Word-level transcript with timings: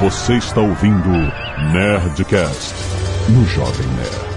Você 0.00 0.38
está 0.38 0.62
ouvindo 0.62 1.10
Nerdcast 1.74 2.74
no 3.28 3.44
Jovem 3.44 3.86
Nerd. 3.88 4.30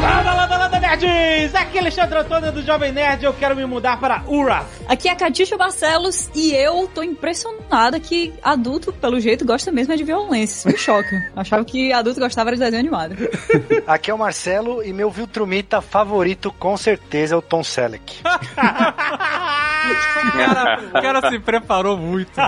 Landa, 0.00 0.34
landa, 0.34 0.56
landa, 0.56 0.80
nerds! 0.80 1.54
Aqui 1.54 1.76
é 1.76 1.80
Alexandre 1.82 2.18
Antônio 2.18 2.50
do 2.50 2.62
Jovem 2.62 2.92
Nerd 2.92 3.22
eu 3.22 3.34
quero 3.34 3.54
me 3.54 3.66
mudar 3.66 4.00
para 4.00 4.24
Urath. 4.26 4.66
Aqui 4.88 5.06
é 5.06 5.12
a 5.12 5.16
Catixa 5.16 5.58
Barcelos 5.58 6.30
e 6.34 6.54
eu 6.54 6.88
tô 6.94 7.02
impressionada 7.02 8.00
que 8.00 8.32
adulto, 8.42 8.90
pelo 8.90 9.20
jeito, 9.20 9.44
gosta 9.44 9.70
mesmo 9.70 9.92
é 9.92 9.96
de 9.96 10.04
violência. 10.04 10.60
Isso 10.60 10.68
me 10.68 10.78
choca. 10.78 11.14
Achava 11.36 11.62
que 11.62 11.92
adulto 11.92 12.18
gostava 12.18 12.52
de 12.52 12.58
desenho 12.58 12.80
animado. 12.80 13.16
Aqui 13.86 14.10
é 14.10 14.14
o 14.14 14.18
Marcelo 14.18 14.82
e 14.82 14.94
meu 14.94 15.10
Viltrumita 15.10 15.82
favorito 15.82 16.50
com 16.58 16.74
certeza 16.78 17.34
é 17.34 17.36
o 17.36 17.42
Tom 17.42 17.62
Selleck. 17.62 18.22
O 19.82 20.32
cara, 20.32 20.80
o 20.88 20.92
cara 21.02 21.30
se 21.30 21.38
preparou 21.38 21.96
muito. 21.96 22.32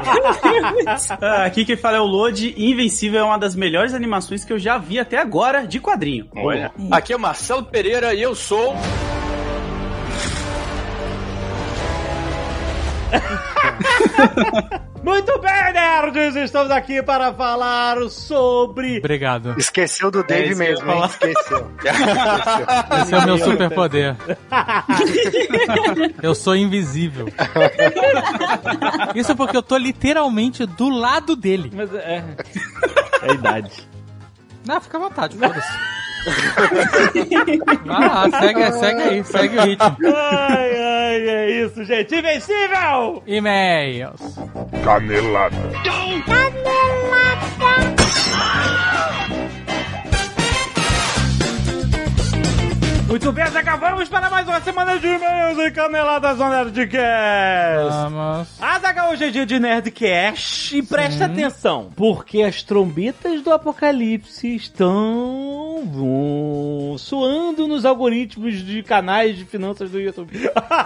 Ah, 1.20 1.44
Aqui 1.44 1.64
quem 1.64 1.76
fala 1.76 1.96
é 1.96 2.00
o 2.00 2.04
Lodi. 2.04 2.54
Invencível 2.56 3.20
é 3.20 3.24
uma 3.24 3.38
das 3.38 3.54
melhores 3.56 3.94
animações 3.94 4.44
que 4.44 4.52
eu 4.52 4.58
já 4.58 4.78
vi 4.78 4.98
até 4.98 5.18
agora 5.18 5.66
de 5.66 5.80
quadrinho. 5.80 6.28
Olha, 6.36 6.72
aqui 6.90 7.12
é 7.12 7.16
o 7.16 7.20
Marcelo 7.20 7.64
Pereira 7.64 8.14
e 8.14 8.22
eu 8.22 8.34
sou. 8.34 8.74
Muito 15.02 15.38
bem, 15.38 15.72
nerds! 15.74 16.34
Estamos 16.36 16.70
aqui 16.70 17.02
para 17.02 17.32
falar 17.34 18.08
sobre. 18.08 18.98
Obrigado. 18.98 19.54
Esqueceu 19.58 20.10
do 20.10 20.24
Dave 20.24 20.52
eu 20.52 20.56
mesmo, 20.56 20.90
hein? 20.90 21.04
Esqueceu. 21.04 21.70
Esse 23.02 23.14
é 23.14 23.18
o 23.18 23.24
meu 23.26 23.38
superpoder. 23.38 24.16
Eu 26.22 26.34
sou 26.34 26.56
invisível. 26.56 27.26
Isso 29.14 29.36
porque 29.36 29.56
eu 29.56 29.62
tô 29.62 29.76
literalmente 29.76 30.64
do 30.64 30.88
lado 30.88 31.36
dele. 31.36 31.70
Mas 31.74 31.92
é. 31.94 32.24
É 33.22 33.30
a 33.30 33.34
idade. 33.34 33.88
Não, 34.66 34.80
fica 34.80 34.96
à 34.96 35.00
vontade, 35.00 35.36
foda-se. 35.36 35.93
Vai 37.84 38.08
lá, 38.08 38.30
segue, 38.40 38.72
segue 38.72 39.02
aí, 39.02 39.24
segue 39.24 39.58
o 39.58 39.62
ritmo. 39.62 39.96
Ai, 40.06 40.72
ai, 40.76 41.28
é 41.28 41.50
isso, 41.64 41.84
gente. 41.84 42.14
Invencível! 42.14 43.22
E-mails. 43.26 44.20
Canelada. 44.84 45.56
Muito 53.14 53.30
bem, 53.30 53.44
acabamos 53.44 54.08
para 54.08 54.28
mais 54.28 54.44
uma 54.48 54.60
semana 54.60 54.98
de 54.98 55.06
e-mails 55.06 55.56
e 55.56 55.70
caneladas 55.70 56.36
no 56.36 56.48
Nerdcast. 56.48 58.10
Vamos. 58.10 58.48
Azaga 58.60 59.08
hoje 59.08 59.26
é 59.26 59.30
dia 59.30 59.46
de 59.46 59.60
Nerdcast 59.60 60.76
e 60.76 60.82
presta 60.82 61.26
atenção, 61.26 61.92
porque 61.94 62.42
as 62.42 62.64
trombetas 62.64 63.40
do 63.40 63.52
apocalipse 63.52 64.56
estão 64.56 65.84
vum, 65.84 66.96
soando 66.98 67.68
nos 67.68 67.84
algoritmos 67.84 68.56
de 68.64 68.82
canais 68.82 69.36
de 69.36 69.44
finanças 69.44 69.92
do 69.92 70.00
YouTube. 70.00 70.32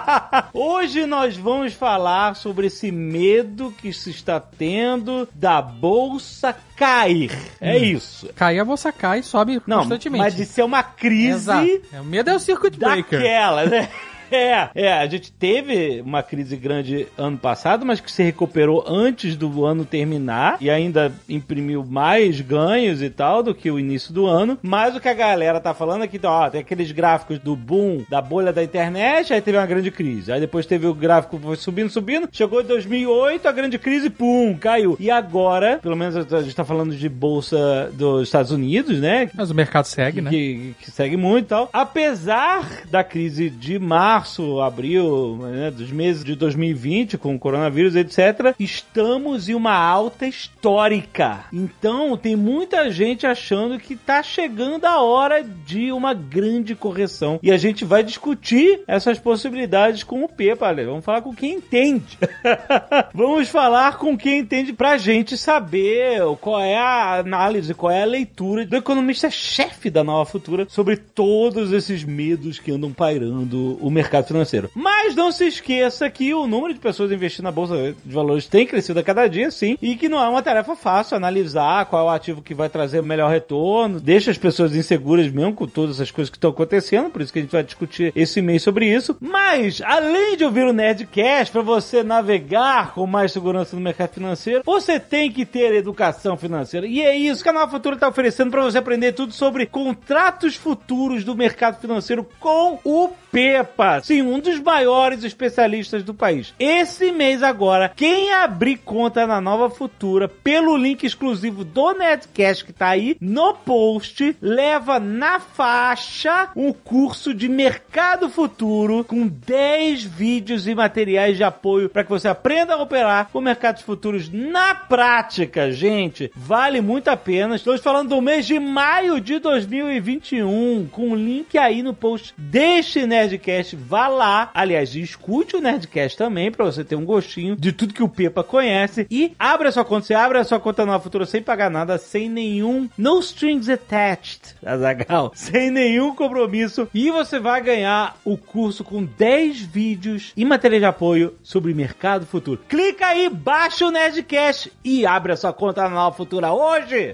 hoje 0.53 1.07
nós 1.07 1.35
vamos 1.35 1.73
falar 1.73 2.37
sobre 2.37 2.67
esse 2.67 2.93
medo 2.93 3.73
que 3.81 3.91
se 3.91 4.11
está 4.11 4.39
tendo 4.39 5.27
da 5.35 5.63
bolsa 5.63 6.55
cair. 6.79 7.31
É 7.61 7.77
isso. 7.77 8.29
Cair 8.35 8.61
a 8.61 8.65
bolsa 8.65 8.93
cai 8.93 9.19
e 9.21 9.23
sobe 9.23 9.61
Não, 9.67 9.79
constantemente. 9.79 10.23
mas 10.25 10.37
de 10.37 10.47
ser 10.47 10.63
uma 10.63 10.83
crise 10.83 11.35
Exato. 11.51 11.81
É, 11.93 12.01
O 12.01 12.05
medo 12.05 12.31
é 12.31 12.35
o 12.35 12.39
circuit 12.39 12.79
breaker. 12.79 13.19
daquela, 13.21 13.67
né? 13.67 13.89
É, 14.39 14.71
é, 14.75 14.93
a 14.93 15.07
gente 15.07 15.33
teve 15.33 16.01
uma 16.01 16.23
crise 16.23 16.57
grande 16.57 17.09
ano 17.17 17.37
passado, 17.37 17.85
mas 17.85 18.01
que 18.01 18.11
se 18.11 18.23
recuperou 18.23 18.85
antes 18.87 19.37
do 19.37 19.65
ano 19.65 19.85
terminar 19.85 20.57
e 20.61 20.71
ainda 20.71 21.13
imprimiu 21.29 21.85
mais 21.85 22.41
ganhos 22.41 23.03
e 23.03 23.11
tal 23.11 23.43
do 23.43 23.55
que 23.55 23.71
o 23.71 23.79
início 23.79 24.13
do 24.13 24.27
ano. 24.27 24.59
Mas 24.63 24.95
o 24.95 25.01
que 25.01 25.09
a 25.09 25.15
galera 25.15 25.61
tá 25.61 25.75
falando 25.75 26.05
é 26.05 26.09
que, 26.09 26.21
ó, 26.25 26.49
tem 26.49 26.61
aqueles 26.61 26.93
gráficos 26.93 27.39
do 27.39 27.57
boom 27.57 28.05
da 28.09 28.21
bolha 28.21 28.53
da 28.53 28.63
internet, 28.63 29.33
aí 29.33 29.41
teve 29.41 29.59
uma 29.59 29.67
grande 29.67 29.91
crise. 29.91 30.31
Aí 30.31 30.41
depois 30.41 30.67
teve 30.67 30.87
o 30.87 30.95
gráfico 30.95 31.39
foi 31.39 31.57
subindo, 31.57 31.91
subindo, 31.91 32.29
chegou 32.31 32.61
em 32.61 32.65
2008, 32.65 33.49
a 33.49 33.53
grande 33.53 33.79
crise, 33.79 34.11
pum, 34.11 34.57
caiu. 34.59 34.97
E 35.01 35.11
agora, 35.11 35.79
pelo 35.79 35.97
menos 35.97 36.17
a 36.17 36.43
gente 36.43 36.55
tá 36.55 36.65
falando 36.65 36.95
de 36.95 37.09
bolsa 37.09 37.91
dos 37.93 38.29
Estados 38.29 38.53
Unidos, 38.53 39.01
né? 39.01 39.31
Mas 39.35 39.51
o 39.51 39.55
mercado 39.55 39.85
segue, 39.85 40.21
né? 40.21 40.31
que, 40.31 40.75
que 40.81 40.91
segue 40.91 41.17
muito 41.17 41.47
e 41.47 41.49
tal. 41.49 41.69
Apesar 41.73 42.83
da 42.91 43.03
crise 43.03 43.51
de 43.51 43.79
março, 43.79 44.18
abril, 44.61 45.39
né, 45.43 45.71
dos 45.71 45.91
meses 45.91 46.25
de 46.25 46.35
2020, 46.35 47.19
com 47.19 47.35
o 47.35 47.39
coronavírus, 47.39 47.97
etc., 47.97 48.55
estamos 48.59 49.49
em 49.49 49.55
uma 49.55 49.75
alta 49.75 50.27
histórica. 50.27 51.45
Então, 51.53 52.17
tem 52.17 52.37
muita 52.37 52.91
gente 52.91 53.27
achando 53.27 53.79
que 53.79 53.97
tá 53.97 54.23
chegando 54.23 54.85
a 54.85 55.01
hora 55.01 55.43
de 55.43 55.93
uma 55.93 56.15
grande 56.15 56.75
correção. 56.75 57.39
E 57.43 57.51
a 57.51 57.57
gente 57.57 57.85
vai 57.85 58.03
discutir 58.03 58.81
essas 58.87 59.19
possibilidades 59.19 60.03
com 60.03 60.25
o 60.25 60.29
olha, 60.61 60.87
vamos 60.87 61.05
falar 61.05 61.23
com 61.23 61.35
quem 61.35 61.55
entende. 61.55 62.19
vamos 63.13 63.49
falar 63.49 63.99
com 63.99 64.17
quem 64.17 64.41
entende 64.41 64.73
pra 64.73 64.99
gente 64.99 65.37
saber 65.37 66.21
qual 66.41 66.61
é 66.61 66.77
a 66.77 67.19
análise, 67.19 67.75
qual 67.75 67.91
é 67.91 68.03
a 68.03 68.07
leitura 68.07 68.65
do 68.65 68.77
economista-chefe 68.77 69.91
da 69.91 70.05
Nova 70.05 70.31
Futura 70.31 70.67
sobre 70.69 70.97
todos 70.97 71.73
esses 71.73 72.05
medos 72.05 72.59
que 72.59 72.71
andam 72.71 72.93
pairando 72.93 73.79
o 73.81 73.91
mercado 73.91 74.08
financeiro. 74.29 74.71
Mas 74.75 75.15
não 75.15 75.31
se 75.31 75.47
esqueça 75.47 76.09
que 76.11 76.35
o 76.35 76.47
número 76.47 76.75
de 76.75 76.81
pessoas 76.81 77.13
investindo 77.13 77.45
na 77.45 77.53
Bolsa 77.53 77.95
de 78.05 78.15
Valores 78.15 78.47
tem 78.47 78.67
crescido 78.67 78.99
a 78.99 79.03
cada 79.03 79.27
dia, 79.27 79.51
sim, 79.51 79.77
e 79.81 79.97
que 79.97 80.09
não 80.09 80.23
é 80.23 80.29
uma 80.29 80.43
tarefa 80.43 80.75
fácil 80.75 81.17
analisar 81.17 81.87
qual 81.87 82.03
é 82.03 82.11
o 82.11 82.15
ativo 82.15 82.43
que 82.43 82.55
vai 82.55 82.69
trazer 82.69 83.01
o 83.01 83.05
melhor 83.05 83.31
retorno, 83.31 84.01
deixa 84.01 84.31
as 84.31 84.39
pessoas 84.39 84.75
inseguras 84.75 85.31
mesmo 85.31 85.55
com 85.55 85.67
todas 85.67 85.97
essas 85.97 86.11
coisas 86.11 86.31
que 86.31 86.37
estão 86.37 86.51
acontecendo, 86.51 87.11
por 87.11 87.23
isso 87.23 87.33
que 87.33 87.39
a 87.39 87.43
gente 87.43 87.53
vai 87.53 87.63
discutir 87.63 88.13
esse 88.15 88.41
mês 88.41 88.63
sobre 88.63 88.87
isso. 88.87 89.17
Mas, 89.21 89.81
além 89.85 90.37
de 90.37 90.45
ouvir 90.45 90.65
o 90.65 90.73
Nerdcast, 90.73 91.53
para 91.53 91.63
você 91.63 92.03
navegar 92.03 92.95
com 92.95 93.07
mais 93.07 93.33
segurança 93.33 93.77
no 93.77 93.83
mercado 93.83 94.11
financeiro, 94.15 94.63
você 94.65 94.99
tem 94.99 95.31
que 95.31 95.45
ter 95.45 95.75
educação 95.75 96.37
financeira. 96.37 96.87
E 96.87 97.01
é 97.01 97.17
isso 97.17 97.43
que 97.43 97.49
a 97.49 97.53
Nova 97.53 97.71
Futura 97.71 97.95
está 97.95 98.09
oferecendo 98.09 98.51
para 98.51 98.63
você 98.63 98.79
aprender 98.79 99.13
tudo 99.13 99.33
sobre 99.33 99.67
contratos 99.67 100.57
futuros 100.57 101.25
do 101.25 101.35
mercado 101.35 101.81
financeiro 101.81 102.27
com 102.39 102.79
o 102.85 103.11
Pepa. 103.31 103.98
Sim, 104.03 104.23
um 104.23 104.41
dos 104.41 104.61
maiores 104.61 105.25
especialistas 105.25 106.03
do 106.03 106.15
país. 106.15 106.55
Esse 106.59 107.13
mês 107.13 107.43
agora, 107.43 107.93
quem 107.95 108.33
abrir 108.33 108.79
conta 108.79 109.27
na 109.27 109.41
Nova 109.41 109.71
Futura 109.71 110.29
pelo 110.29 110.77
link 110.77 111.05
exclusivo 111.05 111.65
do 111.65 111.93
Nerdcast 111.93 112.65
que 112.65 112.73
tá 112.73 112.89
aí 112.89 113.17
no 113.21 113.55
post, 113.55 114.37
leva 114.41 114.99
na 114.99 115.41
faixa 115.41 116.51
um 116.57 116.73
curso 116.73 117.33
de 117.35 117.49
mercado 117.49 118.29
futuro 118.29 119.05
com 119.05 119.27
10 119.27 120.05
vídeos 120.05 120.67
e 120.67 120.75
materiais 120.75 121.37
de 121.37 121.45
apoio 121.45 121.89
para 121.89 122.05
que 122.05 122.11
você 122.11 122.29
aprenda 122.29 122.75
a 122.75 122.83
operar 122.83 123.29
com 123.33 123.41
mercados 123.41 123.83
futuros 123.83 124.31
na 124.31 124.75
prática, 124.75 125.71
gente. 125.73 126.31
Vale 126.35 126.81
muito 126.81 127.09
a 127.09 127.17
pena. 127.17 127.57
Estamos 127.57 127.81
falando 127.81 128.11
do 128.11 128.21
mês 128.21 128.47
de 128.47 128.59
maio 128.59 129.21
de 129.21 129.39
2021, 129.39 130.89
com 130.91 131.11
o 131.11 131.15
link 131.15 131.57
aí 131.57 131.83
no 131.83 131.95
post 131.95 132.35
deste 132.37 133.07
Nerdcast. 133.07 133.77
Vá 133.89 134.07
lá. 134.07 134.51
Aliás, 134.53 134.95
escute 134.95 135.57
o 135.57 135.63
Nerdcast 135.63 136.19
também 136.19 136.53
para 136.53 136.67
você 136.67 136.85
ter 136.85 136.95
um 136.95 137.07
gostinho 137.07 137.57
de 137.57 137.73
tudo 137.73 137.95
que 137.95 138.03
o 138.03 138.09
Pepa 138.09 138.45
conhece 138.45 139.07
e 139.11 139.33
abra 139.39 139.73
sua 139.73 139.83
conta. 139.83 140.07
Você 140.07 140.13
abre 140.13 140.37
a 140.37 140.45
sua 140.45 140.61
conta 140.61 140.85
nova 140.85 141.03
futura 141.03 141.25
sem 141.25 141.41
pagar 141.43 141.71
nada, 141.71 141.97
sem 141.97 142.29
nenhum 142.29 142.87
no 142.99 143.19
strings 143.21 143.67
attached, 143.71 144.57
Azagal, 144.63 145.33
sem 145.35 145.71
nenhum 145.71 146.15
compromisso 146.15 146.87
e 146.93 147.11
você 147.11 147.39
vai 147.39 147.63
ganhar 147.63 148.19
o 148.27 148.37
curso 148.37 148.85
com 148.85 149.03
10 149.03 149.63
vídeos 149.63 150.35
e 150.37 150.45
materiais 150.45 150.83
de 150.83 150.87
apoio 150.87 151.35
sobre 151.43 151.73
mercado 151.73 152.27
futuro. 152.27 152.61
Clica 152.69 153.07
aí, 153.07 153.31
baixa 153.31 153.87
o 153.87 153.91
Nerdcast 153.91 154.71
e 154.85 155.07
abre 155.07 155.33
a 155.33 155.37
sua 155.37 155.55
conta 155.55 155.89
na 155.89 156.13
futura 156.13 156.53
hoje. 156.53 157.13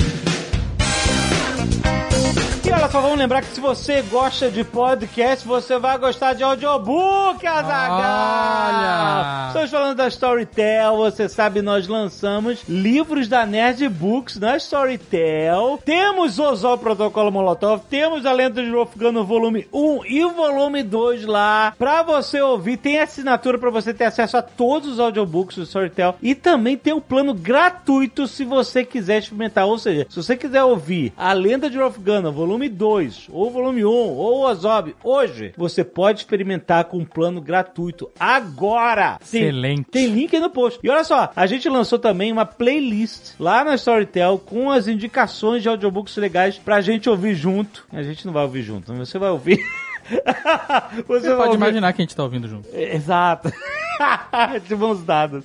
Olha 2.74 2.90
só, 2.90 3.00
vamos 3.00 3.16
lembrar 3.16 3.40
que 3.40 3.54
se 3.54 3.60
você 3.60 4.02
gosta 4.02 4.50
de 4.50 4.64
podcast, 4.64 5.46
você 5.46 5.78
vai 5.78 5.96
gostar 5.96 6.32
de 6.32 6.42
audiobook, 6.42 7.46
Azaghal! 7.46 9.46
Estamos 9.46 9.70
falando 9.70 9.96
da 9.96 10.08
Storytel, 10.08 10.96
você 10.96 11.28
sabe, 11.28 11.62
nós 11.62 11.86
lançamos 11.86 12.64
livros 12.68 13.28
da 13.28 13.46
Nerd 13.46 13.88
Books 13.88 14.40
na 14.40 14.56
Storytel. 14.56 15.80
Temos 15.84 16.40
o 16.40 16.54
Zol 16.56 16.76
Protocolo 16.76 17.30
Molotov, 17.30 17.82
temos 17.88 18.26
a 18.26 18.32
Lenda 18.32 18.60
de 18.60 18.72
Wolfgang 18.72 19.22
volume 19.22 19.68
1 19.72 20.06
e 20.06 20.24
o 20.24 20.32
volume 20.32 20.82
2 20.82 21.26
lá, 21.26 21.74
pra 21.78 22.02
você 22.02 22.40
ouvir. 22.40 22.76
Tem 22.76 22.98
assinatura 22.98 23.56
pra 23.56 23.70
você 23.70 23.94
ter 23.94 24.06
acesso 24.06 24.36
a 24.36 24.42
todos 24.42 24.94
os 24.94 25.00
audiobooks 25.00 25.56
do 25.56 25.62
Storytel 25.62 26.16
e 26.20 26.34
também 26.34 26.76
tem 26.76 26.92
um 26.92 27.00
plano 27.00 27.32
gratuito 27.32 28.26
se 28.26 28.44
você 28.44 28.84
quiser 28.84 29.18
experimentar. 29.18 29.64
Ou 29.64 29.78
seja, 29.78 30.08
se 30.10 30.16
você 30.16 30.36
quiser 30.36 30.64
ouvir 30.64 31.12
a 31.16 31.32
Lenda 31.32 31.70
de 31.70 31.78
Wolfgang, 31.78 32.28
volume 32.32 32.63
volume 32.64 32.68
2, 32.68 33.26
ou 33.30 33.50
volume 33.50 33.84
1, 33.84 33.88
ou 33.88 34.44
Ozob, 34.46 34.94
hoje, 35.02 35.52
você 35.56 35.84
pode 35.84 36.20
experimentar 36.20 36.84
com 36.86 36.98
um 36.98 37.04
plano 37.04 37.40
gratuito. 37.40 38.10
Agora! 38.18 39.18
Tem- 39.30 39.42
Excelente. 39.42 39.84
Tem 39.90 40.06
link 40.08 40.34
aí 40.34 40.40
no 40.40 40.50
post. 40.50 40.78
E 40.82 40.88
olha 40.90 41.04
só, 41.04 41.30
a 41.34 41.46
gente 41.46 41.68
lançou 41.68 41.98
também 41.98 42.32
uma 42.32 42.44
playlist 42.46 43.34
lá 43.38 43.64
na 43.64 43.74
Storytel 43.74 44.38
com 44.44 44.70
as 44.70 44.88
indicações 44.88 45.62
de 45.62 45.68
audiobooks 45.68 46.16
legais 46.16 46.56
pra 46.58 46.80
gente 46.80 47.08
ouvir 47.08 47.34
junto. 47.34 47.86
A 47.92 48.02
gente 48.02 48.24
não 48.26 48.32
vai 48.32 48.42
ouvir 48.44 48.62
junto, 48.62 48.92
você 48.94 49.18
vai 49.18 49.30
ouvir. 49.30 49.58
você 51.06 51.28
Você 51.28 51.34
pode 51.34 51.48
ouvir. 51.48 51.54
imaginar 51.56 51.92
que 51.92 52.02
a 52.02 52.04
gente 52.04 52.16
tá 52.16 52.22
ouvindo 52.22 52.48
junto. 52.48 52.68
Exato. 52.72 53.52
de 54.66 54.74
mãos 54.76 55.02
dadas. 55.02 55.44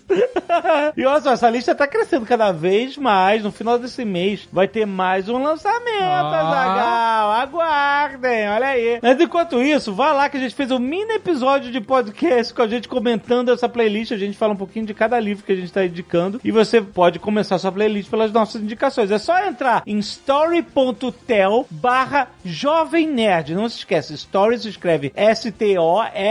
e 0.95 1.05
olha 1.05 1.21
só, 1.21 1.31
essa 1.33 1.49
lista 1.49 1.75
tá 1.75 1.87
crescendo 1.87 2.25
cada 2.25 2.51
vez 2.51 2.97
mais. 2.97 3.43
No 3.43 3.51
final 3.51 3.77
desse 3.77 4.03
mês 4.05 4.47
vai 4.51 4.67
ter 4.67 4.85
mais 4.85 5.29
um 5.29 5.41
lançamento, 5.41 6.01
Ah. 6.01 7.41
Aguardem, 7.41 8.49
olha 8.49 8.67
aí. 8.67 8.99
Mas 9.01 9.19
enquanto 9.19 9.61
isso, 9.61 9.93
vai 9.93 10.13
lá 10.13 10.29
que 10.29 10.37
a 10.37 10.39
gente 10.39 10.55
fez 10.55 10.71
um 10.71 10.79
mini 10.79 11.13
episódio 11.13 11.71
de 11.71 11.79
podcast 11.81 12.53
com 12.53 12.61
a 12.61 12.67
gente 12.67 12.87
comentando 12.87 13.51
essa 13.51 13.67
playlist. 13.69 14.11
A 14.11 14.17
gente 14.17 14.37
fala 14.37 14.53
um 14.53 14.57
pouquinho 14.57 14.85
de 14.85 14.93
cada 14.93 15.19
livro 15.19 15.43
que 15.43 15.51
a 15.51 15.55
gente 15.55 15.71
tá 15.71 15.85
indicando. 15.85 16.39
E 16.43 16.51
você 16.51 16.81
pode 16.81 17.19
começar 17.19 17.57
sua 17.59 17.71
playlist 17.71 18.09
pelas 18.09 18.31
nossas 18.31 18.61
indicações. 18.61 19.11
É 19.11 19.17
só 19.17 19.37
entrar 19.45 19.83
em 19.85 19.99
story.tel 19.99 21.65
barra 21.69 22.27
Jovem 22.43 23.07
Nerd. 23.07 23.53
Não 23.53 23.69
se 23.69 23.77
esquece, 23.79 24.13
story 24.13 24.59
se 24.59 24.69
escreve 24.69 25.11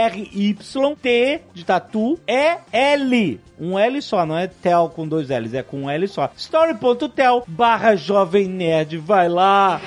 S-T-O-R-Y-T 0.09 1.41
de 1.53 1.65
tatu 1.65 2.08
E-L. 2.27 3.39
Um 3.59 3.77
L 3.77 4.01
só, 4.01 4.25
não 4.25 4.37
é 4.37 4.47
tel 4.47 4.91
com 4.95 5.07
dois 5.07 5.29
L's, 5.29 5.53
é 5.53 5.63
com 5.63 5.83
um 5.83 5.89
L 5.89 6.07
só. 6.07 6.29
story.tel 6.35 7.43
barra 7.47 7.95
Jovem 7.95 8.47
Nerd. 8.47 8.97
Vai 8.97 9.27
lá. 9.27 9.81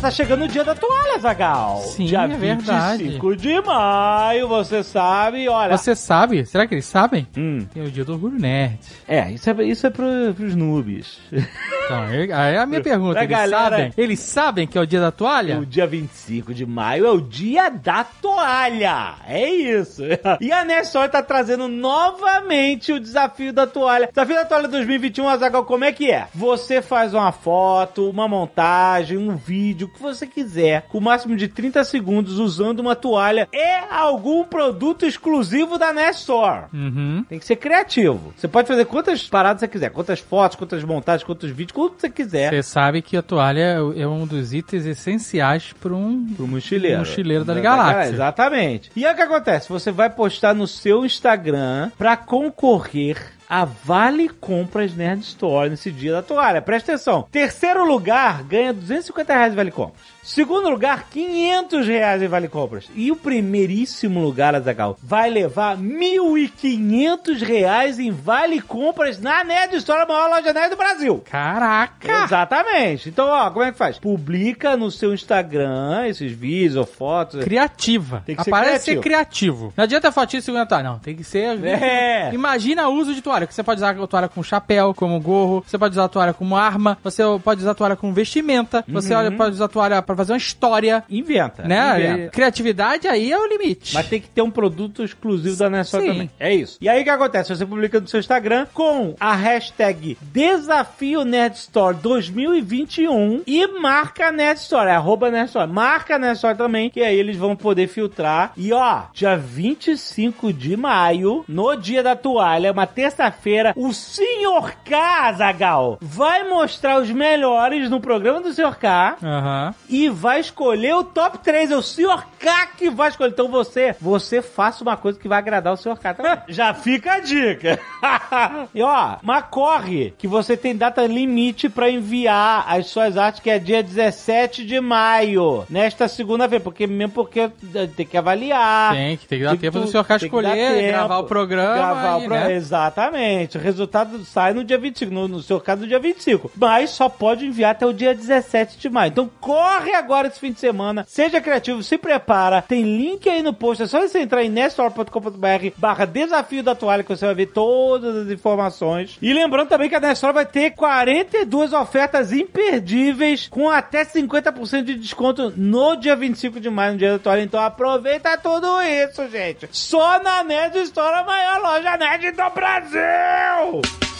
Tá 0.00 0.10
chegando 0.10 0.44
o 0.44 0.48
dia 0.48 0.64
da 0.64 0.74
toalha, 0.74 1.16
Zagal. 1.20 1.78
Sim, 1.82 2.06
dia 2.06 2.22
é 2.22 2.26
verdade. 2.26 3.04
25 3.04 3.36
de 3.36 3.60
maio, 3.60 4.48
você 4.48 4.82
sabe, 4.82 5.48
olha. 5.48 5.76
Você 5.76 5.94
sabe? 5.94 6.44
Será 6.44 6.66
que 6.66 6.74
eles 6.74 6.86
sabem? 6.86 7.24
Hum, 7.36 7.64
Tem 7.72 7.84
o 7.84 7.90
dia 7.90 8.04
do 8.04 8.12
orgulho 8.14 8.36
nerd. 8.36 8.78
é, 9.06 9.30
isso 9.30 9.48
é, 9.48 9.62
isso 9.64 9.86
é 9.86 9.90
pro, 9.90 10.04
pros 10.34 10.56
noobs. 10.56 11.20
Então, 11.30 12.02
aí 12.02 12.32
aí 12.32 12.54
é 12.54 12.58
a 12.58 12.66
minha 12.66 12.80
pergunta. 12.80 13.20
Eles 13.20 13.30
galera- 13.30 13.76
sabem? 13.76 13.92
Eles 13.96 14.18
sabem 14.18 14.66
que 14.66 14.76
é 14.76 14.80
o 14.80 14.86
dia 14.86 15.00
da 15.00 15.12
toalha? 15.12 15.58
O 15.60 15.66
dia 15.66 15.86
25 15.86 16.52
de 16.52 16.66
maio 16.66 17.06
é 17.06 17.10
o 17.10 17.20
dia 17.20 17.68
da 17.70 18.02
toalha. 18.02 19.14
É 19.26 19.48
isso. 19.48 20.02
E 20.40 20.50
a 20.50 20.64
Nestor 20.64 21.08
tá 21.10 21.22
trazendo 21.22 21.68
novamente 21.68 22.92
o 22.92 22.98
desafio 22.98 23.52
da 23.52 23.66
toalha. 23.68 24.08
Desafio 24.08 24.34
da 24.36 24.44
toalha 24.44 24.68
2021, 24.68 25.28
Azagal, 25.28 25.64
como 25.64 25.84
é 25.84 25.92
que 25.92 26.10
é? 26.10 26.26
Você 26.34 26.82
faz 26.82 27.14
uma 27.14 27.30
foto, 27.30 28.08
uma 28.10 28.26
montagem, 28.26 29.16
um 29.18 29.36
vídeo, 29.36 29.81
o 29.84 29.88
que 29.88 30.00
você 30.00 30.26
quiser, 30.26 30.82
com 30.88 30.98
o 30.98 31.00
máximo 31.00 31.36
de 31.36 31.48
30 31.48 31.84
segundos 31.84 32.38
usando 32.38 32.80
uma 32.80 32.94
toalha 32.96 33.48
e 33.52 33.82
algum 33.90 34.44
produto 34.44 35.06
exclusivo 35.06 35.78
da 35.78 35.92
Nestor. 35.92 36.64
Uhum. 36.72 37.24
Tem 37.28 37.38
que 37.38 37.44
ser 37.44 37.56
criativo. 37.56 38.32
Você 38.36 38.48
pode 38.48 38.68
fazer 38.68 38.84
quantas 38.84 39.28
paradas 39.28 39.60
você 39.60 39.68
quiser, 39.68 39.90
quantas 39.90 40.20
fotos, 40.20 40.56
quantas 40.56 40.82
montagens, 40.84 41.24
quantos 41.24 41.50
vídeos, 41.50 41.72
quanto 41.72 42.00
você 42.00 42.10
quiser. 42.10 42.50
Você 42.50 42.62
sabe 42.62 43.02
que 43.02 43.16
a 43.16 43.22
toalha 43.22 43.78
é 43.96 44.06
um 44.06 44.26
dos 44.26 44.52
itens 44.52 44.86
essenciais 44.86 45.72
para 45.80 45.94
um 45.94 46.26
Pro 46.34 46.46
mochileiro. 46.46 46.98
mochileiro 46.98 47.44
da 47.44 47.54
galáxia. 47.54 48.12
Exatamente. 48.12 48.90
E 48.96 49.06
aí 49.06 49.12
o 49.12 49.16
que 49.16 49.22
acontece? 49.22 49.68
Você 49.68 49.90
vai 49.90 50.10
postar 50.10 50.54
no 50.54 50.66
seu 50.66 51.04
Instagram 51.04 51.90
pra 51.98 52.16
concorrer 52.16 53.16
a 53.52 53.66
Vale 53.66 54.30
Compras 54.30 54.94
Nerd 54.94 55.20
Store 55.20 55.68
nesse 55.68 55.90
dia 55.90 56.10
da 56.10 56.22
toalha. 56.22 56.62
Presta 56.62 56.92
atenção. 56.92 57.28
Terceiro 57.30 57.84
lugar 57.84 58.42
ganha 58.44 58.72
250 58.72 59.30
reais 59.30 59.50
de 59.50 59.56
Vale 59.56 59.70
Compras. 59.70 60.00
Segundo 60.22 60.70
lugar, 60.70 61.08
500 61.10 61.86
reais 61.86 62.22
em 62.22 62.28
Vale 62.28 62.46
Compras. 62.48 62.88
E 62.94 63.10
o 63.10 63.16
primeiríssimo 63.16 64.20
lugar, 64.20 64.54
Azagal, 64.54 64.96
vai 65.02 65.28
levar 65.28 65.76
1.500 65.76 67.42
reais 67.42 67.98
em 67.98 68.10
Vale 68.12 68.60
Compras 68.60 69.20
na 69.20 69.42
Nerd 69.42 69.74
Store, 69.76 70.02
a 70.02 70.06
maior 70.06 70.30
loja 70.30 70.52
nerd 70.52 70.70
do 70.70 70.76
Brasil. 70.76 71.22
Caraca! 71.28 72.24
Exatamente. 72.24 73.08
Então, 73.08 73.26
ó, 73.26 73.50
como 73.50 73.64
é 73.64 73.72
que 73.72 73.78
faz? 73.78 73.98
Publica 73.98 74.76
no 74.76 74.90
seu 74.92 75.12
Instagram 75.12 76.06
esses 76.06 76.30
vídeos 76.32 76.76
ou 76.76 76.86
fotos. 76.86 77.42
Criativa. 77.44 78.22
Tem 78.24 78.36
que 78.36 78.44
ser 78.44 78.50
Aparece 78.50 78.84
ser 78.84 79.00
criativo. 79.00 79.02
criativo. 79.02 79.72
Não 79.76 79.84
adianta 79.84 80.12
fotinha 80.12 80.40
de 80.40 80.44
segunda 80.46 80.66
toalha. 80.66 80.84
Não, 80.90 80.98
tem 80.98 81.16
que 81.16 81.24
ser. 81.24 81.62
É. 81.64 82.30
Imagina 82.32 82.88
o 82.88 82.94
uso 82.94 83.14
de 83.14 83.22
toalha. 83.22 83.46
Que 83.46 83.54
você 83.54 83.62
pode 83.62 83.78
usar 83.80 83.90
a 84.00 84.06
toalha 84.06 84.28
com 84.28 84.42
chapéu, 84.42 84.94
como 84.94 85.18
gorro. 85.20 85.64
Você 85.66 85.76
pode 85.76 85.92
usar 85.94 86.04
a 86.04 86.08
toalha 86.08 86.32
como 86.32 86.56
arma. 86.56 86.96
Você 87.02 87.22
pode 87.42 87.60
usar 87.60 87.72
a 87.72 87.74
toalha 87.74 87.96
como 87.96 88.12
vestimenta. 88.12 88.84
Você 88.88 89.12
Uhum. 89.14 89.36
pode 89.36 89.54
usar 89.54 89.64
a 89.64 89.68
toalha 89.68 90.02
pra 90.14 90.24
fazer 90.24 90.32
uma 90.32 90.38
história. 90.38 91.04
Inventa. 91.08 91.62
Né? 91.62 92.00
inventa. 92.14 92.30
Criatividade 92.30 93.08
aí 93.08 93.32
é 93.32 93.38
o 93.38 93.46
limite. 93.46 93.94
Mas 93.94 94.08
tem 94.08 94.20
que 94.20 94.28
ter 94.28 94.42
um 94.42 94.50
produto 94.50 95.02
exclusivo 95.02 95.56
da 95.56 95.68
Nessor 95.70 96.00
Sim. 96.00 96.08
também. 96.08 96.30
É 96.38 96.54
isso. 96.54 96.78
E 96.80 96.88
aí 96.88 97.00
o 97.00 97.04
que 97.04 97.10
acontece? 97.10 97.54
Você 97.54 97.66
publica 97.66 98.00
no 98.00 98.08
seu 98.08 98.20
Instagram 98.20 98.66
com 98.72 99.14
a 99.18 99.34
hashtag 99.34 100.16
Desafio 100.20 101.24
Nerd 101.24 101.56
Store 101.56 101.96
2021 101.96 103.42
e 103.46 103.66
marca 103.66 104.28
a 104.28 104.32
Nerd 104.32 104.58
Store, 104.60 104.88
é 104.88 104.94
arroba 104.94 105.30
Nerd 105.30 105.46
Store. 105.48 105.70
Marca 105.70 106.16
a 106.16 106.18
Nerd 106.18 106.36
Store 106.36 106.56
também, 106.56 106.90
que 106.90 107.00
aí 107.00 107.18
eles 107.18 107.36
vão 107.36 107.56
poder 107.56 107.88
filtrar. 107.88 108.52
E 108.56 108.72
ó, 108.72 109.02
dia 109.12 109.36
25 109.36 110.52
de 110.52 110.76
maio, 110.76 111.44
no 111.48 111.74
dia 111.76 112.02
da 112.02 112.14
toalha, 112.16 112.72
uma 112.72 112.86
terça-feira, 112.86 113.72
o 113.76 113.92
Sr. 113.92 114.76
K, 114.84 115.32
Zagal, 115.34 115.98
vai 116.00 116.48
mostrar 116.48 117.00
os 117.00 117.10
melhores 117.10 117.90
no 117.90 118.00
programa 118.00 118.40
do 118.40 118.52
Sr. 118.52 118.76
K 118.78 119.16
Aham. 119.22 119.74
e 119.88 120.01
vai 120.08 120.40
escolher 120.40 120.94
o 120.94 121.04
top 121.04 121.38
3. 121.38 121.70
É 121.70 121.76
o 121.76 121.82
Sr. 121.82 122.24
K 122.38 122.66
que 122.76 122.90
vai 122.90 123.08
escolher. 123.08 123.30
Então 123.30 123.48
você, 123.48 123.94
você 124.00 124.42
faça 124.42 124.82
uma 124.82 124.96
coisa 124.96 125.18
que 125.18 125.28
vai 125.28 125.38
agradar 125.38 125.72
o 125.72 125.76
Sr. 125.76 125.98
K 125.98 126.14
também. 126.14 126.38
Já 126.48 126.74
fica 126.74 127.14
a 127.14 127.20
dica. 127.20 127.78
e 128.74 128.82
ó, 128.82 129.16
mas 129.22 129.44
corre 129.50 130.14
que 130.18 130.26
você 130.26 130.56
tem 130.56 130.76
data 130.76 131.06
limite 131.06 131.68
pra 131.68 131.90
enviar 131.90 132.64
as 132.68 132.86
suas 132.86 133.16
artes, 133.16 133.40
que 133.40 133.50
é 133.50 133.58
dia 133.58 133.82
17 133.82 134.64
de 134.64 134.80
maio, 134.80 135.64
nesta 135.68 136.08
segunda-feira, 136.08 136.62
porque 136.62 136.86
mesmo 136.86 137.12
porque 137.12 137.50
tem 137.96 138.06
que 138.06 138.16
avaliar. 138.16 138.94
Tem 138.94 139.16
que, 139.16 139.26
tem 139.26 139.38
que 139.38 139.44
dar 139.44 139.50
Tem 139.50 139.60
tempo 139.60 139.80
do 139.80 139.86
senhor 139.86 140.04
K 140.04 140.16
escolher, 140.16 140.54
tempo, 140.54 140.88
gravar 140.88 141.18
o 141.18 141.24
programa. 141.24 141.74
Gravar 141.74 142.12
e, 142.12 142.16
o 142.16 142.18
programa. 142.20 142.48
né? 142.48 142.54
Exatamente. 142.54 143.56
O 143.56 143.60
resultado 143.60 144.24
sai 144.24 144.52
no 144.52 144.64
dia 144.64 144.78
25, 144.78 145.12
no, 145.12 145.28
no 145.28 145.42
seu 145.42 145.60
caso, 145.60 145.82
no 145.82 145.88
dia 145.88 145.98
25. 145.98 146.50
Mas 146.56 146.90
só 146.90 147.08
pode 147.08 147.46
enviar 147.46 147.72
até 147.72 147.86
o 147.86 147.92
dia 147.92 148.14
17 148.14 148.78
de 148.78 148.88
maio. 148.88 149.10
Então 149.10 149.30
corre 149.40 149.91
agora 149.94 150.28
esse 150.28 150.40
fim 150.40 150.52
de 150.52 150.60
semana. 150.60 151.04
Seja 151.08 151.40
criativo, 151.40 151.82
se 151.82 151.98
prepara. 151.98 152.62
Tem 152.62 152.82
link 152.82 153.28
aí 153.28 153.42
no 153.42 153.52
post. 153.52 153.82
É 153.82 153.86
só 153.86 154.00
você 154.00 154.20
entrar 154.20 154.42
em 154.42 154.48
nestor.com.br 154.48 155.70
barra 155.76 156.04
desafio 156.04 156.62
da 156.62 156.74
toalha 156.74 157.02
que 157.02 157.08
você 157.08 157.26
vai 157.26 157.34
ver 157.34 157.46
todas 157.46 158.16
as 158.16 158.30
informações. 158.30 159.18
E 159.20 159.32
lembrando 159.32 159.68
também 159.68 159.88
que 159.88 159.94
a 159.94 160.00
Nestor 160.00 160.32
vai 160.32 160.46
ter 160.46 160.70
42 160.70 161.72
ofertas 161.72 162.32
imperdíveis 162.32 163.48
com 163.48 163.70
até 163.70 164.04
50% 164.04 164.84
de 164.84 164.94
desconto 164.94 165.52
no 165.56 165.96
dia 165.96 166.16
25 166.16 166.60
de 166.60 166.70
maio, 166.70 166.92
no 166.92 166.98
dia 166.98 167.12
da 167.12 167.18
toalha. 167.18 167.42
Então 167.42 167.60
aproveita 167.60 168.36
tudo 168.38 168.66
isso, 168.82 169.28
gente. 169.28 169.68
Só 169.70 170.22
na 170.22 170.44
Nerd 170.44 170.76
Store, 170.78 171.20
a 171.20 171.24
maior 171.24 171.60
loja 171.60 171.96
nerd 171.96 172.32
do 172.32 172.50
Brasil! 172.50 174.11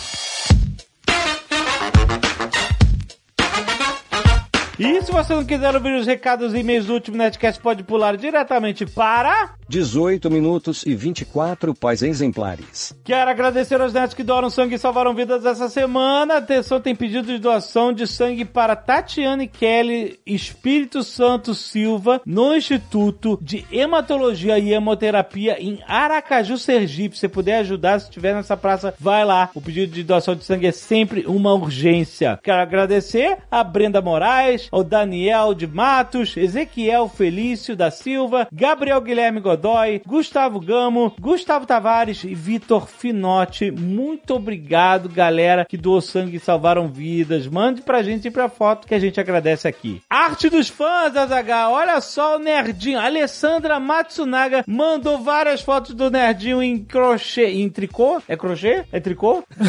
E 4.79 5.03
se 5.03 5.13
você 5.13 5.35
não 5.35 5.45
quiser 5.45 5.75
ouvir 5.75 5.95
os 5.95 6.07
recados 6.07 6.55
e 6.55 6.59
e-mails 6.59 6.87
do 6.87 6.95
último 6.95 7.17
Netcast, 7.17 7.61
pode 7.61 7.83
pular 7.83 8.17
diretamente 8.17 8.87
para... 8.87 9.55
18 9.69 10.31
minutos 10.31 10.85
e 10.85 10.95
24 10.95 11.75
pós 11.75 12.03
exemplares. 12.03 12.95
Quero 13.05 13.31
agradecer 13.31 13.81
aos 13.81 13.93
netos 13.93 14.15
que 14.15 14.23
doaram 14.23 14.51
sangue 14.51 14.75
e 14.75 14.79
salvaram 14.79 15.15
vidas 15.15 15.47
essa 15.47 15.69
semana. 15.71 16.37
Atenção, 16.37 16.79
tem 16.79 16.95
pedido 16.95 17.27
de 17.29 17.39
doação 17.39 17.91
de 17.91 18.07
sangue 18.07 18.45
para 18.45 18.77
Tatiane 18.77 19.49
Kelly 19.49 20.21
Espírito 20.27 21.03
Santo 21.03 21.55
Silva, 21.55 22.21
no 22.27 22.55
Instituto 22.55 23.39
de 23.41 23.65
Hematologia 23.73 24.59
e 24.59 24.75
Hemoterapia 24.75 25.57
em 25.59 25.83
Aracaju, 25.87 26.59
Sergipe. 26.59 27.17
Se 27.17 27.27
puder 27.27 27.61
ajudar, 27.61 27.99
se 27.99 28.09
estiver 28.09 28.35
nessa 28.35 28.59
praça, 28.59 28.95
vai 29.01 29.25
lá. 29.25 29.49
O 29.55 29.61
pedido 29.61 29.95
de 29.95 30.03
doação 30.03 30.35
de 30.35 30.45
sangue 30.45 30.67
é 30.67 30.73
sempre 30.73 31.25
uma 31.27 31.55
urgência. 31.55 32.39
Quero 32.43 32.61
agradecer 32.61 33.39
a 33.51 33.65
Brenda 33.65 34.03
Moraes, 34.03 34.62
ao 34.71 34.85
Daniel 34.85 35.55
de 35.55 35.67
Matos, 35.67 36.37
Ezequiel 36.37 37.09
Felício 37.09 37.75
da 37.75 37.91
Silva, 37.91 38.47
Gabriel 38.53 39.01
Guilherme 39.01 39.41
Godoy, 39.41 40.03
Gustavo 40.07 40.61
Gamo, 40.61 41.15
Gustavo 41.21 41.67
Tavares 41.67 42.25
e 42.25 42.35
Vitor 42.35 42.87
Finotti. 42.87 43.71
Muito 43.71 44.35
obrigado, 44.35 45.09
galera, 45.09 45.65
que 45.65 45.77
doou 45.77 46.01
sangue 46.01 46.37
e 46.37 46.41
salvaram 46.41 46.89
vidas. 46.89 47.47
Mande 47.47 47.83
pra 47.83 48.03
gente 48.03 48.31
pra 48.31 48.49
foto 48.49 48.87
que 48.87 48.95
a 48.95 48.99
gente 48.99 49.21
agradece 49.21 49.67
aqui. 49.67 50.01
Arte 50.09 50.49
dos 50.49 50.69
fãs, 50.69 51.17
Azagal. 51.17 51.73
Olha 51.73 52.01
só 52.01 52.37
o 52.37 52.39
nerdinho. 52.39 52.99
Alessandra 52.99 53.81
Matsunaga 53.81 54.65
mandou 54.67 55.19
várias 55.19 55.61
fotos 55.63 55.95
do 55.95 56.11
nerdinho 56.11 56.63
em 56.63 56.79
crochê. 56.79 57.47
Em 57.47 57.69
tricô? 57.69 58.23
É 58.29 58.37
crochê? 58.37 58.85
É 58.93 59.01
tricô? 59.01 59.43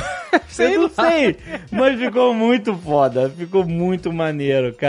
Eu 0.59 0.81
não 0.81 0.89
sei. 0.89 1.38
Mas 1.71 2.00
ficou 2.00 2.33
muito 2.33 2.75
foda. 2.75 3.29
Ficou 3.29 3.65
muito 3.65 4.12
maneiro, 4.12 4.73
cara. 4.73 4.82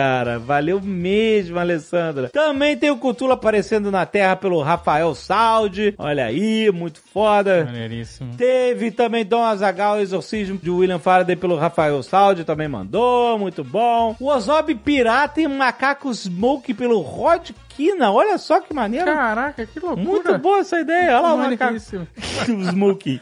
Valeu 0.44 0.80
mesmo, 0.80 1.58
Alessandra. 1.58 2.28
Também 2.28 2.76
tem 2.76 2.90
o 2.90 2.96
Cutula 2.96 3.34
aparecendo 3.34 3.90
na 3.90 4.04
Terra 4.04 4.36
pelo 4.36 4.60
Rafael 4.62 5.14
Saldi. 5.14 5.94
Olha 5.98 6.26
aí, 6.26 6.70
muito 6.72 7.00
foda. 7.00 7.64
Maneiríssimo. 7.64 8.34
Teve 8.36 8.90
também 8.90 9.24
Dom 9.24 9.42
Azagal, 9.42 10.00
Exorcismo 10.00 10.58
de 10.58 10.70
William 10.70 10.98
Faraday 10.98 11.36
pelo 11.36 11.56
Rafael 11.56 12.02
Saldi, 12.02 12.44
também 12.44 12.68
mandou, 12.68 13.38
muito 13.38 13.62
bom. 13.62 14.16
O 14.18 14.28
Ozob 14.28 14.74
Pirata 14.74 15.40
e 15.40 15.48
Macaco 15.48 16.12
Smoke 16.12 16.74
pelo 16.74 17.00
Rod 17.00 17.50
Kina, 17.76 18.11
olha 18.12 18.38
só 18.38 18.61
que 18.61 18.73
maneiro. 18.73 19.07
Caraca, 19.07 19.66
que 19.66 19.81
loucura. 19.81 20.02
Muito 20.04 20.38
boa 20.38 20.59
essa 20.61 20.81
ideia, 20.81 21.19
olha 21.19 21.21
lá 21.21 21.35
o 21.35 21.38
macaco. 21.38 21.64
Maneiríssimo. 21.64 22.07
o 22.49 22.64
Smoke. 22.71 23.21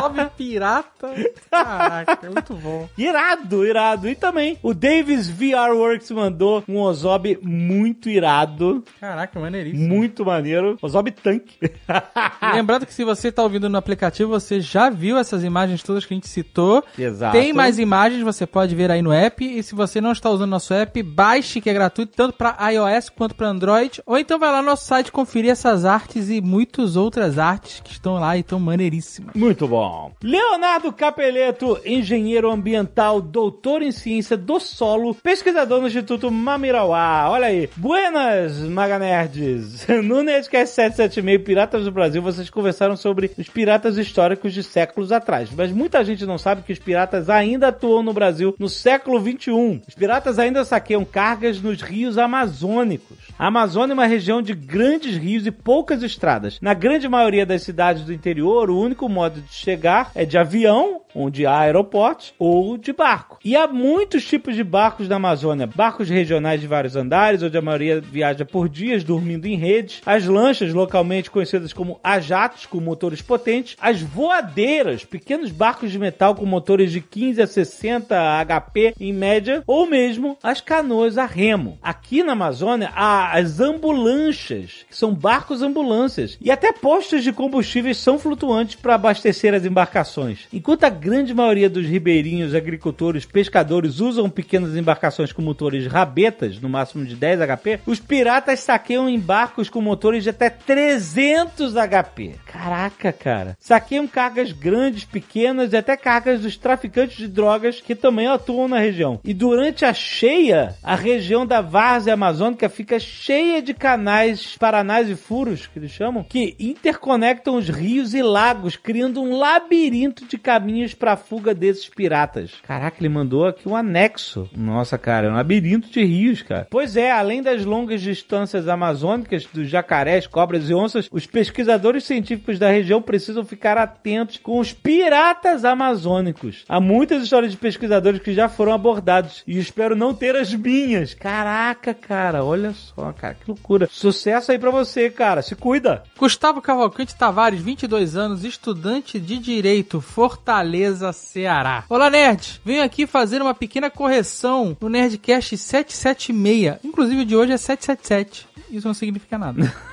Sobe 0.00 0.26
pirata. 0.36 1.14
Caraca, 1.50 2.30
muito 2.30 2.54
bom. 2.54 2.88
Irado, 2.96 3.64
irado. 3.66 4.08
E 4.08 4.14
também 4.14 4.58
o 4.62 4.72
Davis 4.74 5.28
VR 5.28 5.72
Works 5.74 6.10
mandou 6.10 6.64
um 6.68 6.78
Ozob 6.80 7.38
muito 7.42 8.08
irado, 8.08 8.82
Caraca, 9.00 9.38
maneiríssimo. 9.38 9.86
muito 9.88 10.24
maneiro. 10.24 10.78
Ozob 10.82 11.10
Tank. 11.10 11.44
Lembrando 12.54 12.86
que 12.86 12.94
se 12.94 13.04
você 13.04 13.30
tá 13.30 13.42
ouvindo 13.42 13.68
no 13.68 13.76
aplicativo, 13.78 14.30
você 14.30 14.60
já 14.60 14.88
viu 14.90 15.16
essas 15.18 15.44
imagens 15.44 15.82
todas 15.82 16.04
que 16.04 16.14
a 16.14 16.16
gente 16.16 16.28
citou. 16.28 16.82
Exato. 16.98 17.32
Tem 17.32 17.52
mais 17.52 17.78
imagens, 17.78 18.22
você 18.22 18.46
pode 18.46 18.74
ver 18.74 18.90
aí 18.90 19.02
no 19.02 19.12
app. 19.12 19.44
E 19.44 19.62
se 19.62 19.74
você 19.74 20.00
não 20.00 20.12
está 20.12 20.30
usando 20.30 20.50
nosso 20.50 20.72
app, 20.74 21.02
baixe 21.02 21.60
que 21.60 21.68
é 21.70 21.74
gratuito, 21.74 22.12
tanto 22.16 22.34
para 22.36 22.56
iOS 22.70 23.10
quanto 23.10 23.34
para 23.34 23.48
Android. 23.48 23.65
Ou 24.06 24.18
então 24.18 24.38
vai 24.38 24.50
lá 24.50 24.62
no 24.62 24.68
nosso 24.68 24.86
site 24.86 25.12
conferir 25.12 25.50
essas 25.50 25.84
artes 25.84 26.30
e 26.30 26.40
muitas 26.40 26.96
outras 26.96 27.38
artes 27.38 27.80
que 27.80 27.92
estão 27.92 28.14
lá 28.14 28.36
e 28.36 28.40
estão 28.40 28.58
maneiríssimas. 28.60 29.34
Muito 29.34 29.66
bom. 29.66 30.12
Leonardo 30.22 30.92
Capeleto, 30.92 31.78
engenheiro 31.84 32.50
ambiental, 32.50 33.20
doutor 33.20 33.82
em 33.82 33.92
ciência 33.92 34.36
do 34.36 34.58
solo, 34.60 35.14
pesquisador 35.14 35.80
no 35.80 35.86
Instituto 35.86 36.30
Mamirauá. 36.30 37.28
Olha 37.30 37.46
aí. 37.46 37.68
Buenas, 37.76 38.58
Maganerds. 38.60 39.86
No 40.04 40.22
Nerdcast 40.22 40.74
776 40.74 41.44
Piratas 41.44 41.84
do 41.84 41.92
Brasil, 41.92 42.22
vocês 42.22 42.50
conversaram 42.50 42.96
sobre 42.96 43.30
os 43.36 43.48
piratas 43.48 43.96
históricos 43.98 44.52
de 44.52 44.62
séculos 44.62 45.12
atrás. 45.12 45.50
Mas 45.56 45.72
muita 45.72 46.04
gente 46.04 46.24
não 46.26 46.38
sabe 46.38 46.62
que 46.62 46.72
os 46.72 46.78
piratas 46.78 47.28
ainda 47.28 47.68
atuam 47.68 48.02
no 48.02 48.12
Brasil 48.12 48.54
no 48.58 48.68
século 48.68 49.20
21. 49.20 49.82
Os 49.86 49.94
piratas 49.94 50.38
ainda 50.38 50.64
saqueiam 50.64 51.04
cargas 51.04 51.60
nos 51.60 51.80
rios 51.82 52.18
amazônicos. 52.18 53.16
A 53.38 53.50
Amazônia 53.56 53.92
é 53.92 53.94
uma 53.94 54.06
região 54.06 54.42
de 54.42 54.54
grandes 54.54 55.16
rios 55.16 55.46
e 55.46 55.50
poucas 55.50 56.02
estradas. 56.02 56.58
Na 56.60 56.74
grande 56.74 57.08
maioria 57.08 57.46
das 57.46 57.62
cidades 57.62 58.04
do 58.04 58.12
interior, 58.12 58.68
o 58.68 58.78
único 58.78 59.08
modo 59.08 59.40
de 59.40 59.52
chegar 59.52 60.10
é 60.14 60.26
de 60.26 60.36
avião, 60.36 61.00
onde 61.14 61.46
há 61.46 61.60
aeroportos, 61.60 62.34
ou 62.38 62.76
de 62.76 62.92
barco. 62.92 63.38
E 63.42 63.56
há 63.56 63.66
muitos 63.66 64.26
tipos 64.26 64.54
de 64.54 64.62
barcos 64.62 65.08
na 65.08 65.16
Amazônia. 65.16 65.66
Barcos 65.66 66.10
regionais 66.10 66.60
de 66.60 66.66
vários 66.66 66.96
andares, 66.96 67.42
onde 67.42 67.56
a 67.56 67.62
maioria 67.62 68.00
viaja 68.00 68.44
por 68.44 68.68
dias 68.68 69.02
dormindo 69.02 69.46
em 69.46 69.56
redes. 69.56 70.02
As 70.04 70.26
lanchas, 70.26 70.74
localmente 70.74 71.30
conhecidas 71.30 71.72
como 71.72 71.98
ajatos, 72.04 72.66
com 72.66 72.78
motores 72.78 73.22
potentes. 73.22 73.76
As 73.80 74.02
voadeiras, 74.02 75.04
pequenos 75.04 75.50
barcos 75.50 75.90
de 75.90 75.98
metal 75.98 76.34
com 76.34 76.44
motores 76.44 76.92
de 76.92 77.00
15 77.00 77.40
a 77.40 77.46
60 77.46 78.44
HP 78.44 78.94
em 79.00 79.12
média. 79.12 79.62
Ou 79.66 79.86
mesmo 79.86 80.36
as 80.42 80.60
canoas 80.60 81.16
a 81.16 81.24
remo. 81.24 81.78
Aqui 81.82 82.22
na 82.22 82.32
Amazônia 82.32 82.90
há 82.94 83.32
as 83.32 83.45
ambulanchas, 83.60 84.84
que 84.88 84.96
são 84.96 85.14
barcos 85.14 85.62
ambulâncias. 85.62 86.36
E 86.40 86.50
até 86.50 86.72
postos 86.72 87.22
de 87.22 87.32
combustíveis 87.32 87.96
são 87.96 88.18
flutuantes 88.18 88.76
para 88.76 88.94
abastecer 88.94 89.54
as 89.54 89.64
embarcações. 89.64 90.46
Enquanto 90.52 90.84
a 90.84 90.90
grande 90.90 91.34
maioria 91.34 91.70
dos 91.70 91.86
ribeirinhos, 91.86 92.54
agricultores, 92.54 93.24
pescadores 93.24 94.00
usam 94.00 94.28
pequenas 94.28 94.76
embarcações 94.76 95.32
com 95.32 95.42
motores 95.42 95.86
rabetas, 95.86 96.60
no 96.60 96.68
máximo 96.68 97.04
de 97.04 97.14
10 97.14 97.40
HP, 97.40 97.80
os 97.86 98.00
piratas 98.00 98.60
saqueiam 98.60 99.08
em 99.08 99.18
barcos 99.18 99.68
com 99.68 99.80
motores 99.80 100.22
de 100.22 100.30
até 100.30 100.50
300 100.50 101.74
HP. 101.74 102.34
Caraca, 102.46 103.12
cara. 103.12 103.56
Saqueiam 103.60 104.06
cargas 104.06 104.52
grandes, 104.52 105.04
pequenas 105.04 105.72
e 105.72 105.76
até 105.76 105.96
cargas 105.96 106.40
dos 106.40 106.56
traficantes 106.56 107.16
de 107.16 107.28
drogas 107.28 107.80
que 107.80 107.94
também 107.94 108.26
atuam 108.26 108.68
na 108.68 108.78
região. 108.78 109.20
E 109.24 109.32
durante 109.34 109.84
a 109.84 109.92
cheia, 109.92 110.74
a 110.82 110.94
região 110.94 111.46
da 111.46 111.60
várzea 111.60 112.14
amazônica 112.14 112.68
fica 112.68 112.98
cheia 112.98 113.35
de 113.62 113.74
canais, 113.74 114.56
paranás 114.58 115.08
e 115.08 115.16
furos, 115.16 115.66
que 115.66 115.78
eles 115.78 115.90
chamam, 115.90 116.24
que 116.24 116.56
interconectam 116.58 117.56
os 117.56 117.68
rios 117.68 118.14
e 118.14 118.22
lagos, 118.22 118.76
criando 118.76 119.20
um 119.20 119.36
labirinto 119.38 120.26
de 120.26 120.38
caminhos 120.38 120.94
para 120.94 121.16
fuga 121.16 121.54
desses 121.54 121.88
piratas. 121.88 122.52
Caraca, 122.66 122.96
ele 123.00 123.08
mandou 123.08 123.46
aqui 123.46 123.68
um 123.68 123.76
anexo. 123.76 124.48
Nossa, 124.56 124.96
cara, 124.96 125.26
é 125.26 125.30
um 125.30 125.34
labirinto 125.34 125.88
de 125.88 126.04
rios, 126.04 126.42
cara. 126.42 126.66
Pois 126.70 126.96
é, 126.96 127.10
além 127.10 127.42
das 127.42 127.64
longas 127.64 128.00
distâncias 128.00 128.68
amazônicas, 128.68 129.46
dos 129.46 129.68
jacarés, 129.68 130.26
cobras 130.26 130.68
e 130.68 130.74
onças, 130.74 131.08
os 131.10 131.26
pesquisadores 131.26 132.04
científicos 132.04 132.58
da 132.58 132.70
região 132.70 133.02
precisam 133.02 133.44
ficar 133.44 133.76
atentos 133.78 134.38
com 134.38 134.58
os 134.58 134.72
piratas 134.72 135.64
amazônicos. 135.64 136.64
Há 136.68 136.80
muitas 136.80 137.22
histórias 137.22 137.52
de 137.52 137.58
pesquisadores 137.58 138.20
que 138.20 138.32
já 138.32 138.48
foram 138.48 138.72
abordados 138.72 139.42
e 139.46 139.58
espero 139.58 139.96
não 139.96 140.14
ter 140.14 140.36
as 140.36 140.54
minhas. 140.54 141.14
Caraca, 141.14 141.92
cara, 141.94 142.44
olha 142.44 142.72
só, 142.72 143.12
cara, 143.12 143.25
que 143.34 143.48
loucura. 143.48 143.88
Sucesso 143.90 144.52
aí 144.52 144.58
pra 144.58 144.70
você, 144.70 145.10
cara. 145.10 145.42
Se 145.42 145.54
cuida. 145.54 146.02
Gustavo 146.18 146.60
Cavalcante 146.60 147.14
Tavares, 147.14 147.60
22 147.60 148.16
anos, 148.16 148.44
estudante 148.44 149.18
de 149.18 149.38
Direito, 149.38 150.00
Fortaleza, 150.00 151.12
Ceará. 151.12 151.84
Olá, 151.88 152.10
nerd! 152.10 152.60
Venho 152.64 152.82
aqui 152.82 153.06
fazer 153.06 153.40
uma 153.40 153.54
pequena 153.54 153.90
correção 153.90 154.76
no 154.80 154.88
Nerdcast 154.88 155.56
776. 155.56 156.78
Inclusive, 156.84 157.22
o 157.22 157.26
de 157.26 157.36
hoje 157.36 157.52
é 157.52 157.56
777. 157.56 158.48
Isso 158.70 158.86
não 158.86 158.94
significa 158.94 159.38
nada. 159.38 159.72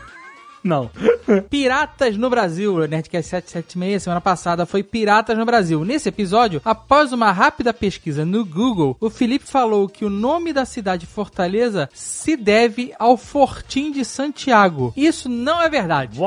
Não. 0.63 0.89
Piratas 1.50 2.17
no 2.17 2.29
Brasil. 2.29 2.77
Nerdcast 2.88 3.29
776, 3.29 4.03
semana 4.03 4.22
passada, 4.22 4.65
foi 4.65 4.84
Piratas 4.84 5.38
no 5.38 5.46
Brasil. 5.46 5.84
Nesse 5.84 6.10
episódio, 6.10 6.62
após 6.63 7.12
uma 7.12 7.32
rápida 7.32 7.74
pesquisa 7.74 8.25
no 8.25 8.46
Google, 8.46 8.96
o 9.00 9.10
Felipe 9.10 9.46
falou 9.46 9.88
que 9.89 10.05
o 10.05 10.10
nome 10.10 10.53
da 10.53 10.65
cidade 10.65 11.05
Fortaleza 11.05 11.89
se 11.93 12.38
deve 12.38 12.93
ao 12.98 13.17
Fortim 13.17 13.91
de 13.91 14.05
Santiago. 14.05 14.93
Isso 14.96 15.27
não 15.27 15.62
é 15.62 15.70
verdade. 15.70 16.20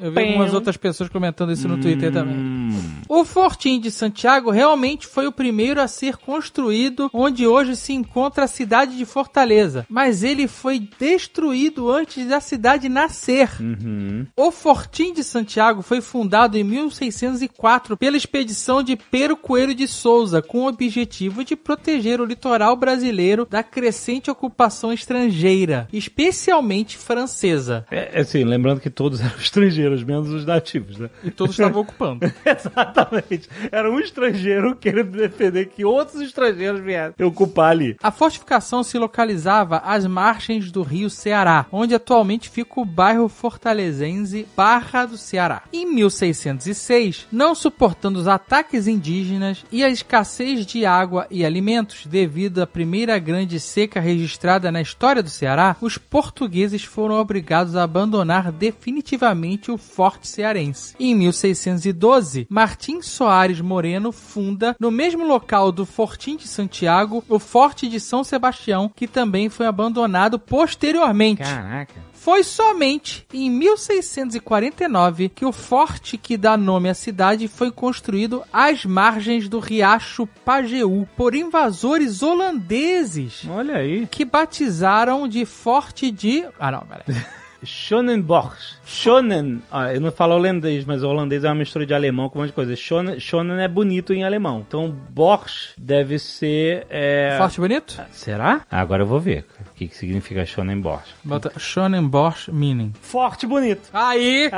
Eu 0.00 0.12
vi 0.12 0.28
algumas 0.28 0.54
outras 0.54 0.76
pessoas 0.76 1.08
comentando 1.08 1.52
isso 1.52 1.68
no 1.68 1.78
Twitter 1.78 2.12
também. 2.12 2.70
O 3.08 3.24
Fortim 3.24 3.80
de 3.80 3.90
Santiago 3.90 4.50
realmente 4.50 5.06
foi 5.06 5.26
o 5.26 5.32
primeiro 5.32 5.80
a 5.80 5.88
ser 5.88 6.16
construído 6.16 7.10
onde 7.12 7.46
hoje 7.46 7.76
se 7.76 7.92
encontra 7.92 8.44
a 8.44 8.48
cidade 8.48 8.96
de 8.96 9.04
Fortaleza, 9.04 9.86
mas 9.88 10.22
ele 10.22 10.46
foi 10.48 10.78
destruído 10.98 11.90
antes 11.90 12.26
da 12.26 12.40
cidade 12.40 12.88
nascer. 12.88 13.48
O 14.36 14.50
Fortim 14.50 15.12
de 15.12 15.24
Santiago 15.24 15.82
foi 15.82 16.00
fundado 16.00 16.56
em 16.56 16.64
1604 16.64 17.96
pela 17.96 18.16
expedição 18.16 18.82
de 18.82 18.96
Pero 19.10 19.36
Coelho 19.36 19.74
de 19.74 19.86
Souza, 19.86 20.40
com 20.42 20.60
o 20.60 20.68
objetivo 20.68 21.44
de 21.44 21.56
proteger 21.56 22.20
o 22.20 22.24
litoral 22.24 22.76
brasileiro 22.76 23.46
da 23.46 23.62
crescente 23.62 24.30
ocupação 24.30 24.92
estrangeira, 24.92 25.88
especialmente 25.92 26.96
francesa. 26.96 27.84
É, 27.90 28.20
assim, 28.20 28.44
lembrando 28.44 28.80
que 28.80 28.90
todos 28.90 29.20
eram 29.22 29.36
estrangeiros, 29.38 30.02
menos 30.04 30.28
os 30.30 30.44
nativos, 30.44 30.98
né? 30.98 31.10
E 31.22 31.30
todos 31.30 31.54
estavam 31.54 31.82
ocupando. 31.82 32.20
Exatamente. 32.44 33.48
Era 33.70 33.90
um 33.90 33.98
estrangeiro 33.98 34.76
querendo 34.76 35.12
defender 35.12 35.66
que 35.66 35.84
outros 35.84 36.20
estrangeiros 36.20 36.80
viessem 36.80 37.26
ocupar 37.26 37.70
ali. 37.70 37.96
A 38.02 38.10
fortificação 38.10 38.82
se 38.82 38.98
localizava 38.98 39.78
às 39.78 40.06
margens 40.06 40.70
do 40.70 40.82
rio 40.82 41.10
Ceará, 41.10 41.66
onde 41.70 41.94
atualmente 41.94 42.48
fica 42.48 42.80
o 42.80 42.84
bairro 42.84 43.28
fortalezense 43.58 44.46
Barra 44.56 45.04
do 45.04 45.18
Ceará. 45.18 45.62
Em 45.72 45.84
1606, 45.92 47.26
não 47.30 47.54
suportando 47.54 48.20
os 48.20 48.28
ataques 48.28 48.86
indígenas 48.86 49.64
e 49.70 49.82
a 49.82 49.90
escassez 49.90 50.64
de 50.64 50.86
água 50.86 51.26
e 51.28 51.44
alimentos 51.44 52.06
devido 52.06 52.62
à 52.62 52.66
primeira 52.66 53.18
grande 53.18 53.58
seca 53.58 54.00
registrada 54.00 54.70
na 54.70 54.80
história 54.80 55.22
do 55.22 55.28
Ceará, 55.28 55.76
os 55.80 55.98
portugueses 55.98 56.84
foram 56.84 57.16
obrigados 57.16 57.74
a 57.74 57.82
abandonar 57.82 58.52
definitivamente 58.52 59.72
o 59.72 59.76
Forte 59.76 60.28
Cearense. 60.28 60.94
Em 61.00 61.14
1612, 61.14 62.46
Martim 62.48 63.02
Soares 63.02 63.60
Moreno 63.60 64.12
funda, 64.12 64.76
no 64.78 64.90
mesmo 64.90 65.26
local 65.26 65.72
do 65.72 65.84
Fortim 65.84 66.36
de 66.36 66.46
Santiago, 66.46 67.24
o 67.28 67.40
Forte 67.40 67.88
de 67.88 67.98
São 67.98 68.22
Sebastião, 68.22 68.90
que 68.94 69.08
também 69.08 69.48
foi 69.48 69.66
abandonado 69.66 70.38
posteriormente. 70.38 71.42
Caraca. 71.42 72.07
Foi 72.28 72.44
somente 72.44 73.26
em 73.32 73.50
1649 73.50 75.30
que 75.30 75.46
o 75.46 75.50
forte 75.50 76.18
que 76.18 76.36
dá 76.36 76.58
nome 76.58 76.90
à 76.90 76.92
cidade 76.92 77.48
foi 77.48 77.72
construído 77.72 78.44
às 78.52 78.84
margens 78.84 79.48
do 79.48 79.58
riacho 79.58 80.26
Pajeú 80.44 81.08
por 81.16 81.34
invasores 81.34 82.22
holandeses 82.22 83.46
Olha 83.48 83.76
aí. 83.78 84.06
que 84.06 84.26
batizaram 84.26 85.26
de 85.26 85.46
Forte 85.46 86.10
de. 86.10 86.44
Ah, 86.60 86.70
não, 86.70 86.80
peraí. 86.80 87.18
Schonenborg. 87.64 88.56
Schonen. 88.84 89.62
Ah, 89.70 89.92
eu 89.92 90.00
não 90.00 90.10
falo 90.10 90.34
holandês, 90.34 90.84
mas 90.84 91.02
o 91.02 91.08
holandês 91.08 91.44
é 91.44 91.48
uma 91.48 91.56
mistura 91.56 91.84
de 91.84 91.92
alemão 91.92 92.28
com 92.28 92.38
um 92.38 92.42
monte 92.42 92.50
de 92.50 92.54
coisa. 92.54 92.74
Schonen, 92.74 93.20
Schonen 93.20 93.60
é 93.60 93.68
bonito 93.68 94.12
em 94.12 94.24
alemão. 94.24 94.64
Então, 94.66 94.94
Borsch 95.10 95.72
deve 95.76 96.18
ser. 96.18 96.86
É... 96.88 97.36
Forte 97.38 97.60
bonito? 97.60 98.00
Será? 98.12 98.62
Ah, 98.70 98.80
agora 98.80 99.02
eu 99.02 99.06
vou 99.06 99.20
ver 99.20 99.44
o 99.60 99.74
que, 99.74 99.88
que 99.88 99.96
significa 99.96 100.44
Schonenborg. 100.46 101.02
Bota 101.22 101.52
Schonenbosch 101.58 102.50
Meaning. 102.50 102.92
Forte 103.00 103.46
bonito. 103.46 103.88
Aí! 103.92 104.50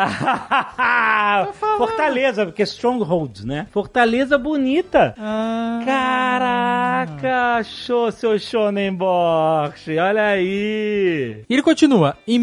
Fortaleza, 1.77 2.47
porque 2.47 2.63
é 2.63 2.65
Stronghold, 2.65 3.45
né? 3.45 3.67
Fortaleza 3.71 4.39
bonita. 4.39 5.15
Ah, 5.19 5.81
Caraca, 5.85 7.63
show, 7.65 8.13
seu 8.13 8.39
Schonenborg. 8.39 9.75
Olha 9.99 10.27
aí. 10.27 11.45
E 11.49 11.53
ele 11.53 11.63
continua. 11.63 12.17
Em 12.27 12.39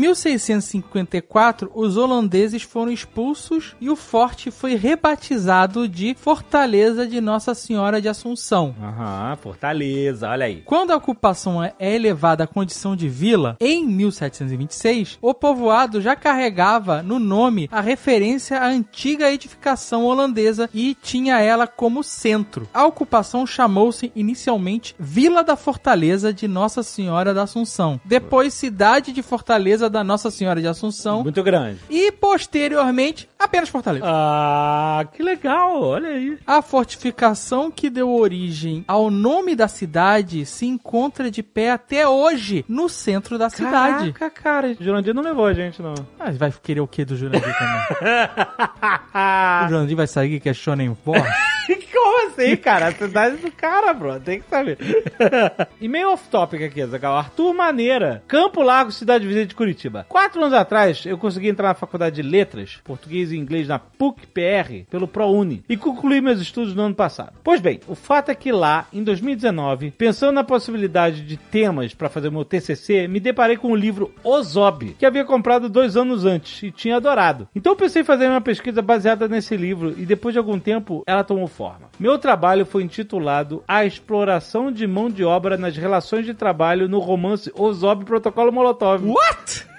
1654, 0.53 1.71
os 1.73 1.97
holandeses 1.97 2.63
foram 2.63 2.91
expulsos 2.91 3.75
e 3.81 3.89
o 3.89 3.95
forte 3.95 4.49
foi 4.49 4.75
rebatizado 4.75 5.87
de 5.87 6.15
Fortaleza 6.15 7.05
de 7.05 7.19
Nossa 7.19 7.53
Senhora 7.53 8.01
de 8.01 8.07
Assunção. 8.07 8.73
Aham, 8.81 9.35
Fortaleza, 9.37 10.29
olha 10.29 10.45
aí. 10.45 10.61
Quando 10.65 10.91
a 10.91 10.95
ocupação 10.95 11.63
é 11.63 11.73
elevada 11.79 12.45
à 12.45 12.47
condição 12.47 12.95
de 12.95 13.09
vila, 13.09 13.57
em 13.59 13.85
1726, 13.85 15.17
o 15.21 15.33
povoado 15.33 15.99
já 15.99 16.15
carregava 16.15 17.03
no 17.03 17.19
nome 17.19 17.67
a 17.71 17.81
referência 17.81 18.59
à 18.59 18.67
antiga 18.67 19.31
edificação 19.31 20.05
holandesa 20.05 20.69
e 20.73 20.95
tinha 20.95 21.39
ela 21.39 21.67
como 21.67 22.03
centro. 22.03 22.67
A 22.73 22.85
ocupação 22.85 23.45
chamou-se 23.45 24.11
inicialmente 24.15 24.95
Vila 24.99 25.43
da 25.43 25.55
Fortaleza 25.55 26.33
de 26.33 26.47
Nossa 26.47 26.83
Senhora 26.83 27.33
da 27.33 27.43
Assunção, 27.43 27.99
depois 28.05 28.53
Cidade 28.53 29.11
de 29.11 29.21
Fortaleza 29.21 29.89
da 29.89 30.03
Nossa 30.03 30.31
Senhora 30.37 30.61
de 30.61 30.67
Assunção 30.67 31.23
Muito 31.23 31.41
grande. 31.43 31.79
e 31.89 32.11
posteriormente 32.11 33.27
apenas 33.37 33.69
Fortaleza. 33.69 34.05
Ah, 34.07 35.05
que 35.13 35.23
legal, 35.23 35.81
olha 35.81 36.09
aí. 36.09 36.37
A 36.45 36.61
fortificação 36.61 37.71
que 37.71 37.89
deu 37.89 38.09
origem 38.09 38.83
ao 38.87 39.09
nome 39.09 39.55
da 39.55 39.67
cidade 39.67 40.45
se 40.45 40.65
encontra 40.65 41.29
de 41.31 41.41
pé 41.41 41.71
até 41.71 42.07
hoje 42.07 42.63
no 42.67 42.87
centro 42.87 43.37
da 43.37 43.49
cidade. 43.49 44.13
Caraca, 44.13 44.41
cara, 44.41 44.75
Jurandir 44.79 45.13
não 45.13 45.23
levou 45.23 45.45
a 45.45 45.53
gente, 45.53 45.81
não. 45.81 45.93
Ah, 46.19 46.31
vai 46.31 46.53
querer 46.61 46.81
o 46.81 46.87
que 46.87 47.03
do 47.03 47.15
Jurandir 47.15 47.55
também? 47.57 47.77
o 49.65 49.69
Jurandir 49.69 49.97
vai 49.97 50.07
sair 50.07 50.39
que 50.39 50.49
é 50.49 50.53
Shonen 50.53 50.95
Force? 51.03 51.23
Como 51.97 52.27
assim, 52.27 52.55
cara? 52.55 52.87
A 52.87 52.91
cidade 52.91 53.37
do 53.37 53.51
cara, 53.51 53.93
bro. 53.93 54.19
Tem 54.19 54.39
que 54.39 54.47
saber. 54.47 54.77
e 55.81 55.87
meio 55.87 56.11
off-topic 56.11 56.61
aqui, 56.61 56.85
Zagal. 56.85 57.17
Arthur 57.17 57.53
Maneira, 57.53 58.23
Campo 58.27 58.61
Largo, 58.61 58.91
cidade 58.91 59.25
vizinha 59.25 59.45
de 59.45 59.55
Curitiba. 59.55 60.05
Quatro 60.07 60.41
anos 60.41 60.53
atrás, 60.53 61.05
eu 61.05 61.17
consegui 61.17 61.49
entrar 61.49 61.69
na 61.69 61.73
faculdade 61.73 62.17
de 62.17 62.21
letras, 62.21 62.79
português 62.83 63.31
e 63.31 63.37
inglês, 63.37 63.67
na 63.67 63.79
PUC-PR, 63.79 64.85
pelo 64.89 65.07
ProUni, 65.07 65.63
e 65.67 65.75
concluí 65.75 66.21
meus 66.21 66.39
estudos 66.39 66.75
no 66.75 66.83
ano 66.83 66.95
passado. 66.95 67.33
Pois 67.43 67.59
bem, 67.59 67.79
o 67.87 67.95
fato 67.95 68.29
é 68.29 68.35
que 68.35 68.51
lá, 68.51 68.87
em 68.93 69.03
2019, 69.03 69.91
pensando 69.91 70.33
na 70.33 70.43
possibilidade 70.43 71.21
de 71.21 71.35
temas 71.35 71.93
para 71.93 72.09
fazer 72.09 72.29
meu 72.29 72.45
TCC, 72.45 73.07
me 73.07 73.19
deparei 73.19 73.57
com 73.57 73.71
o 73.71 73.75
livro 73.75 74.13
Ozob, 74.23 74.95
que 74.99 75.05
havia 75.05 75.25
comprado 75.25 75.67
dois 75.67 75.97
anos 75.97 76.25
antes 76.25 76.61
e 76.61 76.71
tinha 76.71 76.97
adorado. 76.97 77.47
Então 77.55 77.75
pensei 77.75 78.03
em 78.03 78.05
fazer 78.05 78.27
uma 78.27 78.41
pesquisa 78.41 78.81
baseada 78.81 79.27
nesse 79.27 79.57
livro 79.57 79.93
e 79.97 80.05
depois 80.05 80.33
de 80.33 80.39
algum 80.39 80.59
tempo 80.59 81.03
ela 81.05 81.23
tomou 81.23 81.47
forma. 81.47 81.86
Meu 81.99 82.17
trabalho 82.17 82.65
foi 82.65 82.83
intitulado 82.83 83.63
A 83.67 83.85
Exploração 83.85 84.71
de 84.71 84.85
Mão 84.85 85.09
de 85.09 85.23
Obra 85.23 85.57
nas 85.57 85.75
Relações 85.75 86.25
de 86.25 86.33
Trabalho 86.33 86.87
no 86.87 86.99
romance 86.99 87.51
Ozob 87.55 88.05
Protocolo 88.05 88.51
Molotov. 88.51 89.03
What? 89.03 89.76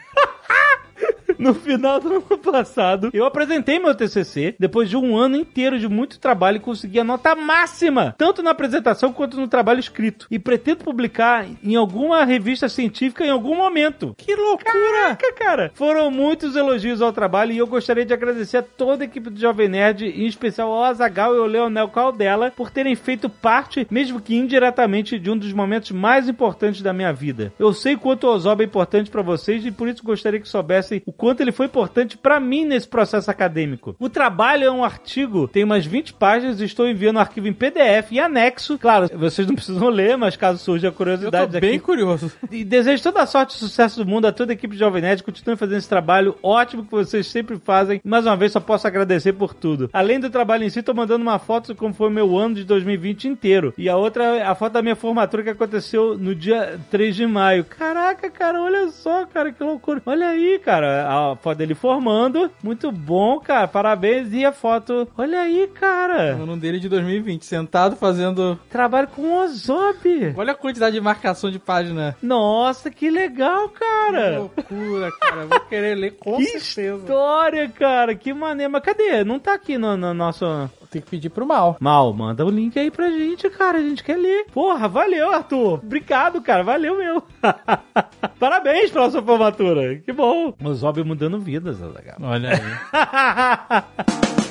No 1.48 1.54
final 1.54 2.00
do 2.00 2.08
ano 2.08 2.20
passado, 2.20 3.10
eu 3.12 3.24
apresentei 3.24 3.78
meu 3.78 3.94
TCC 3.94 4.56
depois 4.58 4.90
de 4.90 4.96
um 4.96 5.16
ano 5.16 5.36
inteiro 5.36 5.78
de 5.78 5.88
muito 5.88 6.18
trabalho 6.18 6.56
e 6.56 6.60
consegui 6.60 6.98
a 6.98 7.04
nota 7.04 7.34
máxima, 7.34 8.14
tanto 8.18 8.42
na 8.42 8.50
apresentação 8.50 9.12
quanto 9.12 9.40
no 9.40 9.46
trabalho 9.46 9.78
escrito. 9.78 10.26
E 10.30 10.38
pretendo 10.38 10.84
publicar 10.84 11.46
em 11.62 11.76
alguma 11.76 12.24
revista 12.24 12.68
científica 12.68 13.24
em 13.24 13.30
algum 13.30 13.54
momento. 13.54 14.14
Que 14.18 14.34
loucura! 14.34 14.72
Caraca, 14.72 15.32
cara! 15.32 15.70
Foram 15.74 16.10
muitos 16.10 16.56
elogios 16.56 17.00
ao 17.00 17.12
trabalho 17.12 17.52
e 17.52 17.58
eu 17.58 17.66
gostaria 17.66 18.04
de 18.04 18.12
agradecer 18.12 18.58
a 18.58 18.62
toda 18.62 19.04
a 19.04 19.06
equipe 19.06 19.30
do 19.30 19.40
Jovem 19.40 19.68
Nerd, 19.68 20.06
em 20.06 20.26
especial 20.26 20.72
ao 20.72 20.84
Azagal 20.84 21.34
e 21.34 21.38
ao 21.38 21.46
Leonel 21.46 21.88
Caldela, 21.88 22.50
por 22.50 22.70
terem 22.70 22.96
feito 22.96 23.28
parte, 23.28 23.86
mesmo 23.90 24.20
que 24.20 24.36
indiretamente, 24.36 25.18
de 25.18 25.30
um 25.30 25.38
dos 25.38 25.52
momentos 25.52 25.92
mais 25.92 26.28
importantes 26.28 26.82
da 26.82 26.92
minha 26.92 27.12
vida. 27.12 27.52
Eu 27.58 27.72
sei 27.72 27.96
quanto 27.96 28.26
o 28.26 28.30
Ozob 28.30 28.62
é 28.62 28.66
importante 28.66 29.10
pra 29.10 29.22
vocês 29.22 29.64
e 29.64 29.70
por 29.70 29.88
isso 29.88 30.02
gostaria 30.02 30.40
que 30.40 30.48
soubessem 30.48 31.02
o 31.06 31.12
quanto 31.12 31.27
ele 31.40 31.52
foi 31.52 31.66
importante 31.66 32.16
pra 32.16 32.38
mim 32.40 32.64
nesse 32.64 32.88
processo 32.88 33.30
acadêmico. 33.30 33.94
O 33.98 34.08
trabalho 34.08 34.64
é 34.64 34.70
um 34.70 34.84
artigo, 34.84 35.48
tem 35.48 35.64
umas 35.64 35.84
20 35.84 36.14
páginas 36.14 36.60
estou 36.60 36.88
enviando 36.88 37.16
o 37.16 37.20
arquivo 37.20 37.48
em 37.48 37.52
PDF 37.52 38.12
e 38.12 38.20
anexo. 38.20 38.78
Claro, 38.78 39.08
vocês 39.14 39.46
não 39.46 39.54
precisam 39.56 39.88
ler, 39.88 40.16
mas 40.16 40.36
caso 40.36 40.58
surja 40.58 40.88
a 40.88 40.90
Eu 40.90 40.92
curiosidade 40.92 41.52
tô 41.52 41.60
bem 41.60 41.70
aqui. 41.70 41.78
curioso. 41.80 42.30
E 42.50 42.64
desejo 42.64 43.02
toda 43.02 43.22
a 43.22 43.26
sorte 43.26 43.54
e 43.54 43.58
sucesso 43.58 44.02
do 44.04 44.08
mundo 44.08 44.26
a 44.26 44.32
toda 44.32 44.52
a 44.52 44.54
equipe 44.54 44.74
de 44.74 44.80
Jovem 44.80 45.02
Nerd. 45.02 45.22
Continuem 45.22 45.56
fazendo 45.56 45.78
esse 45.78 45.88
trabalho 45.88 46.36
ótimo 46.42 46.84
que 46.84 46.90
vocês 46.90 47.26
sempre 47.26 47.58
fazem. 47.58 48.00
Mais 48.04 48.26
uma 48.26 48.36
vez, 48.36 48.52
só 48.52 48.60
posso 48.60 48.86
agradecer 48.86 49.32
por 49.32 49.54
tudo. 49.54 49.88
Além 49.92 50.20
do 50.20 50.30
trabalho 50.30 50.64
em 50.64 50.70
si, 50.70 50.82
tô 50.82 50.94
mandando 50.94 51.22
uma 51.22 51.38
foto 51.38 51.68
de 51.72 51.74
como 51.74 51.94
foi 51.94 52.08
o 52.08 52.12
meu 52.12 52.36
ano 52.36 52.54
de 52.56 52.64
2020 52.64 53.28
inteiro. 53.28 53.74
E 53.78 53.88
a 53.88 53.96
outra 53.96 54.24
é 54.36 54.42
a 54.42 54.54
foto 54.54 54.72
da 54.74 54.82
minha 54.82 54.96
formatura 54.96 55.42
que 55.42 55.50
aconteceu 55.50 56.16
no 56.18 56.34
dia 56.34 56.78
3 56.90 57.14
de 57.16 57.26
maio. 57.26 57.64
Caraca, 57.64 58.30
cara, 58.30 58.60
olha 58.60 58.88
só, 58.88 59.26
cara, 59.26 59.52
que 59.52 59.62
loucura. 59.62 60.02
Olha 60.06 60.28
aí, 60.28 60.58
cara, 60.58 61.06
a 61.06 61.17
foto 61.42 61.58
dele 61.58 61.74
formando. 61.74 62.50
Muito 62.62 62.90
bom, 62.92 63.38
cara. 63.40 63.66
Parabéns. 63.68 64.32
E 64.32 64.44
a 64.44 64.52
foto. 64.52 65.06
Olha 65.16 65.40
aí, 65.40 65.66
cara. 65.74 66.36
O 66.38 66.42
ano 66.42 66.56
dele 66.56 66.78
de 66.80 66.88
2020, 66.88 67.44
sentado 67.44 67.96
fazendo. 67.96 68.58
Trabalho 68.70 69.08
com 69.08 69.22
o 69.22 69.42
Ozob. 69.44 70.34
Olha 70.36 70.52
a 70.52 70.56
quantidade 70.56 70.94
de 70.94 71.00
marcação 71.00 71.50
de 71.50 71.58
página. 71.58 72.16
Nossa, 72.22 72.90
que 72.90 73.10
legal, 73.10 73.68
Que 73.68 73.78
cara. 73.78 74.38
loucura, 74.38 75.10
cara. 75.20 75.46
Vou 75.46 75.60
querer 75.60 75.94
ler 75.94 76.12
com 76.18 76.36
Que 76.36 76.58
certeza. 76.60 76.96
história, 76.98 77.68
cara. 77.68 78.14
Que 78.14 78.32
maneiro. 78.32 78.72
Mas 78.72 78.82
cadê? 78.82 79.24
Não 79.24 79.38
tá 79.38 79.54
aqui 79.54 79.76
no, 79.78 79.96
no 79.96 80.12
nosso... 80.14 80.44
Tem 80.90 81.02
que 81.02 81.10
pedir 81.10 81.28
pro 81.28 81.44
mal. 81.46 81.76
Mal, 81.80 82.10
manda 82.14 82.46
o 82.46 82.50
link 82.50 82.78
aí 82.78 82.90
pra 82.90 83.10
gente, 83.10 83.50
cara. 83.50 83.76
A 83.76 83.82
gente 83.82 84.02
quer 84.02 84.16
ler. 84.16 84.46
Porra, 84.54 84.88
valeu, 84.88 85.30
Arthur. 85.30 85.74
Obrigado, 85.84 86.40
cara. 86.40 86.62
Valeu 86.64 86.96
meu. 86.96 87.22
Parabéns 88.38 88.90
pela 88.90 89.10
sua 89.10 89.22
formatura. 89.22 89.96
Que 89.96 90.12
bom. 90.12 90.54
O 90.62 90.74
Zob 90.74 91.02
mudando 91.08 91.40
vidas, 91.40 91.80
legal. 91.80 92.16
Olha 92.20 92.50
aí. 92.50 94.44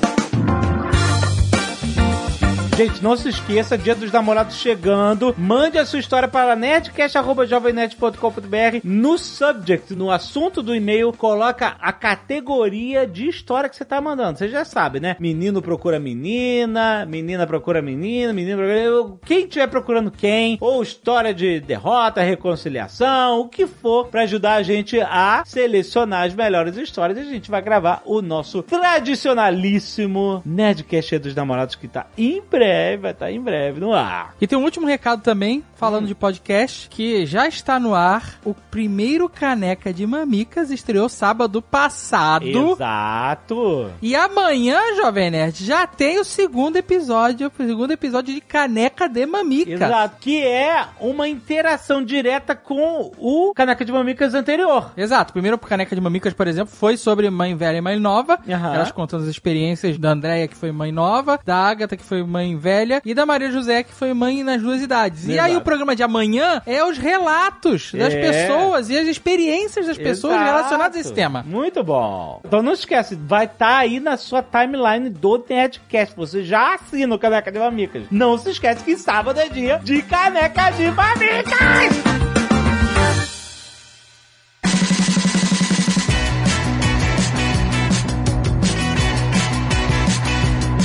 Gente, 2.78 3.02
não 3.02 3.16
se 3.16 3.28
esqueça, 3.28 3.76
Dia 3.76 3.96
dos 3.96 4.12
Namorados 4.12 4.54
chegando. 4.54 5.34
Mande 5.36 5.78
a 5.78 5.84
sua 5.84 5.98
história 5.98 6.28
para 6.28 6.54
nerdcast.jovemnet.com.br. 6.54 8.80
No 8.84 9.18
subject, 9.18 9.96
no 9.96 10.12
assunto 10.12 10.62
do 10.62 10.72
e-mail, 10.72 11.12
coloca 11.12 11.74
a 11.80 11.92
categoria 11.92 13.04
de 13.04 13.28
história 13.28 13.68
que 13.68 13.74
você 13.74 13.84
tá 13.84 14.00
mandando. 14.00 14.38
Você 14.38 14.48
já 14.48 14.64
sabe, 14.64 15.00
né? 15.00 15.16
Menino 15.18 15.60
procura 15.60 15.98
menina, 15.98 17.04
menina 17.04 17.48
procura 17.48 17.82
menina, 17.82 18.32
menino 18.32 18.58
procura... 18.58 19.18
Quem 19.26 19.40
estiver 19.40 19.66
procurando 19.66 20.12
quem, 20.12 20.56
ou 20.60 20.80
história 20.80 21.34
de 21.34 21.58
derrota, 21.58 22.22
reconciliação, 22.22 23.40
o 23.40 23.48
que 23.48 23.66
for, 23.66 24.06
para 24.06 24.22
ajudar 24.22 24.54
a 24.54 24.62
gente 24.62 25.00
a 25.00 25.42
selecionar 25.44 26.28
as 26.28 26.34
melhores 26.36 26.76
histórias. 26.76 27.18
E 27.18 27.22
a 27.22 27.24
gente 27.24 27.50
vai 27.50 27.60
gravar 27.60 28.02
o 28.04 28.22
nosso 28.22 28.62
tradicionalíssimo 28.62 30.44
Nerdcast 30.46 31.18
dos 31.18 31.34
Namorados, 31.34 31.74
que 31.74 31.88
tá 31.88 32.06
em 32.16 32.40
breve 32.68 33.02
vai 33.02 33.10
estar 33.12 33.32
em 33.32 33.40
breve 33.40 33.80
no 33.80 33.94
ar. 33.94 34.34
E 34.40 34.46
tem 34.46 34.58
um 34.58 34.62
último 34.62 34.86
recado 34.86 35.22
também, 35.22 35.64
falando 35.74 36.06
de 36.06 36.14
podcast, 36.14 36.88
que 36.88 37.24
já 37.24 37.48
está 37.48 37.80
no 37.80 37.94
ar. 37.94 38.38
O 38.44 38.54
primeiro 38.54 39.28
Caneca 39.28 39.92
de 39.92 40.06
Mamicas 40.06 40.70
estreou 40.70 41.08
sábado 41.08 41.62
passado. 41.62 42.46
Exato. 42.46 43.90
E 44.02 44.14
amanhã, 44.14 44.78
Jovem 44.96 45.30
Nerd, 45.30 45.64
já 45.64 45.86
tem 45.86 46.18
o 46.18 46.24
segundo 46.24 46.76
episódio, 46.76 47.50
o 47.58 47.66
segundo 47.66 47.92
episódio 47.92 48.34
de 48.34 48.40
Caneca 48.40 49.08
de 49.08 49.24
Mamicas. 49.24 49.80
Exato. 49.80 50.16
Que 50.20 50.44
é 50.44 50.84
uma 51.00 51.28
interação 51.28 52.04
direta 52.04 52.54
com 52.54 53.12
o 53.16 53.52
Caneca 53.54 53.84
de 53.84 53.92
Mamicas 53.92 54.34
anterior. 54.34 54.92
Exato. 54.96 55.30
O 55.30 55.32
primeiro 55.32 55.58
Caneca 55.58 55.94
de 55.94 56.00
Mamicas, 56.00 56.34
por 56.34 56.46
exemplo, 56.46 56.74
foi 56.74 56.96
sobre 56.96 57.30
mãe 57.30 57.56
velha 57.56 57.78
e 57.78 57.80
mãe 57.80 57.98
nova. 57.98 58.38
Aham. 58.48 58.74
Elas 58.74 58.92
contando 58.92 59.22
as 59.22 59.28
experiências 59.28 59.96
da 59.98 60.10
Andréia, 60.10 60.48
que 60.48 60.56
foi 60.56 60.70
mãe 60.70 60.92
nova, 60.92 61.40
da 61.44 61.56
Agatha, 61.56 61.96
que 61.96 62.04
foi 62.04 62.22
mãe 62.22 62.57
velha, 62.58 63.00
e 63.04 63.14
da 63.14 63.24
Maria 63.24 63.50
José, 63.50 63.82
que 63.82 63.92
foi 63.92 64.12
mãe 64.12 64.42
nas 64.42 64.60
duas 64.60 64.82
idades. 64.82 65.26
E 65.26 65.38
aí 65.38 65.50
Exato. 65.52 65.58
o 65.58 65.60
programa 65.64 65.94
de 65.96 66.02
amanhã 66.02 66.60
é 66.66 66.84
os 66.84 66.98
relatos 66.98 67.92
das 67.92 68.12
É. 68.12 68.20
pessoas 68.20 68.90
e 68.90 68.98
as 68.98 69.06
experiências 69.06 69.86
das 69.86 69.96
pessoas 69.96 70.34
Exato. 70.34 70.46
relacionadas 70.46 70.96
a 70.96 71.00
esse 71.00 71.12
tema. 71.12 71.44
Muito 71.46 71.82
bom. 71.82 72.40
Então 72.44 72.62
não 72.62 72.72
esquece, 72.72 73.14
vai 73.16 73.44
estar 73.46 73.78
aí 73.78 74.00
na 74.00 74.16
sua 74.16 74.42
timeline 74.42 75.08
do 75.10 75.44
Nerdcast. 75.48 76.14
Você 76.16 76.42
já 76.44 76.74
assina 76.74 77.14
o 77.14 77.18
Caneca 77.18 77.50
de 77.52 77.58
Mamicas. 77.58 78.02
Não 78.10 78.36
se 78.38 78.50
esquece 78.50 78.82
que 78.84 78.96
sábado 78.96 79.38
é 79.40 79.48
dia 79.48 79.80
de 79.82 80.02
Caneca 80.02 80.70
de 80.70 80.90
Mamicas! 80.90 82.07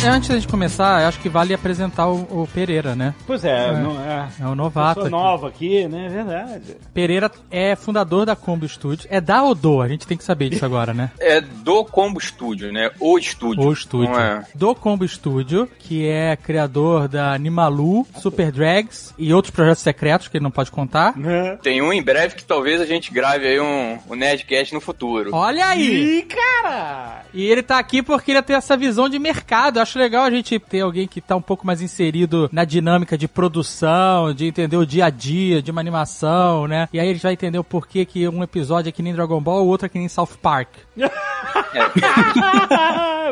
Antes 0.06 0.30
da 0.30 0.36
gente 0.36 0.48
começar, 0.48 1.02
eu 1.02 1.08
acho 1.08 1.20
que 1.20 1.30
vale 1.30 1.54
apresentar 1.54 2.08
o, 2.08 2.44
o 2.44 2.48
Pereira, 2.54 2.94
né? 2.96 3.16
Pois 3.26 3.44
é, 3.46 3.72
não 3.82 4.00
é. 4.00 4.28
É 4.40 4.46
o 4.46 4.50
Eu 4.50 4.56
novato. 4.56 4.96
sou 4.96 5.04
aqui. 5.04 5.12
nova 5.12 5.48
aqui, 5.48 5.88
né? 5.88 6.06
É 6.06 6.10
verdade. 6.10 6.76
Pereira 6.94 7.32
é 7.50 7.76
fundador 7.76 8.26
da 8.26 8.36
Combo 8.36 8.68
Studio. 8.68 9.08
É 9.10 9.22
da 9.22 9.42
ou 9.44 9.56
do? 9.56 9.82
A 9.82 9.88
gente 9.88 10.06
tem 10.06 10.18
que 10.18 10.24
saber 10.24 10.50
disso 10.50 10.66
agora, 10.66 10.94
né? 10.94 11.12
É 11.20 11.40
do 11.40 11.86
Combo 11.86 12.20
Studio, 12.20 12.72
né? 12.72 12.92
O 13.00 13.18
estúdio. 13.18 13.64
O 13.64 13.72
estúdio. 13.74 14.12
Não 14.12 14.20
é. 14.20 14.46
Do 14.54 14.76
Combo 14.76 15.08
Studio, 15.08 15.70
que 15.80 16.06
é 16.08 16.36
criador 16.36 17.08
da 17.08 17.34
Animalu, 17.34 18.06
Super 18.20 18.52
Drags 18.52 19.14
e 19.18 19.34
outros 19.34 19.52
projetos 19.54 19.82
secretos 19.82 20.28
que 20.28 20.38
ele 20.38 20.44
não 20.44 20.52
pode 20.52 20.70
contar. 20.70 21.14
Tem 21.62 21.82
um 21.82 21.94
em 21.94 22.04
breve 22.04 22.36
que 22.36 22.44
talvez 22.44 22.82
a 22.82 22.86
gente 22.86 23.12
grave 23.12 23.48
aí 23.48 23.60
um, 23.60 23.98
um 24.10 24.16
Nerdcast 24.16 24.74
no 24.74 24.82
futuro. 24.82 25.30
Olha 25.34 25.66
aí! 25.66 26.20
Ih, 26.20 26.22
cara! 26.24 27.24
E 27.34 27.44
ele 27.46 27.64
tá 27.64 27.80
aqui 27.80 28.04
porque 28.04 28.32
ele 28.32 28.42
tem 28.44 28.56
essa 28.56 28.76
visão 28.78 29.08
de 29.10 29.18
mercado. 29.18 29.80
Eu 29.80 29.82
acho 29.94 30.00
legal 30.00 30.24
a 30.24 30.32
gente 30.32 30.58
ter 30.58 30.82
alguém 30.82 31.08
que 31.08 31.22
tá 31.22 31.36
um 31.36 31.42
pouco 31.42 31.68
mais 31.68 31.80
inserido 31.80 32.50
na 32.52 32.66
dinâmica 32.66 33.16
de 33.16 33.28
produção, 33.28 34.34
de 34.34 34.48
entender 34.48 34.76
o 34.76 34.86
dia 34.86 35.06
a 35.06 35.10
dia, 35.12 35.62
de 35.62 35.70
uma 35.70 35.80
animação, 35.80 36.68
né? 36.68 36.90
E 36.92 37.00
aí 37.00 37.08
ele 37.08 37.20
vai 37.20 37.34
entender 37.34 37.60
o 37.60 37.64
porquê 37.64 38.04
que 38.04 38.28
um 38.28 38.42
episódio 38.42 38.90
é 38.90 38.92
que 38.92 39.04
nem 39.04 39.14
Dragon 39.14 39.40
Ball, 39.40 39.64
o 39.64 39.68
outro 39.68 39.86
é 39.86 39.90
que 39.90 40.00
nem 40.00 40.10
South 40.10 40.30
Park. 40.42 40.70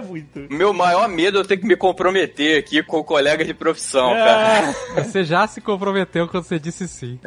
Muito. 0.08 0.48
Meu 0.50 0.74
maior 0.74 1.08
medo 1.10 1.38
é 1.38 1.42
eu 1.42 1.46
ter 1.46 1.58
que 1.58 1.66
me 1.66 1.76
comprometer 1.76 2.60
aqui 2.60 2.82
com 2.84 3.04
colegas 3.04 3.46
de 3.46 3.54
profissão, 3.54 4.14
cara. 4.14 4.74
Você 5.04 5.24
já 5.24 5.46
se 5.48 5.62
comprometeu 5.62 6.28
quando 6.28 6.44
você 6.44 6.60
disse 6.60 6.88
sim. 6.88 7.20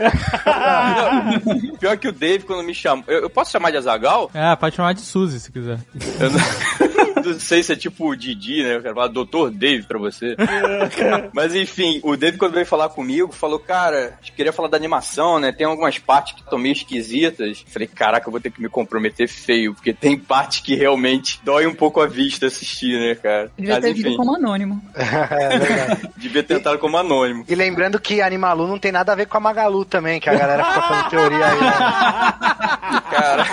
Pior 1.79 1.97
que 1.97 2.09
o 2.09 2.12
Dave, 2.12 2.44
quando 2.44 2.64
me 2.64 2.75
chamou. 2.75 3.05
Eu, 3.07 3.23
eu 3.23 3.31
posso 3.31 3.51
chamar 3.51 3.70
de 3.70 3.77
Azagal? 3.77 4.31
É, 4.35 4.55
pode 4.57 4.77
chamar 4.77 4.92
de 4.92 5.03
Suzy 5.03 5.40
se 5.40 5.53
quiser. 5.53 5.79
Eu 6.20 6.31
não... 6.31 7.05
não 7.24 7.40
sei 7.40 7.62
se 7.62 7.72
é 7.72 7.76
tipo 7.76 8.08
o 8.08 8.16
Didi, 8.16 8.62
né? 8.62 8.76
Eu 8.76 8.82
quero 8.82 8.94
falar 8.94 9.08
Dr. 9.08 9.50
Dave 9.52 9.84
pra 9.84 9.98
você. 9.98 10.37
Mas 11.32 11.54
enfim, 11.54 12.00
o 12.02 12.16
Dave, 12.16 12.38
quando 12.38 12.54
veio 12.54 12.66
falar 12.66 12.88
comigo, 12.88 13.32
falou: 13.32 13.58
Cara, 13.58 14.18
queria 14.37 14.52
falar 14.52 14.68
da 14.68 14.76
animação, 14.76 15.38
né? 15.38 15.52
Tem 15.52 15.66
algumas 15.66 15.98
partes 15.98 16.34
que 16.34 16.40
estão 16.40 16.58
meio 16.58 16.72
esquisitas. 16.72 17.64
Falei: 17.66 17.88
Caraca, 17.88 18.28
eu 18.28 18.32
vou 18.32 18.40
ter 18.40 18.50
que 18.50 18.62
me 18.62 18.68
comprometer 18.68 19.28
feio, 19.28 19.74
porque 19.74 19.92
tem 19.92 20.18
parte 20.18 20.62
que 20.62 20.74
realmente 20.74 21.40
dói 21.44 21.66
um 21.66 21.74
pouco 21.74 22.00
a 22.00 22.06
vista 22.06 22.46
assistir, 22.46 22.98
né, 22.98 23.14
cara? 23.14 23.50
Devia 23.56 23.74
Mas 23.74 23.84
ter 23.84 23.94
vindo 23.94 24.16
como 24.16 24.34
anônimo. 24.34 24.82
É 25.34 25.94
devia 26.16 26.42
ter 26.42 26.54
entrado 26.54 26.78
como 26.78 26.96
anônimo. 26.96 27.44
E 27.48 27.54
lembrando 27.54 28.00
que 28.00 28.20
Animalu 28.20 28.66
não 28.66 28.78
tem 28.78 28.92
nada 28.92 29.12
a 29.12 29.14
ver 29.14 29.26
com 29.26 29.37
a 29.37 29.40
Magalu 29.40 29.84
também, 29.84 30.20
que 30.20 30.28
a 30.28 30.34
galera 30.34 30.64
fica 30.64 30.82
fazendo 30.82 31.10
teoria 31.10 31.46
aí. 31.46 31.60
Né? 31.60 33.02
Cara. 33.14 33.46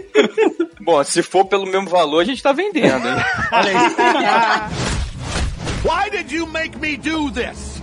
Bom, 0.80 1.02
se 1.04 1.22
for 1.22 1.46
pelo 1.46 1.66
mesmo 1.66 1.88
valor, 1.88 2.20
a 2.20 2.24
gente 2.24 2.42
tá 2.42 2.52
vendendo, 2.52 3.08
hein? 3.08 3.16
Why 5.84 6.08
did 6.10 6.30
you 6.30 6.46
make 6.46 6.78
me 6.78 6.96
do 6.96 7.30
this? 7.30 7.80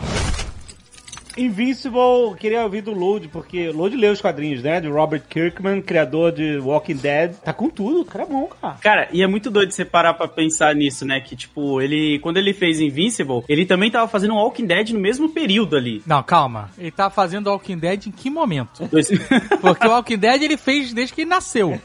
Invincible, 1.44 2.36
queria 2.40 2.64
ouvir 2.64 2.82
do 2.82 2.92
Load, 2.92 3.28
porque 3.28 3.70
Load 3.70 3.96
leu 3.96 4.12
os 4.12 4.22
quadrinhos, 4.22 4.62
né? 4.62 4.80
De 4.80 4.88
Robert 4.88 5.24
Kirkman, 5.28 5.82
criador 5.82 6.32
de 6.32 6.58
Walking 6.60 6.96
Dead. 6.96 7.34
Tá 7.44 7.54
com 7.54 7.70
tudo, 7.70 8.02
o 8.02 8.06
cara 8.06 8.26
é 8.26 8.28
bom, 8.28 8.48
cara. 8.48 8.78
Cara, 8.82 9.10
e 9.12 9.22
é 9.22 9.28
muito 9.28 9.50
doido 9.50 9.72
você 9.72 9.86
parar 9.86 10.14
pra 10.14 10.28
pensar 10.28 10.76
nisso, 10.76 11.06
né? 11.06 11.20
Que, 11.20 11.36
tipo, 11.36 11.82
ele, 11.82 12.20
quando 12.20 12.38
ele 12.38 12.54
fez 12.54 12.80
Invincible, 12.80 13.44
ele 13.48 13.66
também 13.66 13.90
tava 13.90 14.08
fazendo 14.08 14.36
Walking 14.36 14.66
Dead 14.66 14.90
no 14.92 15.00
mesmo 15.00 15.30
período 15.30 15.76
ali. 15.76 16.02
Não, 16.06 16.22
calma. 16.24 16.70
Ele 16.78 16.92
tá 16.92 17.10
fazendo 17.10 17.50
Walking 17.50 17.78
Dead 17.78 18.08
em 18.08 18.12
que 18.12 18.30
momento? 18.30 18.90
Porque 19.62 19.88
o 19.88 19.92
Walking 19.92 20.18
Dead 20.18 20.42
ele 20.44 20.58
fez 20.58 20.94
desde 20.94 21.14
que 21.14 21.22
ele 21.22 21.30
nasceu. 21.30 21.80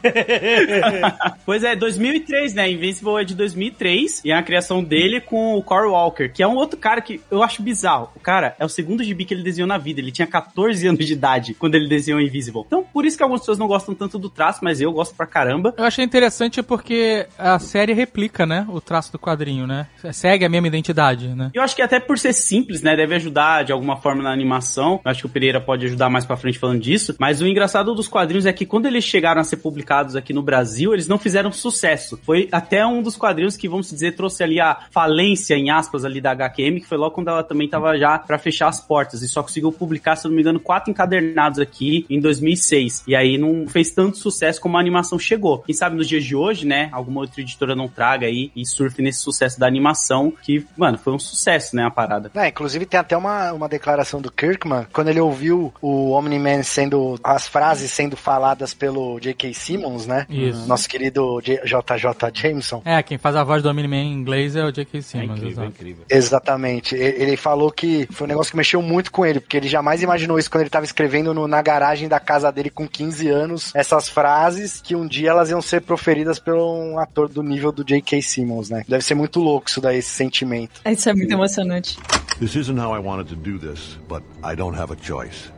pois 1.45 1.63
é, 1.63 1.75
2003, 1.75 2.53
né? 2.53 2.69
Invincible 2.71 3.21
é 3.21 3.23
de 3.23 3.35
2003 3.35 4.21
e 4.25 4.31
é 4.31 4.35
a 4.35 4.43
criação 4.43 4.83
dele 4.83 5.21
com 5.21 5.55
o 5.55 5.63
Corey 5.63 5.89
Walker, 5.89 6.29
que 6.29 6.43
é 6.43 6.47
um 6.47 6.55
outro 6.55 6.77
cara 6.77 7.01
que 7.01 7.21
eu 7.29 7.43
acho 7.43 7.61
bizarro. 7.61 8.09
O 8.15 8.19
cara 8.19 8.55
é 8.59 8.65
o 8.65 8.69
segundo 8.69 9.03
gibi 9.03 9.25
que 9.25 9.33
ele 9.33 9.43
desenhou 9.47 9.67
na 9.67 9.77
vida. 9.77 9.99
Ele 9.99 10.11
tinha 10.11 10.27
14 10.27 10.87
anos 10.87 11.05
de 11.05 11.13
idade 11.13 11.53
quando 11.53 11.75
ele 11.75 11.87
desenhou 11.87 12.21
Invincible. 12.21 12.63
Então, 12.65 12.83
por 12.83 13.05
isso 13.05 13.17
que 13.17 13.23
algumas 13.23 13.41
pessoas 13.41 13.57
não 13.57 13.67
gostam 13.67 13.95
tanto 13.95 14.19
do 14.19 14.29
traço, 14.29 14.59
mas 14.61 14.81
eu 14.81 14.91
gosto 14.91 15.15
pra 15.15 15.25
caramba. 15.25 15.73
Eu 15.77 15.83
achei 15.83 16.03
interessante 16.03 16.61
porque 16.61 17.27
a 17.37 17.57
série 17.59 17.93
replica, 17.93 18.45
né? 18.45 18.65
O 18.69 18.81
traço 18.81 19.11
do 19.11 19.19
quadrinho, 19.19 19.65
né? 19.65 19.87
Segue 20.11 20.45
a 20.45 20.49
mesma 20.49 20.67
identidade, 20.67 21.29
né? 21.29 21.51
Eu 21.53 21.61
acho 21.61 21.75
que 21.75 21.81
até 21.81 21.99
por 21.99 22.17
ser 22.19 22.33
simples, 22.33 22.81
né, 22.81 22.95
deve 22.95 23.15
ajudar 23.15 23.63
de 23.63 23.71
alguma 23.71 23.97
forma 23.97 24.23
na 24.23 24.31
animação. 24.31 24.99
Eu 25.03 25.11
acho 25.11 25.21
que 25.21 25.25
o 25.25 25.29
Pereira 25.29 25.61
pode 25.61 25.85
ajudar 25.85 26.09
mais 26.09 26.25
pra 26.25 26.37
frente 26.37 26.59
falando 26.59 26.81
disso. 26.81 27.15
Mas 27.19 27.41
o 27.41 27.47
engraçado 27.47 27.93
dos 27.95 28.07
quadrinhos 28.07 28.45
é 28.45 28.53
que 28.53 28.65
quando 28.65 28.85
eles 28.85 29.03
chegaram 29.03 29.41
a 29.41 29.43
ser 29.43 29.57
publicados 29.57 30.15
aqui 30.15 30.33
no 30.33 30.41
Brasil, 30.41 30.93
eles 30.93 31.07
não 31.07 31.17
fizeram 31.17 31.51
sucesso. 31.51 32.19
Foi 32.23 32.47
até 32.51 32.85
um 32.85 33.01
dos 33.01 33.15
quadrinhos 33.15 33.57
que, 33.57 33.67
vamos 33.67 33.89
dizer, 33.89 34.15
trouxe 34.15 34.43
ali 34.43 34.59
a 34.59 34.77
falência, 34.91 35.55
em 35.55 35.69
aspas, 35.69 36.05
ali 36.05 36.21
da 36.21 36.31
HQM, 36.31 36.79
que 36.79 36.87
foi 36.87 36.97
logo 36.97 37.15
quando 37.15 37.29
ela 37.29 37.43
também 37.43 37.67
tava 37.67 37.97
já 37.97 38.17
pra 38.19 38.37
fechar 38.37 38.67
as 38.67 38.81
portas. 38.81 39.21
E 39.27 39.29
só 39.29 39.43
conseguiu 39.43 39.71
publicar, 39.71 40.15
se 40.15 40.25
eu 40.25 40.29
não 40.29 40.35
me 40.35 40.41
engano, 40.41 40.59
quatro 40.59 40.91
encadernados 40.91 41.59
aqui 41.59 42.05
em 42.09 42.19
2006. 42.19 43.03
E 43.07 43.15
aí 43.15 43.37
não 43.37 43.67
fez 43.67 43.91
tanto 43.91 44.17
sucesso 44.17 44.59
como 44.59 44.77
a 44.77 44.79
animação 44.79 45.19
chegou. 45.19 45.59
Quem 45.59 45.75
sabe 45.75 45.95
nos 45.95 46.07
dias 46.07 46.23
de 46.23 46.35
hoje, 46.35 46.65
né, 46.65 46.89
alguma 46.91 47.21
outra 47.21 47.41
editora 47.41 47.75
não 47.75 47.87
traga 47.87 48.25
aí 48.27 48.51
e 48.55 48.65
surfe 48.65 49.01
nesse 49.01 49.19
sucesso 49.19 49.59
da 49.59 49.67
animação, 49.67 50.33
que, 50.41 50.65
mano, 50.75 50.97
foi 50.97 51.13
um 51.13 51.19
sucesso, 51.19 51.75
né, 51.75 51.83
a 51.85 51.91
parada. 51.91 52.31
É, 52.35 52.47
inclusive 52.47 52.85
tem 52.85 52.99
até 52.99 53.15
uma, 53.15 53.51
uma 53.53 53.69
declaração 53.69 54.21
do 54.21 54.31
Kirkman, 54.31 54.87
quando 54.93 55.09
ele 55.09 55.19
ouviu 55.19 55.73
o 55.81 56.11
Omni-Man 56.11 56.63
sendo, 56.63 57.19
as 57.23 57.47
frases 57.47 57.91
sendo 57.91 58.15
faladas 58.15 58.73
pelo 58.73 59.19
J.K. 59.19 59.53
Simmons, 59.53 60.07
né? 60.07 60.25
Isso. 60.29 60.67
Nosso 60.67 60.87
querido 60.87 61.41
JJ 61.41 62.31
Jameson. 62.33 62.81
É, 62.85 63.01
quem 63.03 63.17
faz 63.17 63.35
a 63.35 63.43
voz 63.43 63.61
do 63.61 63.69
Omni-Man 63.69 63.95
em 63.97 64.13
inglês 64.13 64.55
é 64.55 64.63
o 64.63 64.71
J.K. 64.71 64.97
É 64.97 65.01
Simmons. 65.01 65.39
incrível, 65.39 65.63
é 65.63 65.67
incrível. 65.67 66.05
Exatamente. 66.09 66.95
Ele 66.95 67.35
falou 67.37 67.71
que 67.71 68.07
foi 68.11 68.25
um 68.25 68.29
negócio 68.29 68.51
que 68.51 68.57
mexeu 68.57 68.81
muito 68.81 69.11
com 69.17 69.25
ele, 69.25 69.39
porque 69.39 69.57
ele 69.57 69.67
jamais 69.67 70.03
imaginou 70.03 70.37
isso 70.37 70.47
quando 70.51 70.61
ele 70.61 70.67
estava 70.69 70.85
escrevendo 70.85 71.33
no- 71.33 71.47
na 71.47 71.59
garagem 71.59 72.07
da 72.07 72.19
casa 72.19 72.51
dele 72.51 72.69
com 72.69 72.87
15 72.87 73.27
anos, 73.27 73.71
essas 73.73 74.07
frases 74.07 74.79
que 74.79 74.95
um 74.95 75.07
dia 75.07 75.31
elas 75.31 75.49
iam 75.49 75.59
ser 75.59 75.81
proferidas 75.81 76.37
por 76.37 76.53
um 76.53 76.99
ator 76.99 77.27
do 77.27 77.41
nível 77.41 77.71
do 77.71 77.83
J.K. 77.83 78.21
Simmons, 78.21 78.69
né? 78.69 78.85
Deve 78.87 79.03
ser 79.03 79.15
muito 79.15 79.39
louco 79.39 79.67
isso 79.69 79.81
daí, 79.81 79.97
esse 79.97 80.11
sentimento. 80.11 80.81
Isso 80.85 81.09
é 81.09 81.13
muito 81.15 81.31
emocionante. 81.33 81.97
This 82.39 82.53
isn't 82.55 82.79
how 82.79 82.95
I 82.95 82.99
wanted 82.99 83.27
to 83.29 83.35
do 83.35 83.57
this, 83.57 83.97
but 84.07 84.21
I 84.43 84.55
don't 84.55 84.77
have 84.79 84.93
a 84.93 84.97
choice. 85.01 85.51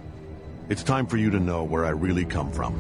It's 0.70 0.82
time 0.84 1.06
for 1.10 1.18
you 1.20 1.30
to 1.32 1.40
know 1.40 1.68
where 1.70 1.86
I 1.86 1.92
really 1.92 2.26
come 2.26 2.50
from. 2.54 2.74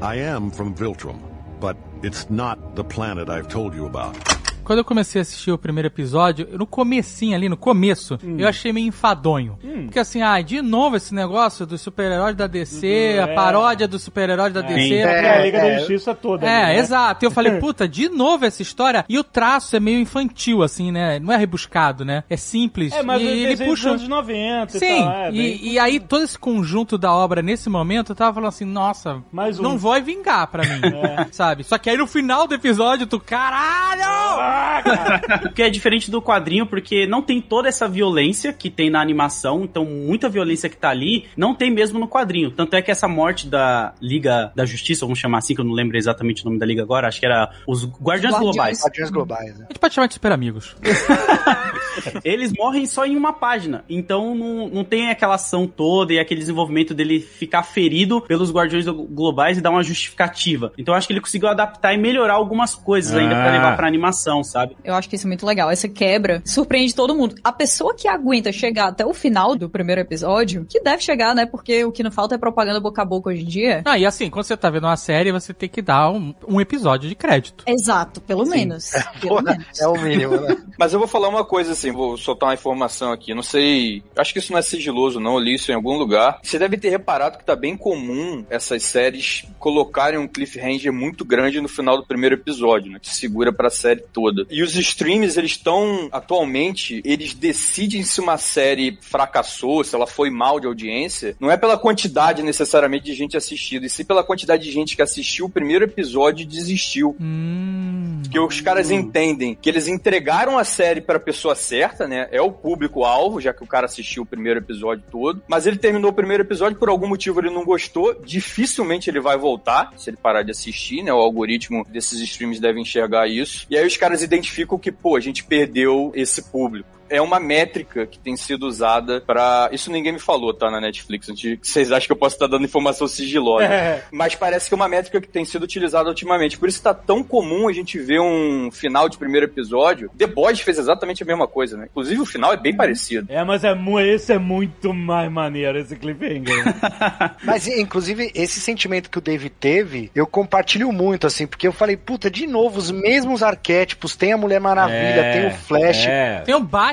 I 0.00 0.20
am 0.20 0.50
from 0.52 0.72
Viltrum, 0.74 1.16
but 1.60 1.76
it's 2.04 2.26
not 2.30 2.58
the 2.76 2.84
planet 2.84 3.28
I've 3.28 3.48
told 3.48 3.74
you 3.74 3.86
about. 3.86 4.16
Quando 4.64 4.78
eu 4.78 4.84
comecei 4.84 5.20
a 5.20 5.22
assistir 5.22 5.50
o 5.50 5.58
primeiro 5.58 5.88
episódio, 5.88 6.48
no 6.52 6.66
comecinho 6.66 7.34
ali, 7.34 7.48
no 7.48 7.56
começo, 7.56 8.18
Hum. 8.24 8.36
eu 8.38 8.48
achei 8.48 8.72
meio 8.72 8.86
enfadonho. 8.86 9.58
Porque 9.84 9.98
assim, 9.98 10.22
ah, 10.22 10.40
de 10.40 10.62
novo 10.62 10.96
esse 10.96 11.14
negócio 11.14 11.66
dos 11.66 11.80
super-heróis 11.80 12.34
da 12.36 12.46
DC, 12.46 13.14
Uhum, 13.18 13.24
a 13.24 13.28
é. 13.28 13.34
paródia 13.34 13.88
dos 13.88 14.02
super-heróis 14.02 14.52
da 14.52 14.60
DC. 14.60 14.94
É, 14.94 15.30
a- 15.30 15.38
a 15.38 15.44
Liga 15.44 15.58
é. 15.58 15.70
da 15.72 15.78
Justiça 15.78 16.14
toda. 16.14 16.46
É, 16.46 16.64
ali, 16.64 16.72
né? 16.74 16.78
exato. 16.78 17.24
E 17.24 17.26
eu 17.26 17.30
falei, 17.30 17.52
puta, 17.60 17.88
de 17.88 18.08
novo 18.08 18.44
essa 18.44 18.62
história. 18.62 19.04
E 19.08 19.18
o 19.18 19.24
traço 19.24 19.74
é 19.76 19.80
meio 19.80 19.98
infantil, 19.98 20.62
assim, 20.62 20.90
né? 20.92 21.18
Não 21.18 21.32
é 21.32 21.36
rebuscado, 21.36 22.04
né? 22.04 22.24
É 22.30 22.36
simples. 22.36 22.92
É, 22.92 23.02
mas 23.02 23.20
e 23.20 23.26
ele 23.26 23.52
ele 23.52 23.64
puxa... 23.64 23.90
anos 23.90 24.06
90 24.08 24.78
Sim, 24.78 24.84
e 25.00 25.02
tal. 25.02 25.12
é, 25.12 25.30
e, 25.32 25.72
e 25.72 25.78
aí 25.78 25.98
todo 26.00 26.22
esse 26.24 26.38
conjunto 26.38 26.96
da 26.96 27.12
obra 27.12 27.42
nesse 27.42 27.68
momento, 27.68 28.12
eu 28.12 28.16
tava 28.16 28.34
falando 28.34 28.48
assim, 28.48 28.64
nossa, 28.64 29.14
um. 29.32 29.62
não 29.62 29.76
vai 29.78 30.00
vingar 30.00 30.46
pra 30.46 30.62
mim, 30.62 30.80
É. 31.02 31.26
sabe? 31.32 31.64
Só 31.64 31.76
que 31.78 31.90
aí 31.90 31.96
no 31.96 32.06
final 32.06 32.46
do 32.46 32.54
episódio, 32.54 33.06
tu, 33.06 33.18
caralho! 33.20 34.51
O 35.46 35.52
que 35.52 35.62
é 35.62 35.70
diferente 35.70 36.10
do 36.10 36.20
quadrinho, 36.22 36.66
porque 36.66 37.06
não 37.06 37.22
tem 37.22 37.40
toda 37.40 37.68
essa 37.68 37.88
violência 37.88 38.52
que 38.52 38.70
tem 38.70 38.90
na 38.90 39.00
animação, 39.00 39.62
então 39.64 39.84
muita 39.84 40.28
violência 40.28 40.68
que 40.68 40.76
tá 40.76 40.90
ali 40.90 41.26
não 41.36 41.54
tem 41.54 41.70
mesmo 41.70 41.98
no 41.98 42.08
quadrinho. 42.08 42.50
Tanto 42.50 42.74
é 42.74 42.82
que 42.82 42.90
essa 42.90 43.08
morte 43.08 43.46
da 43.46 43.94
Liga 44.00 44.52
da 44.54 44.64
Justiça, 44.64 45.04
vamos 45.04 45.18
chamar 45.18 45.38
assim, 45.38 45.54
que 45.54 45.60
eu 45.60 45.64
não 45.64 45.72
lembro 45.72 45.96
exatamente 45.96 46.42
o 46.42 46.46
nome 46.46 46.58
da 46.58 46.66
liga 46.66 46.82
agora, 46.82 47.08
acho 47.08 47.20
que 47.20 47.26
era 47.26 47.50
os 47.66 47.84
Guardiões 47.84 48.32
Guardiões. 48.34 48.40
Globais. 48.40 48.82
Guardiões 48.82 49.10
globais, 49.10 49.58
né? 49.58 49.64
A 49.68 49.72
gente 49.72 49.78
pode 49.78 49.94
chamar 49.94 50.06
de 50.06 50.14
super 50.14 50.32
amigos. 50.32 50.76
Eles 52.24 52.52
morrem 52.52 52.86
só 52.86 53.04
em 53.04 53.16
uma 53.16 53.32
página, 53.32 53.84
então 53.88 54.34
não, 54.34 54.68
não 54.68 54.84
tem 54.84 55.10
aquela 55.10 55.34
ação 55.34 55.66
toda 55.66 56.12
e 56.12 56.18
aquele 56.18 56.40
desenvolvimento 56.40 56.94
dele 56.94 57.20
ficar 57.20 57.62
ferido 57.62 58.20
pelos 58.20 58.50
Guardiões 58.52 58.86
Globais 58.86 59.58
e 59.58 59.60
dar 59.60 59.70
uma 59.70 59.82
justificativa. 59.82 60.72
Então 60.78 60.94
eu 60.94 60.98
acho 60.98 61.06
que 61.06 61.12
ele 61.12 61.20
conseguiu 61.20 61.48
adaptar 61.48 61.92
e 61.94 61.98
melhorar 61.98 62.34
algumas 62.34 62.74
coisas 62.74 63.14
ainda 63.14 63.34
pra 63.34 63.48
Ah. 63.48 63.52
levar 63.52 63.76
pra 63.76 63.86
animação, 63.86 64.41
sabe? 64.44 64.76
Eu 64.84 64.94
acho 64.94 65.08
que 65.08 65.16
isso 65.16 65.26
é 65.26 65.28
muito 65.28 65.46
legal. 65.46 65.70
Essa 65.70 65.88
quebra 65.88 66.42
surpreende 66.44 66.94
todo 66.94 67.14
mundo. 67.14 67.34
A 67.42 67.52
pessoa 67.52 67.94
que 67.94 68.08
aguenta 68.08 68.52
chegar 68.52 68.88
até 68.88 69.04
o 69.04 69.14
final 69.14 69.54
do 69.54 69.68
primeiro 69.68 70.00
episódio, 70.00 70.66
que 70.68 70.80
deve 70.80 71.02
chegar, 71.02 71.34
né? 71.34 71.46
Porque 71.46 71.84
o 71.84 71.92
que 71.92 72.02
não 72.02 72.10
falta 72.10 72.34
é 72.34 72.38
propaganda 72.38 72.80
boca 72.80 73.02
a 73.02 73.04
boca 73.04 73.30
hoje 73.30 73.42
em 73.42 73.46
dia. 73.46 73.82
Ah, 73.84 73.98
e 73.98 74.06
assim, 74.06 74.30
quando 74.30 74.44
você 74.44 74.56
tá 74.56 74.70
vendo 74.70 74.84
uma 74.84 74.96
série, 74.96 75.32
você 75.32 75.52
tem 75.52 75.68
que 75.68 75.82
dar 75.82 76.10
um, 76.10 76.34
um 76.46 76.60
episódio 76.60 77.08
de 77.08 77.14
crédito. 77.14 77.64
Exato, 77.66 78.20
pelo 78.20 78.46
menos. 78.46 78.90
Pelo 79.20 79.36
Porra, 79.36 79.52
menos. 79.52 79.80
é 79.80 79.86
o 79.86 80.00
mínimo, 80.00 80.40
né? 80.40 80.56
Mas 80.78 80.92
eu 80.92 80.98
vou 80.98 81.08
falar 81.08 81.28
uma 81.28 81.44
coisa 81.44 81.72
assim, 81.72 81.90
vou 81.92 82.16
soltar 82.16 82.48
uma 82.48 82.54
informação 82.54 83.12
aqui. 83.12 83.34
Não 83.34 83.42
sei, 83.42 84.02
acho 84.16 84.32
que 84.32 84.38
isso 84.38 84.52
não 84.52 84.58
é 84.58 84.62
sigiloso, 84.62 85.20
não. 85.20 85.34
Eu 85.34 85.40
li 85.40 85.54
isso 85.54 85.70
em 85.70 85.74
algum 85.74 85.96
lugar. 85.96 86.38
Você 86.42 86.58
deve 86.58 86.76
ter 86.76 86.90
reparado 86.90 87.38
que 87.38 87.44
tá 87.44 87.54
bem 87.54 87.76
comum 87.76 88.44
essas 88.50 88.82
séries 88.82 89.44
colocarem 89.58 90.18
um 90.18 90.28
cliffhanger 90.28 90.92
muito 90.92 91.24
grande 91.24 91.60
no 91.60 91.68
final 91.68 91.96
do 91.96 92.06
primeiro 92.06 92.34
episódio, 92.34 92.90
né? 92.90 92.98
Que 93.00 93.10
segura 93.14 93.52
pra 93.52 93.70
série 93.70 94.02
toda. 94.12 94.31
E 94.50 94.62
os 94.62 94.76
streams, 94.76 95.38
eles 95.38 95.52
estão, 95.52 96.08
atualmente, 96.10 97.02
eles 97.04 97.34
decidem 97.34 98.02
se 98.02 98.20
uma 98.20 98.38
série 98.38 98.98
fracassou, 99.00 99.84
se 99.84 99.94
ela 99.94 100.06
foi 100.06 100.30
mal 100.30 100.58
de 100.58 100.66
audiência, 100.66 101.36
não 101.38 101.50
é 101.50 101.56
pela 101.56 101.78
quantidade 101.78 102.42
necessariamente 102.42 103.04
de 103.04 103.14
gente 103.14 103.36
assistindo, 103.36 103.84
e 103.84 103.90
sim 103.90 104.04
pela 104.04 104.24
quantidade 104.24 104.62
de 104.62 104.70
gente 104.70 104.96
que 104.96 105.02
assistiu 105.02 105.46
o 105.46 105.50
primeiro 105.50 105.84
episódio 105.84 106.42
e 106.42 106.46
desistiu. 106.46 107.16
Hum. 107.20 108.22
Que 108.30 108.38
os 108.38 108.60
caras 108.60 108.90
entendem 108.90 109.56
que 109.60 109.68
eles 109.68 109.88
entregaram 109.88 110.58
a 110.58 110.64
série 110.64 111.00
pra 111.00 111.18
pessoa 111.18 111.54
certa, 111.54 112.06
né? 112.08 112.28
É 112.30 112.40
o 112.40 112.50
público-alvo, 112.50 113.40
já 113.40 113.52
que 113.52 113.62
o 113.62 113.66
cara 113.66 113.86
assistiu 113.86 114.22
o 114.22 114.26
primeiro 114.26 114.60
episódio 114.60 115.04
todo. 115.10 115.42
Mas 115.46 115.66
ele 115.66 115.76
terminou 115.76 116.10
o 116.10 116.14
primeiro 116.14 116.42
episódio, 116.42 116.78
por 116.78 116.88
algum 116.88 117.06
motivo 117.06 117.40
ele 117.40 117.50
não 117.50 117.64
gostou. 117.64 118.14
Dificilmente 118.24 119.10
ele 119.10 119.20
vai 119.20 119.36
voltar, 119.36 119.92
se 119.96 120.10
ele 120.10 120.16
parar 120.16 120.42
de 120.42 120.50
assistir, 120.50 121.02
né? 121.02 121.12
O 121.12 121.18
algoritmo 121.18 121.84
desses 121.88 122.20
streams 122.20 122.60
deve 122.60 122.80
enxergar 122.80 123.28
isso. 123.28 123.66
E 123.68 123.76
aí 123.76 123.86
os 123.86 123.96
caras 123.96 124.21
identificam 124.22 124.78
que, 124.78 124.92
pô, 124.92 125.16
a 125.16 125.20
gente 125.20 125.44
perdeu 125.44 126.12
esse 126.14 126.42
público 126.42 127.01
é 127.12 127.20
uma 127.20 127.38
métrica 127.38 128.06
que 128.06 128.18
tem 128.18 128.36
sido 128.36 128.66
usada 128.66 129.20
pra. 129.20 129.68
Isso 129.72 129.90
ninguém 129.90 130.12
me 130.12 130.18
falou, 130.18 130.54
tá? 130.54 130.70
Na 130.70 130.80
Netflix. 130.80 131.28
Vocês 131.62 131.92
acham 131.92 132.06
que 132.06 132.12
eu 132.12 132.16
posso 132.16 132.36
estar 132.36 132.46
dando 132.46 132.64
informação 132.64 133.06
sigilosa. 133.06 133.64
É. 133.64 134.04
Mas 134.10 134.34
parece 134.34 134.68
que 134.68 134.74
é 134.74 134.76
uma 134.76 134.88
métrica 134.88 135.20
que 135.20 135.28
tem 135.28 135.44
sido 135.44 135.62
utilizada 135.62 136.08
ultimamente. 136.08 136.58
Por 136.58 136.68
isso 136.68 136.82
tá 136.82 136.94
tão 136.94 137.22
comum 137.22 137.68
a 137.68 137.72
gente 137.72 137.98
ver 137.98 138.20
um 138.20 138.70
final 138.70 139.08
de 139.08 139.18
primeiro 139.18 139.46
episódio. 139.46 140.10
The 140.16 140.26
Boys 140.26 140.60
fez 140.60 140.78
exatamente 140.78 141.22
a 141.22 141.26
mesma 141.26 141.46
coisa, 141.46 141.76
né? 141.76 141.86
Inclusive 141.90 142.20
o 142.20 142.26
final 142.26 142.52
é 142.52 142.56
bem 142.56 142.74
parecido. 142.74 143.26
É, 143.30 143.44
mas 143.44 143.64
é, 143.64 143.72
esse 144.14 144.32
é 144.32 144.38
muito 144.38 144.92
mais 144.94 145.30
maneiro, 145.30 145.78
esse 145.78 145.96
cliffhanger. 145.96 146.64
Mas, 147.44 147.66
inclusive, 147.66 148.30
esse 148.34 148.60
sentimento 148.60 149.10
que 149.10 149.18
o 149.18 149.20
Dave 149.20 149.48
teve, 149.48 150.10
eu 150.14 150.26
compartilho 150.26 150.92
muito, 150.92 151.26
assim, 151.26 151.46
porque 151.46 151.66
eu 151.66 151.72
falei, 151.72 151.96
puta, 151.96 152.30
de 152.30 152.46
novo, 152.46 152.78
os 152.78 152.90
mesmos 152.90 153.42
arquétipos, 153.42 154.16
tem 154.16 154.32
a 154.32 154.36
Mulher 154.36 154.60
Maravilha, 154.60 154.96
É, 154.96 155.32
tem 155.32 155.46
o 155.48 155.50
Flash. 155.50 156.06
É. 156.06 156.40
Tem 156.44 156.54
o 156.54 156.60
Batman, 156.60 156.92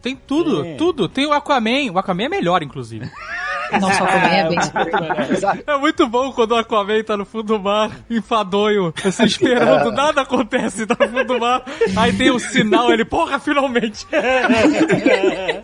tem 0.00 0.14
tudo, 0.14 0.62
Sim. 0.62 0.76
tudo. 0.76 1.08
Tem 1.08 1.26
o 1.26 1.32
Aquaman. 1.32 1.90
O 1.92 1.98
Aquaman 1.98 2.24
é 2.24 2.28
melhor, 2.28 2.62
inclusive. 2.62 3.10
Nossa, 3.78 4.06
também 4.06 4.40
é 4.40 4.48
bem. 4.48 4.58
É 5.66 5.76
muito 5.78 6.06
bom 6.06 6.32
quando 6.32 6.52
o 6.52 6.56
Aquaman 6.56 7.02
tá 7.02 7.16
no 7.16 7.24
fundo 7.24 7.44
do 7.44 7.60
mar, 7.60 7.90
enfadonho, 8.08 8.92
assim, 9.04 9.24
esperando, 9.24 9.92
nada 9.92 10.22
acontece, 10.22 10.86
tá 10.86 10.96
no 10.98 11.08
fundo 11.08 11.24
do 11.24 11.40
mar. 11.40 11.64
Aí 11.96 12.12
tem 12.12 12.30
o 12.30 12.38
sinal, 12.38 12.92
ele, 12.92 13.04
porra, 13.04 13.38
finalmente. 13.38 14.06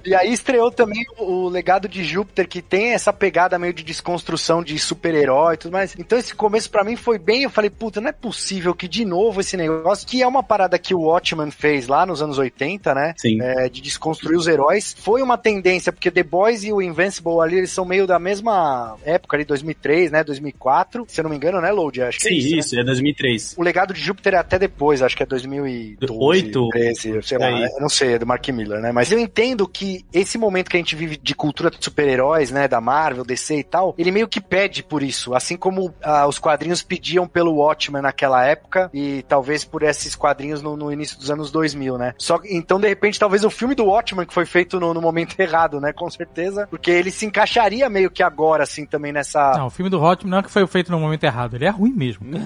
E 0.04 0.14
aí 0.14 0.32
estreou 0.32 0.70
também 0.70 1.04
o, 1.18 1.48
Legado 1.48 1.88
de 1.88 2.04
Júpiter, 2.04 2.48
que 2.48 2.60
tem 2.60 2.92
essa 2.92 3.12
pegada 3.12 3.58
meio 3.58 3.72
de 3.72 3.82
desconstrução 3.82 4.62
de 4.62 4.78
super-herói 4.78 5.54
e 5.54 5.56
tudo 5.58 5.72
mais. 5.72 5.94
Então 5.98 6.18
esse 6.18 6.34
começo 6.34 6.70
pra 6.70 6.84
mim 6.84 6.96
foi 6.96 7.18
bem, 7.18 7.42
eu 7.42 7.50
falei, 7.50 7.70
puta, 7.70 8.00
não 8.00 8.08
é 8.08 8.12
possível 8.12 8.74
que 8.74 8.88
de 8.88 9.04
novo 9.04 9.40
esse 9.40 9.56
negócio, 9.56 10.06
que 10.06 10.22
é 10.22 10.26
uma 10.26 10.42
parada 10.42 10.78
que 10.78 10.94
o 10.94 11.00
Watchman 11.00 11.50
fez 11.50 11.86
lá 11.88 12.04
nos 12.04 12.22
anos 12.22 12.38
80, 12.38 12.94
né? 12.94 13.14
Sim. 13.16 13.40
É, 13.40 13.68
de 13.68 13.80
desconstruir 13.80 14.36
os 14.36 14.46
heróis. 14.46 14.94
Foi 14.98 15.22
uma 15.22 15.38
tendência, 15.38 15.92
porque 15.92 16.10
The 16.10 16.22
Boys 16.22 16.64
e 16.64 16.72
o 16.72 16.82
Invincible 16.82 17.40
ali, 17.40 17.56
eles 17.56 17.70
são 17.70 17.84
meio 17.84 17.95
da 18.04 18.18
mesma 18.18 18.96
época 19.04 19.36
ali, 19.36 19.44
2003, 19.44 20.10
né? 20.10 20.24
2004. 20.24 21.04
Se 21.06 21.20
eu 21.20 21.22
não 21.22 21.30
me 21.30 21.36
engano, 21.36 21.60
né, 21.60 21.70
Load? 21.70 22.02
Acho 22.02 22.18
que 22.18 22.24
Sim, 22.28 22.34
é 22.34 22.38
isso, 22.38 22.50
né? 22.50 22.58
isso, 22.58 22.80
é 22.80 22.84
2003. 22.84 23.54
O 23.56 23.62
legado 23.62 23.94
de 23.94 24.00
Júpiter 24.00 24.34
é 24.34 24.38
até 24.38 24.58
depois, 24.58 25.02
acho 25.02 25.16
que 25.16 25.22
é 25.22 25.26
2012, 25.26 26.12
Oito? 26.20 26.68
13, 26.70 27.22
sei 27.22 27.38
lá, 27.38 27.48
É 27.48 27.66
eu 27.66 27.80
não 27.80 27.88
sei, 27.88 28.14
é 28.14 28.18
do 28.18 28.26
Mark 28.26 28.46
Miller, 28.48 28.80
né? 28.80 28.90
Mas 28.90 29.12
eu 29.12 29.18
entendo 29.18 29.68
que 29.68 30.04
esse 30.12 30.36
momento 30.36 30.68
que 30.68 30.76
a 30.76 30.80
gente 30.80 30.96
vive 30.96 31.16
de 31.16 31.34
cultura 31.34 31.70
de 31.70 31.76
super-heróis, 31.80 32.50
né, 32.50 32.66
da 32.66 32.80
Marvel, 32.80 33.24
DC 33.24 33.58
e 33.58 33.64
tal, 33.64 33.94
ele 33.96 34.10
meio 34.10 34.26
que 34.26 34.40
pede 34.40 34.82
por 34.82 35.02
isso, 35.02 35.34
assim 35.34 35.56
como 35.56 35.94
ah, 36.02 36.26
os 36.26 36.38
quadrinhos 36.38 36.82
pediam 36.82 37.28
pelo 37.28 37.56
Watchmen 37.56 38.02
naquela 38.02 38.44
época 38.44 38.90
e 38.92 39.24
talvez 39.28 39.64
por 39.64 39.82
esses 39.82 40.16
quadrinhos 40.16 40.62
no, 40.62 40.76
no 40.76 40.92
início 40.92 41.18
dos 41.18 41.30
anos 41.30 41.50
2000, 41.50 41.98
né? 41.98 42.14
Só 42.18 42.40
então, 42.44 42.80
de 42.80 42.88
repente, 42.88 43.18
talvez 43.18 43.44
o 43.44 43.50
filme 43.50 43.74
do 43.74 43.84
Watchmen 43.84 44.26
que 44.26 44.34
foi 44.34 44.46
feito 44.46 44.80
no, 44.80 44.92
no 44.94 45.00
momento 45.00 45.38
errado, 45.40 45.80
né? 45.80 45.92
Com 45.92 46.10
certeza, 46.10 46.66
porque 46.68 46.90
ele 46.90 47.10
se 47.10 47.26
encaixaria 47.26 47.85
meio 47.88 48.10
que 48.10 48.22
agora, 48.22 48.62
assim, 48.62 48.84
também 48.86 49.12
nessa... 49.12 49.52
Não, 49.56 49.66
o 49.66 49.70
filme 49.70 49.90
do 49.90 50.00
Hotman 50.02 50.30
não 50.30 50.38
é 50.38 50.42
que 50.42 50.50
foi 50.50 50.66
feito 50.66 50.90
no 50.90 50.98
momento 50.98 51.24
errado, 51.24 51.54
ele 51.54 51.64
é 51.64 51.70
ruim 51.70 51.92
mesmo. 51.92 52.26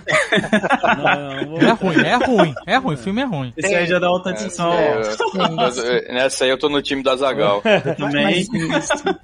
Não, 1.00 1.56
é 1.60 1.72
ruim, 1.72 1.96
é 2.04 2.14
ruim, 2.16 2.54
é 2.66 2.76
ruim, 2.76 2.94
o 2.94 2.98
filme 2.98 3.20
é 3.20 3.24
ruim. 3.24 3.52
Esse 3.56 3.74
aí 3.74 3.86
já 3.86 3.98
dá 3.98 4.10
outra 4.10 4.32
discussão. 4.32 4.72
É, 4.72 5.00
eu- 6.08 6.14
nessa 6.14 6.44
aí 6.44 6.50
eu 6.50 6.58
tô 6.58 6.68
no 6.68 6.80
time 6.82 7.02
da 7.02 7.16
Zagal. 7.16 7.62
Também. 7.96 8.46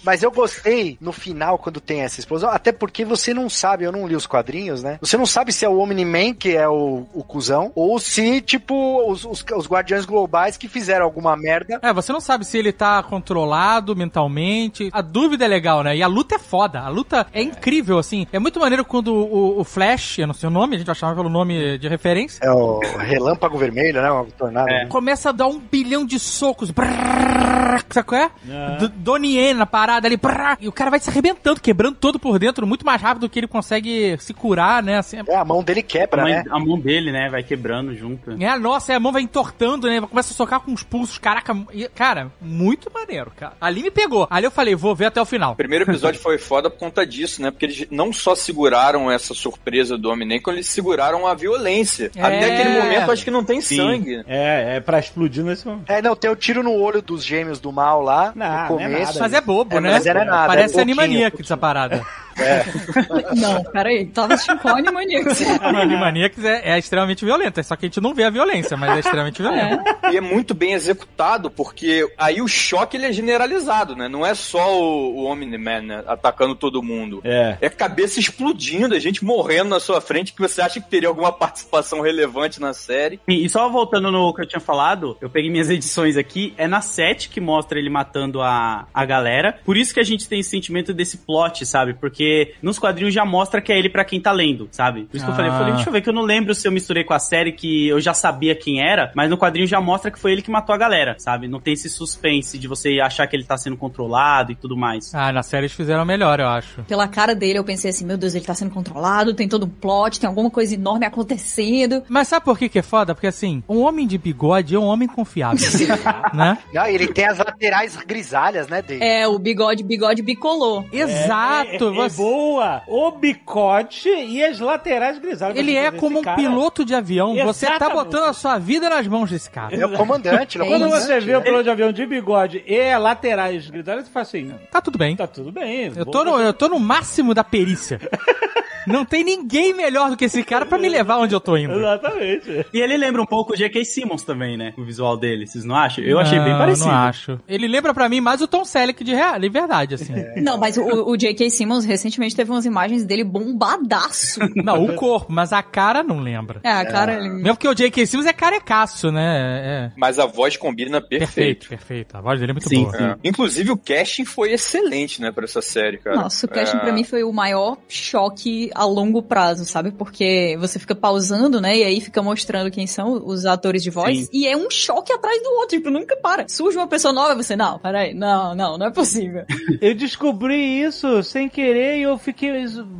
Mas 0.04 0.22
eu 0.22 0.30
gostei 0.30 0.96
no 1.00 1.12
final 1.12 1.58
quando 1.58 1.80
tem 1.80 2.02
essa 2.02 2.20
explosão, 2.20 2.50
até 2.50 2.72
porque 2.72 3.04
você 3.04 3.32
não 3.32 3.48
sabe, 3.48 3.84
eu 3.84 3.92
não 3.92 4.06
li 4.06 4.16
os 4.16 4.26
quadrinhos, 4.26 4.82
né? 4.82 4.98
Você 5.00 5.16
não 5.16 5.26
sabe 5.26 5.52
se 5.52 5.64
é 5.64 5.68
o 5.68 5.78
Omni-Man 5.78 6.34
que 6.34 6.56
é 6.56 6.68
o, 6.68 7.06
o 7.14 7.22
cuzão, 7.22 7.72
ou 7.74 7.98
se, 7.98 8.40
tipo, 8.40 9.10
os, 9.10 9.24
os, 9.24 9.44
os 9.56 9.66
Guardiões 9.68 10.04
Globais 10.04 10.56
que 10.56 10.68
fizeram 10.68 11.04
alguma 11.04 11.36
merda. 11.36 11.78
É, 11.82 11.92
você 11.92 12.12
não 12.12 12.20
sabe 12.20 12.44
se 12.44 12.58
ele 12.58 12.72
tá 12.72 13.02
controlado 13.02 13.94
mentalmente. 13.96 14.88
A 14.92 15.00
dúvida 15.02 15.44
é 15.44 15.48
legal, 15.48 15.82
né? 15.82 15.96
E 15.96 16.02
a 16.02 16.05
luta 16.06 16.36
é 16.36 16.38
foda. 16.38 16.80
A 16.80 16.88
luta 16.88 17.26
é 17.32 17.42
incrível, 17.42 17.98
assim. 17.98 18.26
É 18.32 18.38
muito 18.38 18.58
maneiro 18.60 18.84
quando 18.84 19.14
o, 19.14 19.60
o 19.60 19.64
Flash, 19.64 20.18
eu 20.18 20.26
não 20.26 20.34
sei 20.34 20.48
o 20.48 20.52
nome, 20.52 20.74
a 20.76 20.78
gente 20.78 20.86
vai 20.86 20.94
chamar 20.96 21.14
pelo 21.14 21.28
nome 21.28 21.78
de 21.78 21.88
referência, 21.88 22.40
É 22.42 22.50
o 22.50 22.80
Relâmpago 22.98 23.56
Vermelho, 23.58 24.00
né? 24.00 24.10
O 24.10 24.24
tornado. 24.26 24.68
começa 24.88 25.28
a 25.30 25.32
dar 25.32 25.46
um 25.46 25.58
bilhão 25.58 26.04
de 26.04 26.18
socos. 26.18 26.70
Brrr, 26.70 27.84
sabe 27.90 28.06
qual 28.06 28.20
é? 28.20 28.30
D- 28.78 28.88
Donnie 28.88 29.36
Yen 29.36 29.54
na 29.54 29.66
parada 29.66 30.06
ali. 30.06 30.16
brrr, 30.16 30.56
e 30.60 30.68
o 30.68 30.72
cara 30.72 30.90
vai 30.90 30.98
se 31.00 31.10
arrebentando, 31.10 31.60
quebrando 31.60 31.96
todo 31.96 32.18
por 32.18 32.38
dentro, 32.38 32.66
muito 32.66 32.84
mais 32.84 33.00
rápido 33.00 33.22
do 33.22 33.30
que 33.30 33.38
ele 33.38 33.46
consegue 33.48 34.16
se 34.18 34.32
curar, 34.34 34.82
né? 34.82 34.98
Assim, 34.98 35.18
É, 35.26 35.36
a 35.36 35.44
mão 35.44 35.62
dele 35.62 35.80
A, 35.80 35.82
quebra, 35.82 36.22
mãe- 36.22 36.34
né? 36.34 36.44
a 36.50 36.58
mão 36.58 36.78
dele, 36.78 37.12
né, 37.12 37.28
vai 37.28 37.42
quebrando 37.42 37.94
junto. 37.94 38.30
É, 38.42 38.58
nossa, 38.58 38.92
é, 38.92 38.96
a 38.96 39.00
mão 39.00 39.12
vai 39.12 39.22
entortando, 39.22 39.86
né? 39.88 40.00
Começa 40.00 40.32
a 40.32 40.36
socar 40.36 40.60
com 40.60 40.72
os 40.72 40.82
pulsos, 40.82 41.18
caraca. 41.18 41.56
e, 41.72 41.88
Cara, 41.88 42.30
muito 42.40 42.90
maneiro, 42.92 43.32
cara. 43.36 43.54
Ali 43.60 43.82
me 43.82 43.90
pegou. 43.90 44.26
Ali 44.30 44.44
eu 44.46 44.50
falei, 44.50 44.74
vou 44.74 44.94
ver 44.94 45.06
até 45.06 45.20
o 45.20 45.24
final. 45.24 45.54
Primeiro 45.56 45.85
episódio 45.88 46.20
foi 46.20 46.38
foda 46.38 46.68
por 46.70 46.78
conta 46.78 47.06
disso, 47.06 47.40
né? 47.42 47.50
Porque 47.50 47.66
eles 47.66 47.86
não 47.90 48.12
só 48.12 48.34
seguraram 48.34 49.10
essa 49.10 49.34
surpresa 49.34 49.96
do 49.96 50.10
Omni, 50.10 50.40
como 50.40 50.56
eles 50.56 50.66
seguraram 50.68 51.26
a 51.26 51.34
violência. 51.34 52.10
É. 52.14 52.22
Até 52.22 52.44
aquele 52.54 52.80
momento, 52.80 53.10
acho 53.12 53.24
que 53.24 53.30
não 53.30 53.44
tem 53.44 53.60
Sim. 53.60 53.76
sangue. 53.76 54.22
É, 54.26 54.76
é 54.76 54.80
pra 54.80 54.98
explodir 54.98 55.44
nesse 55.44 55.66
momento. 55.66 55.90
É, 55.90 56.00
não, 56.02 56.14
tem 56.16 56.30
o 56.30 56.36
tiro 56.36 56.62
no 56.62 56.72
olho 56.72 57.00
dos 57.02 57.24
gêmeos 57.24 57.60
do 57.60 57.72
mal 57.72 58.02
lá 58.02 58.32
Não, 58.34 58.46
no 58.46 58.52
não 58.52 58.64
é 58.64 58.68
começo. 58.68 59.06
nada. 59.14 59.18
Mas 59.20 59.32
é 59.32 59.40
bobo, 59.40 59.76
É, 59.76 59.80
né? 59.80 59.90
mas 59.92 60.06
era 60.06 60.24
nada, 60.24 60.46
Parece 60.46 60.78
é 60.78 60.82
Animaniacs 60.82 61.40
essa 61.40 61.56
parada. 61.56 62.04
Não, 63.36 63.62
peraí. 63.64 64.06
Tava 64.06 64.34
assistindo 64.34 64.58
qual 64.58 64.76
Animaniacs? 64.76 65.42
Animaniacs 65.60 66.44
é, 66.44 66.72
é 66.72 66.78
extremamente 66.78 67.24
violenta, 67.24 67.62
só 67.62 67.76
que 67.76 67.86
a 67.86 67.88
gente 67.88 68.00
não 68.00 68.14
vê 68.14 68.24
a 68.24 68.30
violência, 68.30 68.76
mas 68.76 68.96
é 68.96 69.00
extremamente 69.00 69.40
violenta. 69.40 69.82
E 70.12 70.16
é 70.16 70.20
muito 70.20 70.54
bem 70.54 70.72
executado, 70.72 71.50
porque 71.50 72.06
aí 72.18 72.42
o 72.42 72.48
choque 72.48 72.96
ele 72.96 73.06
é 73.06 73.12
generalizado, 73.12 73.96
né? 73.96 74.08
Não 74.08 74.24
é 74.24 74.34
só 74.34 74.78
o, 74.78 75.16
o 75.16 75.24
Omni-Man 75.24 75.82
né, 75.82 76.04
atacando 76.06 76.54
todo 76.54 76.82
mundo. 76.82 77.20
É. 77.24 77.56
É 77.60 77.68
cabeça 77.68 78.20
explodindo, 78.20 78.94
a 78.94 78.98
gente 78.98 79.24
morrendo 79.24 79.70
na 79.70 79.80
sua 79.80 80.00
frente, 80.00 80.32
que 80.32 80.40
você 80.40 80.60
acha 80.60 80.80
que 80.80 80.88
teria 80.88 81.08
alguma 81.08 81.32
participação 81.32 82.00
relevante 82.00 82.60
na 82.60 82.72
série. 82.72 83.20
E 83.26 83.46
e 83.46 83.48
só 83.48 83.68
voltando 83.68 84.10
no 84.10 84.34
que 84.34 84.42
eu 84.42 84.46
tinha 84.46 84.60
falado, 84.60 85.16
eu 85.20 85.30
peguei 85.30 85.48
minhas 85.48 85.70
edições 85.70 86.16
aqui, 86.16 86.52
é 86.56 86.66
na 86.66 86.80
7 86.80 87.28
que 87.28 87.40
mostra 87.40 87.78
ele 87.78 87.88
matando 87.88 88.42
a, 88.42 88.88
a 88.92 89.04
galera. 89.04 89.60
Por 89.64 89.76
isso 89.76 89.94
que 89.94 90.00
a 90.00 90.02
gente 90.02 90.28
tem 90.28 90.40
esse 90.40 90.50
sentimento 90.50 90.92
desse 90.92 91.18
plot, 91.18 91.64
sabe? 91.64 91.94
Porque 91.94 92.24
porque 92.26 92.54
nos 92.60 92.78
quadrinhos 92.78 93.14
já 93.14 93.24
mostra 93.24 93.60
que 93.60 93.72
é 93.72 93.78
ele 93.78 93.88
pra 93.88 94.04
quem 94.04 94.20
tá 94.20 94.32
lendo, 94.32 94.68
sabe? 94.72 95.04
Por 95.04 95.16
isso 95.16 95.24
que 95.24 95.30
eu 95.30 95.34
falei, 95.36 95.50
eu 95.50 95.54
falei, 95.54 95.72
Ah. 95.72 95.76
deixa 95.76 95.88
eu 95.88 95.92
ver 95.92 96.00
que 96.00 96.08
eu 96.08 96.12
não 96.12 96.22
lembro 96.22 96.54
se 96.54 96.66
eu 96.66 96.72
misturei 96.72 97.04
com 97.04 97.14
a 97.14 97.18
série 97.18 97.52
que 97.52 97.88
eu 97.88 98.00
já 98.00 98.12
sabia 98.12 98.54
quem 98.54 98.80
era, 98.80 99.12
mas 99.14 99.30
no 99.30 99.38
quadrinho 99.38 99.66
já 99.66 99.80
mostra 99.80 100.10
que 100.10 100.18
foi 100.18 100.32
ele 100.32 100.42
que 100.42 100.50
matou 100.50 100.74
a 100.74 100.78
galera, 100.78 101.14
sabe? 101.18 101.46
Não 101.48 101.60
tem 101.60 101.74
esse 101.74 101.88
suspense 101.88 102.58
de 102.58 102.66
você 102.68 103.00
achar 103.00 103.26
que 103.26 103.36
ele 103.36 103.44
tá 103.44 103.56
sendo 103.56 103.76
controlado 103.76 104.50
e 104.52 104.54
tudo 104.56 104.76
mais. 104.76 105.14
Ah, 105.14 105.32
na 105.32 105.42
série 105.42 105.66
eles 105.66 105.72
fizeram 105.76 106.04
melhor, 106.04 106.40
eu 106.40 106.48
acho. 106.48 106.82
Pela 106.84 107.06
cara 107.08 107.34
dele, 107.34 107.58
eu 107.58 107.64
pensei 107.64 107.90
assim, 107.90 108.04
meu 108.04 108.16
Deus, 108.18 108.34
ele 108.34 108.44
tá 108.44 108.54
sendo 108.54 108.70
controlado, 108.70 109.34
tem 109.34 109.48
todo 109.48 109.66
um 109.66 109.68
plot, 109.70 110.18
tem 110.20 110.28
alguma 110.28 110.50
coisa 110.50 110.74
enorme 110.74 111.06
acontecendo. 111.06 112.02
Mas 112.08 112.28
sabe 112.28 112.44
por 112.44 112.58
que 112.58 112.68
que 112.68 112.78
é 112.78 112.82
foda? 112.82 113.14
Porque 113.14 113.26
assim, 113.26 113.62
um 113.68 113.80
homem 113.82 114.06
de 114.06 114.18
bigode 114.18 114.74
é 114.74 114.78
um 114.78 114.84
homem 114.86 115.08
confiável, 115.08 115.58
né? 116.34 116.58
Não, 116.72 116.86
ele 116.86 117.06
tem 117.08 117.26
as 117.26 117.38
laterais 117.38 117.96
grisalhas, 117.96 118.68
né, 118.68 118.82
dele. 118.82 119.04
É, 119.04 119.26
o 119.28 119.38
bigode, 119.38 119.82
bigode 119.84 120.22
bicolor. 120.22 120.84
Exato! 120.92 121.84
É, 121.84 121.88
é 121.88 121.92
você- 121.92 122.15
boa. 122.16 122.82
O 122.86 123.10
bicote 123.12 124.08
e 124.08 124.42
as 124.44 124.58
laterais 124.58 125.18
grisalhas. 125.18 125.56
Ele 125.58 125.74
é 125.76 125.90
como 125.90 126.18
um 126.18 126.22
cara- 126.22 126.36
piloto 126.36 126.84
de 126.84 126.94
avião. 126.94 127.34
Você 127.44 127.66
tá 127.66 127.76
Exatamente. 127.76 127.94
botando 128.04 128.24
a 128.24 128.32
sua 128.32 128.58
vida 128.58 128.88
nas 128.88 129.06
mãos 129.06 129.30
desse 129.30 129.50
cara. 129.50 129.72
Ele 129.74 129.82
é 129.82 129.86
o 129.86 129.92
comandante, 129.92 130.56
é 130.58 130.64
Quando 130.64 130.84
comandante. 130.84 131.02
você 131.06 131.20
vê 131.20 131.36
o 131.36 131.42
piloto 131.42 131.64
de 131.64 131.70
avião 131.70 131.92
de 131.92 132.06
bigode 132.06 132.64
e 132.66 132.96
laterais 132.98 133.68
grisalhas, 133.70 134.06
você 134.06 134.10
fala 134.12 134.22
assim, 134.22 134.54
Tá 134.70 134.80
tudo 134.80 134.98
bem. 134.98 135.16
tá 135.16 135.26
tudo 135.26 135.52
bem. 135.52 135.92
Eu 135.94 136.06
tô, 136.06 136.24
no, 136.24 136.38
eu 136.40 136.52
tô 136.52 136.68
no 136.68 136.78
máximo 136.80 137.34
da 137.34 137.44
perícia. 137.44 138.00
Não 138.86 139.04
tem 139.04 139.24
ninguém 139.24 139.74
melhor 139.74 140.10
do 140.10 140.16
que 140.16 140.24
esse 140.26 140.42
cara 140.44 140.64
pra 140.66 140.78
me 140.78 140.88
levar 140.88 141.18
onde 141.18 141.34
eu 141.34 141.40
tô 141.40 141.56
indo. 141.56 141.72
Exatamente. 141.74 142.66
E 142.72 142.80
ele 142.80 142.96
lembra 142.96 143.20
um 143.22 143.26
pouco 143.26 143.52
o 143.52 143.56
J.K. 143.56 143.84
Simmons 143.84 144.22
também, 144.22 144.56
né? 144.56 144.72
O 144.76 144.84
visual 144.84 145.16
dele, 145.16 145.46
vocês 145.46 145.64
não 145.64 145.74
acham? 145.76 146.04
Eu 146.04 146.18
achei 146.18 146.38
bem 146.38 146.52
Não, 146.52 146.58
parecido. 146.58 146.88
Não 146.88 146.94
acho. 146.94 147.40
Ele 147.48 147.66
lembra 147.68 147.92
pra 147.92 148.08
mim 148.08 148.20
mais 148.20 148.40
o 148.40 148.46
Tom 148.48 148.64
Selleck 148.64 149.02
de, 149.02 149.14
real, 149.14 149.38
de 149.38 149.48
verdade, 149.48 149.94
assim. 149.94 150.12
Não, 150.40 150.58
mas 150.58 150.76
o, 150.76 150.82
o 150.82 151.16
J.K. 151.16 151.50
Simmons 151.50 151.84
recentemente 151.84 152.34
teve 152.36 152.50
umas 152.50 152.64
imagens 152.64 153.04
dele 153.04 153.24
bombadaço. 153.24 154.40
Não, 154.56 154.84
o 154.84 154.94
corpo, 154.94 155.32
mas 155.32 155.52
a 155.52 155.62
cara 155.62 156.02
não 156.02 156.20
lembra. 156.20 156.60
É, 156.62 156.70
a 156.70 156.84
cara... 156.84 157.14
Ele... 157.14 157.28
Mesmo 157.28 157.54
porque 157.56 157.68
o 157.68 157.74
J.K. 157.74 158.06
Simmons 158.06 158.26
é 158.26 158.32
carecaço, 158.32 159.10
né? 159.10 159.62
É. 159.64 159.92
Mas 159.96 160.18
a 160.18 160.26
voz 160.26 160.56
combina 160.56 161.00
perfeito. 161.00 161.26
Perfeito, 161.26 161.68
perfeito. 161.68 162.16
A 162.16 162.20
voz 162.20 162.38
dele 162.40 162.52
é 162.52 162.54
muito 162.54 162.68
Sim, 162.68 162.84
boa. 162.84 162.96
sim. 162.96 163.04
É. 163.04 163.16
Inclusive 163.24 163.70
o 163.72 163.76
casting 163.76 164.24
foi 164.24 164.52
excelente, 164.52 165.20
né, 165.20 165.30
pra 165.32 165.44
essa 165.44 165.60
série, 165.62 165.98
cara. 165.98 166.16
Nossa, 166.16 166.46
o 166.46 166.48
casting 166.48 166.76
É. 166.76 166.80
pra 166.80 166.92
mim 166.92 167.04
foi 167.04 167.22
o 167.24 167.32
maior 167.32 167.76
choque 167.88 168.70
a 168.76 168.84
longo 168.84 169.22
prazo, 169.22 169.64
sabe? 169.64 169.90
Porque 169.90 170.56
você 170.58 170.78
fica 170.78 170.94
pausando, 170.94 171.60
né? 171.60 171.76
E 171.78 171.84
aí 171.84 172.00
fica 172.00 172.22
mostrando 172.22 172.70
quem 172.70 172.86
são 172.86 173.22
os 173.26 173.44
atores 173.46 173.82
de 173.82 173.90
voz. 173.90 174.18
Sim. 174.18 174.28
E 174.32 174.46
é 174.46 174.56
um 174.56 174.70
choque 174.70 175.12
atrás 175.12 175.42
do 175.42 175.48
outro, 175.54 175.76
tipo, 175.76 175.90
nunca 175.90 176.16
para. 176.16 176.46
Surge 176.48 176.76
uma 176.76 176.86
pessoa 176.86 177.12
nova 177.12 177.32
e 177.32 177.36
você, 177.44 177.56
não, 177.56 177.78
peraí, 177.78 178.14
não, 178.14 178.54
não, 178.54 178.78
não 178.78 178.86
é 178.86 178.90
possível. 178.90 179.44
Eu 179.80 179.94
descobri 179.94 180.80
isso 180.82 181.22
sem 181.22 181.48
querer 181.48 181.98
e 181.98 182.02
eu 182.02 182.16
fiquei 182.18 182.50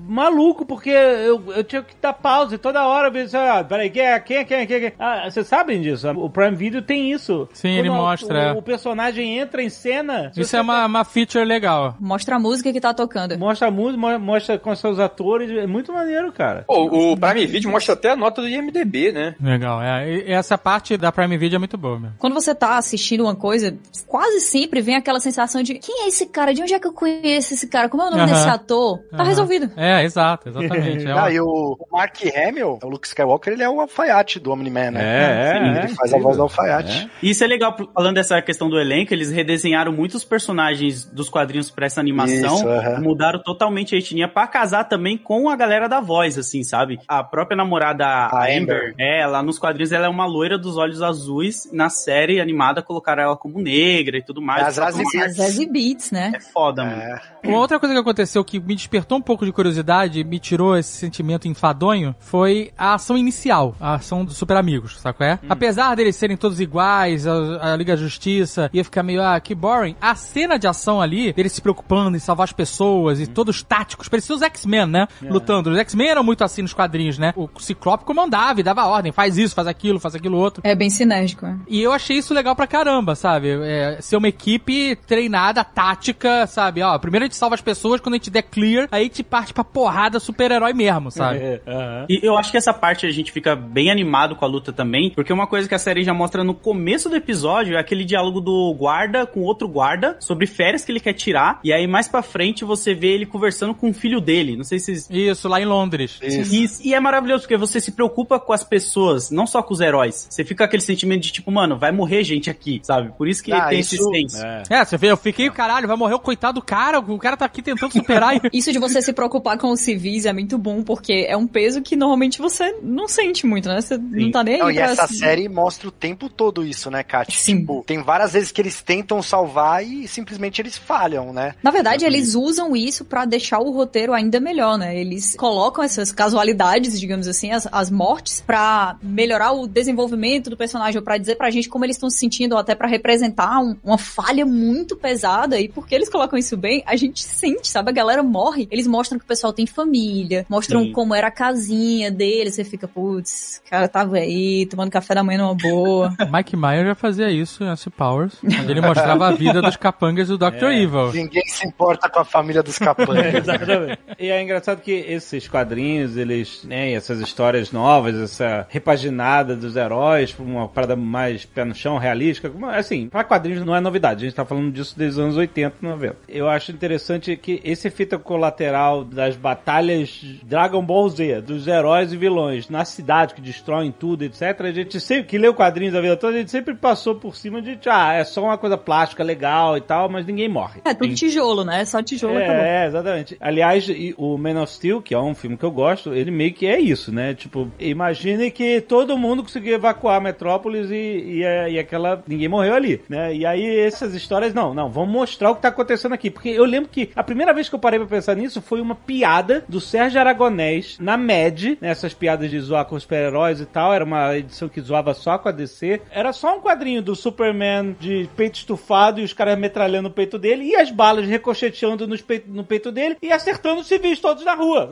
maluco, 0.06 0.64
porque 0.66 0.90
eu, 0.90 1.42
eu 1.54 1.64
tinha 1.64 1.82
que 1.82 1.94
dar 2.00 2.12
pausa 2.12 2.54
e 2.54 2.58
toda 2.58 2.86
hora 2.86 3.08
eu 3.08 3.12
pensei, 3.12 3.38
ah, 3.40 3.64
peraí, 3.64 3.90
quem 3.90 4.02
é, 4.02 4.18
quem 4.20 4.36
é, 4.38 4.44
quem 4.44 4.56
é, 4.58 4.66
quem 4.66 4.76
é? 4.86 4.92
Ah, 4.98 5.28
vocês 5.30 5.46
sabem 5.46 5.80
disso? 5.80 6.08
O 6.10 6.28
Prime 6.30 6.54
Video 6.56 6.82
tem 6.82 7.10
isso. 7.12 7.48
Sim, 7.52 7.70
ele 7.78 7.88
o- 7.88 7.94
mostra. 7.94 8.54
O, 8.54 8.58
o 8.58 8.62
personagem 8.62 9.38
entra 9.38 9.62
em 9.62 9.68
cena. 9.68 10.30
Isso 10.36 10.56
é 10.56 10.60
uma, 10.60 10.86
uma 10.86 11.04
feature 11.04 11.44
legal. 11.44 11.96
Mostra 12.00 12.36
a 12.36 12.38
música 12.38 12.72
que 12.72 12.80
tá 12.80 12.92
tocando. 12.94 13.38
Mostra 13.38 13.68
a 13.68 13.70
música, 13.70 13.98
mo- 13.98 14.18
mostra 14.18 14.58
com 14.58 14.74
seus 14.74 14.98
atores, 14.98 15.65
é 15.66 15.70
muito 15.70 15.92
maneiro, 15.92 16.32
cara. 16.32 16.64
Pô, 16.66 17.12
o 17.12 17.16
Prime 17.16 17.46
Video 17.46 17.70
mostra 17.70 17.94
até 17.94 18.10
a 18.12 18.16
nota 18.16 18.40
do 18.40 18.48
IMDB, 18.48 19.12
né? 19.12 19.34
Legal, 19.40 19.82
é. 19.82 20.08
E 20.08 20.32
essa 20.32 20.56
parte 20.56 20.96
da 20.96 21.12
Prime 21.12 21.36
Video 21.36 21.56
é 21.56 21.58
muito 21.58 21.76
boa, 21.76 21.98
meu. 21.98 22.10
Quando 22.18 22.34
você 22.34 22.54
tá 22.54 22.76
assistindo 22.78 23.22
uma 23.24 23.34
coisa, 23.34 23.76
quase 24.06 24.40
sempre 24.40 24.80
vem 24.80 24.96
aquela 24.96 25.20
sensação 25.20 25.62
de 25.62 25.74
quem 25.74 26.04
é 26.04 26.08
esse 26.08 26.26
cara? 26.26 26.54
De 26.54 26.62
onde 26.62 26.74
é 26.74 26.78
que 26.80 26.86
eu 26.86 26.92
conheço 26.92 27.54
esse 27.54 27.68
cara? 27.68 27.88
Como 27.88 28.02
é 28.02 28.06
o 28.06 28.10
nome 28.10 28.22
Aham. 28.22 28.32
desse 28.32 28.48
ator? 28.48 28.98
Tá 29.10 29.16
Aham. 29.18 29.24
resolvido. 29.24 29.70
É, 29.76 30.04
exato, 30.04 30.48
exatamente. 30.48 31.06
É 31.06 31.12
Ah, 31.12 31.30
e 31.30 31.40
o 31.40 31.76
Mark 31.90 32.16
Hamill, 32.36 32.78
o 32.82 32.88
Luke 32.88 33.06
Skywalker, 33.06 33.52
ele 33.52 33.62
é 33.62 33.68
o 33.68 33.80
alfaiate 33.80 34.38
do 34.38 34.50
Omni-Man, 34.52 34.92
né? 34.92 35.00
É, 35.02 35.56
é, 35.58 35.78
Ele 35.84 35.88
faz 35.94 36.12
a 36.12 36.18
voz 36.18 36.36
do 36.36 36.42
alfaiate. 36.42 37.10
E 37.22 37.30
isso 37.30 37.42
é 37.42 37.46
legal, 37.46 37.76
falando 37.94 38.14
dessa 38.14 38.40
questão 38.42 38.68
do 38.68 38.78
elenco, 38.78 39.12
eles 39.14 39.30
redesenharam 39.30 39.92
muitos 39.92 40.24
personagens 40.24 41.04
dos 41.04 41.28
quadrinhos 41.28 41.70
pra 41.70 41.86
essa 41.86 42.00
animação, 42.00 42.56
Isso, 42.56 42.68
aham. 42.68 43.00
mudaram 43.00 43.40
totalmente 43.42 43.94
a 43.94 43.98
etnia 43.98 44.28
pra 44.28 44.46
casar 44.46 44.84
também 44.84 45.16
com 45.16 45.48
a 45.48 45.55
galera 45.56 45.88
da 45.88 46.00
voz, 46.00 46.38
assim, 46.38 46.62
sabe? 46.62 47.00
A 47.08 47.22
própria 47.24 47.56
namorada, 47.56 48.06
a, 48.06 48.26
A 48.26 48.44
Amber, 48.44 48.92
Amber. 48.92 48.94
é, 48.98 49.26
lá 49.26 49.42
nos 49.42 49.58
quadrinhos 49.58 49.92
ela 49.92 50.06
é 50.06 50.08
uma 50.08 50.26
loira 50.26 50.58
dos 50.58 50.76
olhos 50.76 51.02
azuis, 51.02 51.68
na 51.72 51.88
série 51.88 52.40
animada 52.40 52.82
colocaram 52.82 53.22
ela 53.22 53.36
como 53.36 53.58
negra 53.60 54.18
e 54.18 54.22
tudo 54.22 54.40
mais. 54.40 54.78
É 54.78 54.82
a 54.82 54.86
As 54.86 55.36
Zazie 55.36 55.66
Beats, 55.66 56.10
né? 56.10 56.32
É 56.34 56.40
foda, 56.40 56.84
mano. 56.84 57.00
É. 57.00 57.20
Uma 57.44 57.58
outra 57.58 57.78
coisa 57.78 57.94
que 57.94 58.00
aconteceu 58.00 58.44
que 58.44 58.58
me 58.60 58.74
despertou 58.74 59.18
um 59.18 59.22
pouco 59.22 59.44
de 59.44 59.52
curiosidade 59.52 60.20
e 60.20 60.24
me 60.24 60.38
tirou 60.38 60.76
esse 60.76 60.96
sentimento 60.96 61.48
enfadonho 61.48 62.14
foi 62.18 62.72
a 62.76 62.94
ação 62.94 63.16
inicial, 63.16 63.74
a 63.80 63.94
ação 63.94 64.24
dos 64.24 64.36
Super 64.36 64.56
Amigos, 64.56 64.98
sabe 65.00 65.16
qual 65.18 65.28
é? 65.28 65.38
Apesar 65.48 65.94
deles 65.94 66.16
serem 66.16 66.36
todos 66.36 66.60
iguais, 66.60 67.26
a, 67.26 67.72
a 67.72 67.76
Liga 67.76 67.96
da 67.96 68.02
Justiça 68.02 68.70
ia 68.72 68.84
ficar 68.84 69.02
meio, 69.02 69.22
ah, 69.22 69.38
que 69.40 69.54
boring. 69.54 69.96
A 70.00 70.14
cena 70.14 70.58
de 70.58 70.66
ação 70.66 71.00
ali, 71.00 71.32
deles 71.32 71.52
se 71.52 71.60
preocupando 71.62 72.16
em 72.16 72.20
salvar 72.20 72.44
as 72.44 72.52
pessoas 72.52 73.20
e 73.20 73.26
todos 73.26 73.62
táticos, 73.62 74.08
parecia 74.08 74.34
os 74.34 74.42
X-Men, 74.42 74.86
né? 74.86 75.08
Os 75.52 75.78
X-Men 75.78 76.08
eram 76.08 76.24
muito 76.24 76.42
assim 76.44 76.62
nos 76.62 76.72
quadrinhos, 76.72 77.18
né? 77.18 77.32
O 77.36 77.48
Ciclope 77.58 78.04
comandava 78.04 78.60
e 78.60 78.62
dava 78.62 78.84
ordem, 78.84 79.12
faz 79.12 79.36
isso, 79.38 79.54
faz 79.54 79.66
aquilo, 79.66 79.98
faz 80.00 80.14
aquilo 80.14 80.36
outro. 80.38 80.62
É 80.64 80.74
bem 80.74 80.90
sinérgico. 80.90 81.46
né? 81.46 81.58
E 81.68 81.80
eu 81.82 81.92
achei 81.92 82.16
isso 82.16 82.34
legal 82.34 82.54
pra 82.56 82.66
caramba, 82.66 83.14
sabe? 83.14 83.48
É, 83.62 83.98
ser 84.00 84.16
uma 84.16 84.28
equipe 84.28 84.96
treinada, 85.06 85.64
tática, 85.64 86.46
sabe? 86.46 86.82
Ó, 86.82 86.98
primeiro 86.98 87.24
a 87.24 87.26
gente 87.26 87.36
salva 87.36 87.54
as 87.54 87.60
pessoas, 87.60 88.00
quando 88.00 88.14
a 88.14 88.18
gente 88.18 88.30
der 88.30 88.42
clear, 88.42 88.88
aí 88.90 89.02
a 89.02 89.04
gente 89.04 89.22
parte 89.22 89.52
pra 89.52 89.64
porrada 89.64 90.18
super-herói 90.18 90.72
mesmo, 90.72 91.10
sabe? 91.10 91.38
É, 91.38 91.60
aham. 91.66 92.06
E 92.08 92.20
eu 92.22 92.36
acho 92.36 92.50
que 92.50 92.56
essa 92.56 92.72
parte 92.72 93.06
a 93.06 93.10
gente 93.10 93.32
fica 93.32 93.54
bem 93.56 93.90
animado 93.90 94.36
com 94.36 94.44
a 94.44 94.48
luta 94.48 94.72
também, 94.72 95.10
porque 95.14 95.32
uma 95.32 95.46
coisa 95.46 95.68
que 95.68 95.74
a 95.74 95.78
série 95.78 96.02
já 96.02 96.14
mostra 96.14 96.42
no 96.44 96.54
começo 96.54 97.08
do 97.08 97.16
episódio 97.16 97.76
é 97.76 97.80
aquele 97.80 98.04
diálogo 98.04 98.40
do 98.40 98.74
guarda 98.74 99.26
com 99.26 99.40
outro 99.40 99.68
guarda 99.68 100.16
sobre 100.20 100.46
férias 100.46 100.84
que 100.84 100.92
ele 100.92 101.00
quer 101.00 101.12
tirar, 101.12 101.60
e 101.62 101.72
aí 101.72 101.86
mais 101.86 102.08
pra 102.08 102.22
frente 102.22 102.64
você 102.64 102.94
vê 102.94 103.08
ele 103.08 103.26
conversando 103.26 103.74
com 103.74 103.90
o 103.90 103.94
filho 103.94 104.20
dele. 104.20 104.56
Não 104.56 104.64
sei 104.64 104.78
se 104.78 104.86
vocês 104.96 105.08
Isso, 105.30 105.48
lá 105.48 105.60
em 105.60 105.64
Londres. 105.64 106.18
Isso. 106.22 106.80
E 106.84 106.94
é 106.94 107.00
maravilhoso, 107.00 107.42
porque 107.42 107.56
você 107.56 107.80
se 107.80 107.92
preocupa 107.92 108.38
com 108.38 108.52
as 108.52 108.62
pessoas, 108.64 109.30
não 109.30 109.46
só 109.46 109.62
com 109.62 109.74
os 109.74 109.80
heróis. 109.80 110.26
Você 110.30 110.44
fica 110.44 110.58
com 110.58 110.64
aquele 110.64 110.82
sentimento 110.82 111.22
de 111.22 111.32
tipo, 111.32 111.50
mano, 111.50 111.78
vai 111.78 111.92
morrer 111.92 112.22
gente 112.24 112.48
aqui, 112.50 112.80
sabe? 112.82 113.12
Por 113.16 113.28
isso 113.28 113.42
que 113.42 113.52
Ah, 113.52 113.68
tem 113.68 113.80
isso- 113.80 113.94
esse 113.96 114.04
senso. 114.04 114.44
É. 114.44 114.62
É, 114.70 114.84
você 114.84 114.96
vê, 114.96 115.10
eu 115.10 115.16
fiquei, 115.16 115.50
caralho, 115.50 115.86
vai 115.88 115.96
morrer 115.96 116.14
o 116.14 116.18
coitado 116.18 116.60
do 116.60 116.64
cara, 116.64 116.98
o 117.00 117.18
cara 117.18 117.36
tá 117.36 117.44
aqui 117.44 117.62
tentando 117.62 117.92
superar. 117.92 118.36
e- 118.36 118.40
Isso 118.52 118.72
de 118.72 118.78
você 118.78 119.02
se 119.02 119.12
preocupar 119.12 119.58
com 119.58 119.70
os 119.70 119.80
civis 119.80 120.24
é 120.26 120.32
muito 120.32 120.56
bom, 120.58 120.82
porque 120.82 121.26
é 121.28 121.36
um 121.36 121.46
peso 121.46 121.82
que 121.82 121.96
normalmente 121.96 122.38
você 122.38 122.76
não 122.82 123.08
sente 123.08 123.46
muito, 123.46 123.68
né? 123.68 123.80
Você 123.80 123.96
não 123.98 124.30
tá 124.30 124.42
nem 124.44 124.54
aí 124.54 124.60
Não, 124.60 124.70
e 124.70 124.74
pra... 124.74 124.84
essa 124.84 125.06
série 125.08 125.48
mostra 125.48 125.88
o 125.88 125.90
tempo 125.90 126.28
todo 126.28 126.64
isso, 126.64 126.90
né, 126.90 127.02
Kátia? 127.02 127.36
Sim. 127.38 127.58
Tipo, 127.60 127.82
tem 127.86 128.02
várias 128.02 128.32
vezes 128.32 128.50
que 128.52 128.60
eles 128.60 128.80
tentam 128.82 129.20
salvar 129.22 129.84
e 129.84 130.06
simplesmente 130.08 130.60
eles 130.60 130.76
falham, 130.78 131.32
né? 131.32 131.54
Na 131.62 131.70
verdade, 131.70 132.04
eles 132.04 132.34
usam 132.34 132.74
isso 132.76 133.04
pra 133.04 133.24
deixar 133.24 133.58
o 133.58 133.70
roteiro 133.70 134.12
ainda 134.12 134.38
melhor, 134.40 134.78
né? 134.78 134.98
Eles 134.98 135.15
colocam 135.36 135.82
essas 135.84 136.12
casualidades, 136.12 136.98
digamos 136.98 137.26
assim, 137.28 137.50
as, 137.52 137.66
as 137.70 137.90
mortes, 137.90 138.42
pra 138.46 138.96
melhorar 139.02 139.52
o 139.52 139.66
desenvolvimento 139.66 140.50
do 140.50 140.56
personagem, 140.56 140.98
ou 140.98 141.04
pra 141.04 141.18
dizer 141.18 141.36
pra 141.36 141.50
gente 141.50 141.68
como 141.68 141.84
eles 141.84 141.96
estão 141.96 142.10
se 142.10 142.18
sentindo, 142.18 142.52
ou 142.52 142.58
até 142.58 142.74
pra 142.74 142.88
representar 142.88 143.60
um- 143.60 143.76
uma 143.84 143.98
falha 143.98 144.44
muito 144.44 144.96
pesada. 144.96 145.58
E 145.60 145.68
porque 145.68 145.94
eles 145.94 146.08
colocam 146.08 146.38
isso 146.38 146.56
bem, 146.56 146.82
a 146.86 146.96
gente 146.96 147.22
sente, 147.22 147.68
sabe? 147.68 147.90
A 147.90 147.94
galera 147.94 148.22
morre. 148.22 148.68
Eles 148.70 148.86
mostram 148.86 149.18
que 149.18 149.24
o 149.24 149.28
pessoal 149.28 149.52
tem 149.52 149.66
família, 149.66 150.44
mostram 150.48 150.82
Sim. 150.84 150.92
como 150.92 151.14
era 151.14 151.28
a 151.28 151.30
casinha 151.30 152.10
deles. 152.10 152.54
Você 152.54 152.64
fica, 152.64 152.86
putz, 152.88 153.62
o 153.66 153.70
cara 153.70 153.88
tava 153.88 154.16
aí, 154.16 154.66
tomando 154.66 154.90
café 154.90 155.14
da 155.14 155.22
manhã 155.24 155.38
numa 155.38 155.54
boa. 155.54 156.14
Mike 156.32 156.56
Myers 156.56 156.86
já 156.86 156.94
fazia 156.94 157.30
isso 157.30 157.64
em 157.64 157.68
Austin 157.68 157.90
Powers, 157.90 158.34
onde 158.44 158.70
ele 158.70 158.80
mostrava 158.80 159.28
a 159.28 159.32
vida 159.32 159.60
dos 159.62 159.76
capangas 159.76 160.28
do 160.28 160.36
Dr. 160.38 160.70
Evil. 160.72 161.12
Ninguém 161.12 161.46
se 161.46 161.66
importa 161.66 162.08
com 162.08 162.20
a 162.20 162.24
família 162.24 162.62
dos 162.62 162.78
capangas. 162.78 163.32
né? 163.32 163.38
Exatamente. 163.38 163.98
E 164.18 164.28
é 164.28 164.42
engraçado 164.42 164.80
que 164.80 164.92
esses 165.06 165.48
quadrinhos, 165.48 166.16
eles, 166.16 166.64
né, 166.64 166.92
essas 166.92 167.20
histórias 167.20 167.72
novas, 167.72 168.14
essa 168.16 168.66
repaginada 168.68 169.56
dos 169.56 169.76
heróis, 169.76 170.32
pra 170.32 170.44
uma 170.44 170.68
parada 170.68 170.96
mais 170.96 171.44
pé 171.44 171.64
no 171.64 171.74
chão, 171.74 171.98
realística, 171.98 172.52
assim, 172.72 173.08
pra 173.08 173.24
quadrinhos 173.24 173.64
não 173.64 173.74
é 173.74 173.80
novidade, 173.80 174.24
a 174.24 174.28
gente 174.28 174.36
tá 174.36 174.44
falando 174.44 174.72
disso 174.72 174.94
desde 174.96 175.18
os 175.18 175.24
anos 175.24 175.36
80, 175.36 175.76
90. 175.80 176.16
Eu 176.28 176.48
acho 176.48 176.72
interessante 176.72 177.36
que 177.36 177.60
esse 177.64 177.88
efeito 177.88 178.18
colateral 178.18 179.04
das 179.04 179.36
batalhas 179.36 180.24
Dragon 180.42 180.84
Ball 180.84 181.08
Z, 181.08 181.42
dos 181.42 181.66
heróis 181.66 182.12
e 182.12 182.16
vilões 182.16 182.68
na 182.68 182.84
cidade 182.84 183.34
que 183.34 183.40
destroem 183.40 183.92
tudo, 183.92 184.24
etc, 184.24 184.60
a 184.60 184.72
gente 184.72 185.00
sempre, 185.00 185.24
que 185.24 185.38
leu 185.38 185.54
quadrinhos 185.54 185.94
a 185.94 186.00
vida 186.00 186.16
toda, 186.16 186.34
a 186.34 186.38
gente 186.38 186.50
sempre 186.50 186.74
passou 186.74 187.14
por 187.14 187.36
cima 187.36 187.60
de, 187.62 187.78
ah, 187.86 188.14
é 188.14 188.24
só 188.24 188.42
uma 188.42 188.58
coisa 188.58 188.76
plástica 188.76 189.22
legal 189.22 189.76
e 189.76 189.80
tal, 189.80 190.08
mas 190.08 190.26
ninguém 190.26 190.48
morre. 190.48 190.80
É 190.84 190.94
tudo 190.94 191.14
tijolo, 191.14 191.64
né? 191.64 191.84
Só 191.84 192.02
tijolo. 192.02 192.38
É, 192.38 192.84
é, 192.84 192.86
exatamente. 192.86 193.36
Aliás, 193.40 193.86
o 194.16 194.36
Man 194.36 194.62
of 194.62 194.72
Steel 194.72 194.95
Abril, 194.96 195.02
que 195.02 195.14
é 195.14 195.18
um 195.18 195.34
filme 195.34 195.56
que 195.56 195.64
eu 195.64 195.70
gosto, 195.70 196.14
ele 196.14 196.30
meio 196.30 196.52
que 196.52 196.66
é 196.66 196.80
isso, 196.80 197.12
né? 197.12 197.34
Tipo, 197.34 197.70
imagine 197.78 198.50
que 198.50 198.80
todo 198.80 199.18
mundo 199.18 199.42
conseguiu 199.42 199.74
evacuar 199.74 200.16
a 200.16 200.20
metrópolis 200.20 200.90
e, 200.90 200.94
e, 200.94 201.40
e 201.42 201.78
aquela. 201.78 202.22
ninguém 202.26 202.48
morreu 202.48 202.74
ali, 202.74 203.02
né? 203.08 203.34
E 203.34 203.44
aí 203.44 203.78
essas 203.80 204.14
histórias, 204.14 204.54
não, 204.54 204.74
não, 204.74 204.90
vamos 204.90 205.12
mostrar 205.12 205.50
o 205.50 205.56
que 205.56 205.62
tá 205.62 205.68
acontecendo 205.68 206.12
aqui. 206.12 206.30
Porque 206.30 206.48
eu 206.48 206.64
lembro 206.64 206.88
que 206.90 207.10
a 207.14 207.22
primeira 207.22 207.52
vez 207.52 207.68
que 207.68 207.74
eu 207.74 207.78
parei 207.78 207.98
pra 207.98 208.08
pensar 208.08 208.34
nisso 208.34 208.60
foi 208.60 208.80
uma 208.80 208.94
piada 208.94 209.64
do 209.68 209.80
Sérgio 209.80 210.20
Aragonés 210.20 210.98
na 211.00 211.16
MED, 211.16 211.78
né? 211.80 211.90
essas 211.90 212.14
piadas 212.14 212.50
de 212.50 212.58
zoar 212.60 212.84
com 212.86 212.96
os 212.96 213.02
super-heróis 213.02 213.60
e 213.60 213.66
tal. 213.66 213.92
Era 213.92 214.04
uma 214.04 214.36
edição 214.36 214.68
que 214.68 214.80
zoava 214.80 215.14
só 215.14 215.38
com 215.38 215.48
a 215.48 215.52
DC. 215.52 216.00
Era 216.10 216.32
só 216.32 216.56
um 216.56 216.60
quadrinho 216.60 217.02
do 217.02 217.14
Superman 217.14 217.96
de 217.98 218.28
peito 218.36 218.56
estufado 218.56 219.20
e 219.20 219.24
os 219.24 219.32
caras 219.32 219.58
metralhando 219.58 220.08
o 220.08 220.12
peito 220.12 220.38
dele 220.38 220.64
e 220.64 220.76
as 220.76 220.90
balas 220.90 221.26
ricocheteando 221.26 222.06
no 222.46 222.64
peito 222.64 222.92
dele 222.92 223.16
e 223.22 223.32
acertando 223.32 223.80
os 223.80 223.86
civis 223.86 224.18
todos 224.20 224.44
na 224.44 224.54
rua. 224.54 224.85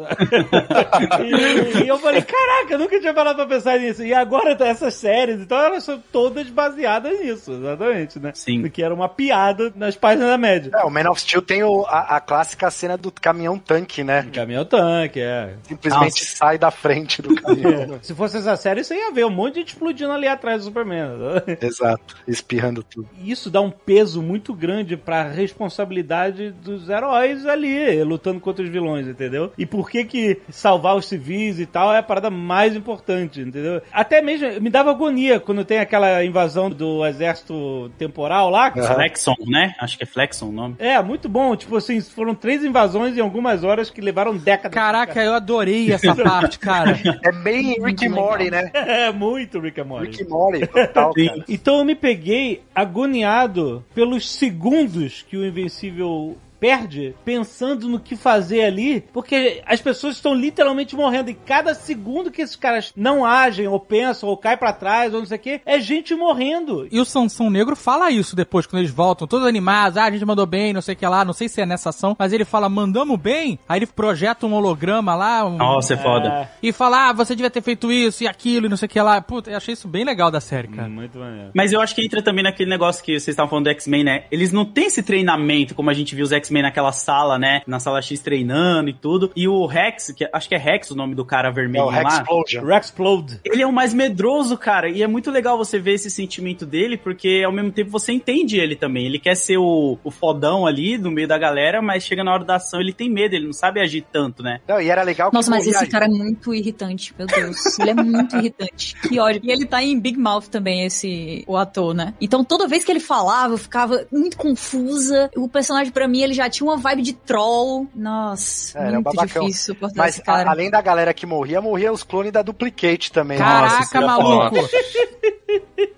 E, 1.23 1.85
e, 1.85 1.89
eu 1.89 1.99
falei, 1.99 2.23
caraca, 2.23 2.75
eu 2.75 2.79
nunca 2.79 3.01
tinha 3.01 3.15
parado 3.15 3.37
pra 3.37 3.47
pensar 3.47 3.79
nisso. 3.79 4.05
E 4.05 4.13
agora 4.15 4.55
tá 4.57 4.67
essas 4.67 4.95
séries, 4.95 5.41
então 5.41 5.59
elas 5.59 5.85
são 5.85 6.03
todas 6.13 6.49
baseadas 6.49 7.19
nisso, 7.21 7.53
exatamente, 7.53 8.19
né? 8.19 8.33
Sim. 8.35 8.69
Que 8.69 8.83
era 8.83 8.95
uma 8.95 9.09
piada 9.09 9.73
nas 9.77 9.97
páginas 9.97 10.29
da 10.29 10.39
média. 10.39 10.71
É, 10.75 10.85
o 10.85 10.91
Man 10.91 11.09
of 11.11 11.21
Steel 11.21 11.43
tem 11.43 11.63
o- 11.63 11.85
a, 11.87 12.17
a 12.17 12.21
clássica 12.21 12.71
cena 12.71 12.97
do 12.97 13.11
caminhão 13.11 13.59
tanque, 13.59 14.03
né? 14.05 14.27
Caminhão 14.33 14.65
tanque, 14.65 15.21
é. 15.21 15.55
Simplesmente 15.65 16.25
sai 16.25 16.59
da 16.59 16.71
frente 16.71 17.21
do 17.23 17.35
caminhão. 17.35 17.99
Se 18.03 18.15
fosse 18.15 18.37
essa 18.39 18.57
série, 18.57 18.83
você 18.85 18.95
ia 18.97 19.13
ver 19.13 19.25
um 19.27 19.31
monte 19.31 19.55
de 19.55 19.61
gente 19.61 19.69
explodindo 19.69 20.13
ali 20.13 20.27
atrás 20.27 20.63
do 20.63 20.65
Superman. 20.65 21.09
né? 21.17 21.57
Exato, 21.61 22.17
espirrando 22.27 22.83
tudo. 22.83 23.09
Isso 23.23 23.51
dá 23.51 23.61
um 23.61 23.71
peso 23.71 24.23
muito 24.23 24.53
grande 24.55 24.97
pra 24.97 25.23
responsabilidade 25.29 26.51
dos 26.51 26.89
heróis 26.89 27.47
ali, 27.47 28.03
lutando 28.03 28.41
contra 28.41 28.63
os 28.65 28.69
vilões, 28.71 29.07
entendeu? 29.07 29.53
E 29.57 29.65
por 29.67 29.84
que 29.89 30.05
que 30.05 30.41
salvar 30.51 30.97
os 30.97 31.07
civis 31.07 31.59
e 31.59 31.67
tal 31.67 31.93
é 31.93 31.99
a 31.99 32.03
parada 32.03 32.31
mais 32.31 32.77
importante, 32.77 33.41
entendeu? 33.41 33.81
Até 33.93 34.21
mesmo 34.23 34.61
me 34.61 34.71
dava 34.71 34.91
agonia 34.91 35.41
quando 35.41 35.65
tem 35.65 35.79
aquela 35.79 36.25
invasão 36.25 36.71
do 36.71 37.05
exército 37.07 37.91
temporal 37.99 38.51
lá. 38.51 38.71
Flexon, 38.71 39.35
né? 39.47 39.75
Acho 39.81 39.97
que 39.97 40.05
é 40.05 40.07
Flexon 40.07 40.49
o 40.49 40.53
nome. 40.53 40.77
É, 40.79 41.01
muito 41.03 41.29
bom. 41.29 41.55
Tipo 41.57 41.77
assim, 41.77 42.01
foram 42.01 42.35
três 42.35 42.65
invasões 42.65 43.17
em 43.17 43.21
algumas 43.21 43.65
horas 43.65 43.91
que 43.91 44.01
levaram 44.01 44.37
décadas. 44.37 44.75
Caraca, 44.75 45.23
eu 45.23 45.35
adorei 45.35 45.93
essa 45.93 46.15
parte, 46.17 46.59
cara. 46.59 46.99
É 47.23 47.33
bem 47.33 47.83
Rick 47.83 48.07
and 48.07 48.11
Morty, 48.11 48.51
né? 48.51 48.71
É 48.95 49.13
muito 49.13 49.59
Rick 49.61 49.81
and 49.81 49.85
Morty. 49.85 50.11
Rick 50.11 50.23
and 50.23 50.29
Morty, 50.29 50.67
total, 50.67 51.13
cara. 51.13 51.45
Então 51.49 51.79
eu 51.79 51.85
me 51.85 51.95
peguei 51.95 52.63
agoniado 52.75 53.85
pelos 53.95 54.31
segundos 54.31 55.25
que 55.29 55.37
o 55.37 55.45
Invencível 55.45 56.37
perde 56.65 57.15
pensando 57.27 57.87
no 57.89 58.01
que 58.01 58.17
fazer 58.17 58.63
ali, 58.65 59.05
porque 59.13 59.63
as 59.67 59.83
pessoas 59.83 60.17
estão 60.17 60.35
literalmente 60.35 60.97
morrendo 60.97 61.29
e 61.29 61.35
cada 61.35 61.75
segundo 61.75 62.31
que 62.31 62.41
esses 62.41 62.57
caras 62.57 62.91
não 62.97 63.23
agem 63.23 63.69
ou 63.69 63.79
pensam 63.79 64.31
ou 64.31 64.37
caem 64.39 64.57
pra 64.57 64.73
trás 64.73 65.13
ou 65.13 65.21
não 65.21 65.27
sei 65.27 65.37
o 65.37 65.41
que, 65.41 65.61
é 65.67 65.79
gente 65.79 66.15
morrendo. 66.15 66.89
E 66.91 66.99
o 66.99 67.05
Sansão 67.05 67.51
Negro 67.51 67.77
fala 67.77 68.11
isso 68.11 68.35
depois, 68.35 68.67
quando 68.67 68.81
eles 68.81 68.91
voltam, 68.91 69.27
todos 69.29 69.47
animados, 69.47 69.99
ah, 69.99 70.05
a 70.05 70.11
gente 70.11 70.25
mandou 70.25 70.47
bem, 70.47 70.73
não 70.73 70.81
sei 70.81 70.95
o 70.95 70.97
que 70.97 71.07
lá, 71.07 71.23
não 71.23 71.35
sei 71.35 71.51
se 71.51 71.61
é 71.61 71.67
nessa 71.67 71.91
ação, 71.91 72.17
mas 72.19 72.33
ele 72.33 72.47
fala, 72.47 72.67
mandamos 72.67 73.21
bem, 73.21 73.59
aí 73.69 73.81
ele 73.81 73.87
projeta 73.87 74.47
um 74.47 74.55
holograma 74.55 75.15
lá, 75.15 75.45
um- 75.45 75.59
Nossa, 75.59 75.93
é 75.93 75.97
foda. 75.99 76.49
e 76.63 76.73
fala, 76.73 77.11
ah, 77.11 77.13
você 77.13 77.37
devia 77.37 77.51
ter 77.51 77.61
feito 77.63 77.93
isso 77.93 78.25
e 78.25 78.27
aquilo 78.27 78.65
e 78.65 78.69
não 78.71 78.77
sei 78.79 78.87
o 78.87 78.89
que 78.89 79.01
lá. 79.03 79.21
Puta, 79.21 79.51
eu 79.51 79.57
achei 79.59 79.75
isso 79.75 79.87
bem 79.87 80.03
legal 80.05 80.31
da 80.31 80.41
série, 80.41 80.69
cara. 80.69 80.89
Muito 80.89 81.19
maneiro. 81.19 81.51
Mas 81.55 81.75
eu 81.75 81.81
acho 81.83 81.95
que 81.95 82.03
entra 82.03 82.23
também 82.23 82.43
naquele 82.43 82.71
negócio 82.71 83.05
que 83.05 83.13
vocês 83.13 83.29
estavam 83.29 83.51
falando 83.51 83.65
do 83.65 83.71
X-Men, 83.71 84.03
né? 84.05 84.25
Eles 84.31 84.51
não 84.51 84.65
têm 84.65 84.87
esse 84.87 85.03
treinamento, 85.03 85.75
como 85.75 85.91
a 85.91 85.93
gente 85.95 86.15
viu 86.15 86.25
os 86.25 86.33
X-Men 86.33 86.54
naquela 86.63 86.93
sala, 86.93 87.39
né? 87.39 87.63
Na 87.67 87.79
sala 87.79 88.01
X 88.01 88.21
treinando 88.21 88.91
e 88.91 88.93
tudo. 88.93 89.31
E 89.35 89.49
o 89.49 89.67
Rex, 89.67 90.13
que 90.13 90.29
acho 90.33 90.49
que 90.49 90.55
é 90.55 90.59
Rex 90.59 90.91
o 90.91 90.97
nome 90.97 91.15
do 91.15 91.25
cara 91.25 91.49
É 91.49 91.53
vermelho 91.53 91.85
o 91.87 91.89
Rex 91.89 92.05
lá. 92.05 92.25
Rexplode. 92.67 93.41
Ele 93.45 93.63
é 93.63 93.67
o 93.67 93.73
mais 93.73 93.93
medroso, 93.95 94.57
cara, 94.57 94.89
e 94.89 95.03
é 95.03 95.07
muito 95.07 95.31
legal 95.31 95.57
você 95.57 95.79
ver 95.79 95.95
esse 95.95 96.11
sentimento 96.11 96.67
dele, 96.67 96.97
porque 96.97 97.43
ao 97.45 97.53
mesmo 97.53 97.73
tempo 97.73 97.91
você 97.91 98.13
entende 98.13 98.59
ele 98.59 98.77
também. 98.77 99.07
Ele 99.07 99.19
quer 99.19 99.37
ser 99.37 99.59
o, 99.59 99.99
o 100.03 100.11
fodão 100.11 100.67
ali 100.67 100.99
no 100.99 101.11
meio 101.11 101.29
da 101.29 101.39
galera, 101.39 101.81
mas 101.83 102.05
chega 102.05 102.23
na 102.25 102.33
hora 102.33 102.45
da 102.45 102.57
ação 102.57 102.81
ele 102.81 102.93
tem 102.93 103.11
medo, 103.11 103.35
ele 103.35 103.47
não 103.47 103.53
sabe 103.53 103.81
agir 103.81 104.05
tanto, 104.13 104.43
né? 104.43 104.61
Não, 104.67 104.81
e 104.81 104.89
era 104.89 105.03
legal 105.03 105.31
que 105.31 105.37
Nossa, 105.37 105.51
mas 105.51 105.67
esse 105.67 105.87
cara 105.87 106.07
é 106.07 106.09
muito 106.09 106.55
irritante, 106.55 107.15
meu 107.19 107.27
Deus. 107.27 107.79
Ele 107.79 107.91
é 107.91 107.95
muito 107.95 108.37
irritante. 108.37 108.95
Que 109.01 109.19
ódio. 109.19 109.41
E 109.45 109.51
ele 109.51 109.67
tá 109.67 109.83
em 109.83 109.99
Big 109.99 110.19
Mouth 110.19 110.49
também, 110.51 110.85
esse 110.85 111.45
o 111.47 111.57
ator, 111.57 111.95
né? 111.95 112.15
Então 112.21 112.45
toda 112.45 112.69
vez 112.69 112.85
que 112.85 112.93
ele 112.93 113.01
falava, 113.01 113.55
eu 113.55 113.59
ficava 113.59 114.07
muito 114.11 114.37
confusa. 114.37 115.31
O 115.37 115.49
personagem, 115.49 115.93
pra 115.93 116.09
mim, 116.09 116.23
ele 116.23 116.34
já 116.35 116.51
tinha 116.51 116.69
uma 116.69 116.77
vibe 116.77 117.03
de 117.03 117.13
troll. 117.15 117.87
Nossa, 117.95 118.79
É, 118.79 118.87
ele 118.89 118.97
é 118.97 118.99
um 118.99 119.03
muito 119.03 119.27
difícil 119.27 119.75
suportar 119.75 119.97
Mas 119.97 120.15
esse 120.15 120.23
cara. 120.23 120.49
a- 120.49 120.53
além 120.53 120.71
da 120.71 120.81
galera 120.83 121.15
que 121.15 121.25
morria, 121.25 121.61
morria 121.63 121.93
os 121.93 122.03
clones 122.03 122.33
da 122.33 122.43
Duplicate 122.43 123.11
também. 123.13 123.39
né? 123.39 123.45
Nossa, 123.45 123.89
Caraca, 123.91 123.99
era 123.99 124.07
maluco! 124.07 124.57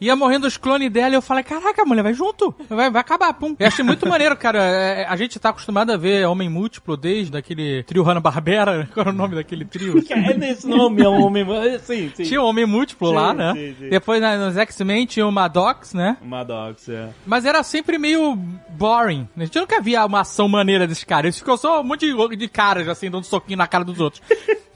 Ia 0.01 0.15
morrendo 0.17 0.47
os 0.47 0.57
clones 0.57 0.91
dela 0.91 1.11
e 1.11 1.15
eu 1.15 1.23
falei, 1.23 1.43
caraca, 1.45 1.85
mulher, 1.85 2.03
vai 2.03 2.13
junto. 2.13 2.55
Vai, 2.69 2.91
vai 2.91 3.01
acabar, 3.01 3.33
pum. 3.35 3.55
Eu 3.59 3.67
achei 3.67 3.85
muito 3.85 4.07
maneiro, 4.09 4.37
cara. 4.37 4.59
É, 4.63 5.07
a 5.07 5.17
gente 5.17 5.39
tá 5.39 5.51
acostumado 5.51 5.91
a 5.93 5.97
ver 5.97 6.27
Homem 6.27 6.49
Múltiplo 6.49 6.97
desde 6.97 7.37
aquele 7.37 7.83
trio 7.85 8.03
Hanna-Barbera. 8.03 8.89
Qual 8.93 9.03
era 9.07 9.11
o 9.15 9.17
nome 9.17 9.35
daquele 9.37 9.65
trio? 9.65 10.03
É 10.27 10.35
nesse 10.35 10.67
nome, 10.67 11.03
é 11.03 11.09
um 11.09 11.23
homem. 11.25 11.47
Sim, 11.81 12.11
sim. 12.15 12.23
Tinha 12.25 12.41
o 12.43 12.47
Homem 12.47 12.67
Múltiplo 12.67 13.09
Sim, 13.09 13.15
lá, 13.15 13.33
né? 13.35 13.53
sim, 13.55 13.75
sim. 13.79 13.89
Depois 13.89 14.21
na- 14.21 14.37
nos 14.37 14.57
X-Men 14.57 15.07
tinha 15.07 15.27
o 15.27 15.31
Maddox, 15.33 15.95
né? 15.95 16.17
Maddox, 16.23 16.89
é. 16.89 17.11
Mas 17.27 17.45
era 17.45 17.63
sempre 17.63 17.99
meio 17.99 18.35
boring. 18.71 19.29
A 19.37 19.45
gente 19.45 19.59
nunca 19.59 19.81
via 19.81 20.05
uma 20.05 20.21
ação 20.21 20.49
maneira 20.49 20.87
desses 20.87 21.05
caras. 21.05 21.25
Eles 21.27 21.39
ficam 21.39 21.57
só 21.57 21.81
um 21.81 21.85
monte 21.85 22.07
de, 22.07 22.37
de 22.37 22.49
caras, 22.49 22.89
assim, 22.89 23.11
dando 23.11 23.25
soquinho 23.25 23.59
na 23.59 23.67
cara 23.67 23.85
dos 23.85 24.01
outros. 24.01 24.23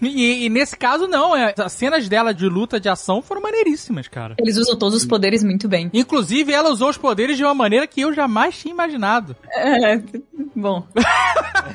E, 0.02 0.46
e 0.46 0.48
nesse 0.48 0.76
caso, 0.76 1.06
não. 1.06 1.36
É, 1.36 1.54
as 1.58 1.72
cenas 1.72 2.08
dela 2.08 2.32
de 2.32 2.46
luta, 2.46 2.80
de 2.80 2.88
ação, 2.88 3.20
foram 3.22 3.42
maneiríssimas, 3.42 4.08
cara. 4.08 4.34
Eles 4.38 4.56
usam 4.56 4.76
todos 4.78 4.94
os 4.96 5.04
poderes 5.06 5.42
muito 5.44 5.68
bem. 5.68 5.90
Inclusive, 5.92 6.52
ela 6.52 6.70
usou 6.70 6.88
os 6.90 6.96
poderes 6.98 7.36
de 7.36 7.44
uma 7.44 7.54
maneira 7.54 7.86
que 7.86 8.00
eu 8.00 8.12
jamais 8.14 8.58
tinha 8.58 8.72
imaginado. 8.72 9.36
É, 9.52 10.00
bom. 10.56 10.86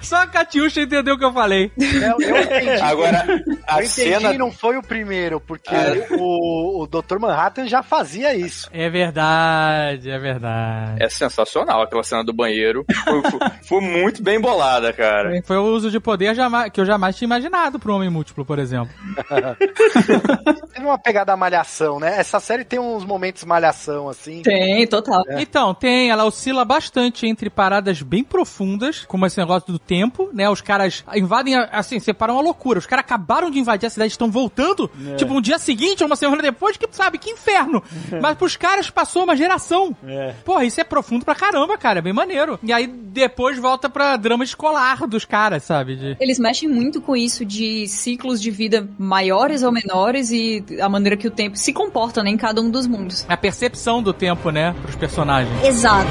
Só 0.00 0.16
a 0.16 0.26
Catiuxa 0.26 0.82
entendeu 0.82 1.14
o 1.14 1.18
que 1.18 1.24
eu 1.24 1.32
falei. 1.32 1.70
Eu, 1.78 2.20
eu 2.20 2.42
entendi. 2.42 2.80
Agora, 2.82 3.24
a 3.66 3.80
eu 3.80 3.86
entendi 3.86 3.88
cena. 3.88 4.32
não 4.34 4.50
foi 4.52 4.76
o 4.76 4.82
primeiro, 4.82 5.40
porque 5.40 5.74
Ah. 5.74 6.06
o, 6.16 6.82
o 6.82 6.86
Dr. 6.86 7.18
Manhattan 7.18 7.66
já 7.66 7.82
fazia 7.82 8.34
isso. 8.34 8.68
É 8.72 8.88
verdade, 8.88 10.10
é 10.10 10.18
verdade. 10.18 11.02
É 11.02 11.08
sensacional 11.08 11.82
aquela 11.82 12.02
cena 12.02 12.24
do 12.24 12.32
banheiro. 12.32 12.84
Foi, 13.04 13.22
foi- 13.30 13.40
foi 13.64 13.80
muito 13.80 14.22
bem 14.22 14.40
bolada, 14.40 14.92
cara. 14.92 15.40
Foi 15.44 15.56
o 15.56 15.64
uso 15.64 15.90
de 15.90 16.00
poder 16.00 16.34
jamais- 16.34 16.70
que 16.70 16.80
eu 16.80 16.84
jamais 16.88 17.16
tinha 17.16 17.26
imaginado 17.26 17.78
pro 17.78 17.94
Homem 17.94 18.10
Múltiplo, 18.10 18.44
por 18.44 18.58
exemplo. 18.58 18.92
Teve 20.74 20.86
uma 20.86 20.98
pegada 20.98 21.36
malhação, 21.36 22.00
né? 22.00 22.18
Essa 22.18 22.40
série 22.40 22.64
tem 22.64 22.78
uns 22.78 23.04
momentos 23.04 23.44
malhação, 23.44 24.08
assim. 24.08 24.42
Tem, 24.42 24.86
total. 24.86 25.22
Então, 25.38 25.74
tem, 25.74 26.10
ela 26.10 26.24
oscila 26.24 26.64
bastante 26.64 27.26
entre 27.26 27.50
paradas 27.50 28.02
bem 28.02 28.24
profundas, 28.24 29.04
como 29.06 29.26
esse 29.26 29.38
negócio 29.38 29.72
do 29.72 29.78
tempo, 29.78 30.30
né? 30.32 30.48
Os 30.48 30.60
caras 30.60 31.04
invadem, 31.14 31.54
assim, 31.72 32.00
separam 32.00 32.34
uma 32.34 32.42
loucura. 32.42 32.78
Os 32.78 32.86
caras 32.86 33.04
acabaram 33.04 33.50
de 33.50 33.58
invadir 33.58 33.86
a 33.86 33.90
cidade, 33.90 34.12
estão 34.12 34.30
voltando, 34.30 34.90
tipo, 35.16 35.34
um 35.34 35.40
dia 35.40 35.58
seguinte, 35.58 36.02
ou 36.02 36.06
uma 36.06 36.16
semana 36.16 36.42
depois, 36.42 36.76
que, 36.76 36.88
sabe, 36.90 37.18
que 37.18 37.30
inferno. 37.30 37.82
Mas 38.20 38.36
pros 38.36 38.56
caras 38.56 38.90
passou 38.90 39.24
uma 39.24 39.36
geração. 39.36 39.94
É. 40.06 40.34
Porra, 40.44 40.64
isso 40.64 40.80
é 40.80 40.84
profundo 40.84 41.24
pra 41.24 41.34
caramba, 41.34 41.76
cara, 41.76 41.98
é 41.98 42.02
bem 42.02 42.12
maneiro. 42.12 42.58
E 42.62 42.72
aí, 42.72 42.86
depois 42.86 43.58
volta 43.58 43.88
pra 43.88 44.16
drama 44.16 44.44
escolar 44.44 45.06
dos 45.06 45.24
caras, 45.24 45.64
sabe? 45.64 45.96
De... 45.96 46.16
Eles 46.20 46.38
mexem 46.38 46.68
muito 46.78 47.00
com 47.00 47.16
isso 47.16 47.44
de 47.44 47.86
ciclos 47.88 48.40
de 48.40 48.50
vida 48.50 48.88
maiores 48.98 49.62
ou 49.62 49.72
menores 49.72 50.30
e 50.30 50.64
a 50.80 50.88
maneira 50.88 51.16
que 51.16 51.26
o 51.26 51.30
tempo 51.30 51.56
se 51.56 51.72
comporta 51.72 52.22
né, 52.22 52.30
em 52.30 52.36
cada 52.36 52.60
um 52.60 52.70
dos 52.70 52.86
mundos. 52.86 53.26
A 53.28 53.36
percepção 53.36 54.02
do 54.02 54.12
tempo, 54.12 54.50
né, 54.50 54.74
pros 54.82 54.96
personagens. 54.96 55.64
Exato. 55.64 56.10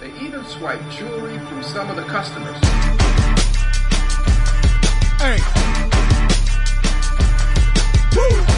They 0.00 0.10
even 0.26 0.42
swipe 0.44 0.82
jewelry 0.90 1.38
from 1.40 1.62
some 1.62 1.90
of 1.90 1.96
the 1.96 2.06
customers. 2.10 2.58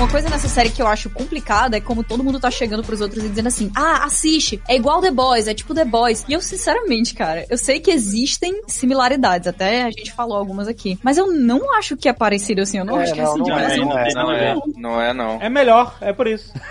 Uma 0.03 0.11
coisa 0.11 0.28
nessa 0.28 0.48
série 0.48 0.68
que 0.68 0.82
eu 0.82 0.86
acho 0.88 1.09
complicada 1.11 1.76
é 1.76 1.80
como 1.80 2.03
todo 2.03 2.24
mundo 2.24 2.40
tá 2.40 2.50
chegando 2.50 2.82
pros 2.82 3.00
outros 3.00 3.24
e 3.24 3.28
dizendo 3.28 3.46
assim: 3.46 3.70
ah, 3.74 4.05
assiste, 4.05 4.61
é 4.68 4.74
igual 4.74 5.00
The 5.00 5.12
Boys, 5.12 5.46
é 5.46 5.55
tipo 5.55 5.72
The 5.72 5.84
Boys. 5.84 6.24
E 6.28 6.32
eu, 6.32 6.40
sinceramente, 6.40 7.14
cara, 7.14 7.46
eu 7.48 7.57
sei 7.57 7.78
que 7.78 7.88
existem 7.90 8.62
similaridades, 8.66 9.46
até 9.46 9.84
a 9.84 9.90
gente 9.92 10.12
falou 10.12 10.36
algumas 10.36 10.66
aqui. 10.66 10.98
Mas 11.05 11.18
eu 11.18 11.30
não 11.32 11.72
acho 11.76 11.96
que 11.96 12.09
é 12.09 12.12
parecido 12.12 12.62
assim, 12.62 12.78
eu 12.78 12.84
não 12.84 12.98
É, 13.00 13.05
acho 13.05 13.14
que 13.14 13.20
é 13.20 13.22
não, 13.22 13.30
assim 13.30 13.38
não 13.38 13.44
de 13.44 13.53
é, 13.53 13.57
verdade. 13.57 13.80
não 13.80 13.92
é, 13.92 14.14
Não 14.14 14.32
é, 14.32 14.55
não 14.76 15.00
é, 15.00 15.14
não. 15.14 15.40
É 15.40 15.48
melhor, 15.48 15.96
é 16.00 16.12
por 16.12 16.26
isso. 16.26 16.53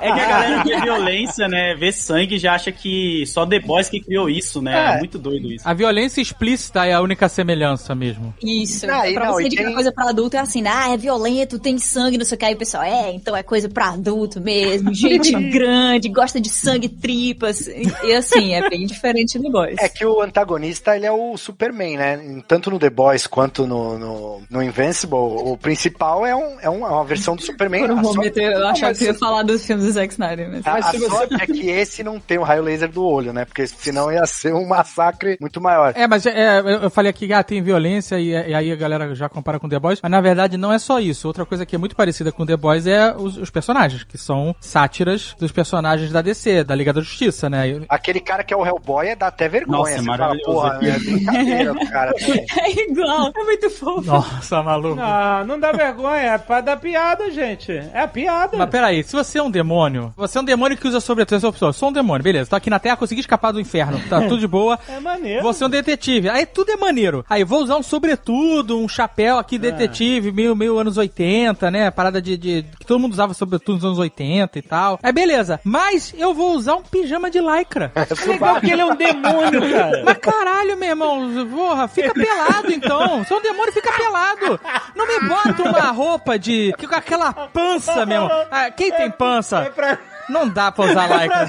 É 0.00 0.12
que 0.12 0.20
a 0.20 0.28
galera 0.28 0.62
vê 0.64 0.76
violência, 0.80 1.48
né? 1.48 1.74
Vê 1.74 1.90
sangue 1.90 2.38
já 2.38 2.54
acha 2.54 2.70
que 2.70 3.24
só 3.26 3.44
The 3.44 3.58
Boys 3.58 3.88
que 3.88 4.00
criou 4.00 4.30
isso, 4.30 4.62
né? 4.62 4.92
É, 4.92 4.94
É. 4.94 4.98
muito 4.98 5.18
doido 5.18 5.50
isso. 5.52 5.68
A 5.68 5.74
violência 5.74 6.20
explícita 6.20 6.86
é 6.86 6.92
a 6.92 7.00
única 7.00 7.28
semelhança 7.28 7.94
mesmo. 7.96 8.32
Isso. 8.40 8.86
E 8.86 9.14
pra 9.14 9.26
não, 9.26 9.32
você 9.32 9.42
e 9.42 9.46
indicar 9.46 9.64
tem- 9.66 9.74
coisa 9.74 9.90
pra 9.92 10.08
adulto 10.10 10.36
é 10.36 10.40
assim, 10.40 10.64
ah, 10.68 10.90
é 10.92 10.96
violento, 10.96 11.58
tem 11.58 11.78
sangue, 11.78 12.16
não 12.16 12.24
sei 12.24 12.36
o 12.36 12.38
que. 12.38 12.43
Que 12.44 12.48
aí 12.48 12.54
o 12.54 12.58
pessoal, 12.58 12.82
é, 12.82 13.10
então 13.12 13.34
é 13.36 13.42
coisa 13.42 13.68
pra 13.68 13.88
adulto 13.88 14.40
mesmo, 14.40 14.92
gente 14.94 15.32
grande, 15.50 16.08
gosta 16.08 16.40
de 16.40 16.48
sangue, 16.48 16.88
tripas. 16.88 17.66
E, 17.66 18.12
assim, 18.12 18.54
é 18.54 18.68
bem 18.68 18.86
diferente 18.86 19.38
do 19.38 19.50
Boys. 19.50 19.76
É 19.80 19.88
que 19.88 20.04
o 20.04 20.20
antagonista, 20.20 20.96
ele 20.96 21.06
é 21.06 21.12
o 21.12 21.36
Superman, 21.36 21.96
né? 21.96 22.42
Tanto 22.46 22.70
no 22.70 22.78
The 22.78 22.90
Boys 22.90 23.26
quanto 23.26 23.66
no, 23.66 23.98
no, 23.98 24.42
no 24.50 24.62
Invincible, 24.62 25.16
o 25.16 25.56
principal 25.56 26.26
é, 26.26 26.34
um, 26.36 26.60
é 26.60 26.68
um- 26.70 26.86
é 26.86 26.90
uma 26.90 27.04
versão 27.04 27.34
do 27.34 27.42
Superman. 27.42 27.82
Por 27.86 27.90
um 27.92 28.02
momento 28.02 28.38
eu 28.38 28.66
achava 28.66 28.88
mas- 28.90 28.98
que 28.98 29.04
eu 29.04 29.08
ia 29.12 29.18
falar 29.18 29.42
dos 29.42 29.64
filmes 29.64 29.86
do 29.86 29.92
Zack 29.92 30.12
Snyder, 30.12 30.50
mas... 30.50 30.66
A, 30.66 30.74
a 30.76 30.92
sorte 30.92 31.34
é 31.40 31.46
que 31.46 31.70
esse 31.70 32.02
não 32.02 32.20
tem 32.20 32.38
o 32.38 32.42
raio 32.42 32.62
laser 32.62 32.90
do 32.90 33.04
olho, 33.04 33.32
né? 33.32 33.44
Porque 33.44 33.66
senão 33.66 34.12
ia 34.12 34.26
ser 34.26 34.52
um 34.54 34.66
massacre 34.66 35.36
muito 35.40 35.60
maior. 35.60 35.92
É, 35.96 36.06
mas 36.06 36.26
é, 36.26 36.58
eu 36.60 36.84
eu 36.84 36.90
falei 36.90 37.10
aqui, 37.10 37.32
ah, 37.32 37.42
tem 37.42 37.62
violência 37.62 38.18
e, 38.20 38.28
e 38.30 38.54
aí 38.54 38.70
a 38.70 38.76
galera 38.76 39.14
já 39.14 39.28
compara 39.28 39.58
com 39.58 39.68
The 39.68 39.78
Boys, 39.78 40.00
mas 40.02 40.10
na 40.10 40.20
verdade 40.20 40.56
não 40.56 40.72
é 40.72 40.78
só 40.78 41.00
isso. 41.00 41.26
Outra 41.26 41.46
coisa 41.46 41.64
que 41.64 41.74
é 41.74 41.78
muito 41.78 41.96
parecida 41.96 42.23
com 42.32 42.46
The 42.46 42.56
Boys 42.56 42.86
é 42.86 43.14
os, 43.16 43.36
os 43.36 43.50
personagens, 43.50 44.04
que 44.04 44.18
são 44.18 44.54
sátiras 44.60 45.34
dos 45.38 45.52
personagens 45.52 46.10
da 46.10 46.22
DC, 46.22 46.64
da 46.64 46.74
Liga 46.74 46.92
da 46.92 47.00
Justiça, 47.00 47.48
né? 47.48 47.80
Aquele 47.88 48.20
cara 48.20 48.42
que 48.44 48.52
é 48.52 48.56
o 48.56 48.64
Hellboy 48.64 49.08
é 49.08 49.16
dá 49.16 49.28
até 49.28 49.48
vergonha. 49.48 49.78
Nossa, 49.78 49.92
é 49.92 49.96
fala, 49.96 50.06
maravilhoso. 50.18 50.44
porra, 50.52 50.78
é 50.82 50.98
brincadeira 50.98 51.72
o 51.72 51.86
cara. 51.90 52.14
também. 52.14 52.46
É 52.58 52.82
igual, 52.90 53.32
é 53.36 53.44
muito 53.44 53.70
fofo. 53.70 54.02
Nossa, 54.02 54.62
maluco. 54.62 54.96
Não, 54.96 55.46
não 55.46 55.60
dá 55.60 55.72
vergonha, 55.72 56.32
é 56.32 56.38
pra 56.38 56.60
dar 56.60 56.76
piada, 56.76 57.30
gente. 57.30 57.72
É 57.72 58.00
a 58.00 58.08
piada. 58.08 58.56
Mas 58.56 58.70
peraí, 58.70 59.02
se 59.02 59.12
você 59.12 59.38
é 59.38 59.42
um 59.42 59.50
demônio, 59.50 60.12
você 60.16 60.38
é 60.38 60.40
um 60.40 60.44
demônio 60.44 60.76
que 60.76 60.86
usa 60.88 61.00
sobretudo 61.00 61.36
essa 61.38 61.48
opção. 61.48 61.68
Eu 61.68 61.72
sou 61.72 61.88
um 61.88 61.92
demônio, 61.92 62.22
beleza, 62.22 62.50
tô 62.50 62.56
aqui 62.56 62.70
na 62.70 62.78
Terra, 62.78 62.96
consegui 62.96 63.20
escapar 63.20 63.52
do 63.52 63.60
inferno, 63.60 64.00
tá 64.08 64.20
tudo 64.28 64.38
de 64.38 64.46
boa. 64.46 64.78
É 64.88 65.00
maneiro. 65.00 65.42
Você 65.42 65.64
é 65.64 65.66
um 65.66 65.70
detetive. 65.70 66.28
Aí 66.28 66.46
tudo 66.46 66.70
é 66.70 66.76
maneiro. 66.76 67.24
Aí 67.28 67.44
vou 67.44 67.62
usar 67.62 67.76
um 67.76 67.82
sobretudo, 67.82 68.78
um 68.78 68.88
chapéu 68.88 69.38
aqui, 69.38 69.58
detetive, 69.58 70.32
meio, 70.32 70.54
meio 70.54 70.78
anos 70.78 70.96
80, 70.96 71.70
né? 71.70 71.90
Parada 71.90 72.13
de, 72.20 72.36
de- 72.36 72.64
que 72.78 72.86
todo 72.86 72.98
mundo 73.00 73.12
usava 73.12 73.34
sobretudo 73.34 73.74
nos 73.76 73.84
anos 73.84 73.98
80 73.98 74.58
e 74.58 74.62
tal. 74.62 74.98
Aí 75.02 75.12
beleza. 75.12 75.60
Mas 75.64 76.14
eu 76.16 76.32
vou 76.34 76.52
usar 76.54 76.74
um 76.76 76.82
pijama 76.82 77.30
de 77.30 77.40
lycra. 77.40 77.92
É 77.94 78.28
legal 78.28 78.60
que 78.60 78.70
ele 78.70 78.82
é 78.82 78.84
um 78.84 78.94
demônio, 78.96 79.60
cara. 79.72 80.02
Mas 80.04 80.18
caralho, 80.18 80.76
meu 80.76 80.88
irmão, 80.90 81.46
porra, 81.54 81.88
fica 81.88 82.12
pelado 82.12 82.72
então. 82.72 83.24
Se 83.24 83.32
é 83.32 83.36
um 83.36 83.42
demônio, 83.42 83.72
fica 83.72 83.92
pelado. 83.92 84.60
Não 84.94 85.06
me 85.06 85.28
bota 85.28 85.62
uma 85.62 85.90
roupa 85.90 86.38
de. 86.38 86.72
com 86.78 86.94
aquela 86.94 87.32
pança, 87.32 88.04
meu 88.06 88.22
irmão. 88.22 88.46
Ah, 88.50 88.70
quem 88.70 88.90
tem 88.92 89.10
pança? 89.10 89.58
É 89.60 89.70
pra... 89.70 89.98
Não 90.28 90.48
dá 90.48 90.70
pra 90.72 90.86
usar 90.86 91.06
lycra. 91.22 91.42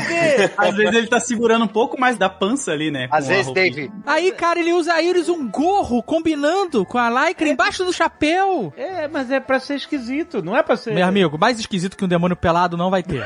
Às 0.58 0.76
vezes 0.76 0.94
ele 0.96 1.08
tá 1.08 1.20
segurando 1.20 1.66
um 1.66 1.68
pouco 1.68 2.00
mais 2.00 2.18
da 2.18 2.30
pança 2.30 2.72
ali, 2.72 2.92
né? 2.92 3.08
Às 3.12 3.26
a 3.26 3.30
vezes. 3.30 3.54
Dave, 3.54 3.92
Aí, 4.06 4.32
cara, 4.32 4.60
ele 4.60 4.74
usa 4.74 4.94
aí 4.94 5.08
eles 5.10 5.30
um 5.30 5.50
gorro 5.50 6.02
combinando 6.04 6.86
com 6.86 6.98
a 6.98 7.10
lycra 7.28 7.48
embaixo 7.48 7.84
do 7.86 7.94
chapéu. 7.94 8.74
É, 8.78 9.08
mas 9.08 9.32
é 9.32 9.40
pra 9.40 9.60
ser 9.60 9.76
esquisito, 9.76 10.42
não 10.44 10.56
é 10.56 10.64
pra 10.64 10.76
ser... 10.76 10.94
Meu 10.94 11.06
amigo, 11.08 11.38
mais 11.38 11.60
esquisito 11.60 11.96
que 11.98 12.04
um 12.06 12.08
demônio 12.08 12.36
pelado 12.36 12.76
não 12.78 12.90
vai 12.90 13.04
ter. 13.04 13.26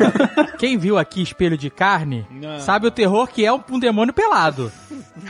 Quem 0.58 0.78
viu 0.78 0.96
aqui 0.98 1.22
Espelho 1.22 1.56
de 1.58 1.70
Carne 1.70 2.26
Não. 2.30 2.58
sabe 2.60 2.86
o 2.86 2.90
terror 2.90 3.26
que 3.28 3.44
é 3.44 3.52
um, 3.52 3.60
um 3.70 3.78
demônio 3.78 4.12
pelado. 4.12 4.72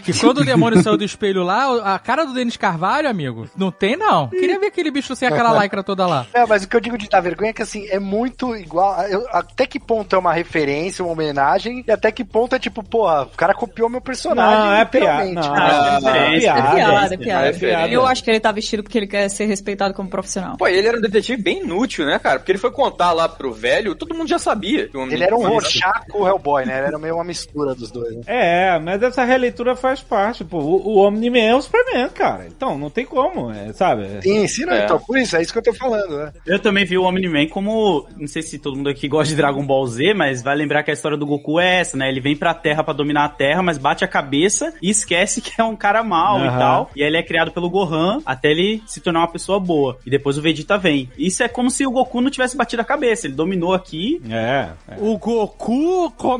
Que 0.02 0.12
quando 0.18 0.38
o 0.38 0.44
demônio 0.44 0.82
saiu 0.82 0.96
do 0.96 1.04
espelho 1.04 1.42
lá, 1.42 1.94
a 1.94 1.98
cara 1.98 2.24
do 2.24 2.32
Denis 2.34 2.56
Carvalho, 2.56 3.08
amigo, 3.08 3.48
não 3.56 3.70
tem 3.70 3.96
não. 3.96 4.28
Queria 4.28 4.58
ver 4.58 4.66
aquele 4.66 4.90
bicho 4.90 5.14
sem 5.14 5.28
aquela 5.28 5.62
lycra 5.62 5.82
toda 5.82 6.06
lá. 6.06 6.26
É, 6.32 6.44
mas 6.46 6.64
o 6.64 6.68
que 6.68 6.76
eu 6.76 6.80
digo 6.80 6.96
de 6.98 7.08
dar 7.08 7.20
vergonha 7.20 7.50
é 7.50 7.52
que 7.52 7.62
assim, 7.62 7.86
é 7.88 7.98
muito 7.98 8.54
igual. 8.56 9.00
eu- 9.04 9.26
até 9.54 9.66
que 9.66 9.78
ponto 9.78 10.14
é 10.14 10.18
uma 10.18 10.32
referência, 10.32 11.04
uma 11.04 11.12
homenagem, 11.12 11.84
e 11.86 11.90
até 11.90 12.10
que 12.10 12.24
ponto 12.24 12.54
é 12.56 12.58
tipo, 12.58 12.82
porra, 12.82 13.22
o 13.22 13.26
cara 13.36 13.54
copiou 13.54 13.88
meu 13.88 14.00
personagem. 14.00 14.64
Não, 14.64 14.72
é 14.74 14.84
piada. 14.84 15.24
Não, 15.32 15.54
Ah, 15.54 16.00
é 16.16 16.34
é. 16.34 16.36
É 16.36 16.40
piada, 16.40 17.10
é 17.10 17.14
é 17.14 17.16
piada. 17.16 17.52
piada. 17.58 17.88
Eu 17.88 18.04
acho 18.04 18.22
que 18.24 18.30
ele 18.30 18.40
tá 18.40 18.50
vestido 18.50 18.82
porque 18.82 18.98
ele 18.98 19.06
quer 19.06 19.28
ser 19.28 19.44
respeitado 19.46 19.94
como 19.94 20.08
profissional. 20.08 20.56
Pô, 20.56 20.66
ele 20.66 20.86
era 20.88 20.98
um 20.98 21.00
detetive 21.00 21.40
bem 21.40 21.62
inútil, 21.62 22.04
né, 22.04 22.18
cara? 22.18 22.38
Porque 22.40 22.50
ele 22.52 22.58
foi 22.58 22.72
contar 22.72 23.12
lá 23.12 23.28
pro 23.28 23.52
velho, 23.52 23.94
todo 23.94 24.14
mundo 24.14 24.28
já 24.28 24.38
sabia. 24.38 24.88
que 24.88 24.96
o 24.96 25.00
homem- 25.02 25.14
Ele 25.14 25.24
era 25.24 25.36
um 25.36 25.46
Rorschach 25.46 26.06
com 26.10 26.22
o 26.22 26.26
Hellboy, 26.28 26.66
né? 26.66 26.78
Ele 26.78 26.86
era 26.88 26.98
meio 26.98 27.14
uma 27.14 27.24
mistura 27.24 27.74
dos 27.74 27.90
dois. 27.92 28.14
Né? 28.16 28.22
É, 28.26 28.78
mas 28.80 29.02
essa 29.02 29.24
releitura 29.24 29.76
faz 29.76 30.00
parte. 30.00 30.44
Pô, 30.44 30.58
o, 30.58 30.88
o 30.96 30.98
Omni-Man 31.06 31.38
é 31.38 31.54
o 31.54 31.62
Superman, 31.62 32.08
cara. 32.10 32.46
Então, 32.48 32.76
não 32.76 32.90
tem 32.90 33.04
como, 33.06 33.52
é, 33.52 33.72
sabe? 33.72 34.20
Sim, 34.22 34.46
sim, 34.48 34.64
não, 34.64 34.74
É. 34.74 34.84
então, 34.84 34.98
por 34.98 35.16
isso, 35.16 35.36
é 35.36 35.42
isso 35.42 35.52
que 35.52 35.58
eu 35.58 35.62
tô 35.62 35.72
falando, 35.74 36.18
né? 36.18 36.32
Eu 36.44 36.58
também 36.58 36.84
vi 36.84 36.98
o 36.98 37.04
Omni-Man 37.04 37.46
como. 37.48 38.06
Não 38.16 38.26
sei 38.26 38.42
se 38.42 38.58
todo 38.58 38.76
mundo 38.76 38.88
aqui 38.88 39.06
gosta 39.08 39.28
de 39.28 39.36
Dragon 39.44 39.66
Ball 39.66 39.86
Z, 39.86 40.14
mas 40.14 40.42
vai 40.42 40.56
lembrar 40.56 40.82
que 40.82 40.90
a 40.90 40.94
história 40.94 41.18
do 41.18 41.26
Goku 41.26 41.60
é 41.60 41.80
essa, 41.80 41.98
né? 41.98 42.08
Ele 42.08 42.18
vem 42.18 42.34
pra 42.34 42.54
Terra 42.54 42.82
pra 42.82 42.94
dominar 42.94 43.26
a 43.26 43.28
Terra, 43.28 43.62
mas 43.62 43.76
bate 43.76 44.02
a 44.02 44.08
cabeça 44.08 44.72
e 44.80 44.88
esquece 44.88 45.42
que 45.42 45.60
é 45.60 45.64
um 45.64 45.76
cara 45.76 46.02
mau 46.02 46.38
Aham. 46.38 46.46
e 46.46 46.58
tal. 46.58 46.90
E 46.96 47.02
aí 47.02 47.08
ele 47.08 47.18
é 47.18 47.22
criado 47.22 47.52
pelo 47.52 47.68
Gohan 47.68 48.20
até 48.24 48.50
ele 48.50 48.82
se 48.86 49.02
tornar 49.02 49.20
uma 49.20 49.28
pessoa 49.28 49.60
boa. 49.60 49.98
E 50.06 50.08
depois 50.10 50.38
o 50.38 50.42
Vegeta 50.42 50.78
vem. 50.78 51.10
Isso 51.18 51.42
é 51.42 51.48
como 51.48 51.70
se 51.70 51.86
o 51.86 51.90
Goku 51.90 52.22
não 52.22 52.30
tivesse 52.30 52.56
batido 52.56 52.80
a 52.80 52.86
cabeça. 52.86 53.26
Ele 53.26 53.34
dominou 53.34 53.74
aqui. 53.74 54.22
É. 54.30 54.68
é. 54.88 54.96
O 54.98 55.18
Goku... 55.18 56.10
Com... 56.16 56.38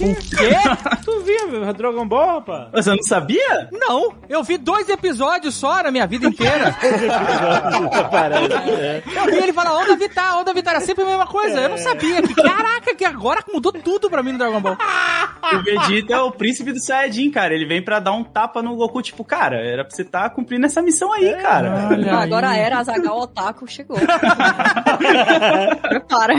O 0.00 0.14
quê? 0.14 0.56
Tu 1.04 1.20
viu 1.22 1.72
Dragon 1.72 2.06
Ball, 2.06 2.38
rapaz? 2.38 2.68
Você 2.72 2.90
não 2.90 3.02
sabia? 3.02 3.68
Não, 3.72 4.14
eu 4.28 4.42
vi 4.42 4.58
dois 4.58 4.88
episódios 4.88 5.54
só 5.54 5.82
na 5.82 5.90
minha 5.90 6.06
vida 6.06 6.26
inteira. 6.26 6.74
Eu 9.16 9.24
vi 9.26 9.38
ele 9.38 9.52
falar 9.52 9.74
onda 9.74 9.96
vital, 9.96 10.40
onda 10.40 10.54
vital, 10.54 10.74
era 10.74 10.84
sempre 10.84 11.04
a 11.04 11.06
mesma 11.06 11.26
coisa. 11.26 11.60
Eu 11.60 11.68
não 11.70 11.78
sabia. 11.78 12.22
Que, 12.22 12.34
caraca, 12.34 12.94
que 12.94 13.04
agora 13.04 13.42
mudou 13.52 13.72
tudo 13.72 14.10
pra 14.10 14.22
mim 14.22 14.32
no 14.32 14.38
Dragon 14.38 14.60
Ball. 14.60 14.76
O 15.52 15.62
Vegeta 15.62 16.14
é 16.14 16.20
o 16.20 16.30
príncipe 16.30 16.72
do 16.72 16.80
Saiyajin, 16.80 17.30
cara. 17.30 17.54
Ele 17.54 17.66
vem 17.66 17.82
pra 17.82 17.98
dar 17.98 18.12
um 18.12 18.22
tapa 18.22 18.62
no 18.62 18.76
Goku, 18.76 19.02
tipo, 19.02 19.24
cara, 19.24 19.56
era 19.56 19.84
pra 19.84 19.94
você 19.94 20.02
estar 20.02 20.30
cumprindo 20.30 20.66
essa 20.66 20.82
missão 20.82 21.12
aí, 21.12 21.34
cara. 21.36 21.88
Olha 21.90 22.12
aí. 22.12 22.24
Agora 22.24 22.50
a 22.50 22.56
era 22.56 22.78
Azagal 22.78 23.18
Otaku 23.18 23.66
chegou. 23.66 23.96
Prepara. 25.88 26.34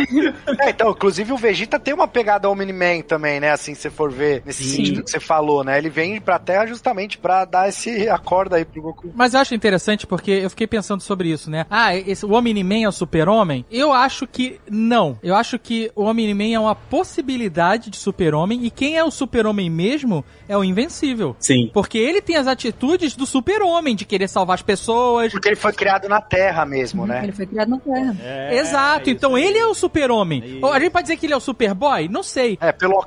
É, 0.60 0.70
então, 0.70 0.92
inclusive 0.92 1.34
o 1.34 1.38
Vegeta 1.38 1.80
tem 1.80 1.94
uma 1.94 2.08
pegada 2.08 2.50
Omni-Man 2.50 3.02
também, 3.02 3.40
né? 3.40 3.49
Assim, 3.52 3.74
se 3.76 3.82
você 3.82 3.90
for 3.90 4.12
ver 4.12 4.42
nesse 4.46 4.64
Sim. 4.64 4.78
sentido 4.78 5.04
que 5.04 5.12
você 5.12 5.20
falou, 5.20 5.64
né? 5.64 5.78
Ele 5.78 5.90
vem 5.90 6.20
pra 6.20 6.40
Terra 6.40 6.66
justamente 6.66 7.18
pra 7.18 7.46
dar 7.46 7.70
esse 7.70 8.10
acordo 8.10 8.56
aí 8.56 8.66
pro 8.66 8.82
Goku. 8.82 9.12
Mas 9.16 9.34
eu 9.34 9.40
acho 9.40 9.56
interessante 9.56 10.08
porque 10.08 10.32
eu 10.32 10.50
fiquei 10.50 10.68
pensando 10.68 11.02
sobre 11.02 11.30
isso, 11.30 11.50
né? 11.50 11.66
Ah, 11.70 11.96
esse, 11.96 12.26
o 12.26 12.34
Omni-Man 12.34 12.84
é 12.84 12.88
o 12.88 12.92
super-homem? 12.92 13.66
Eu 13.72 13.92
acho 13.92 14.28
que 14.28 14.60
não. 14.70 15.18
Eu 15.22 15.36
acho 15.36 15.58
que 15.60 15.92
o 15.96 16.04
Omni-Man 16.04 16.54
é 16.56 16.60
uma 16.60 16.76
possibilidade 16.76 17.90
de 17.90 17.98
super-homem 17.98 18.66
e 18.66 18.70
quem 18.70 18.98
é 18.98 19.04
o 19.04 19.12
super-homem 19.12 19.70
mesmo 19.70 20.24
é 20.48 20.58
o 20.58 20.64
Invencível. 20.64 21.36
Sim. 21.40 21.70
Porque 21.74 21.98
ele 21.98 22.22
tem 22.22 22.36
as 22.36 22.48
atitudes 22.48 23.16
do 23.16 23.26
super-homem, 23.26 23.96
de 23.96 24.06
querer 24.06 24.28
salvar 24.28 24.56
as 24.56 24.62
pessoas. 24.62 25.32
Porque 25.32 25.50
ele 25.50 25.56
foi 25.56 25.74
criado 25.74 26.08
na 26.08 26.22
Terra 26.22 26.66
mesmo, 26.66 27.06
né? 27.06 27.22
Ele 27.24 27.32
foi 27.32 27.46
criado 27.46 27.70
na 27.70 27.80
Terra. 27.80 28.16
Exato, 28.54 29.10
então 29.10 29.38
ele 29.38 29.58
é 29.58 29.66
o 29.66 29.74
super-homem. 29.74 30.60
Ou 30.62 30.72
A 30.72 30.80
gente 30.80 30.92
pode 30.92 31.04
dizer 31.04 31.18
que 31.18 31.26
ele 31.26 31.34
é 31.34 31.38
o 31.38 31.42
super-boy? 31.42 32.08
Não 32.08 32.24
sei. 32.24 32.58
É, 32.62 32.72
pelo 32.72 32.98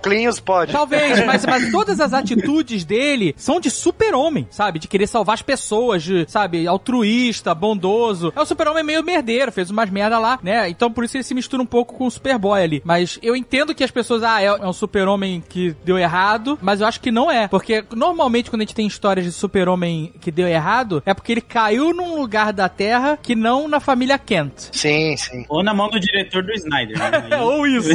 Pode. 0.40 0.72
Talvez, 0.72 1.22
mas, 1.26 1.44
mas 1.44 1.70
todas 1.70 2.00
as 2.00 2.12
atitudes 2.12 2.84
dele 2.84 3.34
são 3.36 3.60
de 3.60 3.70
super-homem, 3.70 4.46
sabe? 4.50 4.78
De 4.78 4.88
querer 4.88 5.06
salvar 5.06 5.34
as 5.34 5.42
pessoas, 5.42 6.02
de, 6.02 6.24
sabe? 6.28 6.66
Altruísta, 6.66 7.54
bondoso. 7.54 8.32
É 8.34 8.40
o 8.40 8.46
super-homem 8.46 8.84
meio 8.84 9.02
merdeiro, 9.02 9.52
fez 9.52 9.70
umas 9.70 9.90
merda 9.90 10.18
lá, 10.18 10.38
né? 10.42 10.68
Então 10.68 10.90
por 10.90 11.04
isso 11.04 11.16
ele 11.16 11.24
se 11.24 11.34
mistura 11.34 11.62
um 11.62 11.66
pouco 11.66 11.94
com 11.94 12.06
o 12.06 12.10
Superboy 12.10 12.62
ali. 12.62 12.82
Mas 12.84 13.18
eu 13.22 13.36
entendo 13.36 13.74
que 13.74 13.84
as 13.84 13.90
pessoas, 13.90 14.22
ah, 14.22 14.42
é, 14.42 14.46
é 14.46 14.66
um 14.66 14.72
super-homem 14.72 15.42
que 15.48 15.74
deu 15.84 15.98
errado, 15.98 16.58
mas 16.60 16.80
eu 16.80 16.86
acho 16.86 17.00
que 17.00 17.10
não 17.10 17.30
é. 17.30 17.48
Porque 17.48 17.84
normalmente 17.94 18.50
quando 18.50 18.62
a 18.62 18.64
gente 18.64 18.74
tem 18.74 18.86
histórias 18.86 19.24
de 19.24 19.32
super-homem 19.32 20.12
que 20.20 20.30
deu 20.30 20.48
errado, 20.48 21.02
é 21.04 21.14
porque 21.14 21.32
ele 21.32 21.40
caiu 21.40 21.92
num 21.92 22.16
lugar 22.16 22.52
da 22.52 22.68
Terra 22.68 23.18
que 23.20 23.34
não 23.34 23.68
na 23.68 23.80
família 23.80 24.18
Kent. 24.18 24.70
Sim, 24.72 25.16
sim. 25.16 25.44
Ou 25.48 25.62
na 25.62 25.74
mão 25.74 25.88
do 25.88 26.00
diretor 26.00 26.42
do 26.42 26.52
Snyder, 26.52 26.98
né? 26.98 27.36
Ou 27.40 27.66
isso. 27.66 27.90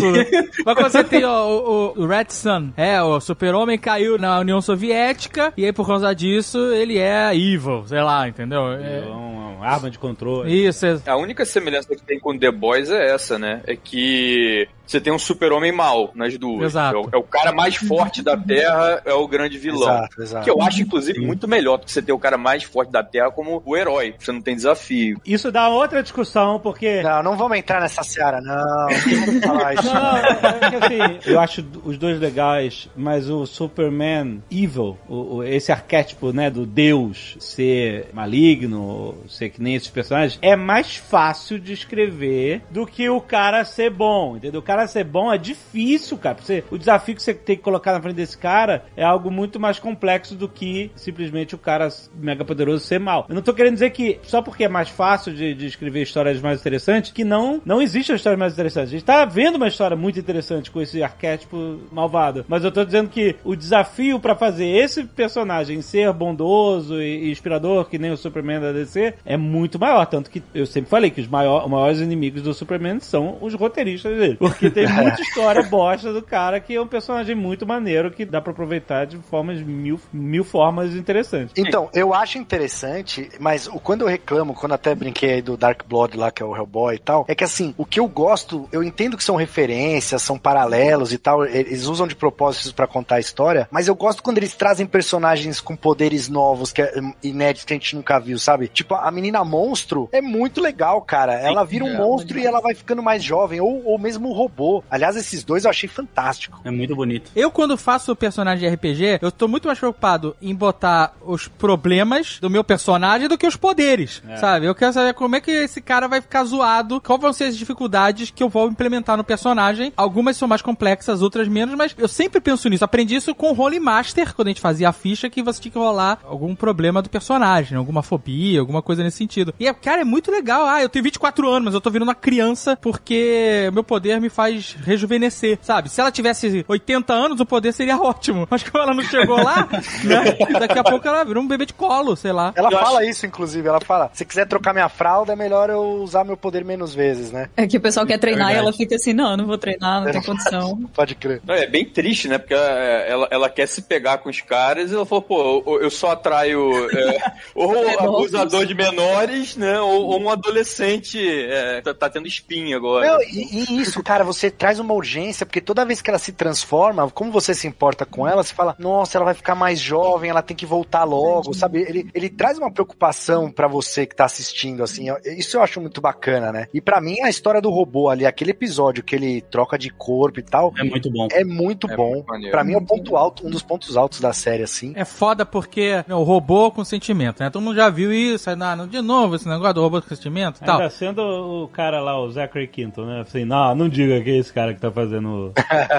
Mas 0.65 0.75
quando 0.75 0.91
você 0.91 1.03
tem 1.03 1.23
ó, 1.23 1.47
o, 1.47 1.93
o 2.01 2.07
Red 2.07 2.26
Sun, 2.33 2.71
é, 2.77 3.01
o 3.01 3.19
super-homem 3.19 3.77
caiu 3.77 4.17
na 4.17 4.39
União 4.39 4.61
Soviética, 4.61 5.53
e 5.57 5.65
aí 5.65 5.73
por 5.73 5.85
causa 5.87 6.13
disso 6.13 6.57
ele 6.73 6.97
é 6.97 7.35
evil, 7.35 7.83
sei 7.87 8.01
lá, 8.01 8.27
entendeu? 8.27 8.71
É, 8.73 9.01
Uma, 9.07 9.47
uma 9.57 9.65
arma 9.67 9.89
de 9.89 9.97
controle. 9.99 10.67
isso, 10.67 10.85
é, 10.85 10.97
A 11.05 11.15
única 11.17 11.45
semelhança 11.45 11.95
que 11.95 12.01
tem 12.03 12.19
com 12.19 12.37
The 12.37 12.51
Boys 12.51 12.89
é 12.91 13.13
essa, 13.13 13.37
né? 13.39 13.61
É 13.65 13.75
que 13.75 14.67
você 14.85 15.01
tem 15.01 15.11
um 15.11 15.19
super-homem 15.19 15.71
mal 15.73 16.11
nas 16.15 16.37
duas. 16.37 16.67
Exato. 16.71 16.95
É 16.95 16.99
o, 16.99 17.09
é 17.15 17.17
o 17.17 17.23
cara 17.23 17.51
mais 17.51 17.75
forte 17.75 18.23
da 18.23 18.37
Terra, 18.37 19.01
é 19.03 19.13
o 19.13 19.27
grande 19.27 19.57
vilão. 19.57 19.81
Exato, 19.89 20.21
exato. 20.21 20.43
Que 20.45 20.49
eu 20.49 20.61
acho, 20.61 20.81
inclusive, 20.81 21.19
muito 21.19 21.45
melhor 21.45 21.77
do 21.77 21.85
que 21.85 21.91
você 21.91 22.01
ter 22.01 22.13
o 22.13 22.19
cara 22.19 22.37
mais 22.37 22.63
forte 22.63 22.89
da 22.89 23.03
Terra 23.03 23.29
como 23.29 23.61
o 23.65 23.75
herói. 23.75 24.15
Você 24.17 24.31
não 24.31 24.41
tem 24.41 24.55
desafio. 24.55 25.19
Isso 25.25 25.51
dá 25.51 25.67
outra 25.67 26.01
discussão, 26.01 26.57
porque. 26.59 27.01
Não, 27.03 27.21
não 27.21 27.35
vamos 27.35 27.57
entrar 27.57 27.81
nessa 27.81 28.01
seara, 28.01 28.39
não. 28.39 28.55
Não 28.55 29.25
vamos 29.25 29.43
falar 29.45 29.73
isso. 29.75 29.93
Não, 29.93 30.17
é 30.17 30.69
que 30.69 30.75
assim, 30.77 31.19
eu 31.31 31.39
acho 31.41 31.65
os 31.83 31.97
dois 31.97 32.06
legais, 32.15 32.89
mas 32.95 33.29
o 33.29 33.45
Superman 33.45 34.41
evil, 34.51 34.97
o, 35.07 35.37
o- 35.37 35.43
esse 35.43 35.71
arquétipo, 35.71 36.31
né, 36.31 36.49
do 36.49 36.65
Deus 36.65 37.35
ser 37.39 38.07
maligno, 38.13 39.15
ser 39.27 39.49
que 39.49 39.61
nem 39.61 39.75
esses 39.75 39.89
personagens, 39.89 40.39
é 40.41 40.55
mais 40.55 40.95
fácil 40.95 41.59
de 41.59 41.73
escrever 41.73 42.61
do 42.71 42.85
que 42.85 43.09
o 43.09 43.19
cara 43.19 43.63
ser 43.65 43.89
bom, 43.89 44.37
entendeu? 44.37 44.59
O 44.59 44.63
cara 44.63 44.87
ser 44.87 45.03
bom 45.03 45.31
é 45.31 45.37
difícil, 45.37 46.17
cara. 46.17 46.37
Você, 46.41 46.63
o 46.71 46.77
desafio 46.77 47.15
que 47.15 47.21
você 47.23 47.33
tem 47.33 47.55
que 47.57 47.63
colocar 47.63 47.93
na 47.93 48.01
frente 48.01 48.15
desse 48.15 48.37
cara 48.37 48.85
é 48.95 49.03
algo 49.03 49.29
muito 49.31 49.59
mais 49.59 49.79
complexo 49.79 50.35
do 50.35 50.47
que 50.47 50.91
simplesmente 50.95 51.55
o 51.55 51.57
cara 51.57 51.87
mega 52.15 52.45
poderoso 52.45 52.85
ser 52.85 52.99
mal. 52.99 53.25
Eu 53.27 53.35
não 53.35 53.41
tô 53.41 53.53
querendo 53.53 53.73
dizer 53.73 53.89
que 53.91 54.19
só 54.23 54.41
porque 54.41 54.63
é 54.63 54.69
mais 54.69 54.89
fácil 54.89 55.33
de, 55.33 55.53
de 55.53 55.65
escrever 55.65 56.01
histórias 56.03 56.41
mais 56.41 56.59
interessantes, 56.59 57.11
que 57.11 57.23
não, 57.23 57.61
não 57.65 57.81
existem 57.81 58.15
histórias 58.15 58.39
mais 58.39 58.53
interessantes. 58.53 58.89
A 58.89 58.91
gente 58.91 59.05
tá 59.05 59.25
vendo 59.25 59.55
uma 59.55 59.67
história 59.67 59.95
muito 59.97 60.19
interessante 60.19 60.71
com 60.71 60.81
esse 60.81 61.01
arquétipo 61.03 61.79
malvado, 61.97 62.45
mas 62.47 62.63
eu 62.63 62.71
tô 62.71 62.85
dizendo 62.85 63.09
que 63.09 63.35
o 63.43 63.55
desafio 63.55 64.19
pra 64.19 64.35
fazer 64.35 64.67
esse 64.67 65.03
personagem 65.03 65.81
ser 65.81 66.13
bondoso 66.13 67.01
e, 67.01 67.31
inspirador, 67.31 67.85
que 67.85 67.97
nem 67.97 68.11
o 68.11 68.17
Superman 68.17 68.61
da 68.61 68.71
DC, 68.71 69.15
é 69.25 69.35
muito 69.35 69.79
maior. 69.79 70.05
Tanto 70.05 70.29
que 70.29 70.43
eu 70.53 70.65
sempre 70.67 70.89
falei 70.89 71.09
que 71.09 71.19
os 71.19 71.27
maior, 71.27 71.67
maiores 71.67 71.99
inimigos 71.99 72.43
do 72.43 72.53
Superman 72.53 72.99
são 72.99 73.37
os 73.41 73.55
roteiristas 73.55 74.15
dele. 74.15 74.35
Porque 74.35 74.69
tem 74.69 74.87
muita 74.93 75.21
história 75.21 75.63
bosta 75.63 76.13
do 76.13 76.21
cara 76.21 76.59
que 76.59 76.75
é 76.75 76.81
um 76.81 76.87
personagem 76.87 77.35
muito 77.35 77.65
maneiro 77.65 78.11
que 78.11 78.25
dá 78.25 78.39
pra 78.39 78.51
aproveitar 78.51 79.05
de 79.05 79.17
formas 79.17 79.59
mil, 79.61 79.99
mil 80.13 80.43
formas 80.43 80.95
interessantes. 80.95 81.53
Então, 81.57 81.89
eu 81.93 82.13
acho 82.13 82.37
interessante, 82.37 83.29
mas 83.39 83.67
quando 83.83 84.01
eu 84.01 84.07
reclamo, 84.07 84.53
quando 84.53 84.73
até 84.73 84.93
brinquei 84.93 85.33
aí 85.33 85.41
do 85.41 85.57
Dark 85.57 85.83
Blood 85.87 86.15
lá, 86.15 86.29
que 86.29 86.43
é 86.43 86.45
o 86.45 86.55
Hellboy 86.55 86.95
e 86.95 86.99
tal, 86.99 87.25
é 87.27 87.33
que 87.33 87.43
assim, 87.43 87.73
o 87.77 87.85
que 87.85 87.99
eu 87.99 88.07
gosto, 88.07 88.67
eu 88.71 88.83
entendo 88.83 89.17
que 89.17 89.23
são 89.23 89.35
referências, 89.35 90.21
são 90.21 90.37
paralelos 90.37 91.11
e 91.11 91.17
tal, 91.17 91.45
eles 91.45 91.86
usam 91.87 92.07
de 92.07 92.15
propósitos 92.15 92.71
pra 92.71 92.87
contar 92.87 93.15
a 93.15 93.19
história, 93.19 93.67
mas 93.71 93.87
eu 93.87 93.95
gosto 93.95 94.23
quando 94.23 94.37
eles 94.37 94.55
trazem 94.55 94.85
personagens 94.85 95.59
com 95.59 95.75
poderes 95.75 96.27
novos, 96.27 96.71
que 96.71 96.81
é 96.81 96.99
hum, 96.99 97.13
inéditos 97.23 97.65
que 97.65 97.73
a 97.73 97.75
gente 97.75 97.95
nunca 97.95 98.19
viu, 98.19 98.37
sabe? 98.37 98.67
Tipo, 98.67 98.95
a 98.95 99.11
menina 99.11 99.43
monstro 99.43 100.09
é 100.11 100.21
muito 100.21 100.61
legal, 100.61 101.01
cara. 101.01 101.33
Ela 101.33 101.63
vira 101.63 101.85
um 101.85 101.95
é, 101.95 101.97
monstro 101.97 102.39
e 102.39 102.45
ela 102.45 102.59
vai 102.59 102.73
ficando 102.73 103.01
mais 103.01 103.23
jovem, 103.23 103.59
ou, 103.59 103.83
ou 103.85 103.97
mesmo 103.97 104.29
o 104.29 104.33
robô. 104.33 104.83
Aliás, 104.89 105.15
esses 105.15 105.43
dois 105.43 105.63
eu 105.63 105.69
achei 105.69 105.89
fantástico. 105.89 106.59
É 106.63 106.71
muito 106.71 106.95
bonito. 106.95 107.31
Eu, 107.35 107.51
quando 107.51 107.77
faço 107.77 108.15
personagem 108.15 108.67
de 108.67 108.75
RPG, 108.75 109.19
eu 109.21 109.31
tô 109.31 109.47
muito 109.47 109.67
mais 109.67 109.79
preocupado 109.79 110.35
em 110.41 110.53
botar 110.53 111.13
os 111.21 111.47
problemas 111.47 112.39
do 112.39 112.49
meu 112.49 112.63
personagem 112.63 113.27
do 113.27 113.37
que 113.37 113.47
os 113.47 113.55
poderes, 113.55 114.21
sabe? 114.39 114.65
Eu 114.65 114.75
quero 114.75 114.93
saber 114.93 115.13
como 115.13 115.35
é 115.35 115.41
que 115.41 115.51
esse 115.51 115.81
cara 115.81 116.07
vai 116.07 116.21
ficar 116.21 116.43
zoado, 116.43 117.01
quais 117.01 117.21
vão 117.21 117.33
ser 117.33 117.45
as 117.45 117.57
dificuldades 117.57 118.31
que 118.31 118.43
eu 118.43 118.49
vou 118.49 118.67
implementar 118.67 119.17
no 119.17 119.23
personagem. 119.23 119.93
Algumas 119.95 120.37
são 120.37 120.47
mais 120.47 120.61
complexas, 120.61 121.21
outras 121.21 121.47
menos, 121.47 121.75
mas 121.77 121.95
eu 121.97 122.07
sempre 122.07 122.41
penso 122.41 122.67
nisso. 122.69 122.83
Aprendi 122.83 123.15
isso 123.15 123.33
com 123.33 123.51
o 123.51 123.53
Role 123.53 123.79
Master, 123.79 124.33
quando 124.35 124.47
a 124.47 124.51
gente 124.51 124.61
fazia 124.61 124.89
a 124.89 124.93
ficha, 124.93 125.29
que 125.29 125.41
você 125.41 125.61
tinha 125.61 125.71
que 125.71 125.77
rolar 125.77 126.19
algum 126.25 126.55
problema 126.55 127.01
do 127.01 127.09
personagem, 127.09 127.77
alguma 127.77 128.01
fobia, 128.03 128.59
alguma 128.59 128.81
coisa 128.81 129.03
nesse 129.03 129.17
sentido. 129.17 129.53
E, 129.59 129.71
cara, 129.73 130.01
é 130.01 130.05
muito 130.05 130.31
legal. 130.31 130.65
Ah, 130.65 130.81
eu 130.81 130.89
tenho 130.89 131.03
24 131.03 131.49
anos, 131.49 131.65
mas 131.65 131.73
eu 131.73 131.81
tô 131.81 131.89
virando 131.89 132.07
uma 132.07 132.15
criança 132.15 132.75
porque 132.75 133.69
meu 133.73 133.83
poder 133.83 134.19
me 134.19 134.29
faz 134.29 134.75
rejuvenescer, 134.83 135.59
sabe? 135.61 135.89
Se 135.89 136.01
ela 136.01 136.11
tivesse 136.11 136.65
80 136.67 137.13
anos, 137.13 137.39
o 137.39 137.45
poder 137.45 137.71
seria 137.71 137.97
ótimo. 138.01 138.47
Mas 138.49 138.63
como 138.63 138.83
ela 138.83 138.93
não 138.93 139.03
chegou 139.03 139.37
lá, 139.41 139.67
né? 140.03 140.59
Daqui 140.59 140.79
a 140.79 140.83
pouco 140.83 141.07
ela 141.07 141.23
virou 141.23 141.43
um 141.43 141.47
bebê 141.47 141.65
de 141.65 141.73
colo, 141.73 142.15
sei 142.15 142.31
lá. 142.31 142.51
Ela 142.55 142.69
Eu 142.71 142.79
fala 142.79 143.05
isso, 143.05 143.25
inclusive. 143.25 143.67
Ela 143.67 143.81
fala: 143.81 144.09
se 144.13 144.25
quiser 144.25 144.47
trocar 144.47 144.73
minha 144.73 144.89
fralda, 144.89 145.33
é 145.33 145.35
melhor 145.35 145.69
eu 145.69 145.81
usar 146.01 146.23
meu 146.23 146.35
poder 146.37 146.65
menos 146.65 146.93
vezes, 146.93 147.31
né? 147.31 147.49
É 147.55 147.67
que 147.67 147.77
o 147.77 147.81
pessoal 147.81 148.05
quer 148.05 148.17
treinar 148.17 148.47
e 148.51 148.53
verdade. 148.53 148.67
ela 148.67 148.73
fica 148.77 148.95
assim, 148.95 149.13
não, 149.13 149.31
eu 149.31 149.37
não 149.37 149.45
vou 149.45 149.57
treinar, 149.57 150.03
não 150.03 150.11
tem 150.11 150.21
condição. 150.21 150.77
Pode 150.93 151.15
crer. 151.15 151.41
Não, 151.45 151.53
é 151.53 151.66
bem 151.67 151.85
triste, 151.85 152.27
né? 152.27 152.37
Porque 152.37 152.53
ela, 152.53 152.69
ela, 152.69 153.27
ela 153.31 153.49
quer 153.49 153.67
se 153.67 153.81
pegar 153.83 154.17
com 154.19 154.29
os 154.29 154.41
caras 154.41 154.91
e 154.91 154.95
ela 154.95 155.05
falou, 155.05 155.21
pô, 155.21 155.63
eu- 155.65 155.81
eu 155.83 155.89
só 155.89 156.11
atraio 156.11 156.71
é, 156.91 157.17
ou 157.55 157.71
abusador 157.99 158.65
de 158.65 158.73
menores, 158.73 159.55
né? 159.55 159.79
Ou, 159.79 160.05
ou 160.07 160.19
um 160.21 160.29
adolescente 160.29 161.19
é, 161.49 161.81
tá, 161.81 161.93
tá 161.93 162.09
tendo 162.09 162.27
espinha 162.27 162.75
agora. 162.77 163.05
Não, 163.13 163.21
e, 163.21 163.65
e 163.75 163.81
isso, 163.81 164.01
cara, 164.03 164.23
você 164.23 164.49
traz 164.49 164.79
uma 164.79 164.93
urgência, 164.93 165.45
porque 165.45 165.61
toda 165.61 165.85
vez 165.85 166.01
que 166.01 166.09
ela 166.09 166.19
se 166.19 166.31
transforma, 166.31 167.09
como 167.11 167.31
você 167.31 167.53
se 167.53 167.67
importa 167.67 168.05
com 168.05 168.27
ela, 168.27 168.43
você 168.43 168.53
fala, 168.53 168.75
nossa, 168.79 169.17
ela 169.17 169.25
vai 169.25 169.33
ficar 169.33 169.55
mais 169.55 169.79
jovem, 169.79 170.29
ela 170.29 170.41
tem 170.41 170.55
que 170.55 170.65
voltar 170.65 171.03
logo, 171.03 171.53
sabe? 171.53 171.81
Ele, 171.81 172.09
ele 172.13 172.29
traz 172.29 172.57
uma 172.57 172.71
preocupação 172.71 173.51
pra 173.51 173.67
você 173.67 174.05
que 174.05 174.15
tá 174.15 174.25
assistindo, 174.25 174.83
assim, 174.83 175.07
isso 175.37 175.57
eu 175.57 175.61
acho 175.63 175.79
muito 175.81 176.01
bacana, 176.01 176.51
né? 176.51 176.67
E 176.73 176.81
pra 176.81 176.99
mim, 177.01 177.21
a 177.21 177.29
história 177.29 177.61
do 177.61 177.69
robô 177.69 178.09
ali, 178.09 178.25
aquele 178.25 178.51
episódio 178.51 179.03
que 179.03 179.15
ele 179.15 179.41
troca 179.41 179.77
de 179.77 179.89
corpo 179.89 180.39
e 180.39 180.43
tal, 180.43 180.73
É 180.77 180.83
muito 180.83 181.11
bom. 181.11 181.27
é 181.31 181.43
muito 181.57 181.89
É 181.89 181.95
bom. 181.95 182.23
pra 182.51 182.63
mim 182.63 182.73
é 182.73 182.77
o 182.77 182.85
ponto 182.85 183.15
alto, 183.15 183.45
um 183.45 183.49
dos 183.49 183.63
pontos 183.63 183.97
altos 183.97 184.19
da 184.19 184.33
série, 184.33 184.63
assim. 184.63 184.93
É 184.95 185.03
foda 185.03 185.45
porque 185.45 186.03
né, 186.07 186.15
o 186.15 186.23
robô 186.23 186.71
com 186.71 186.83
sentimento, 186.83 187.41
né? 187.41 187.49
Todo 187.49 187.63
mundo 187.63 187.75
já 187.75 187.89
viu 187.89 188.13
isso, 188.13 188.49
aí, 188.49 188.55
não, 188.55 188.87
de 188.87 189.01
novo 189.01 189.35
esse 189.35 189.47
negócio 189.47 189.73
do 189.73 189.81
robô 189.81 190.01
com 190.01 190.07
sentimento 190.07 190.61
e 190.61 190.65
tal. 190.65 190.77
Ainda 190.77 190.89
sendo 190.89 191.63
o 191.63 191.67
cara 191.67 191.99
lá, 191.99 192.19
o 192.19 192.29
Zachary 192.29 192.67
Quinto, 192.67 193.05
né? 193.05 193.21
Assim, 193.21 193.45
não, 193.45 193.75
não 193.75 193.89
diga 193.89 194.21
que 194.21 194.29
é 194.29 194.37
esse 194.37 194.53
cara 194.53 194.73
que 194.73 194.79
tá 194.79 194.91
fazendo. 194.91 195.53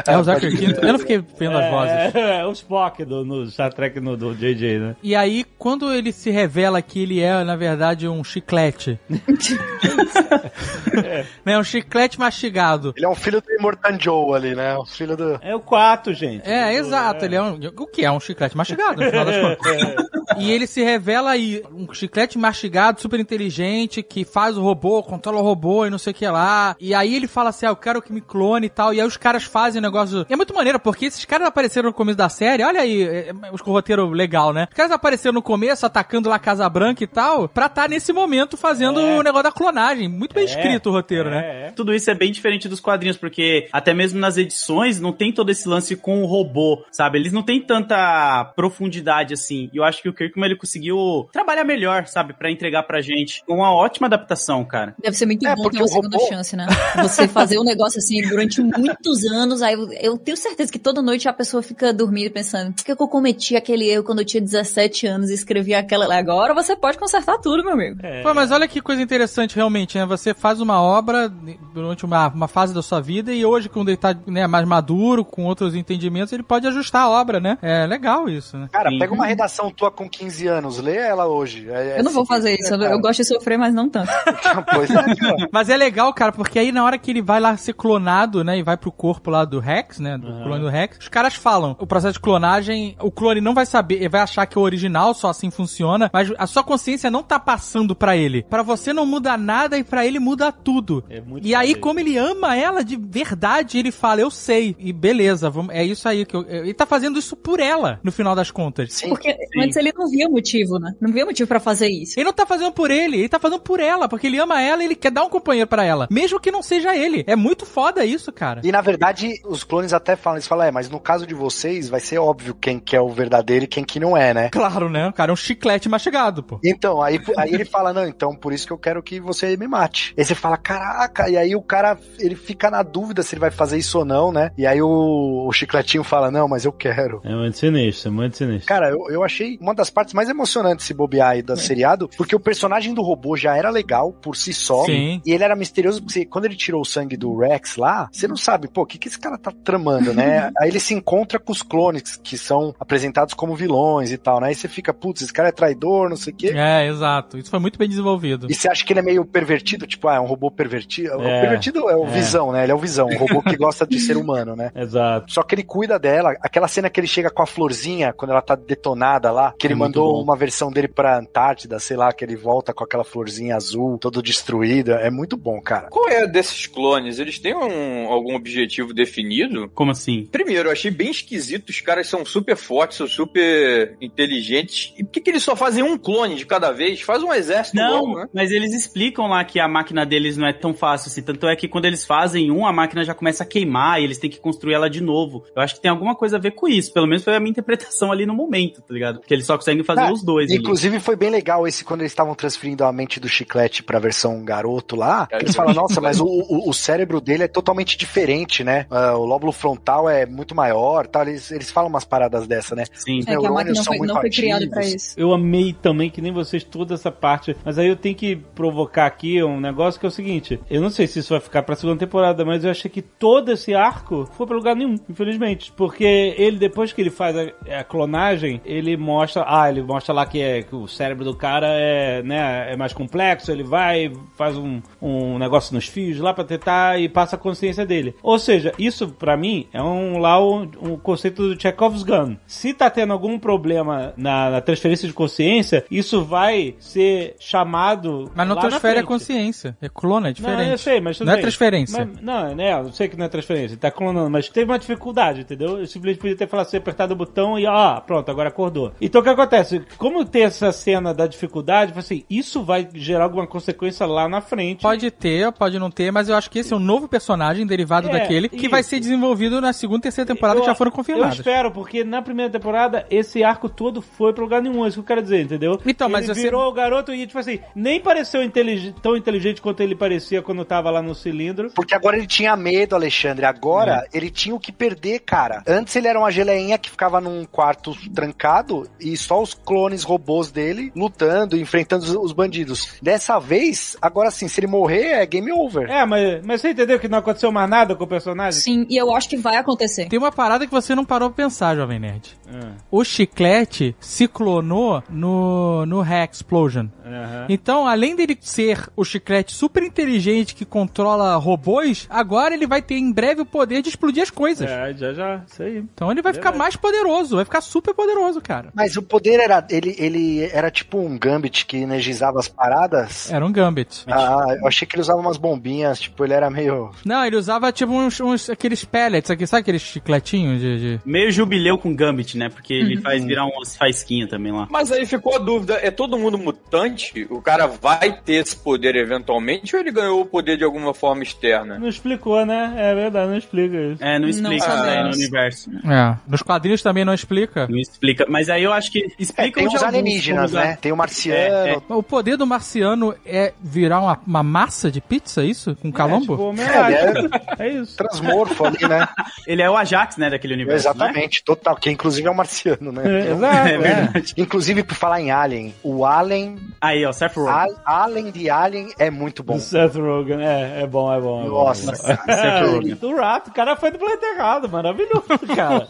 É 0.06 0.16
o 0.16 0.22
Zachary 0.22 0.54
Quinto. 0.56 0.80
Eu 0.80 0.92
não 0.92 0.98
fiquei 0.98 1.22
vendo 1.38 1.58
as 1.58 1.70
vozes. 1.70 2.14
É, 2.14 2.40
é, 2.40 2.46
o 2.46 2.52
Spock 2.52 3.04
do, 3.04 3.24
no 3.24 3.46
Star 3.50 3.72
Trek 3.72 4.00
no, 4.00 4.16
do 4.16 4.34
JJ, 4.34 4.78
né? 4.78 4.96
E 5.02 5.14
aí, 5.14 5.44
quando 5.58 5.92
ele 5.92 6.12
se 6.12 6.30
revela 6.30 6.80
que 6.80 7.02
ele 7.02 7.20
é, 7.20 7.42
na 7.44 7.56
verdade, 7.56 8.08
um 8.08 8.22
chiclete. 8.22 8.98
né? 11.44 11.58
Um 11.58 11.64
chiclete 11.64 12.18
mastigado. 12.18 12.92
Ele 12.96 13.06
é 13.06 13.08
um 13.08 13.14
filho 13.14 13.40
do 13.40 13.50
Immortan 13.52 13.98
Joe 13.98 14.34
ali, 14.34 14.54
né? 14.54 14.76
O 14.76 14.84
filho 14.84 15.16
do... 15.16 15.38
É 15.48 15.54
o 15.54 15.60
4, 15.60 16.12
gente. 16.12 16.46
É, 16.46 16.74
exato. 16.74 17.24
Ele 17.24 17.34
é 17.34 17.42
um. 17.42 17.58
O 17.78 17.86
que 17.86 18.04
é? 18.04 18.12
Um 18.12 18.20
chiclete 18.20 18.54
mastigado, 18.54 19.02
no 19.02 19.10
final 19.10 19.24
das 19.24 19.36
contas. 19.40 20.18
E 20.36 20.52
ele 20.52 20.66
se 20.66 20.82
revela 20.82 21.30
aí, 21.30 21.62
um 21.72 21.90
chiclete 21.94 22.36
mastigado, 22.36 23.00
super 23.00 23.18
inteligente, 23.18 24.02
que 24.02 24.26
faz 24.26 24.58
o 24.58 24.62
robô, 24.62 25.02
controla 25.02 25.38
o 25.38 25.42
robô 25.42 25.86
e 25.86 25.90
não 25.90 25.96
sei 25.96 26.10
o 26.10 26.14
que 26.14 26.28
lá. 26.28 26.76
E 26.78 26.94
aí 26.94 27.14
ele 27.14 27.26
fala 27.26 27.48
assim: 27.48 27.64
ah, 27.64 27.70
eu 27.70 27.76
quero 27.76 28.02
que 28.02 28.12
me 28.12 28.20
clone 28.20 28.66
e 28.66 28.68
tal. 28.68 28.92
E 28.92 29.00
aí 29.00 29.06
os 29.06 29.16
caras 29.16 29.44
fazem 29.44 29.78
o 29.78 29.82
negócio. 29.82 30.26
E 30.28 30.32
é 30.34 30.36
muito 30.36 30.54
maneiro, 30.54 30.78
porque 30.78 31.06
esses 31.06 31.24
caras 31.24 31.48
apareceram 31.48 31.88
no 31.88 31.94
começo 31.94 32.18
da 32.18 32.28
série. 32.28 32.62
Olha 32.62 32.82
aí, 32.82 33.02
é, 33.02 33.30
é, 33.30 33.32
roteiro 33.62 34.10
legal, 34.10 34.52
né? 34.52 34.66
Os 34.68 34.76
caras 34.76 34.92
apareceram 34.92 35.32
no 35.32 35.42
começo, 35.42 35.86
atacando 35.86 36.28
lá 36.28 36.36
a 36.36 36.38
Casa 36.38 36.68
Branca 36.68 37.02
e 37.02 37.06
tal, 37.06 37.48
pra 37.48 37.66
estar 37.66 37.88
nesse 37.88 38.12
momento 38.12 38.54
fazendo 38.58 39.00
o 39.00 39.22
negócio 39.22 39.44
da 39.44 39.52
clonagem. 39.52 40.08
Muito 40.08 40.34
bem 40.34 40.44
escrito 40.44 40.90
o 40.90 40.92
roteiro, 40.92 41.30
né? 41.30 41.38
É, 41.38 41.68
é. 41.68 41.70
Tudo 41.70 41.94
isso 41.94 42.10
é 42.10 42.14
bem 42.14 42.30
diferente 42.30 42.68
dos 42.68 42.80
quadrinhos, 42.80 43.16
porque 43.16 43.66
até 43.72 43.94
mesmo 43.94 44.20
nas 44.20 44.36
edições 44.36 45.00
não 45.00 45.10
tem 45.10 45.32
todo 45.38 45.50
esse 45.50 45.68
lance 45.68 45.94
com 45.94 46.20
o 46.22 46.26
robô, 46.26 46.84
sabe? 46.90 47.16
Eles 47.16 47.32
não 47.32 47.44
têm 47.44 47.62
tanta 47.62 48.44
profundidade 48.56 49.34
assim. 49.34 49.70
E 49.72 49.76
eu 49.76 49.84
acho 49.84 50.02
que 50.02 50.08
o 50.08 50.12
Kirkman 50.12 50.46
ele 50.46 50.56
conseguiu 50.58 51.28
trabalhar 51.32 51.62
melhor, 51.62 52.06
sabe? 52.08 52.32
Pra 52.32 52.50
entregar 52.50 52.82
pra 52.82 53.00
gente. 53.00 53.42
Uma 53.48 53.72
ótima 53.72 54.08
adaptação, 54.08 54.64
cara. 54.64 54.94
Deve 55.00 55.16
ser 55.16 55.26
muito 55.26 55.46
É, 55.46 55.54
bom 55.54 55.70
ter 55.70 55.76
uma 55.76 55.84
o 55.84 55.88
segunda 55.88 56.16
robô- 56.18 56.28
chance, 56.28 56.56
né? 56.56 56.66
Você 57.02 57.28
fazer 57.28 57.58
um 57.58 57.64
negócio 57.64 57.98
assim 57.98 58.20
durante 58.28 58.60
muitos 58.60 59.24
anos, 59.24 59.62
aí 59.62 59.74
eu, 59.74 59.92
eu 59.92 60.18
tenho 60.18 60.36
certeza 60.36 60.72
que 60.72 60.78
toda 60.78 61.00
noite 61.00 61.28
a 61.28 61.32
pessoa 61.32 61.62
fica 61.62 61.92
dormindo 61.92 62.30
pensando, 62.32 62.72
por 62.74 62.84
que 62.84 62.90
eu 62.92 62.96
cometi 63.08 63.54
aquele 63.56 63.88
erro 63.88 64.02
quando 64.02 64.18
eu 64.20 64.24
tinha 64.24 64.40
17 64.40 65.06
anos 65.06 65.30
e 65.30 65.34
escrevi 65.34 65.72
aquela... 65.74 66.12
Agora 66.18 66.52
você 66.52 66.74
pode 66.74 66.98
consertar 66.98 67.38
tudo, 67.38 67.62
meu 67.62 67.74
amigo. 67.74 67.98
É. 68.02 68.22
Pô, 68.22 68.34
mas 68.34 68.50
olha 68.50 68.66
que 68.66 68.80
coisa 68.80 69.00
interessante 69.00 69.54
realmente, 69.54 69.96
né? 69.96 70.04
Você 70.06 70.34
faz 70.34 70.60
uma 70.60 70.82
obra 70.82 71.28
durante 71.72 72.04
uma, 72.04 72.28
uma 72.28 72.48
fase 72.48 72.74
da 72.74 72.82
sua 72.82 73.00
vida 73.00 73.32
e 73.32 73.44
hoje, 73.44 73.68
quando 73.68 73.88
ele 73.88 73.96
tá 73.96 74.16
né, 74.26 74.46
mais 74.46 74.66
maduro, 74.66 75.24
com 75.30 75.44
outros 75.44 75.74
entendimentos, 75.74 76.32
ele 76.32 76.42
pode 76.42 76.66
ajustar 76.66 77.02
a 77.02 77.10
obra, 77.10 77.38
né? 77.40 77.58
É 77.62 77.86
legal 77.86 78.28
isso, 78.28 78.56
né? 78.56 78.68
Cara, 78.72 78.90
pega 78.98 79.12
uma 79.14 79.26
redação 79.26 79.70
tua 79.70 79.90
com 79.90 80.08
15 80.08 80.46
anos, 80.46 80.78
lê 80.78 80.96
ela 80.96 81.26
hoje. 81.26 81.68
É- 81.70 81.96
é 81.96 82.00
Eu 82.00 82.04
não 82.04 82.12
vou 82.12 82.26
fazer 82.26 82.54
isso, 82.54 82.74
eu, 82.74 82.82
eu 82.82 83.00
gosto 83.00 83.18
de 83.22 83.24
sofrer, 83.28 83.58
mas 83.58 83.72
não 83.74 83.88
tanto. 83.88 84.10
Pois 84.74 84.90
é. 84.90 84.98
Mas 85.52 85.68
é 85.68 85.76
legal, 85.76 86.12
cara, 86.12 86.32
porque 86.32 86.58
aí 86.58 86.72
na 86.72 86.84
hora 86.84 86.98
que 86.98 87.10
ele 87.10 87.22
vai 87.22 87.40
lá 87.40 87.56
ser 87.56 87.72
clonado, 87.72 88.42
né, 88.44 88.58
e 88.58 88.62
vai 88.62 88.76
pro 88.76 88.90
corpo 88.92 89.30
lá 89.30 89.44
do 89.44 89.58
Rex, 89.60 89.98
né, 89.98 90.16
do 90.18 90.26
clone 90.42 90.60
do 90.60 90.68
Rex, 90.68 90.98
os 90.98 91.08
caras 91.08 91.34
falam, 91.34 91.76
o 91.78 91.86
processo 91.86 92.14
de 92.14 92.20
clonagem, 92.20 92.96
o 93.00 93.10
clone 93.10 93.40
não 93.40 93.54
vai 93.54 93.66
saber, 93.66 93.96
ele 93.96 94.08
vai 94.08 94.20
achar 94.20 94.46
que 94.46 94.56
é 94.56 94.60
o 94.60 94.64
original, 94.64 95.14
só 95.14 95.28
assim 95.30 95.50
funciona, 95.50 96.10
mas 96.12 96.32
a 96.38 96.46
sua 96.46 96.62
consciência 96.62 97.10
não 97.10 97.22
tá 97.22 97.38
passando 97.38 97.94
pra 97.94 98.16
ele. 98.16 98.42
Pra 98.44 98.62
você 98.62 98.92
não 98.92 99.06
muda 99.06 99.36
nada 99.36 99.78
e 99.78 99.84
pra 99.84 100.04
ele 100.06 100.18
muda 100.18 100.50
tudo. 100.52 101.04
É 101.08 101.20
muito 101.20 101.46
e 101.46 101.54
aí, 101.54 101.74
como 101.74 102.00
ele 102.00 102.16
ama 102.16 102.56
ela 102.56 102.84
de 102.84 102.96
verdade, 102.96 103.78
ele 103.78 103.90
fala, 103.92 104.20
eu 104.20 104.30
sei, 104.30 104.76
e 104.78 104.92
beleza, 105.08 105.48
vamos, 105.48 105.74
é 105.74 105.82
isso 105.82 106.06
aí 106.06 106.26
que 106.26 106.36
eu, 106.36 106.44
ele 106.48 106.74
tá 106.74 106.84
fazendo 106.84 107.18
isso 107.18 107.34
por 107.34 107.60
ela, 107.60 107.98
no 108.02 108.12
final 108.12 108.34
das 108.34 108.50
contas. 108.50 108.92
Sim. 108.92 109.08
Porque 109.08 109.34
antes 109.56 109.76
ele 109.76 109.92
não 109.96 110.08
via 110.08 110.28
motivo, 110.28 110.78
né? 110.78 110.92
Não 111.00 111.10
via 111.10 111.24
motivo 111.24 111.48
pra 111.48 111.58
fazer 111.58 111.88
isso. 111.88 112.18
Ele 112.18 112.26
não 112.26 112.32
tá 112.32 112.44
fazendo 112.44 112.72
por 112.72 112.90
ele, 112.90 113.18
ele 113.18 113.28
tá 113.28 113.38
fazendo 113.38 113.60
por 113.60 113.80
ela, 113.80 114.06
porque 114.06 114.26
ele 114.26 114.38
ama 114.38 114.60
ela 114.60 114.82
e 114.82 114.86
ele 114.86 114.94
quer 114.94 115.10
dar 115.10 115.24
um 115.24 115.30
companheiro 115.30 115.68
pra 115.68 115.84
ela. 115.84 116.06
Mesmo 116.10 116.38
que 116.38 116.50
não 116.50 116.62
seja 116.62 116.94
ele. 116.94 117.24
É 117.26 117.34
muito 117.34 117.64
foda 117.64 118.04
isso, 118.04 118.30
cara. 118.30 118.60
E 118.62 118.70
na 118.70 118.82
verdade, 118.82 119.40
os 119.46 119.64
clones 119.64 119.94
até 119.94 120.14
falam, 120.14 120.36
eles 120.36 120.46
falam, 120.46 120.66
é, 120.66 120.70
mas 120.70 120.90
no 120.90 121.00
caso 121.00 121.26
de 121.26 121.34
vocês, 121.34 121.88
vai 121.88 122.00
ser 122.00 122.18
óbvio 122.18 122.54
quem 122.54 122.78
que 122.78 122.94
é 122.94 123.00
o 123.00 123.08
verdadeiro 123.08 123.64
e 123.64 123.68
quem 123.68 123.84
que 123.84 123.98
não 123.98 124.16
é, 124.16 124.34
né? 124.34 124.50
Claro, 124.50 124.90
né? 124.90 125.08
O 125.08 125.12
cara 125.12 125.30
é 125.30 125.34
um 125.34 125.36
chiclete 125.36 125.88
mastigado, 125.88 126.42
pô. 126.42 126.60
Então, 126.62 127.00
aí, 127.00 127.18
aí 127.38 127.54
ele 127.54 127.64
fala, 127.64 127.94
não, 127.94 128.06
então 128.06 128.34
por 128.34 128.52
isso 128.52 128.66
que 128.66 128.72
eu 128.72 128.78
quero 128.78 129.02
que 129.02 129.20
você 129.20 129.56
me 129.56 129.66
mate. 129.66 130.14
Aí 130.18 130.24
você 130.24 130.34
fala, 130.34 130.58
caraca, 130.58 131.30
e 131.30 131.36
aí 131.36 131.56
o 131.56 131.62
cara, 131.62 131.98
ele 132.18 132.34
fica 132.34 132.70
na 132.70 132.82
dúvida 132.82 133.22
se 133.22 133.34
ele 133.34 133.40
vai 133.40 133.50
fazer 133.50 133.78
isso 133.78 133.98
ou 133.98 134.04
não, 134.04 134.30
né? 134.30 134.50
E 134.58 134.66
aí 134.66 134.82
o, 134.82 134.88
o 134.98 135.52
chicletinho 135.52 136.04
fala, 136.04 136.30
não, 136.30 136.48
mas 136.48 136.64
eu 136.64 136.72
quero. 136.72 137.20
É 137.24 137.34
muito 137.34 137.58
sinistro, 137.58 138.08
é 138.08 138.12
muito 138.12 138.36
sinistro. 138.36 138.66
Cara, 138.66 138.90
eu, 138.90 139.10
eu 139.10 139.24
achei 139.24 139.58
uma 139.60 139.74
das 139.74 139.90
partes 139.90 140.14
mais 140.14 140.28
emocionantes 140.28 140.86
se 140.86 140.94
bobear 140.94 141.30
aí 141.30 141.42
do 141.42 141.56
seriado, 141.56 142.08
porque 142.16 142.34
o 142.34 142.40
personagem 142.40 142.94
do 142.94 143.02
robô 143.02 143.36
já 143.36 143.56
era 143.56 143.70
legal 143.70 144.12
por 144.12 144.36
si 144.36 144.52
só. 144.52 144.84
Sim. 144.84 145.20
E 145.24 145.32
ele 145.32 145.44
era 145.44 145.56
misterioso, 145.56 146.02
porque 146.02 146.24
quando 146.24 146.44
ele 146.44 146.56
tirou 146.56 146.82
o 146.82 146.84
sangue 146.84 147.16
do 147.16 147.36
Rex 147.38 147.76
lá, 147.76 148.08
você 148.12 148.28
não 148.28 148.36
sabe, 148.36 148.68
pô, 148.68 148.82
o 148.82 148.86
que, 148.86 148.98
que 148.98 149.08
esse 149.08 149.18
cara 149.18 149.38
tá 149.38 149.52
tramando, 149.64 150.12
né? 150.12 150.50
aí 150.58 150.68
ele 150.68 150.80
se 150.80 150.94
encontra 150.94 151.38
com 151.38 151.52
os 151.52 151.62
clones, 151.62 152.16
que 152.16 152.36
são 152.36 152.74
apresentados 152.78 153.34
como 153.34 153.54
vilões 153.54 154.12
e 154.12 154.18
tal, 154.18 154.40
né? 154.40 154.48
Aí 154.48 154.54
você 154.54 154.68
fica, 154.68 154.92
putz, 154.92 155.22
esse 155.22 155.32
cara 155.32 155.48
é 155.48 155.52
traidor, 155.52 156.08
não 156.08 156.16
sei 156.16 156.32
o 156.32 156.36
quê. 156.36 156.52
É, 156.54 156.86
exato. 156.86 157.38
Isso 157.38 157.50
foi 157.50 157.58
muito 157.58 157.78
bem 157.78 157.88
desenvolvido. 157.88 158.46
E 158.50 158.54
você 158.54 158.68
acha 158.68 158.84
que 158.84 158.92
ele 158.92 159.00
é 159.00 159.02
meio 159.02 159.24
pervertido? 159.24 159.86
Tipo, 159.86 160.08
ah, 160.08 160.16
é 160.16 160.20
um 160.20 160.26
robô 160.26 160.50
pervertido? 160.50 161.16
O 161.16 161.22
É, 161.22 161.40
pervertido 161.40 161.88
é 161.88 161.96
o 161.96 162.06
é. 162.06 162.10
Visão, 162.10 162.52
né? 162.52 162.62
Ele 162.62 162.72
é 162.72 162.74
o 162.74 162.78
Visão, 162.78 163.08
um 163.08 163.16
robô 163.16 163.42
que 163.42 163.56
gosta 163.56 163.86
de 163.86 163.98
ser 163.98 164.16
humano, 164.16 164.56
né? 164.56 164.70
Exato. 164.88 165.32
Só 165.32 165.42
que 165.42 165.54
ele 165.54 165.62
cuida 165.64 165.98
dela. 165.98 166.34
Aquela 166.42 166.68
cena 166.68 166.88
que 166.90 166.98
ele 166.98 167.06
chega 167.06 167.30
com 167.30 167.42
a 167.42 167.46
florzinha, 167.46 168.12
quando 168.12 168.30
ela 168.30 168.42
tá 168.42 168.54
detonada 168.54 169.30
lá, 169.30 169.54
que 169.58 169.66
ele 169.66 169.74
É 169.74 169.76
mandou 169.76 170.22
uma 170.22 170.36
versão 170.36 170.70
dele 170.70 170.88
pra 170.88 171.18
Antártida, 171.18 171.78
sei 171.78 171.96
lá, 171.96 172.12
que 172.12 172.24
ele 172.24 172.36
volta 172.36 172.72
com 172.72 172.84
aquela 172.84 173.04
florzinha 173.04 173.56
azul, 173.56 173.98
todo 173.98 174.22
destruída. 174.22 174.94
É 174.96 175.10
muito 175.10 175.36
bom, 175.36 175.60
cara. 175.60 175.88
Qual 175.90 176.08
é 176.08 176.26
desses 176.26 176.66
clones? 176.66 177.18
Eles 177.18 177.38
têm 177.38 177.54
um- 177.54 178.08
algum 178.08 178.34
objetivo 178.34 178.92
definido? 178.94 179.68
Como 179.74 179.90
assim? 179.90 180.26
Primeiro, 180.30 180.68
eu 180.68 180.72
achei 180.72 180.90
bem 180.90 181.10
esquisito. 181.10 181.68
Os 181.70 181.80
caras 181.80 182.06
são 182.06 182.24
super 182.24 182.56
fortes, 182.56 182.96
são 182.98 183.06
super 183.06 183.96
inteligentes. 184.00 184.92
E 184.98 185.04
por 185.04 185.12
que, 185.12 185.20
que 185.20 185.30
eles 185.30 185.42
só 185.42 185.54
fazem 185.56 185.82
um 185.82 185.96
clone 185.98 186.34
de 186.34 186.46
cada 186.46 186.72
vez? 186.72 187.00
Faz 187.00 187.22
um 187.22 187.32
exército 187.32 187.76
Não, 187.76 188.04
logo, 188.04 188.18
né? 188.20 188.26
mas 188.34 188.50
eles 188.50 188.72
explicam 188.74 189.26
lá 189.28 189.44
que 189.44 189.60
a 189.60 189.68
máquina 189.68 190.04
deles 190.04 190.36
não 190.36 190.46
é 190.46 190.52
tão 190.52 190.74
fácil 190.74 191.08
assim. 191.08 191.22
Tanto 191.22 191.46
é 191.46 191.56
que 191.56 191.68
quando 191.68 191.84
eles 191.84 192.04
fazem 192.04 192.50
um, 192.50 192.66
a 192.66 192.72
máquina 192.72 193.04
já 193.04 193.14
começa 193.14 193.42
a 193.42 193.46
queimar 193.46 194.00
e 194.00 194.04
eles 194.04 194.18
têm 194.18 194.30
que 194.30 194.38
construir 194.40 194.74
ela 194.78 194.90
de 194.90 195.00
novo. 195.00 195.44
Eu 195.54 195.62
acho 195.62 195.74
que 195.74 195.80
tem 195.80 195.90
alguma 195.90 196.14
coisa 196.14 196.36
a 196.36 196.40
ver 196.40 196.52
com 196.52 196.68
isso. 196.68 196.92
Pelo 196.92 197.06
menos 197.06 197.24
foi 197.24 197.34
a 197.34 197.40
minha 197.40 197.50
interpretação 197.50 198.10
ali 198.10 198.24
no 198.24 198.34
momento, 198.34 198.80
tá 198.82 198.94
ligado? 198.94 199.18
Porque 199.20 199.34
eles 199.34 199.46
só 199.46 199.56
conseguem 199.56 199.84
fazer 199.84 200.02
Ah, 200.02 200.12
os 200.12 200.22
dois 200.22 200.50
ali. 200.50 200.58
Inclusive 200.58 201.00
foi 201.00 201.16
bem 201.16 201.30
legal 201.30 201.66
esse 201.66 201.84
quando 201.84 202.00
eles 202.00 202.12
estavam 202.12 202.34
transferindo 202.34 202.84
a 202.84 202.92
mente 202.92 203.20
do 203.20 203.28
chiclete 203.28 203.82
pra 203.82 203.98
versão 203.98 204.44
garoto 204.44 204.96
lá. 204.96 205.26
Cara, 205.26 205.42
Eles 205.42 205.54
falam, 205.54 205.74
nossa, 205.74 206.00
mas 206.00 206.20
o, 206.20 206.26
o, 206.26 206.68
o 206.68 206.72
cérebro 206.72 207.20
dele 207.20 207.44
é 207.44 207.48
totalmente 207.48 207.96
diferente, 207.96 208.64
né? 208.64 208.86
Ah, 208.90 209.16
o 209.16 209.24
lóbulo 209.24 209.52
frontal 209.52 210.08
é 210.08 210.24
muito 210.26 210.54
maior, 210.54 211.06
tal. 211.06 211.22
Eles, 211.22 211.50
eles 211.50 211.70
falam 211.70 211.88
umas 211.90 212.04
paradas 212.04 212.46
dessa, 212.46 212.74
né? 212.74 212.84
Sim. 212.94 213.20
Os 213.20 213.26
É 213.26 213.36
que 213.36 213.46
a 213.46 213.50
máquina 213.50 213.84
foi, 213.84 213.98
não 213.98 214.20
foi 214.20 214.30
criada 214.30 214.66
pra 214.68 214.84
isso. 214.84 215.14
Eu 215.16 215.32
amei 215.32 215.72
também, 215.72 216.10
que 216.10 216.20
nem 216.20 216.32
vocês, 216.32 216.62
toda 216.64 216.94
essa 216.94 217.10
parte. 217.10 217.56
Mas 217.64 217.78
aí 217.78 217.88
eu 217.88 217.96
tenho 217.96 218.14
que 218.14 218.36
provocar 218.36 219.06
aqui 219.06 219.42
um 219.42 219.60
negócio 219.60 219.98
que 219.98 220.06
é 220.06 220.08
o 220.08 220.12
seguinte: 220.12 220.60
eu 220.70 220.80
não 220.80 220.90
sei 220.90 221.06
se 221.06 221.18
isso 221.18 221.30
vai 221.30 221.40
ficar 221.40 221.62
pra 221.62 221.76
segunda 221.76 221.98
temporada, 221.98 222.44
mas 222.44 222.64
eu 222.64 222.70
achei 222.70 222.90
que 222.90 223.02
todo 223.02 223.50
esse 223.52 223.74
arco 223.74 224.28
foi 224.36 224.46
pra 224.46 224.56
lugar 224.68 224.76
nenhum, 224.76 224.98
infelizmente. 225.08 225.72
Porque 225.76 226.34
ele, 226.36 226.58
depois 226.58 226.92
que 226.92 227.00
ele 227.00 227.10
faz 227.10 227.36
a, 227.36 227.78
a 227.80 227.84
clonagem, 227.84 228.60
ele 228.64 228.96
mostra. 228.96 229.44
Ah, 229.46 229.68
ele 229.68 229.82
mostra 229.82 230.14
lá 230.14 230.26
que, 230.26 230.40
é, 230.40 230.62
que 230.62 230.74
o 230.74 230.86
cérebro 230.86 231.24
do 231.24 231.34
cara 231.34 231.68
é, 231.68 232.22
né, 232.22 232.72
é 232.72 232.76
mais 232.76 232.92
complexo, 232.92 233.50
ele 233.50 233.62
vai, 233.62 234.12
faz 234.36 234.56
um, 234.56 234.80
um 235.00 235.38
negócio 235.38 235.74
nos 235.74 235.86
fios 235.86 236.18
lá 236.18 236.32
pra 236.34 236.44
tentar 236.44 237.00
e 237.00 237.08
passa 237.08 237.36
a 237.36 237.38
consciência 237.38 237.84
dele. 237.84 238.14
Ou 238.22 238.38
seja, 238.38 238.72
isso 238.78 239.08
pra 239.08 239.36
mim 239.36 239.66
é 239.72 239.82
um 239.82 240.18
lá 240.18 240.42
um, 240.42 240.70
um 240.82 240.96
conceito 240.96 241.54
do 241.54 241.60
Chekhov's 241.60 242.02
Gun. 242.02 242.36
Se 242.46 242.72
tá 242.74 242.90
tendo 242.90 243.12
algum 243.12 243.38
problema 243.38 244.12
na, 244.16 244.50
na 244.50 244.60
transferência 244.60 245.06
de 245.06 245.14
consciência, 245.14 245.84
isso 245.90 246.24
vai 246.24 246.74
ser 246.78 247.36
chamado. 247.38 248.30
Mas 248.34 248.48
não 248.48 248.56
transfere 248.56 249.00
a 249.00 249.02
consciência. 249.02 249.76
É 249.80 249.88
clona, 249.88 250.28
é 250.28 250.32
diferente. 250.32 250.64
Não, 250.64 250.70
eu 250.72 250.78
sei, 250.78 251.00
mas 251.00 251.20
Não 251.20 251.32
é 251.32 251.36
bem. 251.36 251.42
transferência. 251.42 252.06
Mas- 252.06 252.20
não, 252.22 252.54
né? 252.54 252.72
Eu 252.80 252.92
sei 252.92 253.08
que 253.08 253.16
não 253.16 253.24
é 253.26 253.28
transferência, 253.28 253.74
ele 253.74 253.80
tá 253.80 253.90
clonando, 253.90 254.30
mas 254.30 254.48
teve 254.58 254.70
uma 254.72 254.78
dificuldade, 254.78 255.42
entendeu? 255.42 255.78
Eu 255.78 255.86
simplesmente 255.86 256.20
podia 256.20 256.36
ter 256.36 256.48
falado 256.48 256.66
assim, 256.66 256.76
apertado 256.76 257.12
o 257.14 257.16
botão 257.16 257.56
e 257.58 257.64
ó, 257.66 258.00
pronto, 258.00 258.28
agora 258.30 258.48
acordou. 258.48 258.92
Então 259.00 259.20
o 259.20 259.24
que 259.24 259.30
acontece? 259.30 259.82
Como 259.96 260.24
tem 260.24 260.42
essa 260.42 260.72
cena 260.72 261.14
da 261.14 261.26
dificuldade, 261.28 261.92
eu 261.92 261.98
assim, 261.98 262.24
isso 262.28 262.62
vai 262.64 262.88
gerar 262.94 263.24
alguma 263.24 263.46
consequência 263.46 264.04
lá 264.06 264.28
na 264.28 264.40
frente. 264.40 264.82
Pode 264.82 265.10
ter, 265.10 265.52
pode 265.52 265.78
não 265.78 265.90
ter, 265.90 266.10
mas 266.10 266.28
eu 266.28 266.34
acho 266.34 266.50
que 266.50 266.58
esse 266.58 266.72
é 266.72 266.76
um 266.76 266.80
novo 266.80 267.06
personagem 267.06 267.64
derivado 267.66 268.08
É, 268.08 268.12
daquele 268.12 268.48
que 268.48 268.56
isso. 268.56 268.70
vai 268.70 268.82
ser 268.82 268.98
desenvolvido 268.98 269.60
na 269.60 269.72
segunda 269.72 269.98
e 269.98 270.02
terceira 270.02 270.26
temporada 270.34 270.58
Eu- 270.58 270.62
que 270.62 270.68
já 270.68 270.74
foram 270.74 270.90
Eu 270.90 270.96
confirmadas. 270.96 271.36
espero, 271.38 271.70
porque 271.70 272.02
na 272.02 272.20
primeira 272.20 272.50
temporada 272.50 273.06
esse 273.10 273.44
arco 273.44 273.68
todo 273.68 274.02
foi 274.02 274.32
pra 274.32 274.42
lugar 274.42 274.60
nenhum, 274.62 274.84
é 274.84 274.88
isso 274.88 274.96
que 274.96 275.00
eu 275.00 275.04
quero 275.06 275.22
dizer, 275.22 275.42
entendeu? 275.42 275.80
Então, 275.86 276.08
mas 276.08 276.24
ele 276.24 276.34
você- 276.34 276.42
virou 276.42 276.68
o 276.68 276.72
garoto 276.72 277.12
e, 277.14 277.26
tipo 277.26 277.38
assim, 277.38 277.60
nem 277.76 278.00
pareceu 278.00 278.42
intelig- 278.42 278.94
tão 279.00 279.16
inteligente 279.16 279.62
quanto 279.62 279.80
ele 279.82 279.94
parecia 279.94 280.42
quando 280.42 280.64
tava 280.64 280.90
lá 280.90 281.00
no 281.02 281.14
cilindro. 281.14 281.70
Porque 281.74 281.94
agora 281.94 282.16
ele 282.16 282.26
tinha 282.26 282.56
medo, 282.56 282.94
Alexandre. 282.96 283.44
Agora 283.46 284.04
É. 284.12 284.18
ele 284.18 284.30
tinha 284.30 284.47
o 284.52 284.60
que 284.60 284.72
perder, 284.72 285.20
cara. 285.20 285.62
Antes 285.66 285.94
ele 285.96 286.08
era 286.08 286.18
uma 286.18 286.30
geleinha 286.30 286.78
que 286.78 286.90
ficava 286.90 287.20
num 287.20 287.44
quarto 287.44 287.94
trancado 288.14 288.88
e 289.00 289.16
só 289.16 289.42
os 289.42 289.54
clones 289.54 290.02
robôs 290.02 290.50
dele 290.50 290.92
lutando, 290.94 291.56
enfrentando 291.56 292.04
os, 292.04 292.10
os 292.14 292.32
bandidos. 292.32 292.94
Dessa 293.02 293.38
vez, 293.38 293.96
agora 294.00 294.30
sim, 294.30 294.48
se 294.48 294.60
ele 294.60 294.66
morrer, 294.66 295.12
é 295.12 295.26
game 295.26 295.50
over. 295.52 295.88
É, 295.90 296.04
mas, 296.04 296.44
mas 296.44 296.60
você 296.60 296.70
entendeu 296.70 296.98
que 296.98 297.08
não 297.08 297.18
aconteceu 297.18 297.50
mais 297.52 297.68
nada 297.68 297.94
com 297.94 298.04
o 298.04 298.06
personagem? 298.08 298.60
Sim, 298.60 298.86
e 298.88 298.96
eu 298.96 299.14
acho 299.14 299.28
que 299.28 299.36
vai 299.36 299.56
acontecer. 299.56 300.08
Tem 300.08 300.18
uma 300.18 300.32
parada 300.32 300.66
que 300.66 300.72
você 300.72 300.94
não 300.94 301.04
parou 301.04 301.30
pra 301.30 301.44
pensar, 301.44 301.76
Jovem 301.76 301.98
Nerd. 301.98 302.36
Ah, 302.52 302.72
O 302.90 303.04
chiclete 303.04 303.94
se 304.00 304.26
clonou 304.28 305.02
no, 305.08 305.84
no 305.86 306.00
Hack 306.00 306.32
Explosion. 306.34 306.86
aham. 307.04 307.46
Então, 307.48 307.86
além 307.86 308.14
dele 308.16 308.36
ser 308.40 308.88
o 308.96 309.04
chiclete 309.04 309.52
super 309.54 309.82
inteligente 309.82 310.54
que 310.54 310.64
controla 310.64 311.34
robôs, 311.36 312.06
agora 312.10 312.54
ele 312.54 312.66
vai 312.66 312.82
ter 312.82 312.96
em 312.96 313.12
breve 313.12 313.42
o 313.42 313.46
poder 313.46 313.82
de 313.82 313.88
explodir 313.88 314.22
as 314.22 314.30
coisas. 314.38 314.70
É, 314.70 314.94
já, 314.94 315.12
já, 315.12 315.42
isso 315.50 315.62
aí. 315.62 315.78
Então 315.78 316.10
ele 316.12 316.22
vai 316.22 316.32
ficar 316.32 316.50
Verdade. 316.50 316.58
mais 316.58 316.76
poderoso, 316.76 317.36
vai 317.36 317.44
ficar 317.44 317.60
super 317.60 317.92
poderoso, 317.92 318.40
cara. 318.40 318.68
Mas 318.72 318.96
o 318.96 319.02
poder 319.02 319.40
era. 319.40 319.66
Ele, 319.68 319.94
ele 319.98 320.44
era 320.52 320.70
tipo 320.70 320.98
um 320.98 321.18
Gambit 321.18 321.66
que 321.66 321.76
energizava 321.78 322.38
as 322.38 322.46
paradas. 322.48 323.30
Era 323.32 323.44
um 323.44 323.50
Gambit. 323.52 324.04
Ah, 324.06 324.44
eu 324.60 324.66
achei 324.68 324.86
que 324.86 324.94
ele 324.94 325.02
usava 325.02 325.18
umas 325.20 325.36
bombinhas, 325.36 325.98
tipo, 326.00 326.24
ele 326.24 326.34
era 326.34 326.48
meio. 326.48 326.90
Não, 327.04 327.24
ele 327.24 327.36
usava 327.36 327.72
tipo 327.72 327.92
uns, 327.92 328.20
uns- 328.20 328.48
aqueles 328.48 328.84
pellets 328.84 329.30
aqui, 329.30 329.46
sabe 329.46 329.62
aqueles 329.62 329.82
chicletinhos 329.82 330.60
de. 330.60 330.78
de- 330.78 331.00
Meio 331.04 331.30
jubileu 331.32 331.76
com 331.76 331.94
Gambit, 331.94 332.38
né? 332.38 332.48
Porque 332.48 332.72
ele 332.74 333.00
faz 333.00 333.24
virar 333.24 333.44
umas 333.46 333.76
faisquinhas 333.76 334.30
também 334.30 334.52
lá. 334.52 334.68
Mas 334.70 334.92
aí 334.92 335.04
ficou 335.04 335.34
a 335.34 335.38
dúvida: 335.38 335.78
é 335.82 335.90
todo 335.90 336.16
mundo 336.18 336.38
mutante? 336.38 337.26
O 337.30 337.40
cara 337.42 337.66
vai 337.66 338.12
ter 338.20 338.34
esse 338.34 338.56
poder 338.56 338.94
eventualmente 338.96 339.74
ou 339.74 339.80
ele 339.80 339.90
ganhou 339.90 340.20
o 340.20 340.26
poder 340.26 340.56
de 340.56 340.64
alguma 340.64 340.94
forma 340.94 341.22
externa? 341.22 341.78
Não 341.78 341.88
explicou, 341.88 342.44
né? 342.46 342.74
É 342.76 342.94
verdade, 342.94 343.30
não 343.30 343.36
explica 343.38 343.76
isso. 343.76 344.04
É, 344.04 344.17
não 344.18 344.28
explica 344.28 344.68
Não 344.68 344.82
aí 344.84 345.02
no 345.04 345.10
universo. 345.14 345.70
É. 345.84 346.16
Nos 346.26 346.42
quadrinhos 346.42 346.82
também 346.82 347.04
não 347.04 347.14
explica. 347.14 347.66
Não 347.68 347.78
explica. 347.78 348.26
Mas 348.28 348.48
aí 348.48 348.62
eu 348.64 348.72
acho 348.72 348.90
que 348.92 349.04
É, 349.04 349.08
explica 349.18 349.60
tem 349.60 349.68
uns 349.68 349.82
alienígenas, 349.82 350.52
né? 350.52 350.78
Tem 350.80 350.92
o 350.92 350.96
marciano. 350.96 351.38
É, 351.38 351.70
é. 351.74 351.80
O 351.88 352.02
poder 352.02 352.36
do 352.36 352.46
marciano 352.46 353.14
é 353.24 353.52
virar 353.62 354.00
uma, 354.00 354.18
uma 354.26 354.42
massa 354.42 354.90
de 354.90 355.00
pizza, 355.00 355.44
isso? 355.44 355.76
Com 355.76 355.88
É, 355.88 355.92
calombo? 355.92 356.20
tipo, 356.32 356.42
homenagem. 356.42 357.28
É, 357.58 357.66
É 357.66 357.72
isso. 357.72 357.96
transmorfo 357.96 358.64
ali, 358.64 358.86
né? 358.88 359.06
Ele 359.46 359.62
é 359.62 359.70
o 359.70 359.76
Ajax, 359.76 360.16
né, 360.16 360.30
daquele 360.30 360.54
universo, 360.54 360.86
né? 360.88 360.94
Exatamente, 360.94 361.42
total. 361.44 361.76
Que 361.76 361.90
inclusive 361.90 362.26
é 362.26 362.30
um 362.30 362.34
marciano, 362.34 362.92
né? 362.92 363.02
É, 363.04 363.30
exato. 363.32 363.58
É 363.68 363.72
é. 363.72 363.78
verdade. 363.78 364.34
Inclusive, 364.36 364.82
por 364.82 364.94
falar 364.94 365.20
em 365.20 365.30
Alien, 365.30 365.74
o 365.82 366.04
Alien. 366.04 366.56
Aí, 366.80 367.04
ó, 367.04 367.12
Seth 367.12 367.34
Rogen. 367.36 367.52
Al- 367.52 367.80
Alien 368.04 368.30
de 368.30 368.50
Alien 368.50 368.88
é 368.98 369.10
muito 369.10 369.42
bom. 369.42 369.54
Do 369.54 369.60
Seth 369.60 369.94
Rogen, 369.96 370.40
é, 370.42 370.82
é 370.82 370.86
bom, 370.86 371.12
é 371.12 371.20
bom. 371.20 371.44
É 371.44 371.48
Nossa, 371.48 371.92
é 371.92 372.16
bom. 372.16 372.24
Seth 372.24 372.70
Rogen. 372.74 372.94
Do 373.00 373.08
Wrath, 373.10 373.48
o 373.48 373.52
cara 373.52 373.76
foi 373.76 373.90
do 373.90 373.98
planeta 374.08 374.26
errado, 374.34 374.68
maravilhoso, 374.68 375.24
cara. 375.54 375.88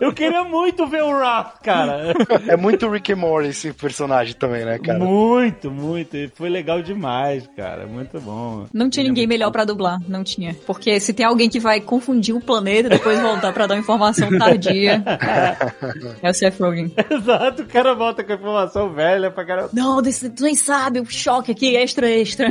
Eu 0.00 0.12
queria 0.12 0.44
muito 0.44 0.86
ver 0.86 1.02
o 1.02 1.10
Wrath, 1.10 1.60
cara. 1.62 2.12
É 2.46 2.56
muito 2.56 2.88
Rick 2.88 3.12
and 3.12 3.16
Morty 3.16 3.48
esse 3.50 3.72
personagem 3.72 4.34
também, 4.34 4.64
né, 4.64 4.78
cara? 4.78 4.98
Muito, 4.98 5.70
muito. 5.70 6.16
E 6.16 6.28
Foi 6.28 6.48
legal 6.48 6.82
demais, 6.82 7.48
cara. 7.56 7.86
Muito 7.86 8.20
bom. 8.20 8.66
Não 8.72 8.88
tinha 8.88 9.04
ninguém 9.04 9.26
melhor 9.26 9.50
pra 9.50 9.64
dublar, 9.64 9.98
não 10.08 10.22
tinha. 10.24 10.54
Porque 10.66 10.98
se 11.00 11.12
tem 11.12 11.26
alguém 11.26 11.48
que 11.48 11.58
vai 11.60 11.80
confundir 11.80 12.34
o 12.34 12.40
planeta 12.40 12.86
e 12.88 12.90
depois 12.90 13.20
voltar 13.20 13.52
pra 13.52 13.66
dar 13.66 13.74
uma 13.74 13.80
informação 13.80 14.28
tardia, 14.38 15.02
é 16.22 16.30
o 16.30 16.34
Seth 16.34 16.58
Rogen. 16.60 16.92
Exato, 17.10 17.62
o 17.62 17.66
cara 17.66 17.94
volta 17.94 18.22
com 18.24 18.32
a 18.32 18.36
informação 18.36 18.90
velha 18.92 19.30
pra 19.30 19.44
caramba. 19.44 19.70
Não, 19.72 20.00
desse- 20.00 20.30
tu 20.30 20.44
nem 20.44 20.54
sabe, 20.54 21.00
o 21.00 21.06
choque 21.10 21.52
aqui, 21.52 21.76
extra, 21.76 22.08
extra. 22.10 22.48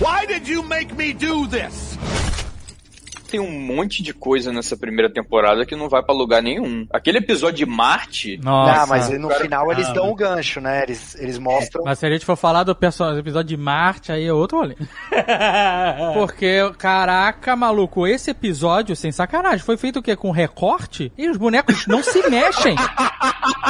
Why 0.00 0.26
did 0.26 0.48
you 0.48 0.62
make 0.64 0.94
me 0.96 1.12
do 1.12 1.46
this? 1.46 1.96
Tem 3.32 3.40
um 3.40 3.50
monte 3.50 4.02
de 4.02 4.12
coisa 4.12 4.52
nessa 4.52 4.76
primeira 4.76 5.10
temporada 5.10 5.64
que 5.64 5.74
não 5.74 5.88
vai 5.88 6.02
pra 6.02 6.14
lugar 6.14 6.42
nenhum. 6.42 6.86
Aquele 6.92 7.16
episódio 7.16 7.56
de 7.56 7.64
Marte. 7.64 8.38
Nossa. 8.42 8.82
Ah, 8.82 8.86
mas 8.86 9.08
no 9.18 9.28
Cara, 9.28 9.40
final 9.40 9.72
eles 9.72 9.88
ah, 9.88 9.92
dão 9.94 10.10
o 10.10 10.14
gancho, 10.14 10.60
né? 10.60 10.82
Eles, 10.82 11.14
eles 11.14 11.38
mostram. 11.38 11.82
Mas 11.82 11.98
se 11.98 12.04
a 12.04 12.10
gente 12.10 12.26
for 12.26 12.36
falar 12.36 12.62
do 12.62 12.72
episódio 12.72 13.44
de 13.44 13.56
Marte, 13.56 14.12
aí 14.12 14.26
é 14.26 14.32
outro 14.34 14.58
rolê. 14.58 14.76
Porque, 16.12 16.58
caraca, 16.76 17.56
maluco, 17.56 18.06
esse 18.06 18.30
episódio, 18.30 18.94
sem 18.94 19.10
sacanagem, 19.10 19.60
foi 19.60 19.78
feito 19.78 20.00
o 20.00 20.02
quê? 20.02 20.14
Com 20.14 20.30
recorte? 20.30 21.10
E 21.16 21.30
os 21.30 21.38
bonecos 21.38 21.86
não 21.86 22.02
se 22.02 22.20
mexem. 22.28 22.76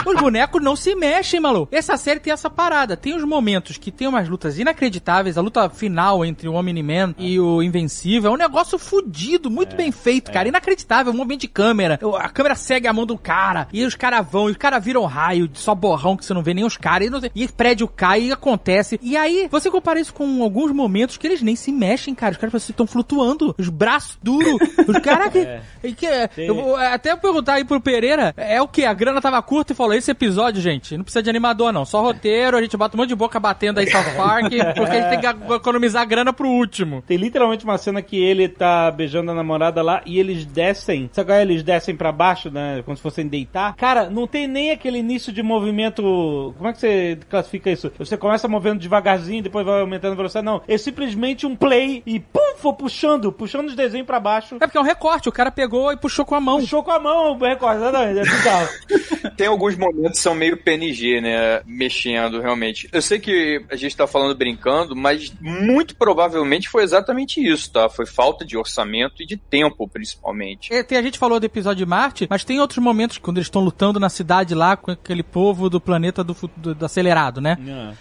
Os 0.04 0.20
bonecos 0.20 0.60
não 0.60 0.74
se 0.74 0.96
mexem, 0.96 1.38
maluco. 1.38 1.72
Essa 1.72 1.96
série 1.96 2.18
tem 2.18 2.32
essa 2.32 2.50
parada. 2.50 2.96
Tem 2.96 3.14
os 3.14 3.22
momentos 3.22 3.78
que 3.78 3.92
tem 3.92 4.08
umas 4.08 4.28
lutas 4.28 4.58
inacreditáveis. 4.58 5.38
A 5.38 5.40
luta 5.40 5.70
final 5.70 6.24
entre 6.24 6.48
o 6.48 6.54
Omni-Man 6.54 7.14
e 7.16 7.38
o 7.38 7.62
Invencível 7.62 8.32
é 8.32 8.34
um 8.34 8.38
negócio 8.38 8.76
fudido, 8.76 9.51
muito 9.52 9.76
bem 9.76 9.92
feito, 9.92 10.30
cara. 10.32 10.48
Inacreditável, 10.48 11.12
um 11.12 11.16
movimento 11.16 11.42
de 11.42 11.48
câmera. 11.48 11.98
A 12.18 12.28
câmera 12.28 12.54
segue 12.54 12.86
a 12.88 12.92
mão 12.92 13.06
do 13.06 13.16
cara, 13.18 13.68
e 13.72 13.84
os 13.84 13.94
caras 13.94 14.26
vão, 14.30 14.48
e 14.48 14.52
os 14.52 14.56
caras 14.58 14.82
viram 14.84 15.04
raio, 15.04 15.48
só 15.54 15.74
borrão 15.74 16.16
que 16.16 16.24
você 16.24 16.34
não 16.34 16.42
vê 16.42 16.54
nem 16.54 16.64
os 16.64 16.76
caras, 16.76 17.08
e, 17.34 17.42
e 17.44 17.48
prédio 17.48 17.86
cai, 17.88 18.22
e 18.22 18.32
acontece. 18.32 18.98
E 19.02 19.16
aí, 19.16 19.48
você 19.50 19.70
compara 19.70 20.00
isso 20.00 20.12
com 20.14 20.42
alguns 20.42 20.72
momentos 20.72 21.16
que 21.16 21.26
eles 21.26 21.42
nem 21.42 21.54
se 21.56 21.70
mexem, 21.72 22.14
cara. 22.14 22.32
Os 22.32 22.38
caras 22.38 22.68
estão 22.68 22.86
flutuando, 22.86 23.54
os 23.58 23.68
braços 23.68 24.18
duros. 24.22 24.56
Os 24.86 24.98
caras 25.02 25.32
que, 25.32 25.46
e 25.84 25.92
que- 25.92 26.06
eu 26.36 26.54
vou 26.54 26.76
até 26.76 27.14
perguntar 27.16 27.54
aí 27.54 27.64
pro 27.64 27.80
Pereira, 27.80 28.32
é 28.36 28.60
o 28.60 28.68
que? 28.68 28.84
A 28.84 28.92
grana 28.94 29.20
tava 29.20 29.40
curta 29.42 29.72
e 29.72 29.76
falou, 29.76 29.94
esse 29.94 30.10
episódio, 30.10 30.60
gente, 30.60 30.96
não 30.96 31.04
precisa 31.04 31.22
de 31.22 31.30
animador 31.30 31.72
não, 31.72 31.84
só 31.84 32.00
roteiro, 32.02 32.56
a 32.56 32.62
gente 32.62 32.76
bota 32.76 32.96
um 32.96 33.00
monte 33.00 33.08
de 33.10 33.14
boca 33.14 33.38
batendo 33.40 33.78
aí 33.80 33.90
South 33.90 34.14
Park, 34.16 34.44
porque 34.74 34.80
a 34.80 35.00
gente 35.00 35.10
tem 35.10 35.20
que 35.20 35.52
economizar 35.54 36.06
grana 36.06 36.32
pro 36.32 36.48
último. 36.48 37.02
Tem 37.02 37.16
literalmente 37.16 37.64
uma 37.64 37.78
cena 37.78 38.00
que 38.02 38.16
ele 38.16 38.48
tá 38.48 38.90
beijando 38.90 39.30
a 39.30 39.41
namorada 39.42 39.82
lá 39.82 40.02
e 40.06 40.18
eles 40.18 40.44
descem. 40.44 41.10
Sabe 41.12 41.28
qual 41.28 41.38
é? 41.38 41.42
Eles 41.42 41.62
descem 41.62 41.96
pra 41.96 42.12
baixo, 42.12 42.50
né? 42.50 42.82
Como 42.84 42.96
se 42.96 43.02
fossem 43.02 43.26
deitar. 43.26 43.74
Cara, 43.76 44.08
não 44.08 44.26
tem 44.26 44.46
nem 44.46 44.70
aquele 44.70 44.98
início 44.98 45.32
de 45.32 45.42
movimento. 45.42 46.54
Como 46.56 46.68
é 46.68 46.72
que 46.72 46.80
você 46.80 47.18
classifica 47.28 47.70
isso? 47.70 47.92
Você 47.98 48.16
começa 48.16 48.48
movendo 48.48 48.80
devagarzinho, 48.80 49.42
depois 49.42 49.66
vai 49.66 49.80
aumentando 49.80 50.12
a 50.12 50.16
velocidade. 50.16 50.46
Não. 50.46 50.62
É 50.66 50.78
simplesmente 50.78 51.46
um 51.46 51.56
play 51.56 52.02
e 52.06 52.20
pum, 52.20 52.56
for 52.56 52.74
puxando, 52.74 53.32
puxando 53.32 53.68
os 53.68 53.76
desenhos 53.76 54.06
pra 54.06 54.20
baixo. 54.20 54.56
É 54.56 54.66
porque 54.66 54.78
é 54.78 54.80
um 54.80 54.84
recorte, 54.84 55.28
o 55.28 55.32
cara 55.32 55.50
pegou 55.50 55.92
e 55.92 55.96
puxou 55.96 56.24
com 56.24 56.34
a 56.34 56.40
mão. 56.40 56.60
Puxou 56.60 56.82
com 56.82 56.90
a 56.90 56.98
mão 56.98 57.32
o 57.32 57.38
recorde, 57.38 57.82
exatamente. 57.82 58.18
É 58.18 58.22
bizarro. 58.22 58.68
Tem 59.36 59.46
alguns 59.46 59.76
momentos 59.76 60.18
que 60.18 60.18
são 60.18 60.34
meio 60.34 60.56
PNG, 60.56 61.20
né? 61.20 61.62
Mexendo, 61.66 62.40
realmente. 62.40 62.88
Eu 62.92 63.02
sei 63.02 63.18
que 63.18 63.64
a 63.70 63.76
gente 63.76 63.96
tá 63.96 64.06
falando 64.06 64.36
brincando, 64.36 64.94
mas 64.94 65.32
muito 65.40 65.96
provavelmente 65.96 66.68
foi 66.68 66.82
exatamente 66.82 67.40
isso, 67.44 67.72
tá? 67.72 67.88
Foi 67.88 68.06
falta 68.06 68.44
de 68.44 68.56
orçamento 68.56 69.22
e 69.22 69.26
de 69.26 69.31
tempo, 69.36 69.88
principalmente. 69.88 70.72
É, 70.72 70.82
tem, 70.82 70.98
a 70.98 71.02
gente 71.02 71.18
falou 71.18 71.38
do 71.40 71.46
episódio 71.46 71.84
de 71.84 71.86
Marte, 71.90 72.26
mas 72.28 72.44
tem 72.44 72.60
outros 72.60 72.78
momentos 72.78 73.18
quando 73.18 73.38
eles 73.38 73.46
estão 73.46 73.62
lutando 73.62 73.98
na 74.00 74.08
cidade 74.08 74.54
lá 74.54 74.76
com 74.76 74.90
aquele 74.90 75.22
povo 75.22 75.68
do 75.70 75.80
planeta 75.80 76.22
do, 76.22 76.36
do- 76.56 76.74
do 76.74 76.84
acelerado, 76.84 77.40
né? 77.40 77.56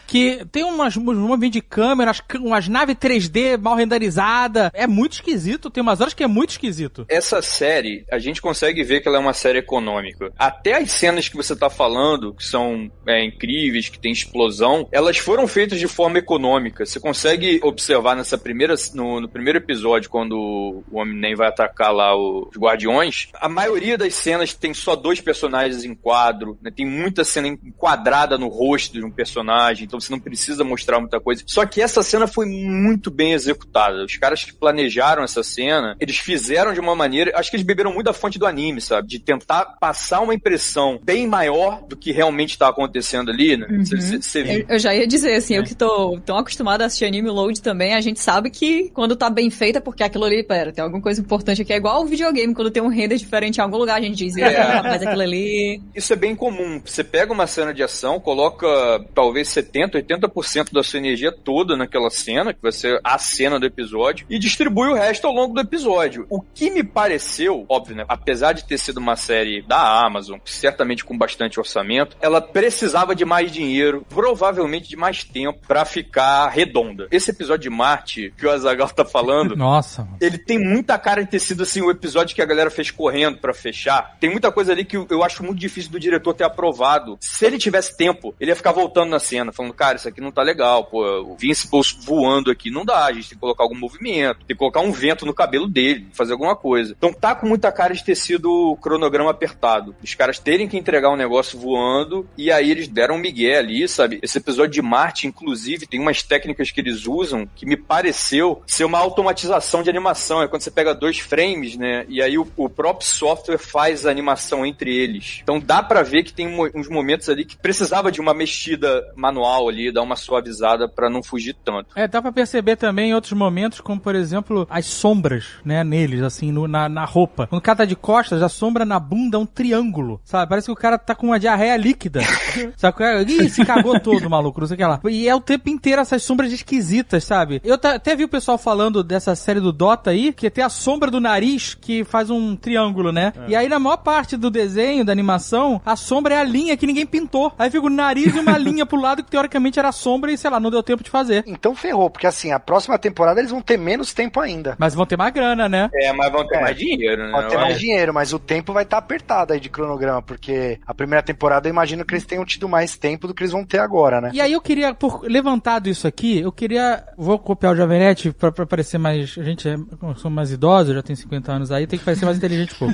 Que 0.07 0.45
tem 0.51 0.63
umas, 0.63 0.95
uns 0.97 1.03
movimentos 1.17 1.51
de 1.51 1.61
câmera, 1.61 2.11
umas, 2.11 2.23
umas 2.41 2.67
naves 2.67 2.95
3D 2.95 3.57
mal 3.57 3.75
renderizada. 3.75 4.71
É 4.73 4.87
muito 4.87 5.13
esquisito, 5.13 5.69
tem 5.69 5.81
umas 5.81 6.01
horas 6.01 6.13
que 6.13 6.23
é 6.23 6.27
muito 6.27 6.51
esquisito. 6.51 7.05
Essa 7.09 7.41
série, 7.41 8.05
a 8.11 8.19
gente 8.19 8.41
consegue 8.41 8.83
ver 8.83 9.01
que 9.01 9.07
ela 9.07 9.17
é 9.17 9.19
uma 9.19 9.33
série 9.33 9.59
econômica. 9.59 10.31
Até 10.37 10.77
as 10.77 10.91
cenas 10.91 11.27
que 11.29 11.37
você 11.37 11.55
tá 11.55 11.69
falando, 11.69 12.33
que 12.33 12.43
são 12.43 12.89
é, 13.07 13.23
incríveis, 13.23 13.89
que 13.89 13.99
tem 13.99 14.11
explosão, 14.11 14.87
elas 14.91 15.17
foram 15.17 15.47
feitas 15.47 15.79
de 15.79 15.87
forma 15.87 16.17
econômica. 16.19 16.85
Você 16.85 16.99
consegue 16.99 17.59
observar 17.63 18.15
nessa 18.15 18.37
primeira, 18.37 18.75
no, 18.93 19.21
no 19.21 19.29
primeiro 19.29 19.57
episódio, 19.59 20.09
quando 20.09 20.83
o 20.91 21.01
Homem-Nem 21.11 21.35
vai 21.35 21.47
atacar 21.47 21.93
lá 21.93 22.15
os 22.15 22.55
Guardiões, 22.57 23.27
a 23.33 23.49
maioria 23.49 23.97
das 23.97 24.13
cenas 24.15 24.53
tem 24.53 24.73
só 24.73 24.95
dois 24.95 25.19
personagens 25.19 25.83
em 25.83 25.93
quadro, 25.93 26.57
né? 26.61 26.71
tem 26.71 26.85
muita 26.85 27.23
cena 27.23 27.47
enquadrada 27.47 28.37
no 28.37 28.47
rosto 28.47 28.93
de 28.93 29.05
um 29.05 29.11
personagem, 29.11 29.85
então 29.85 29.99
você 29.99 30.11
não 30.11 30.19
precisa 30.19 30.63
mostrar 30.63 30.99
muita 30.99 31.19
coisa. 31.19 31.43
Só 31.45 31.65
que 31.65 31.81
essa 31.81 32.01
cena 32.01 32.27
foi 32.27 32.45
muito 32.45 33.11
bem 33.11 33.33
executada. 33.33 34.03
Os 34.03 34.17
caras 34.17 34.43
que 34.43 34.53
planejaram 34.53 35.23
essa 35.23 35.43
cena, 35.43 35.95
eles 35.99 36.17
fizeram 36.17 36.73
de 36.73 36.79
uma 36.79 36.95
maneira. 36.95 37.31
Acho 37.35 37.49
que 37.49 37.57
eles 37.57 37.65
beberam 37.65 37.93
muito 37.93 38.05
da 38.05 38.13
fonte 38.13 38.39
do 38.39 38.45
anime, 38.45 38.81
sabe? 38.81 39.07
De 39.07 39.19
tentar 39.19 39.77
passar 39.79 40.21
uma 40.21 40.33
impressão 40.33 40.99
bem 41.03 41.27
maior 41.27 41.83
do 41.87 41.95
que 41.95 42.11
realmente 42.11 42.57
tá 42.57 42.69
acontecendo 42.69 43.31
ali, 43.31 43.57
né? 43.57 43.67
Você 43.83 44.41
Eu, 44.61 44.75
eu 44.75 44.79
já 44.79 44.93
ia 44.93 45.07
dizer, 45.07 45.35
assim, 45.35 45.55
eu 45.55 45.63
que 45.63 45.75
tô 45.75 46.19
tão 46.25 46.37
acostumada 46.37 46.83
a 46.83 46.87
assistir 46.87 47.05
anime 47.05 47.29
load 47.29 47.61
também, 47.61 47.93
a 47.93 48.01
gente 48.01 48.19
sabe 48.19 48.49
que 48.49 48.89
quando 48.91 49.15
tá 49.15 49.29
bem 49.29 49.49
feita, 49.49 49.81
porque 49.81 50.03
aquilo 50.03 50.25
ali, 50.25 50.43
pera, 50.43 50.71
tem 50.71 50.83
alguma 51.01 51.03
coisa 51.03 51.19
importante 51.21 51.61
aqui. 51.61 51.73
É 51.73 51.77
igual 51.77 52.03
o 52.03 52.05
videogame, 52.05 52.53
quando 52.53 52.71
tem 52.71 52.81
um 52.81 52.87
render 52.87 53.17
diferente 53.17 53.57
em 53.57 53.61
algum 53.61 53.77
lugar, 53.77 53.97
a 53.97 54.01
gente 54.01 54.15
diz, 54.15 54.37
É. 54.37 54.49
"Ih, 54.51 54.55
rapaz, 54.55 55.01
aquilo 55.01 55.21
ali. 55.21 55.81
Isso 55.95 56.13
é 56.13 56.15
bem 56.15 56.35
comum. 56.35 56.81
Você 56.85 57.03
pega 57.03 57.33
uma 57.33 57.47
cena 57.47 57.73
de 57.73 57.83
ação, 57.83 58.19
coloca 58.19 58.67
talvez 59.13 59.49
70, 59.49 59.97
80% 59.97 60.71
da 60.71 60.83
sua 60.83 60.99
energia 60.99 61.31
toda 61.31 61.75
naquela 61.75 62.09
cena, 62.09 62.53
que 62.53 62.61
vai 62.61 62.71
ser 62.71 62.99
a 63.03 63.17
cena 63.17 63.59
do 63.59 63.65
episódio, 63.65 64.25
e 64.29 64.37
distribui 64.39 64.89
o 64.89 64.93
resto 64.93 65.27
ao 65.27 65.33
longo 65.33 65.53
do 65.53 65.61
episódio. 65.61 66.25
O 66.29 66.41
que 66.41 66.69
me 66.69 66.83
pareceu, 66.83 67.65
óbvio, 67.67 67.95
né? 67.95 68.05
Apesar 68.07 68.53
de 68.53 68.63
ter 68.65 68.77
sido 68.77 68.97
uma 68.97 69.15
série 69.15 69.61
da 69.63 70.05
Amazon, 70.05 70.39
certamente 70.45 71.03
com 71.03 71.17
bastante 71.17 71.59
orçamento, 71.59 72.15
ela 72.21 72.41
precisava 72.41 73.15
de 73.15 73.25
mais 73.25 73.51
dinheiro, 73.51 74.05
provavelmente 74.09 74.87
de 74.89 74.95
mais 74.95 75.23
tempo, 75.23 75.59
pra 75.67 75.85
ficar 75.85 76.47
redonda. 76.49 77.07
Esse 77.11 77.31
episódio 77.31 77.63
de 77.63 77.69
Marte, 77.69 78.33
que 78.37 78.45
o 78.45 78.51
Azagal 78.51 78.89
tá 78.89 79.05
falando, 79.05 79.55
Nossa. 79.57 80.07
ele 80.19 80.37
tem 80.37 80.59
muita 80.59 80.90
cara 80.97 81.23
de 81.23 81.29
ter 81.31 81.39
sido 81.39 81.63
assim 81.63 81.81
o 81.81 81.91
episódio 81.91 82.35
que 82.35 82.41
a 82.41 82.45
galera 82.45 82.69
fez 82.69 82.91
correndo 82.91 83.37
pra 83.37 83.53
fechar. 83.53 84.17
Tem 84.19 84.29
muita 84.29 84.51
coisa 84.51 84.71
ali 84.71 84.85
que 84.85 84.97
eu- 84.97 85.07
eu 85.09 85.23
acho 85.23 85.43
muito 85.43 85.59
difícil 85.59 85.91
do 85.91 85.99
diretor 85.99 86.33
ter 86.33 86.43
aprovado. 86.43 87.17
Se 87.19 87.45
ele 87.45 87.57
tivesse 87.57 87.95
tempo, 87.95 88.33
ele 88.39 88.51
ia 88.51 88.55
ficar 88.55 88.71
voltando 88.71 89.09
na 89.09 89.19
cena, 89.19 89.51
falando, 89.51 89.73
cara, 89.73 89.97
isso 89.97 90.07
aqui 90.07 90.21
não 90.21 90.31
tá 90.31 90.41
legal, 90.41 90.85
pô, 90.85 91.03
o 91.21 91.35
Vince 91.35 91.67
voando 92.01 92.51
aqui 92.51 92.69
não 92.71 92.85
dá, 92.85 93.05
a 93.05 93.11
gente 93.13 93.29
tem 93.29 93.37
que 93.37 93.41
colocar 93.41 93.63
algum 93.63 93.77
movimento, 93.77 94.37
tem 94.39 94.47
que 94.47 94.55
colocar 94.55 94.79
um 94.81 94.91
vento 94.91 95.25
no 95.25 95.33
cabelo 95.33 95.67
dele, 95.67 96.07
fazer 96.13 96.33
alguma 96.33 96.55
coisa. 96.55 96.95
Então 96.97 97.13
tá 97.13 97.35
com 97.35 97.47
muita 97.47 97.71
cara 97.71 97.93
de 97.93 98.03
ter 98.03 98.15
sido 98.15 98.51
o 98.51 98.77
cronograma 98.77 99.31
apertado. 99.31 99.95
Os 100.03 100.15
caras 100.15 100.39
terem 100.39 100.67
que 100.67 100.77
entregar 100.77 101.09
um 101.11 101.15
negócio 101.15 101.59
voando, 101.59 102.27
e 102.37 102.51
aí 102.51 102.69
eles 102.71 102.87
deram 102.87 103.15
um 103.15 103.19
migué 103.19 103.57
ali, 103.57 103.87
sabe? 103.87 104.19
Esse 104.21 104.37
episódio 104.37 104.71
de 104.71 104.81
Marte, 104.81 105.27
inclusive, 105.27 105.85
tem 105.87 105.99
umas 105.99 106.23
técnicas 106.23 106.71
que 106.71 106.79
eles 106.81 107.05
usam 107.05 107.47
que 107.55 107.65
me 107.65 107.77
pareceu 107.77 108.61
ser 108.65 108.85
uma 108.85 108.97
automatização 108.99 109.83
de 109.83 109.89
animação. 109.89 110.41
É 110.41 110.47
quando 110.47 110.61
você 110.61 110.71
pega 110.71 110.80
dois 110.93 111.19
frames, 111.19 111.77
né? 111.77 112.05
E 112.09 112.21
aí 112.21 112.37
o, 112.37 112.47
o 112.57 112.69
próprio 112.69 113.07
software 113.07 113.57
faz 113.57 114.05
a 114.05 114.11
animação 114.11 114.65
entre 114.65 114.95
eles. 114.95 115.39
Então 115.43 115.59
dá 115.59 115.81
pra 115.81 116.01
ver 116.03 116.23
que 116.23 116.33
tem 116.33 116.47
uns 116.75 116.89
momentos 116.89 117.29
ali 117.29 117.45
que 117.45 117.57
precisava 117.57 118.11
de 118.11 118.19
uma 118.19 118.33
mexida 118.33 119.03
manual 119.15 119.69
ali, 119.69 119.91
dar 119.91 120.01
uma 120.01 120.15
suavizada 120.15 120.87
pra 120.87 121.09
não 121.09 121.23
fugir 121.23 121.55
tanto. 121.63 121.87
É, 121.95 122.07
dá 122.07 122.21
pra 122.21 122.31
perceber 122.31 122.75
também 122.75 123.11
em 123.11 123.13
outros 123.13 123.33
momentos, 123.33 123.79
como 123.81 123.99
por 123.99 124.15
exemplo, 124.15 124.67
as 124.69 124.85
sombras, 124.85 125.45
né, 125.63 125.83
neles, 125.83 126.21
assim, 126.21 126.51
no- 126.51 126.67
na, 126.67 126.87
na 126.89 127.05
roupa. 127.05 127.47
Quando 127.47 127.59
o 127.59 127.63
cara 127.63 127.77
tá 127.79 127.85
de 127.85 127.95
costas, 127.95 128.41
a 128.41 128.49
sombra 128.49 128.85
na 128.85 128.99
bunda 128.99 129.37
é 129.37 129.39
um 129.39 129.45
triângulo, 129.45 130.19
sabe? 130.23 130.49
Parece 130.49 130.67
que 130.67 130.71
o 130.71 130.75
cara 130.75 130.97
tá 130.97 131.13
com 131.15 131.27
uma 131.27 131.39
diarreia 131.39 131.77
líquida. 131.77 132.21
sabe? 132.77 133.03
é? 133.03 133.21
Ih, 133.23 133.49
se 133.49 133.65
cagou 133.65 133.99
todo, 133.99 134.29
maluco, 134.29 134.59
não 134.59 134.67
sei 134.67 134.75
o 134.75 134.77
que 134.77 134.85
lá. 134.85 134.99
E 135.09 135.27
é 135.27 135.35
o 135.35 135.41
tempo 135.41 135.69
inteiro 135.69 136.01
essas 136.01 136.23
sombras 136.23 136.51
esquisitas, 136.51 137.23
sabe? 137.23 137.61
Eu 137.63 137.75
até 137.75 138.15
vi 138.15 138.23
o 138.23 138.29
pessoal 138.29 138.57
falando 138.57 139.03
dessa 139.03 139.35
série 139.35 139.59
do 139.59 139.71
Dota 139.71 140.09
aí, 140.11 140.33
que 140.33 140.49
tem 140.49 140.63
a 140.63 140.69
sombra 140.71 141.11
do 141.11 141.19
nariz 141.19 141.75
que 141.75 142.03
faz 142.03 142.31
um 142.31 142.55
triângulo, 142.55 143.11
né? 143.11 143.31
E 143.47 143.55
aí 143.55 143.69
na 143.69 143.77
maior 143.77 143.97
parte 143.97 144.35
do 144.35 144.49
desenho, 144.49 145.05
da 145.05 145.11
animação, 145.11 145.79
a 145.85 145.95
sombra 145.95 146.33
é 146.33 146.39
a 146.39 146.43
linha 146.43 146.75
que 146.75 146.87
ninguém 146.87 147.05
pintou. 147.05 147.53
Aí 147.59 147.69
fica 147.69 147.85
o 147.85 147.89
nariz 147.89 148.35
e 148.35 148.39
uma 148.39 148.57
linha 148.57 148.85
pro 148.85 148.99
lado 148.99 149.23
que 149.23 149.29
teoricamente 149.29 149.77
era 149.77 149.91
sombra 149.91 150.31
e, 150.31 150.37
sei 150.37 150.49
lá, 150.49 150.59
não 150.59 150.71
deu 150.71 150.81
tempo 150.81 151.03
de 151.03 151.09
fazer. 151.11 151.43
Então 151.45 151.75
ferrou, 151.75 152.09
porque 152.09 152.25
assim, 152.25 152.51
a 152.51 152.59
próxima 152.59 152.97
temporada 152.97 153.39
eles 153.39 153.51
vão 153.51 153.61
ter 153.61 153.77
menos 153.77 154.13
tempo 154.13 154.39
ainda. 154.39 154.75
Mas 154.79 154.95
vão 154.95 155.05
ter 155.05 155.17
mais 155.17 155.31
grana, 155.33 155.69
né? 155.69 155.89
É, 155.93 156.11
mas 156.13 156.31
vão 156.31 156.47
ter 156.47 156.55
É. 156.57 156.61
mais 156.61 156.77
dinheiro, 156.77 157.23
né? 157.27 157.31
Pode 157.31 157.49
ter 157.49 157.57
mais 157.57 157.79
dinheiro, 157.79 158.13
mas 158.13 158.33
o 158.33 158.39
tempo 158.39 158.73
vai 158.73 158.83
estar 158.83 158.97
apertado 158.97 159.53
aí 159.53 159.59
de 159.59 159.69
cronograma, 159.69 160.21
porque 160.21 160.79
a 160.87 160.93
primeira 160.93 161.21
temporada 161.21 161.67
eu 161.67 161.71
imagino 161.71 162.05
que 162.05 162.13
eles 162.13 162.25
tenham 162.25 162.45
tido 162.45 162.67
mais 162.69 162.97
tempo 162.97 163.27
do 163.27 163.33
que 163.33 163.43
eles 163.43 163.51
vão 163.51 163.65
ter 163.65 163.79
agora, 163.79 164.21
né? 164.21 164.31
E 164.33 164.39
aí 164.41 164.53
eu 164.53 164.61
queria, 164.61 164.93
por 164.93 165.21
levantado 165.23 165.89
isso 165.89 166.07
aqui, 166.07 166.39
eu 166.39 166.51
queria. 166.51 167.03
Vou 167.17 167.37
copiar 167.37 167.73
o 167.73 167.75
Javenete 167.75 168.31
pra, 168.31 168.51
pra 168.51 168.65
parecer 168.65 168.97
mais. 168.97 169.35
A 169.37 169.43
gente 169.43 169.67
é, 169.67 169.73
eu 169.75 170.15
sou 170.15 170.31
mais 170.31 170.51
idoso, 170.61 170.91
eu 170.91 170.95
já 170.95 171.01
tenho 171.01 171.17
50 171.17 171.51
anos 171.51 171.71
aí, 171.71 171.87
tem 171.87 171.97
que 171.97 172.05
parecer 172.05 172.23
mais 172.25 172.37
inteligente 172.37 172.75
um 172.75 172.77
pouco. 172.77 172.93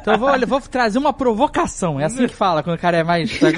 Então 0.00 0.14
eu 0.14 0.18
vou, 0.18 0.34
eu 0.34 0.46
vou 0.46 0.60
trazer 0.60 0.98
uma 0.98 1.12
provocação. 1.12 2.00
É 2.00 2.04
assim 2.04 2.26
que 2.26 2.34
fala 2.34 2.62
quando 2.62 2.76
o 2.76 2.80
cara 2.80 2.96
é 2.96 3.04
mais. 3.04 3.30
Sabe? 3.38 3.56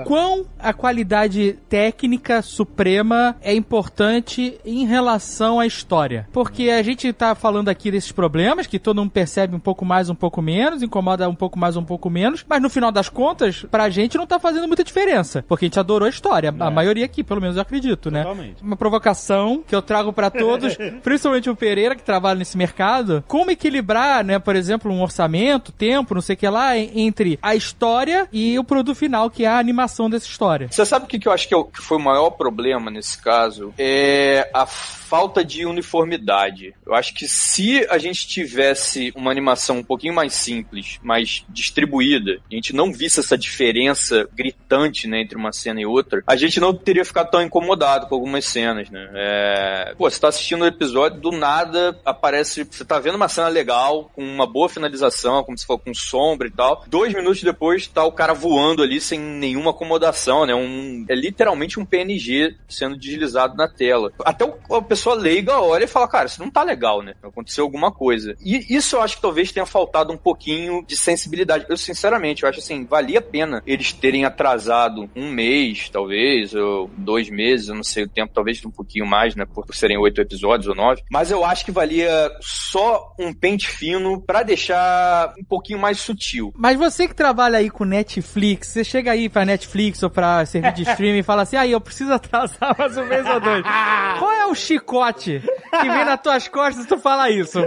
O 0.00 0.04
quão 0.04 0.46
a 0.58 0.72
qualidade 0.72 1.58
técnica 1.68 2.40
suprema 2.40 3.36
é 3.42 3.54
importante 3.54 4.58
em 4.64 4.86
relação 4.86 5.58
à 5.58 5.66
história? 5.66 6.28
Porque 6.32 6.70
a 6.70 6.82
gente 6.82 7.12
tá 7.12 7.34
falando 7.34 7.68
aqui 7.68 7.90
desses 7.90 8.12
problemas 8.12 8.66
que 8.66 8.78
todo 8.78 9.00
mundo 9.00 9.10
percebe 9.10 9.54
um 9.56 9.60
pouco 9.60 9.84
mais, 9.84 10.08
um 10.08 10.14
pouco 10.14 10.40
menos, 10.40 10.82
incomoda 10.82 11.28
um 11.28 11.34
pouco 11.34 11.58
mais, 11.58 11.76
um 11.76 11.84
pouco 11.84 12.08
menos, 12.08 12.44
mas 12.48 12.62
no 12.62 12.70
final 12.70 12.92
das 12.92 13.08
contas, 13.08 13.66
pra 13.70 13.90
gente 13.90 14.16
não 14.16 14.26
tá 14.26 14.38
fazendo 14.38 14.66
muita 14.66 14.84
diferença, 14.84 15.44
porque 15.48 15.64
a 15.64 15.68
gente 15.68 15.80
adorou 15.80 16.06
a 16.06 16.10
história, 16.10 16.54
a 16.58 16.70
maioria 16.70 17.04
aqui, 17.04 17.24
pelo 17.24 17.40
menos 17.40 17.56
eu 17.56 17.62
acredito, 17.62 18.10
né? 18.10 18.22
Totalmente. 18.22 18.62
Uma 18.62 18.76
provocação 18.76 19.62
que 19.66 19.74
eu 19.74 19.82
trago 19.82 20.12
pra 20.12 20.30
todos, 20.30 20.76
principalmente 21.24 21.48
o 21.50 21.56
Pereira 21.56 21.94
que 21.96 22.02
trabalha 22.02 22.38
nesse 22.38 22.56
mercado, 22.56 23.24
como 23.26 23.50
equilibrar, 23.50 24.22
né, 24.24 24.38
por 24.38 24.54
exemplo, 24.54 24.92
um 24.92 25.02
orçamento, 25.02 25.72
tempo, 25.72 26.14
não 26.14 26.20
sei 26.20 26.34
o 26.34 26.36
que 26.36 26.48
lá, 26.48 26.76
en- 26.76 26.90
entre 26.94 27.38
a 27.40 27.54
história 27.54 28.28
e 28.32 28.58
o 28.58 28.64
produto 28.64 28.94
final, 28.94 29.30
que 29.30 29.44
é 29.44 29.48
a 29.48 29.58
animação 29.58 30.10
dessa 30.10 30.26
história. 30.26 30.68
Você 30.70 30.84
sabe 30.84 31.06
o 31.06 31.08
que, 31.08 31.26
eu 31.26 31.32
acho 31.32 31.48
que, 31.48 31.54
é 31.54 31.62
que 31.64 31.80
foi 31.80 31.96
o 31.96 32.00
maior 32.00 32.30
problema 32.30 32.90
nesse 32.90 33.20
caso? 33.22 33.72
É 33.78 34.50
a 34.52 34.66
falta 34.66 35.44
de 35.44 35.64
uniformidade. 35.64 36.74
Eu 36.84 36.94
acho 36.94 37.14
que 37.14 37.26
se 37.26 37.86
a 37.88 37.98
gente 37.98 38.26
tivesse 38.26 39.12
uma 39.16 39.30
animação 39.30 39.78
um 39.78 39.84
pouquinho 39.84 40.12
mais 40.14 40.34
simples, 40.34 40.98
mais 41.02 41.44
distribuída, 41.48 42.38
a 42.50 42.54
gente 42.54 42.74
não 42.74 42.92
visse 42.92 43.20
essa 43.20 43.38
diferença 43.38 44.28
gritante 44.34 45.06
né, 45.06 45.20
entre 45.20 45.36
uma 45.38 45.52
cena 45.52 45.80
e 45.80 45.86
outra, 45.86 46.22
a 46.26 46.36
gente 46.36 46.60
não 46.60 46.74
teria 46.74 47.04
ficado 47.04 47.30
tão 47.30 47.40
incomodado 47.42 48.06
com 48.06 48.14
algumas 48.14 48.44
cenas, 48.44 48.90
né? 48.90 49.08
É... 49.14 49.94
Pô, 49.96 50.10
você 50.10 50.20
tá 50.20 50.28
assistindo 50.28 50.62
o 50.62 50.66
episódio, 50.66 51.13
do 51.14 51.30
nada 51.30 51.98
aparece. 52.04 52.64
Você 52.64 52.84
tá 52.84 52.98
vendo 52.98 53.14
uma 53.14 53.28
cena 53.28 53.48
legal, 53.48 54.10
com 54.14 54.22
uma 54.22 54.46
boa 54.46 54.68
finalização, 54.68 55.42
como 55.44 55.56
se 55.56 55.66
for 55.66 55.78
com 55.78 55.94
sombra 55.94 56.48
e 56.48 56.50
tal. 56.50 56.84
Dois 56.86 57.12
minutos 57.14 57.42
depois 57.42 57.86
tá 57.86 58.04
o 58.04 58.12
cara 58.12 58.34
voando 58.34 58.82
ali 58.82 59.00
sem 59.00 59.18
nenhuma 59.18 59.70
acomodação, 59.70 60.44
né? 60.46 60.54
Um, 60.54 61.04
é 61.08 61.14
literalmente 61.14 61.78
um 61.80 61.84
PNG 61.84 62.56
sendo 62.68 62.96
deslizado 62.96 63.56
na 63.56 63.68
tela. 63.68 64.12
Até 64.24 64.44
o- 64.44 64.74
a 64.74 64.82
pessoa 64.82 65.14
leiga 65.14 65.60
olha 65.60 65.84
e 65.84 65.88
fala, 65.88 66.08
cara, 66.08 66.26
isso 66.26 66.40
não 66.42 66.50
tá 66.50 66.62
legal, 66.62 67.02
né? 67.02 67.14
Aconteceu 67.22 67.64
alguma 67.64 67.90
coisa. 67.92 68.34
E 68.44 68.74
isso 68.74 68.96
eu 68.96 69.02
acho 69.02 69.16
que 69.16 69.22
talvez 69.22 69.52
tenha 69.52 69.66
faltado 69.66 70.12
um 70.12 70.16
pouquinho 70.16 70.84
de 70.86 70.96
sensibilidade. 70.96 71.66
Eu, 71.68 71.76
sinceramente, 71.76 72.42
eu 72.42 72.48
acho 72.48 72.58
assim, 72.58 72.84
valia 72.84 73.18
a 73.18 73.22
pena 73.22 73.62
eles 73.66 73.92
terem 73.92 74.24
atrasado 74.24 75.08
um 75.14 75.30
mês, 75.30 75.88
talvez, 75.88 76.54
ou 76.54 76.90
dois 76.96 77.28
meses, 77.30 77.68
eu 77.68 77.74
não 77.74 77.82
sei 77.82 78.04
o 78.04 78.08
tempo, 78.08 78.32
talvez 78.34 78.64
um 78.64 78.70
pouquinho 78.70 79.06
mais, 79.06 79.34
né? 79.34 79.44
Por, 79.44 79.64
serem 79.74 79.98
oito 79.98 80.20
episódios 80.20 80.68
ou 80.68 80.74
nove. 80.74 80.93
Mas 81.10 81.30
eu 81.30 81.44
acho 81.44 81.64
que 81.64 81.70
valia 81.72 82.30
só 82.40 83.12
um 83.18 83.32
pente 83.32 83.68
fino 83.68 84.20
pra 84.20 84.42
deixar 84.42 85.32
um 85.38 85.44
pouquinho 85.44 85.78
mais 85.78 86.00
sutil. 86.00 86.52
Mas 86.56 86.76
você 86.78 87.06
que 87.08 87.14
trabalha 87.14 87.58
aí 87.58 87.70
com 87.70 87.84
Netflix, 87.84 88.68
você 88.68 88.84
chega 88.84 89.12
aí 89.12 89.28
pra 89.28 89.44
Netflix 89.44 90.02
ou 90.02 90.10
pra 90.10 90.44
serviço 90.46 90.74
de 90.74 90.82
streaming 90.90 91.18
e 91.18 91.22
fala 91.22 91.42
assim, 91.42 91.56
aí 91.56 91.72
eu 91.72 91.80
preciso 91.80 92.12
atrasar 92.12 92.74
mais 92.78 92.96
um 92.96 93.04
mês 93.06 93.26
ou 93.26 93.40
dois. 93.40 93.62
Qual 94.18 94.32
é 94.32 94.46
o 94.46 94.54
chicote 94.54 95.40
que 95.70 95.88
vem 95.90 96.04
nas 96.04 96.20
tuas 96.20 96.48
costas 96.48 96.84
e 96.84 96.88
tu 96.88 96.98
fala 96.98 97.30
isso? 97.30 97.58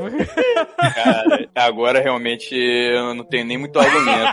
Cara, 0.77 1.49
agora 1.55 2.01
realmente 2.01 2.55
eu 2.55 3.13
não 3.13 3.23
tenho 3.23 3.45
nem 3.45 3.57
muito 3.57 3.77
argumento. 3.79 4.31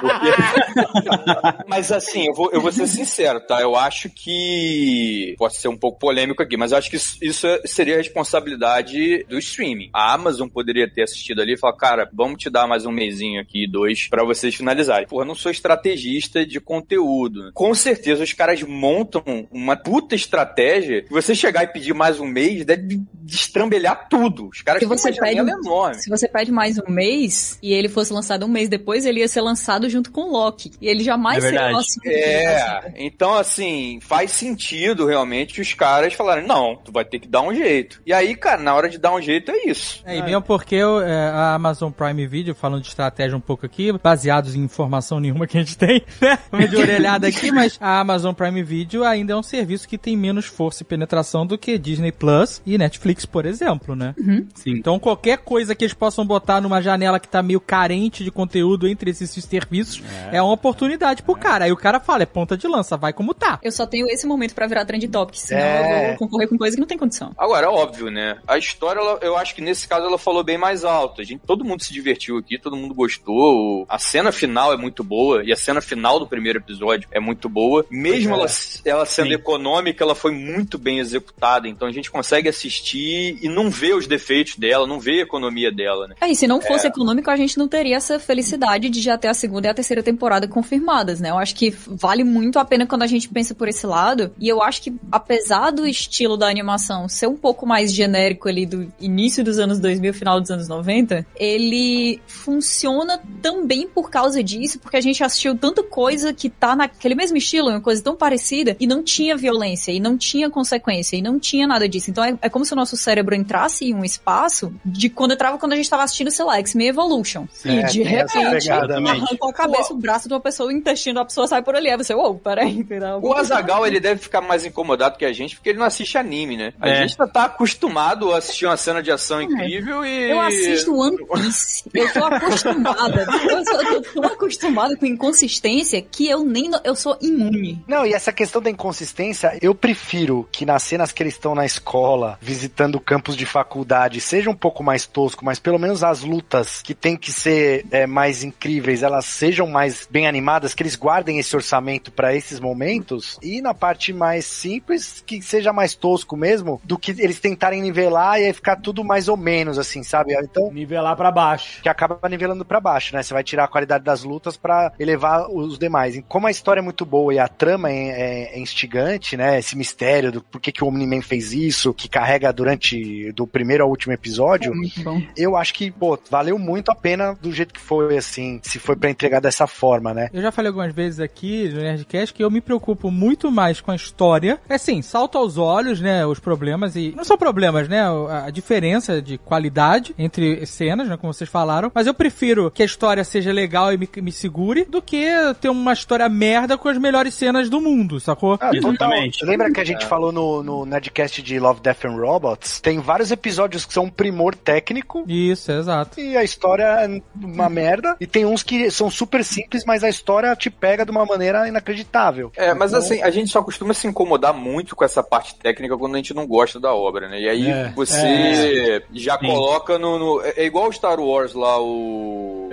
Porque- 0.00 1.64
mas 1.66 1.90
assim, 1.92 2.26
eu 2.26 2.34
vou, 2.34 2.50
eu 2.52 2.60
vou 2.60 2.72
ser 2.72 2.86
sincero, 2.86 3.40
tá? 3.40 3.60
Eu 3.60 3.76
acho 3.76 4.08
que. 4.10 5.34
Pode 5.38 5.56
ser 5.56 5.68
um 5.68 5.76
pouco 5.76 5.98
polêmico 5.98 6.42
aqui, 6.42 6.56
mas 6.56 6.72
eu 6.72 6.78
acho 6.78 6.90
que 6.90 6.96
isso, 6.96 7.16
isso 7.22 7.46
seria 7.64 8.00
responsabilidade 8.28 9.24
do 9.28 9.38
streaming. 9.38 9.90
A 9.92 10.12
Amazon 10.12 10.48
poderia 10.48 10.88
ter 10.90 11.02
assistido 11.02 11.40
ali 11.40 11.54
e 11.54 11.58
falar, 11.58 11.76
cara, 11.76 12.08
vamos 12.12 12.38
te 12.42 12.50
dar 12.50 12.66
mais 12.66 12.84
um 12.84 12.92
mesinho 12.92 13.40
aqui, 13.40 13.66
dois, 13.66 14.08
pra 14.08 14.24
vocês 14.24 14.54
finalizarem. 14.54 15.06
Porra, 15.08 15.22
eu 15.22 15.28
não 15.28 15.34
sou 15.34 15.50
estrategista 15.50 16.44
de 16.44 16.60
conteúdo. 16.60 17.50
Com 17.52 17.74
certeza 17.74 18.22
os 18.22 18.32
caras 18.32 18.62
montam 18.62 19.46
uma 19.50 19.76
puta 19.76 20.14
estratégia 20.14 21.02
que 21.02 21.10
você 21.10 21.34
chegar 21.34 21.64
e 21.64 21.68
pedir 21.68 21.94
mais 21.94 22.20
um 22.20 22.26
mês 22.26 22.64
deve 22.64 23.00
destrambelhar 23.14 24.08
tudo. 24.08 24.48
Os 24.48 24.62
caras 24.62 24.82
Se 24.82 24.88
têm 24.88 24.96
você 24.96 25.08
uma 25.08 25.14
janela 25.16 25.46
pede- 25.50 25.66
enorme. 25.66 26.02
Se 26.02 26.10
você 26.10 26.28
pede 26.28 26.52
mais 26.52 26.78
um 26.78 26.90
mês 26.90 27.58
e 27.62 27.72
ele 27.72 27.88
fosse 27.88 28.12
lançado 28.12 28.44
um 28.44 28.48
mês 28.48 28.68
depois, 28.68 29.04
ele 29.06 29.20
ia 29.20 29.28
ser 29.28 29.40
lançado 29.40 29.88
junto 29.88 30.10
com 30.10 30.22
o 30.22 30.32
Loki. 30.32 30.70
E 30.80 30.88
ele 30.88 31.02
jamais 31.02 31.38
É 31.44 31.48
seria 31.48 31.70
nosso. 31.70 31.98
É, 32.06 32.92
então 32.96 33.34
assim, 33.34 33.98
faz 34.02 34.30
sentido 34.32 35.06
realmente 35.06 35.60
os 35.60 35.74
caras 35.74 36.14
falarem, 36.14 36.46
não, 36.46 36.76
tu 36.76 36.92
vai 36.92 37.04
ter 37.04 37.18
que 37.18 37.28
dar 37.28 37.42
um 37.42 37.54
jeito. 37.54 38.00
E 38.06 38.12
aí, 38.18 38.34
cara, 38.34 38.60
na 38.62 38.74
hora 38.74 38.88
de 38.88 38.98
dar 38.98 39.14
um 39.14 39.20
jeito 39.20 39.50
é 39.50 39.66
isso. 39.68 40.02
É, 40.04 40.16
e 40.18 40.22
mesmo 40.22 40.42
porque 40.42 40.76
é, 40.76 41.30
a 41.32 41.54
Amazon 41.54 41.90
Prime 41.90 42.26
Video, 42.26 42.54
falando 42.54 42.82
de 42.82 42.88
estratégia 42.88 43.36
um 43.36 43.40
pouco 43.40 43.64
aqui, 43.66 43.92
baseados 43.92 44.54
em 44.54 44.60
informação 44.60 45.20
nenhuma 45.20 45.46
que 45.46 45.56
a 45.56 45.60
gente 45.60 45.76
tem, 45.76 46.02
né? 46.20 46.38
Uma 46.52 46.66
de 46.68 46.76
orelhada 46.76 47.26
aqui, 47.28 47.50
mas 47.52 47.78
a 47.80 48.00
Amazon 48.00 48.34
Prime 48.34 48.62
Video 48.62 49.04
ainda 49.04 49.32
é 49.32 49.36
um 49.36 49.42
serviço 49.42 49.88
que 49.88 49.96
tem 49.98 50.16
menos 50.16 50.46
força 50.46 50.82
e 50.82 50.86
penetração 50.86 51.46
do 51.46 51.56
que 51.56 51.78
Disney 51.78 52.12
Plus 52.12 52.60
e 52.66 52.76
Netflix, 52.76 53.24
por 53.24 53.46
exemplo, 53.46 53.94
né? 53.94 54.14
Sim. 54.54 54.72
Então 54.72 54.98
qualquer 54.98 55.38
coisa 55.38 55.74
que 55.74 55.84
eles 55.84 55.94
possam 55.94 56.26
botar 56.26 56.60
numa 56.60 56.82
janela 56.82 57.18
que 57.20 57.28
tá 57.28 57.42
meio 57.42 57.60
carente 57.60 58.24
de 58.24 58.30
conteúdo 58.30 58.88
entre 58.88 59.10
esses 59.10 59.30
serviços 59.30 60.02
é, 60.32 60.40
uma 60.42 60.52
oportunidade 60.52 61.22
pro 61.22 61.34
cara. 61.36 61.64
Aí 61.64 61.72
o 61.72 61.76
cara 61.76 62.00
fala, 62.00 62.22
é 62.22 62.26
ponta 62.26 62.56
de 62.56 62.66
lança, 62.66 62.96
vai 62.96 63.12
como 63.12 63.32
tá. 63.34 63.58
Eu 63.62 63.72
só 63.72 63.86
tenho 63.86 64.06
esse 64.08 64.26
momento 64.26 64.54
pra 64.54 64.66
virar 64.66 64.84
trend 64.84 65.06
topic, 65.08 65.36
senão 65.36 65.60
É. 65.60 66.04
eu 66.04 66.08
vou 66.08 66.16
concorrer 66.18 66.48
com 66.48 66.58
coisa 66.58 66.76
que 66.76 66.80
não 66.80 66.86
tem 66.86 66.98
condição. 66.98 67.32
Agora, 67.38 67.70
óbvio, 67.70 68.07
né? 68.10 68.38
A 68.46 68.58
história, 68.58 69.00
ela- 69.00 69.18
eu 69.22 69.36
acho 69.36 69.54
que 69.54 69.60
nesse 69.60 69.86
caso 69.88 70.06
ela 70.06 70.18
falou 70.18 70.42
bem 70.44 70.58
mais 70.58 70.84
alto. 70.84 71.20
A 71.20 71.24
gente, 71.24 71.40
todo 71.46 71.64
mundo 71.64 71.82
se 71.82 71.92
divertiu 71.92 72.38
aqui, 72.38 72.58
todo 72.58 72.76
mundo 72.76 72.94
gostou. 72.94 73.86
A 73.88 73.98
cena 73.98 74.32
final 74.32 74.72
é 74.72 74.76
muito 74.76 75.02
boa 75.04 75.42
e 75.44 75.52
a 75.52 75.56
cena 75.56 75.80
final 75.80 76.18
do 76.18 76.26
primeiro 76.26 76.58
episódio 76.58 77.08
é 77.12 77.20
muito 77.20 77.48
boa. 77.48 77.84
Mesmo 77.90 78.34
ela, 78.34 78.46
ela 78.84 79.06
sendo 79.06 79.28
Sim. 79.28 79.34
econômica, 79.34 80.02
ela 80.04 80.14
foi 80.14 80.32
muito 80.32 80.78
bem 80.78 80.98
executada. 80.98 81.68
Então 81.68 81.86
a 81.88 81.92
gente 81.92 82.10
consegue 82.10 82.48
assistir 82.48 83.38
e 83.42 83.48
não 83.48 83.70
vê 83.70 83.94
os 83.94 84.06
defeitos 84.06 84.56
dela, 84.56 84.86
não 84.86 85.00
vê 85.00 85.20
a 85.20 85.22
economia 85.22 85.70
dela, 85.72 86.06
né? 86.08 86.14
É, 86.20 86.28
e 86.30 86.36
se 86.36 86.46
não 86.46 86.60
fosse 86.60 86.86
econômico, 86.86 87.30
a 87.30 87.36
gente 87.36 87.58
não 87.58 87.68
teria 87.68 87.96
essa 87.96 88.18
felicidade 88.18 88.88
de 88.88 89.00
já 89.00 89.16
ter 89.18 89.28
a 89.28 89.34
segunda 89.34 89.66
e 89.66 89.70
a 89.70 89.74
terceira 89.74 90.02
temporada 90.02 90.46
confirmadas, 90.48 91.20
né? 91.20 91.30
Eu 91.30 91.38
acho 91.38 91.54
que 91.54 91.70
vale 91.86 92.24
muito 92.24 92.58
a 92.58 92.64
pena 92.64 92.86
quando 92.86 93.02
a 93.02 93.06
gente 93.06 93.28
pensa 93.28 93.54
por 93.54 93.68
esse 93.68 93.86
lado. 93.86 94.32
E 94.38 94.48
eu 94.48 94.62
acho 94.62 94.82
que, 94.82 94.92
apesar 95.10 95.70
do 95.70 95.86
estilo 95.86 96.36
da 96.36 96.48
animação 96.48 97.08
ser 97.08 97.26
um 97.26 97.36
pouco 97.36 97.66
mais 97.66 97.92
genérico 97.98 98.48
ali 98.48 98.64
do 98.66 98.90
início 99.00 99.44
dos 99.44 99.58
anos 99.58 99.78
2000, 99.78 100.14
final 100.14 100.40
dos 100.40 100.50
anos 100.50 100.68
90, 100.68 101.26
ele 101.36 102.20
funciona 102.26 103.20
também 103.42 103.86
por 103.88 104.10
causa 104.10 104.42
disso, 104.42 104.78
porque 104.78 104.96
a 104.96 105.00
gente 105.00 105.22
assistiu 105.22 105.56
tanta 105.56 105.82
coisa 105.82 106.32
que 106.32 106.48
tá 106.48 106.74
naquele 106.74 107.14
mesmo 107.14 107.36
estilo, 107.36 107.68
uma 107.70 107.80
coisa 107.80 108.02
tão 108.02 108.16
parecida, 108.16 108.76
e 108.80 108.86
não 108.86 109.02
tinha 109.02 109.36
violência, 109.36 109.92
e 109.92 110.00
não 110.00 110.16
tinha 110.16 110.48
consequência, 110.48 111.16
e 111.16 111.22
não 111.22 111.38
tinha 111.38 111.66
nada 111.66 111.88
disso. 111.88 112.10
Então 112.10 112.24
é, 112.24 112.38
é 112.42 112.48
como 112.48 112.64
se 112.64 112.72
o 112.72 112.76
nosso 112.76 112.96
cérebro 112.96 113.34
entrasse 113.34 113.84
em 113.86 113.94
um 113.94 114.04
espaço 114.04 114.72
de 114.84 115.08
quando 115.10 115.32
entrava 115.32 115.58
quando 115.58 115.72
a 115.72 115.76
gente 115.76 115.90
tava 115.90 116.04
assistindo, 116.04 116.30
sei 116.30 116.44
lá, 116.44 116.58
X-Men 116.58 116.88
Evolution. 116.88 117.46
e 117.64 117.68
É, 117.68 117.82
de 117.82 118.02
tem 118.04 118.16
essa 118.16 118.38
repente, 118.38 118.70
arrancou 118.70 119.50
a 119.50 119.52
cabeça, 119.52 119.92
o 119.92 119.96
braço 119.96 120.28
de 120.28 120.34
uma 120.34 120.40
pessoa, 120.40 120.68
o 120.68 120.72
intestino 120.72 121.16
da 121.16 121.24
pessoa 121.24 121.46
sai 121.46 121.62
por 121.62 121.74
ali. 121.74 121.90
Aí 121.90 121.96
você, 121.96 122.14
ô, 122.14 122.34
peraí, 122.34 122.70
entendeu? 122.78 123.18
O 123.22 123.34
Azagal 123.34 123.86
ele 123.86 124.00
deve 124.00 124.20
ficar 124.20 124.40
mais 124.40 124.64
incomodado 124.64 125.18
que 125.18 125.24
a 125.24 125.32
gente 125.32 125.56
porque 125.56 125.70
ele 125.70 125.78
não 125.78 125.86
assiste 125.86 126.16
anime, 126.16 126.56
né? 126.56 126.72
A 126.80 126.88
É. 126.88 126.96
gente 127.06 127.16
tá 127.16 127.44
acostumado 127.44 127.87
a 127.96 128.38
assistir 128.38 128.66
uma 128.66 128.76
cena 128.76 129.02
de 129.02 129.10
ação 129.10 129.40
incrível 129.40 130.04
e. 130.04 130.30
Eu 130.30 130.40
assisto 130.40 130.94
One 130.94 131.16
Piece. 131.16 131.84
Eu 131.92 132.12
tô 132.12 132.24
acostumada. 132.24 133.26
Eu, 133.48 133.64
sou, 133.64 133.82
eu 133.82 134.02
tô 134.02 134.20
tão 134.20 134.30
acostumada 134.30 134.96
com 134.96 135.06
inconsistência 135.06 136.00
que 136.02 136.28
eu 136.28 136.44
nem. 136.44 136.70
Eu 136.84 136.94
sou 136.94 137.16
imune. 137.20 137.82
Não, 137.86 138.06
e 138.06 138.12
essa 138.12 138.32
questão 138.32 138.60
da 138.60 138.70
inconsistência, 138.70 139.58
eu 139.62 139.74
prefiro 139.74 140.48
que 140.50 140.66
nas 140.66 140.82
cenas 140.82 141.12
que 141.12 141.22
eles 141.22 141.34
estão 141.34 141.54
na 141.54 141.66
escola, 141.66 142.38
visitando 142.40 143.00
campos 143.00 143.36
de 143.36 143.46
faculdade, 143.46 144.20
seja 144.20 144.50
um 144.50 144.54
pouco 144.54 144.82
mais 144.82 145.06
tosco, 145.06 145.44
mas 145.44 145.58
pelo 145.58 145.78
menos 145.78 146.02
as 146.02 146.22
lutas 146.22 146.82
que 146.82 146.94
tem 146.94 147.16
que 147.16 147.32
ser 147.32 147.86
é, 147.90 148.06
mais 148.06 148.42
incríveis, 148.42 149.02
elas 149.02 149.24
sejam 149.24 149.66
mais 149.66 150.08
bem 150.10 150.26
animadas, 150.26 150.74
que 150.74 150.82
eles 150.82 150.96
guardem 150.96 151.38
esse 151.38 151.54
orçamento 151.54 152.10
pra 152.10 152.34
esses 152.34 152.60
momentos, 152.60 153.38
e 153.42 153.60
na 153.60 153.74
parte 153.74 154.12
mais 154.12 154.44
simples, 154.44 155.22
que 155.26 155.40
seja 155.42 155.72
mais 155.72 155.94
tosco 155.94 156.36
mesmo, 156.36 156.80
do 156.84 156.98
que 156.98 157.10
eles 157.18 157.40
tentarem 157.40 157.77
nivelar 157.80 158.40
e 158.40 158.44
aí 158.46 158.52
ficar 158.52 158.76
tudo 158.76 159.04
mais 159.04 159.28
ou 159.28 159.36
menos, 159.36 159.78
assim, 159.78 160.02
sabe? 160.02 160.34
Então, 160.34 160.70
Nivelar 160.72 161.16
pra 161.16 161.30
baixo. 161.30 161.82
que 161.82 161.88
acaba 161.88 162.28
nivelando 162.28 162.64
pra 162.64 162.80
baixo, 162.80 163.14
né? 163.14 163.22
Você 163.22 163.32
vai 163.34 163.42
tirar 163.44 163.64
a 163.64 163.68
qualidade 163.68 164.04
das 164.04 164.22
lutas 164.24 164.56
pra 164.56 164.92
elevar 164.98 165.48
os 165.50 165.78
demais. 165.78 166.16
E 166.16 166.22
como 166.22 166.46
a 166.46 166.50
história 166.50 166.80
é 166.80 166.82
muito 166.82 167.04
boa 167.04 167.32
e 167.34 167.38
a 167.38 167.48
trama 167.48 167.90
é, 167.90 167.94
é- 168.08 168.56
é 168.56 168.58
instigante, 168.58 169.36
né? 169.36 169.58
Esse 169.58 169.76
mistério 169.76 170.32
do 170.32 170.42
por 170.42 170.60
que, 170.60 170.72
que 170.72 170.82
o 170.84 170.88
Omni-Man 170.88 171.22
fez 171.22 171.52
isso, 171.52 171.92
que 171.94 172.08
carrega 172.08 172.52
durante 172.52 173.32
do 173.32 173.46
primeiro 173.46 173.84
ao 173.84 173.90
último 173.90 174.12
episódio, 174.12 174.74
Muito 174.74 175.02
bom. 175.02 175.20
eu 175.36 175.56
acho 175.56 175.74
que, 175.74 175.90
pô, 175.90 176.18
valeu 176.30 176.58
muito 176.58 176.90
a 176.90 176.94
pena 176.94 177.36
do 177.40 177.52
jeito 177.52 177.74
que 177.74 177.80
foi, 177.80 178.16
assim, 178.16 178.60
se 178.62 178.78
foi 178.78 178.96
pra 178.96 179.10
entregar 179.10 179.40
dessa 179.40 179.66
forma, 179.66 180.12
né? 180.14 180.28
Eu 180.32 180.42
já 180.42 180.50
falei 180.52 180.68
algumas 180.68 180.92
vezes 180.94 181.20
aqui 181.20 181.68
no 181.68 181.80
Nerdcast 181.80 182.34
que 182.34 182.42
eu 182.42 182.50
me 182.50 182.60
preocupo 182.60 183.10
muito 183.10 183.50
mais 183.50 183.80
com 183.80 183.90
a 183.90 183.96
história. 183.96 184.58
É 184.68 184.74
assim, 184.74 185.02
salta 185.02 185.38
aos 185.38 185.58
olhos, 185.58 186.00
né, 186.00 186.24
os 186.26 186.38
problemas 186.38 186.96
e... 186.96 187.12
Não 187.16 187.24
são 187.24 187.36
problemas, 187.38 187.67
né, 187.88 188.02
a 188.46 188.50
diferença 188.50 189.20
de 189.20 189.38
qualidade 189.38 190.14
entre 190.18 190.64
cenas, 190.66 191.08
né, 191.08 191.16
como 191.16 191.32
vocês 191.32 191.48
falaram. 191.48 191.90
Mas 191.94 192.06
eu 192.06 192.14
prefiro 192.14 192.70
que 192.70 192.82
a 192.82 192.86
história 192.86 193.24
seja 193.24 193.52
legal 193.52 193.92
e 193.92 193.96
me, 193.96 194.08
me 194.16 194.32
segure 194.32 194.84
do 194.84 195.00
que 195.00 195.26
ter 195.60 195.68
uma 195.68 195.92
história 195.92 196.28
merda 196.28 196.76
com 196.76 196.88
as 196.88 196.98
melhores 196.98 197.34
cenas 197.34 197.68
do 197.68 197.80
mundo, 197.80 198.20
sacou? 198.20 198.58
Ah. 198.60 198.70
Exatamente. 198.72 199.44
Lembra 199.44 199.70
que 199.72 199.80
a 199.80 199.84
gente 199.84 200.06
falou 200.06 200.32
no, 200.32 200.62
no 200.62 200.84
Nerdcast 200.84 201.42
de 201.42 201.58
Love, 201.58 201.80
Death 201.80 202.04
and 202.04 202.16
Robots, 202.16 202.80
tem 202.80 203.00
vários 203.00 203.30
episódios 203.30 203.84
que 203.84 203.92
são 203.92 204.04
um 204.04 204.10
primor 204.10 204.54
técnico. 204.54 205.24
Isso, 205.26 205.70
exato. 205.72 206.20
E 206.20 206.36
a 206.36 206.44
história 206.44 206.84
é 206.84 207.22
uma 207.34 207.68
merda. 207.68 208.16
E 208.20 208.26
tem 208.26 208.44
uns 208.44 208.62
que 208.62 208.90
são 208.90 209.10
super 209.10 209.44
simples, 209.44 209.84
mas 209.84 210.02
a 210.04 210.08
história 210.08 210.54
te 210.56 210.70
pega 210.70 211.04
de 211.04 211.10
uma 211.10 211.24
maneira 211.24 211.68
inacreditável. 211.68 212.52
É, 212.56 212.74
mas 212.74 212.92
Então, 212.92 213.02
assim, 213.02 213.22
a 213.22 213.30
gente 213.30 213.50
só 213.50 213.62
costuma 213.62 213.94
se 213.94 214.06
incomodar 214.06 214.54
muito 214.54 214.94
com 214.94 215.04
essa 215.04 215.22
parte 215.22 215.54
técnica 215.54 215.96
quando 215.96 216.14
a 216.14 216.18
gente 216.18 216.34
não 216.34 216.46
gosta 216.46 216.78
da 216.80 216.94
obra, 216.94 217.28
né? 217.28 217.40
E 217.40 217.48
aí 217.48 217.57
É, 217.66 217.92
você 217.94 219.02
já 219.12 219.38
Sim. 219.38 219.46
coloca 219.46 219.98
no, 219.98 220.18
no- 220.18 220.40
É 220.42 220.54
é 220.58 220.64
igual 220.66 220.88
o 220.88 220.92
Star 220.92 221.18
Wars 221.20 221.54
lá, 221.54 221.80
o. 221.80 222.68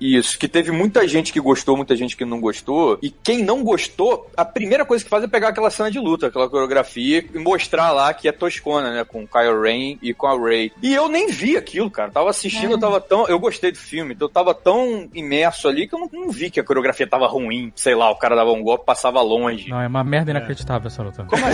Isso, 0.00 0.38
que 0.38 0.48
teve 0.48 0.70
muita 0.70 1.06
gente 1.06 1.32
que 1.32 1.40
gostou, 1.40 1.76
muita 1.76 1.94
gente 1.94 2.16
que 2.16 2.24
não 2.24 2.40
gostou. 2.40 2.98
E 3.02 3.10
quem 3.10 3.42
não 3.44 3.62
gostou, 3.62 4.28
a 4.36 4.44
primeira 4.44 4.84
coisa 4.84 5.04
que 5.04 5.10
faz 5.10 5.22
é 5.22 5.28
pegar 5.28 5.48
aquela 5.48 5.70
cena 5.70 5.90
de 5.90 5.98
luta, 5.98 6.26
aquela 6.26 6.48
coreografia, 6.48 7.24
e 7.32 7.38
mostrar 7.38 7.92
lá 7.92 8.12
que 8.12 8.26
é 8.28 8.32
toscona, 8.32 8.92
né? 8.92 9.04
Com 9.04 9.22
o 9.24 9.28
Kylo 9.28 9.60
Ren 9.62 9.96
e 10.02 10.12
com 10.14 10.26
a 10.26 10.38
Rey. 10.38 10.72
E 10.82 10.92
eu 10.92 11.08
nem 11.08 11.28
vi 11.30 11.56
aquilo, 11.56 11.90
cara. 11.90 12.10
Tava 12.10 12.30
assistindo, 12.30 12.72
eu 12.72 12.78
tava 12.80 13.00
tão. 13.00 13.26
Eu 13.28 13.38
gostei 13.38 13.70
do 13.70 13.78
filme, 13.78 14.14
então 14.14 14.26
eu 14.28 14.32
tava 14.32 14.54
tão 14.54 15.08
imerso 15.14 15.68
ali 15.68 15.86
que 15.86 15.94
eu 15.94 15.98
não, 16.00 16.08
não 16.12 16.30
vi 16.30 16.50
que 16.50 16.58
a 16.60 16.64
coreografia 16.64 17.06
tava 17.06 17.26
ruim. 17.26 17.72
Sei 17.76 17.94
lá, 17.94 18.10
o 18.10 18.16
cara 18.16 18.34
dava 18.34 18.50
um 18.52 18.62
golpe, 18.62 18.84
passava 18.84 19.20
longe. 19.22 19.68
Não, 19.68 19.80
é 19.80 19.86
uma 19.86 20.02
merda 20.02 20.30
inacreditável 20.30 20.88
essa 20.88 21.02
luta. 21.02 21.24
Como 21.24 21.42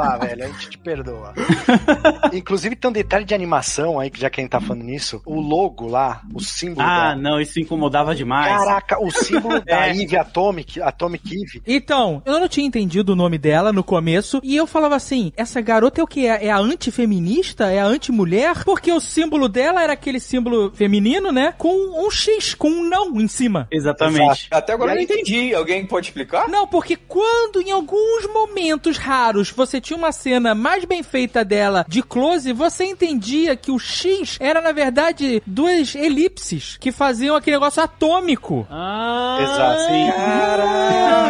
a 0.00 0.11
perdoar, 0.18 0.28
velho. 0.28 0.44
A 0.44 0.46
gente 0.48 0.70
te 0.70 0.78
perdoa. 0.78 1.34
Inclusive, 2.32 2.76
tem 2.76 2.88
um 2.90 2.92
detalhe 2.92 3.24
de 3.24 3.34
animação 3.34 3.98
aí, 3.98 4.10
que 4.10 4.20
já 4.20 4.30
que 4.30 4.40
a 4.40 4.42
gente 4.44 4.50
tá 4.50 4.60
falando 4.60 4.84
nisso. 4.84 5.20
O 5.24 5.40
logo 5.40 5.86
lá, 5.86 6.22
o 6.32 6.40
símbolo 6.40 6.86
Ah, 6.86 7.10
da... 7.14 7.16
não, 7.16 7.40
isso 7.40 7.60
incomodava 7.60 8.14
demais. 8.14 8.56
Caraca, 8.56 9.02
o 9.02 9.10
símbolo 9.10 9.60
da 9.64 9.88
É. 9.88 9.90
Eve 9.90 10.16
Atomic, 10.16 10.80
Atomic 10.80 11.28
Eve. 11.34 11.62
Então, 11.66 12.22
eu 12.24 12.40
não 12.40 12.48
tinha 12.48 12.66
entendido 12.66 13.12
o 13.12 13.16
nome 13.16 13.38
dela 13.38 13.72
no 13.72 13.84
começo 13.84 14.40
e 14.42 14.56
eu 14.56 14.66
falava 14.66 14.96
assim: 14.96 15.32
essa 15.36 15.60
garota 15.60 16.00
é 16.00 16.04
o 16.04 16.06
que? 16.06 16.26
É, 16.26 16.46
é 16.46 16.50
a 16.50 16.58
antifeminista? 16.58 17.70
É 17.70 17.80
a 17.80 17.86
anti-mulher? 17.86 18.64
Porque 18.64 18.92
o 18.92 19.00
símbolo 19.00 19.48
dela 19.48 19.82
era 19.82 19.92
aquele 19.92 20.20
símbolo 20.20 20.70
feminino, 20.74 21.32
né? 21.32 21.54
Com 21.58 22.06
um 22.06 22.10
X, 22.10 22.54
com 22.54 22.68
um 22.68 22.88
não 22.88 23.20
em 23.20 23.28
cima. 23.28 23.66
Exatamente. 23.70 24.48
Até 24.50 24.72
agora 24.72 24.92
E 24.92 24.94
eu 24.94 24.96
não 24.96 25.02
entendi. 25.02 25.54
Alguém 25.54 25.86
pode 25.86 26.06
explicar? 26.06 26.48
Não, 26.48 26.66
porque 26.66 26.96
quando 26.96 27.60
em 27.60 27.70
alguns 27.70 28.26
momentos 28.32 28.96
raros 28.96 29.50
você 29.50 29.80
tinha 29.80 29.96
uma 29.96 30.01
cena 30.10 30.54
mais 30.54 30.84
bem 30.84 31.02
feita 31.02 31.44
dela 31.44 31.84
de 31.86 32.02
close, 32.02 32.52
você 32.52 32.84
entendia 32.84 33.54
que 33.54 33.70
o 33.70 33.78
X 33.78 34.38
era 34.40 34.60
na 34.60 34.72
verdade 34.72 35.42
duas 35.46 35.94
elipses 35.94 36.76
que 36.80 36.90
faziam 36.90 37.36
aquele 37.36 37.56
negócio 37.56 37.82
atômico. 37.82 38.66
Ah, 38.70 39.38
Exato. 39.42 39.80
sim. 39.82 40.06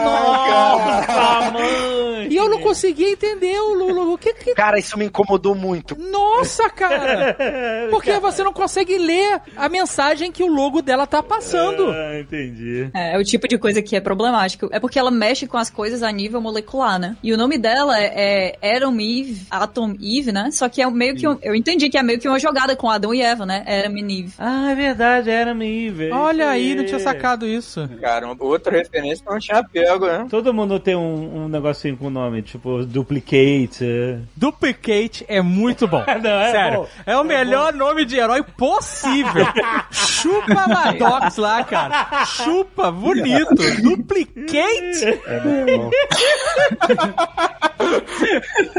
Nossa, 0.05 1.51
mãe. 1.51 2.29
E 2.31 2.37
eu 2.37 2.49
não 2.49 2.61
conseguia 2.61 3.11
entender 3.11 3.59
o 3.61 3.75
Lulu. 3.75 4.15
O 4.15 4.19
que 4.19 4.33
que 4.33 4.55
Cara, 4.55 4.79
isso 4.79 4.99
me 4.99 5.07
incomodou 5.07 5.55
muito. 5.55 5.97
Nossa, 5.99 6.69
cara! 6.71 7.37
Porque 7.91 8.13
você 8.19 8.43
não 8.43 8.53
consegue 8.53 8.97
ler 8.97 9.41
a 9.57 9.69
mensagem 9.69 10.31
que 10.31 10.43
o 10.43 10.47
logo 10.47 10.81
dela 10.81 11.07
tá 11.07 11.23
passando. 11.23 11.91
Ah, 11.91 12.19
entendi. 12.19 12.91
É, 12.95 13.17
é 13.17 13.19
o 13.19 13.25
tipo 13.25 13.49
de 13.49 13.59
coisa 13.59 13.83
que 13.83 13.97
é 13.97 14.01
problemático. 14.01 14.69
É 14.73 14.81
porque 14.81 14.99
ela 14.99 15.11
mexe 15.11 15.47
com 15.47 15.57
as 15.57 15.71
coisas 15.71 16.03
a 16.03 16.11
nível 16.11 16.41
molecular, 16.41 16.99
né? 16.99 17.17
E 17.23 17.33
o 17.33 17.37
nome 17.37 17.59
dela 17.59 18.01
é, 18.01 18.07
é 18.15 18.57
Adam 18.63 18.93
Eve, 19.01 19.43
Atom 19.51 19.95
Eve, 20.01 20.33
né? 20.33 20.51
Só 20.53 20.69
que 20.69 20.81
é 20.81 20.89
meio 20.91 21.17
que 21.17 21.27
um, 21.27 21.37
eu 21.43 21.55
entendi 21.55 21.89
que 21.89 21.99
é 21.99 22.03
meio 22.03 22.19
que 22.21 22.29
uma 22.29 22.39
jogada 22.39 22.77
com 22.77 22.89
Adão 22.89 23.13
e 23.13 23.21
Eva, 23.21 23.45
né? 23.45 23.65
Adam 23.67 23.97
e 23.97 24.21
Eve. 24.21 24.33
Ah, 24.39 24.71
é 24.71 24.75
verdade, 24.75 25.31
era 25.31 25.53
meio, 25.55 25.93
velho. 25.95 26.15
Olha 26.15 26.49
aí, 26.49 26.75
não 26.75 26.85
tinha 26.85 27.01
sacado 27.01 27.47
isso. 27.47 27.89
Cara, 28.01 28.33
outra 28.39 28.77
referência 28.77 29.25
não 29.29 29.39
tinha 29.39 29.63
pego, 29.65 30.07
né? 30.07 30.27
Todo 30.31 30.55
mundo 30.55 30.79
tem 30.79 30.95
um, 30.95 31.45
um 31.45 31.49
negocinho 31.49 31.97
com 31.97 32.09
nome, 32.09 32.43
tipo 32.43 32.85
Duplicate. 32.85 33.85
é. 33.85 34.19
Duplicate 34.37 35.25
é 35.29 35.41
muito 35.41 35.87
bom. 35.89 36.05
Não, 36.23 36.31
é 36.31 36.53
Sério, 36.53 36.81
bom. 36.81 36.89
é 37.07 37.17
o 37.17 37.25
melhor 37.25 37.73
nome 37.73 38.05
de 38.05 38.17
herói 38.17 38.43
possível. 38.43 39.47
Chupa 39.91 40.67
Maddox 40.69 41.37
lá, 41.37 41.65
cara. 41.65 42.25
Chupa, 42.27 42.91
bonito. 42.93 43.55
Duplicate? 43.83 45.21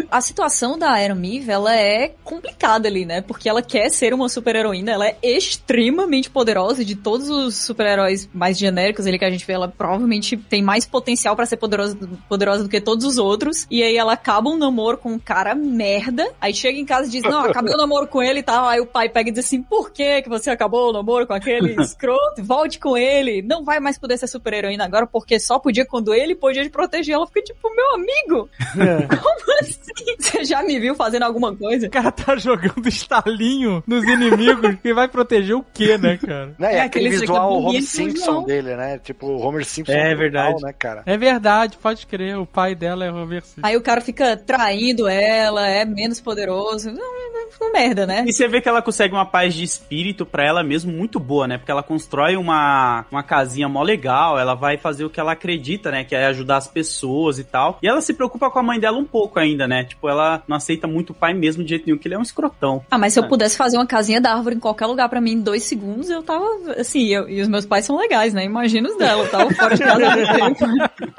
A 0.09 0.21
situação 0.21 0.77
da 0.77 0.99
Eve, 0.99 1.45
ela 1.47 1.75
é 1.75 2.13
complicada 2.23 2.87
ali, 2.87 3.05
né? 3.05 3.21
Porque 3.21 3.49
ela 3.49 3.61
quer 3.61 3.89
ser 3.89 4.13
uma 4.13 4.29
super-heroína, 4.29 4.91
ela 4.91 5.07
é 5.07 5.17
extremamente 5.21 6.29
poderosa 6.29 6.81
e 6.81 6.85
de 6.85 6.95
todos 6.95 7.29
os 7.29 7.55
super-heróis 7.55 8.29
mais 8.33 8.57
genéricos 8.57 9.05
ali 9.05 9.19
que 9.19 9.25
a 9.25 9.29
gente 9.29 9.45
vê, 9.45 9.53
ela 9.53 9.67
provavelmente 9.67 10.37
tem 10.37 10.61
mais 10.61 10.85
potencial 10.85 11.35
pra 11.35 11.45
ser 11.45 11.57
poderosa, 11.57 11.97
poderosa 12.29 12.63
do 12.63 12.69
que 12.69 12.79
todos 12.79 13.05
os 13.05 13.17
outros. 13.17 13.65
E 13.69 13.83
aí 13.83 13.97
ela 13.97 14.13
acaba 14.13 14.49
um 14.49 14.57
namoro 14.57 14.97
com 14.97 15.13
um 15.13 15.19
cara 15.19 15.55
merda, 15.55 16.29
aí 16.39 16.53
chega 16.53 16.77
em 16.77 16.85
casa 16.85 17.07
e 17.07 17.11
diz, 17.11 17.23
não, 17.23 17.45
acabei 17.45 17.73
o 17.73 17.77
namoro 17.77 18.07
com 18.07 18.21
ele 18.21 18.39
e 18.39 18.43
tal. 18.43 18.67
Aí 18.67 18.79
o 18.79 18.85
pai 18.85 19.09
pega 19.09 19.29
e 19.29 19.33
diz 19.33 19.45
assim, 19.45 19.61
por 19.61 19.91
que 19.91 20.21
que 20.21 20.29
você 20.29 20.49
acabou 20.49 20.89
o 20.89 20.93
namoro 20.93 21.27
com 21.27 21.33
aquele 21.33 21.75
escroto? 21.81 22.43
Volte 22.43 22.79
com 22.79 22.97
ele, 22.97 23.41
não 23.41 23.63
vai 23.63 23.79
mais 23.79 23.97
poder 23.97 24.17
ser 24.17 24.27
super-heroína 24.27 24.85
agora 24.85 25.07
porque 25.07 25.39
só 25.39 25.59
podia 25.59 25.85
quando 25.85 26.13
ele 26.13 26.35
podia 26.35 26.63
te 26.63 26.69
proteger. 26.69 27.15
Ela 27.15 27.27
fica 27.27 27.41
tipo, 27.41 27.73
meu 27.75 27.95
amigo, 27.95 28.49
como 29.07 29.59
assim? 29.59 29.83
Você 30.19 30.43
já 30.45 30.63
me 30.63 30.79
viu 30.79 30.95
fazendo 30.95 31.23
alguma 31.23 31.55
coisa? 31.55 31.87
O 31.87 31.89
cara 31.89 32.11
tá 32.11 32.35
jogando 32.35 32.87
estalinho 32.87 33.83
nos 33.85 34.03
inimigos 34.03 34.77
e 34.83 34.93
vai 34.93 35.07
proteger 35.07 35.55
o 35.55 35.65
quê, 35.73 35.97
né, 35.97 36.17
cara? 36.17 36.55
É, 36.59 36.77
É 36.77 36.81
aquele 36.81 37.09
visual 37.09 37.53
Homer 37.53 37.83
Simpson 37.83 38.31
não. 38.31 38.43
dele, 38.43 38.75
né? 38.75 38.99
Tipo, 38.99 39.27
o 39.27 39.39
Homer 39.39 39.65
Simpson. 39.65 39.91
É 39.91 40.03
total, 40.03 40.17
verdade. 40.17 40.63
né, 40.63 40.73
cara? 40.73 41.03
É 41.05 41.17
verdade, 41.17 41.77
pode 41.77 42.07
crer. 42.07 42.37
O 42.37 42.45
pai 42.45 42.75
dela 42.75 43.05
é 43.05 43.11
o 43.11 43.15
Homer 43.15 43.43
Simpson. 43.43 43.61
Aí 43.63 43.77
o 43.77 43.81
cara 43.81 44.01
fica 44.01 44.35
traindo 44.37 45.07
ela, 45.07 45.67
é 45.67 45.85
menos 45.85 46.19
poderoso. 46.19 46.91
Não, 46.91 46.95
não, 46.95 47.47
não, 47.59 47.71
merda, 47.71 48.05
né? 48.05 48.25
E 48.27 48.33
você 48.33 48.47
vê 48.47 48.61
que 48.61 48.69
ela 48.69 48.81
consegue 48.81 49.13
uma 49.13 49.25
paz 49.25 49.53
de 49.53 49.63
espírito 49.63 50.25
pra 50.25 50.45
ela 50.45 50.63
mesmo 50.63 50.91
muito 50.91 51.19
boa, 51.19 51.47
né? 51.47 51.57
Porque 51.57 51.71
ela 51.71 51.83
constrói 51.83 52.35
uma, 52.35 53.05
uma 53.11 53.23
casinha 53.23 53.67
mó 53.69 53.81
legal, 53.83 54.37
ela 54.39 54.53
vai 54.55 54.77
fazer 54.77 55.05
o 55.05 55.09
que 55.09 55.19
ela 55.19 55.33
acredita, 55.33 55.91
né? 55.91 56.03
Que 56.03 56.15
é 56.15 56.25
ajudar 56.27 56.57
as 56.57 56.67
pessoas 56.67 57.39
e 57.39 57.43
tal. 57.43 57.77
E 57.81 57.87
ela 57.87 58.01
se 58.01 58.13
preocupa 58.13 58.49
com 58.49 58.59
a 58.59 58.63
mãe 58.73 58.79
dela 58.79 58.97
um 58.97 59.05
pouco 59.05 59.39
ainda, 59.39 59.67
né? 59.67 59.83
Tipo, 59.83 60.09
ela 60.09 60.43
não 60.47 60.57
aceita 60.57 60.87
muito 60.87 61.11
o 61.11 61.13
pai 61.13 61.33
mesmo 61.33 61.63
de 61.63 61.69
jeito 61.69 61.85
nenhum, 61.85 61.97
que 61.97 62.07
ele 62.07 62.15
é 62.15 62.19
um 62.19 62.21
escrotão. 62.23 62.83
Ah, 62.89 62.97
mas 62.97 63.13
se 63.13 63.19
eu 63.19 63.23
É. 63.23 63.27
pudesse 63.27 63.55
fazer 63.55 63.77
uma 63.77 63.85
casinha 63.85 64.19
da 64.19 64.33
árvore 64.33 64.55
em 64.55 64.59
qualquer 64.59 64.85
lugar 64.87 65.07
pra 65.09 65.21
mim 65.21 65.33
em 65.33 65.41
dois 65.41 65.63
segundos, 65.63 66.09
eu 66.09 66.23
tava, 66.23 66.45
assim, 66.77 67.07
eu- 67.07 67.29
e 67.29 67.41
os 67.41 67.47
meus 67.47 67.65
pais 67.65 67.85
são 67.85 67.97
legais, 67.97 68.33
né? 68.33 68.43
Imagina 68.45 68.89
os 68.89 68.97
dela, 68.97 69.23
eu 69.23 69.29
tava 69.29 69.49
fora 69.53 69.75
de 69.75 69.83
casa 69.83 70.03
tempo. 70.33 70.65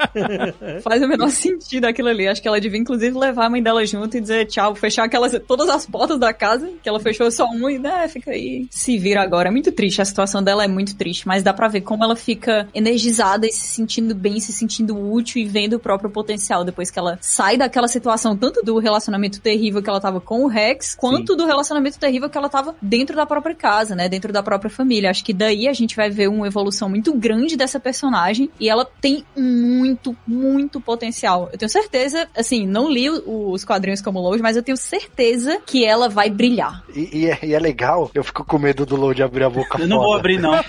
Faz 0.82 1.02
o 1.02 1.09
menor 1.09 1.30
sentido 1.30 1.84
aquilo 1.84 2.09
ali. 2.09 2.26
Acho 2.28 2.42
que 2.42 2.48
ela 2.48 2.61
devia, 2.61 2.78
inclusive, 2.80 3.16
levar 3.18 3.46
a 3.46 3.50
mãe 3.50 3.62
dela 3.62 3.84
junto 3.86 4.16
e 4.16 4.20
dizer 4.20 4.46
tchau, 4.46 4.74
fechar 4.74 5.05
aquelas, 5.05 5.38
todas 5.46 5.68
as 5.68 5.86
portas 5.86 6.18
da 6.18 6.32
casa, 6.32 6.70
que 6.82 6.88
ela 6.88 7.00
fechou 7.00 7.30
só 7.30 7.46
uma 7.46 7.72
e, 7.72 7.78
né, 7.78 8.09
fica 8.09 8.30
aí, 8.32 8.66
se 8.70 8.98
vira 8.98 9.22
agora. 9.22 9.48
É 9.48 9.52
muito 9.52 9.70
triste, 9.72 10.00
a 10.00 10.05
situação 10.05 10.42
dela 10.42 10.64
é 10.64 10.68
muito 10.68 10.96
triste, 10.96 11.26
mas 11.26 11.42
dá 11.42 11.52
pra 11.52 11.68
ver 11.68 11.82
como 11.82 12.05
ela 12.05 12.16
fica 12.16 12.68
energizada 12.74 13.46
e 13.46 13.52
se 13.52 13.66
sentindo 13.68 14.14
bem, 14.14 14.40
se 14.40 14.52
sentindo 14.52 14.96
útil 14.98 15.40
e 15.42 15.44
vendo 15.44 15.74
o 15.74 15.78
próprio 15.78 16.11
potencial 16.11 16.64
depois 16.64 16.90
que 16.90 16.98
ela 16.98 17.18
sai 17.20 17.43
daquela 17.57 17.86
situação, 17.88 18.36
tanto 18.36 18.62
do 18.62 18.78
relacionamento 18.78 19.40
terrível 19.40 19.82
que 19.82 19.88
ela 19.90 20.01
tava 20.01 20.20
com 20.20 20.45
o 20.45 20.47
Rex, 20.49 20.95
quanto 20.99 21.36
do 21.36 21.47
relacionamento 21.47 21.99
terrível 21.99 22.28
que 22.30 22.36
ela 22.38 22.49
tava 22.49 22.74
dentro 22.80 23.14
da 23.14 23.26
própria 23.26 23.55
casa, 23.55 23.95
né, 23.95 24.09
dentro 24.09 24.32
da 24.32 24.42
própria 24.42 24.70
família. 24.70 25.11
Acho 25.11 25.24
que 25.24 25.32
daí 25.32 25.68
a 25.68 25.72
gente 25.72 25.95
vai 25.97 26.11
ver 26.11 26.28
uma 26.28 26.47
evolução 26.47 26.88
muito 26.88 27.12
grande 27.14 27.57
dessa 27.57 27.78
personagem 27.78 28.49
e 28.59 28.68
ela 28.68 28.84
tem 29.01 29.24
muito, 29.36 30.16
muito 30.26 30.80
potencial. 30.80 31.49
Eu 31.53 31.59
tenho 31.59 31.68
certeza, 31.70 32.26
assim, 32.36 32.66
não 32.66 32.90
li 32.90 33.09
os 33.11 33.64
quadrinhos 33.64 34.01
como 34.01 34.18
Load, 34.20 34.42
mas 34.42 34.57
eu 34.57 34.62
tenho 34.62 34.76
certeza 34.76 35.59
que 35.66 35.84
ela 35.84 36.09
vai 36.09 36.30
brilhar. 36.30 36.82
E, 36.95 37.18
e 37.24 37.30
é, 37.30 37.38
e 37.42 37.55
é 37.55 37.59
legal, 37.59 38.11
eu 38.14 38.24
fico 38.24 38.45
com 38.45 38.59
medo 38.59 38.86
do 38.86 38.97
Load 38.97 39.22
abrir 39.22 39.45
a 39.45 39.51
boca 39.51 39.78
Eu 39.80 39.86
não 39.88 39.99
vou 39.99 40.07
foda. 40.09 40.18
abrir, 40.20 40.38
não. 40.40 40.55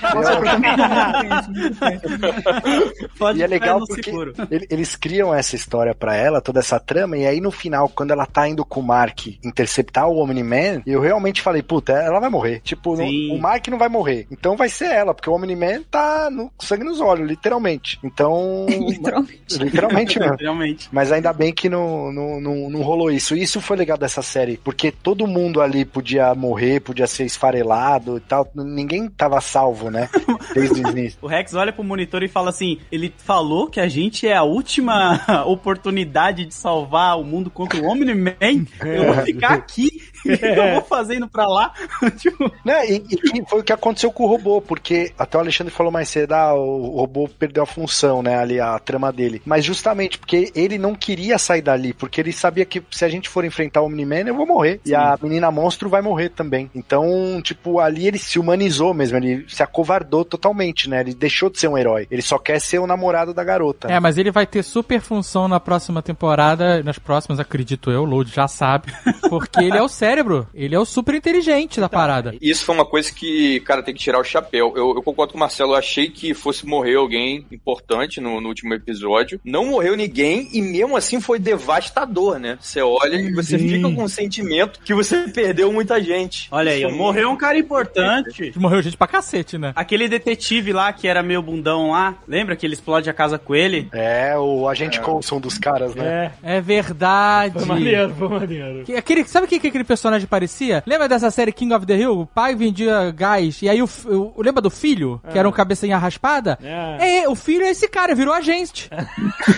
Pode 3.17 3.39
E 3.39 3.43
é 3.43 3.47
legal 3.47 3.79
porque 3.85 4.09
ele- 4.51 4.67
eles 4.69 4.95
criam 4.95 5.33
essa 5.33 5.55
história 5.55 5.93
pra 5.95 6.15
ela, 6.15 6.41
toda 6.41 6.61
essa 6.65 6.79
trama, 6.79 7.17
e 7.17 7.25
aí 7.27 7.39
no 7.39 7.51
final, 7.51 7.87
quando 7.89 8.11
ela 8.11 8.25
tá 8.25 8.47
indo 8.47 8.65
com 8.65 8.79
o 8.79 8.83
Mark 8.83 9.27
interceptar 9.43 10.07
o 10.07 10.17
Omni-Man, 10.19 10.81
eu 10.85 10.99
realmente 10.99 11.41
falei, 11.41 11.61
puta, 11.61 11.93
ela 11.93 12.19
vai 12.19 12.29
morrer. 12.29 12.59
Tipo, 12.63 12.95
não- 12.97 13.35
o 13.35 13.39
Mark 13.39 13.67
não 13.67 13.77
vai 13.77 13.87
morrer. 13.89 14.25
Então 14.31 14.55
vai 14.57 14.67
ser 14.69 14.85
ela, 14.91 15.13
porque 15.13 15.29
o 15.29 15.33
Omni-Man 15.33 15.83
tá 15.89 16.29
no 16.31 16.51
sangue 16.59 16.83
nos 16.83 16.99
olhos, 16.99 17.27
literalmente. 17.27 17.99
Então. 18.03 18.65
Literalmente. 18.95 19.57
literalmente 19.57 20.19
mesmo. 20.19 20.35
Realmente. 20.39 20.89
Mas 20.91 21.11
ainda 21.11 21.31
bem 21.33 21.53
que 21.53 21.69
não, 21.69 22.11
não, 22.11 22.39
não, 22.41 22.69
não 22.69 22.81
rolou 22.81 23.11
isso. 23.11 23.35
E 23.35 23.43
Isso 23.43 23.61
foi 23.61 23.77
legal 23.77 23.97
dessa 23.97 24.21
série, 24.21 24.57
porque 24.57 24.91
todo 24.91 25.27
mundo 25.27 25.61
ali 25.61 25.85
podia 25.85 26.33
morrer, 26.33 26.79
podia 26.79 27.05
ser 27.07 27.25
esfarelado 27.25 28.17
e 28.17 28.19
tal. 28.21 28.49
Ninguém 28.55 29.07
tava 29.07 29.39
salvo, 29.41 29.89
né? 29.91 30.09
Desde 30.53 30.81
o 30.81 30.89
início. 30.89 31.19
O 31.21 31.27
Rex 31.27 31.53
olha 31.53 31.71
pro 31.73 31.83
monitor 31.83 32.23
e 32.23 32.27
fala 32.27 32.49
assim: 32.49 32.79
ele 32.91 33.13
falou 33.17 33.67
que 33.67 33.79
a 33.79 33.87
gente 33.87 34.27
é 34.27 34.35
a 34.35 34.43
última 34.43 35.21
oportunidade 35.45 36.45
de 36.45 36.54
salvar 36.55 37.19
o 37.19 37.23
mundo 37.23 37.49
contra 37.49 37.79
o 37.79 37.85
Omni-Man. 37.85 38.65
Eu 38.81 39.13
vou 39.13 39.23
ficar 39.25 39.53
aqui. 39.53 39.89
Que 40.23 40.31
eu 40.41 40.73
vou 40.73 40.81
fazendo 40.81 41.27
pra 41.27 41.45
lá? 41.45 41.73
tipo, 42.17 42.51
Né? 42.63 42.89
E, 42.89 43.03
e 43.35 43.45
foi 43.47 43.59
o 43.59 43.63
que 43.63 43.73
aconteceu 43.73 44.11
com 44.11 44.23
o 44.23 44.27
robô, 44.27 44.61
porque 44.61 45.11
até 45.19 45.37
o 45.37 45.41
Alexandre 45.41 45.73
falou 45.73 45.91
mais 45.91 46.09
cedo, 46.09 46.33
ah, 46.33 46.53
o 46.53 46.97
robô 46.97 47.27
perdeu 47.27 47.63
a 47.63 47.67
função, 47.67 48.23
né, 48.23 48.37
ali, 48.37 48.59
a 48.59 48.79
trama 48.79 49.11
dele. 49.11 49.41
Mas 49.45 49.63
justamente 49.63 50.17
porque 50.17 50.51
ele 50.55 50.77
não 50.77 50.95
queria 50.95 51.37
sair 51.37 51.61
dali, 51.61 51.93
porque 51.93 52.21
ele 52.21 52.31
sabia 52.31 52.65
que 52.65 52.81
se 52.89 53.05
a 53.05 53.09
gente 53.09 53.29
for 53.29 53.45
enfrentar 53.45 53.81
o 53.81 53.85
Omni-Man, 53.85 54.27
eu 54.27 54.35
vou 54.35 54.47
morrer. 54.47 54.79
E 54.85 54.95
a 54.95 55.17
menina 55.21 55.51
monstro 55.51 55.89
vai 55.89 56.01
morrer 56.01 56.29
também. 56.29 56.69
Então, 56.73 57.41
tipo, 57.43 57.79
ali 57.79 58.07
ele 58.07 58.17
se 58.17 58.39
humanizou 58.39 58.93
mesmo, 58.93 59.17
ele 59.17 59.45
se 59.47 59.61
acovardou 59.61 60.25
totalmente, 60.25 60.89
né? 60.89 61.01
Ele 61.01 61.13
deixou 61.13 61.49
de 61.49 61.59
ser 61.59 61.67
um 61.67 61.77
herói. 61.77 62.07
Ele 62.09 62.21
só 62.21 62.37
quer 62.37 62.59
ser 62.59 62.79
o 62.79 62.87
namorado 62.87 63.33
da 63.33 63.43
garota. 63.43 63.91
É, 63.91 63.99
mas 63.99 64.17
ele 64.17 64.31
vai 64.31 64.47
ter 64.47 64.63
super 64.63 65.01
função 65.01 65.47
na 65.47 65.59
próxima 65.59 66.01
temporada, 66.01 66.44
nas 66.83 66.99
próximas, 66.99 67.39
acredito 67.39 67.89
eu, 67.89 68.01
o 68.01 68.05
Load 68.05 68.31
já 68.31 68.47
sabe, 68.47 68.93
porque 69.29 69.63
ele 69.63 69.77
é 69.77 69.81
o 69.81 69.87
cérebro, 69.87 70.47
ele 70.53 70.75
é 70.75 70.79
o 70.79 70.85
super 70.85 71.15
inteligente 71.15 71.79
da 71.79 71.89
parada. 71.89 72.35
Isso 72.41 72.65
foi 72.65 72.75
uma 72.75 72.85
coisa 72.85 73.11
que, 73.11 73.59
cara, 73.61 73.81
tem 73.81 73.93
que 73.93 73.99
tirar 73.99 74.19
o 74.19 74.23
chapéu. 74.23 74.73
Eu, 74.75 74.95
eu 74.95 75.01
concordo 75.01 75.33
com 75.33 75.37
o 75.37 75.39
Marcelo, 75.39 75.71
eu 75.71 75.77
achei 75.77 76.09
que 76.09 76.33
fosse 76.33 76.65
morrer 76.65 76.95
alguém 76.95 77.45
importante 77.51 78.19
no, 78.19 78.41
no 78.41 78.49
último 78.49 78.73
episódio. 78.73 79.39
Não 79.43 79.65
morreu 79.65 79.95
ninguém 79.95 80.49
e 80.51 80.61
mesmo 80.61 80.95
assim 80.97 81.21
foi 81.21 81.39
devastador, 81.39 82.39
né? 82.39 82.57
Você 82.59 82.81
olha 82.81 83.15
e 83.15 83.31
você 83.33 83.57
Sim. 83.57 83.69
fica 83.69 83.91
com 83.91 84.03
o 84.03 84.09
sentimento 84.09 84.79
que 84.83 84.93
você 84.93 85.27
perdeu 85.29 85.71
muita 85.71 86.01
gente. 86.01 86.47
olha 86.51 86.71
aí, 86.71 86.83
Isso 86.83 86.95
morreu 86.95 87.29
um 87.29 87.37
cara 87.37 87.57
importante. 87.57 88.53
Morreu 88.55 88.81
gente 88.81 88.97
pra 88.97 89.07
cacete, 89.07 89.57
né? 89.57 89.73
Aquele 89.75 90.07
detetive 90.07 90.73
lá 90.73 90.91
que 90.91 91.07
era 91.07 91.23
meio 91.23 91.41
bundão 91.41 91.91
lá, 91.91 92.15
lembra 92.27 92.55
que 92.55 92.65
ele 92.65 92.73
explode 92.73 93.09
a 93.09 93.13
casa 93.13 93.37
com 93.37 93.55
ele? 93.55 93.87
É, 93.91 94.37
o 94.37 94.67
agente 94.67 94.99
Coulson 94.99 95.39
dos 95.39 95.57
caras, 95.57 95.95
né? 95.95 96.33
É, 96.43 96.57
É 96.57 96.61
verdade. 96.61 97.53
foi 97.59 97.65
maneiro, 97.65 98.13
foi 98.15 98.27
maneiro. 98.29 98.83
Que- 98.85 98.95
Aquele, 98.95 99.23
sabe 99.25 99.45
o 99.45 99.49
que, 99.49 99.59
que 99.59 99.67
aquele 99.67 99.83
personagem 99.83 100.27
parecia? 100.27 100.83
Lembra 100.85 101.07
dessa 101.07 101.29
série 101.31 101.51
King 101.51 101.73
of 101.73 101.85
the 101.85 101.95
Hill? 101.97 102.19
O 102.21 102.25
pai 102.25 102.55
vendia 102.55 103.11
gás, 103.11 103.61
e 103.61 103.69
aí 103.69 103.81
o, 103.81 103.89
o- 104.07 104.41
lembra 104.41 104.61
do 104.61 104.69
filho? 104.69 105.21
Que 105.31 105.37
era 105.37 105.47
um 105.47 105.51
cabecinha 105.51 105.97
raspada? 105.97 106.57
É. 106.63 107.23
É, 107.23 107.29
o 107.29 107.35
filho 107.35 107.63
é 107.65 107.69
esse 107.69 107.87
cara, 107.87 108.15
virou 108.15 108.33
agente. 108.33 108.89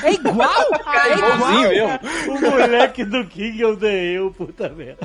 É 0.03 0.13
igual! 0.13 0.47
É 1.07 1.13
igualzinho 1.13 1.73
igual! 1.73 1.99
mesmo. 2.01 2.34
O 2.38 2.41
moleque 2.51 3.03
do 3.05 3.25
King 3.25 3.63
of 3.65 3.80
the 3.80 4.05
Hill, 4.13 4.32
puta 4.32 4.69
merda. 4.69 4.97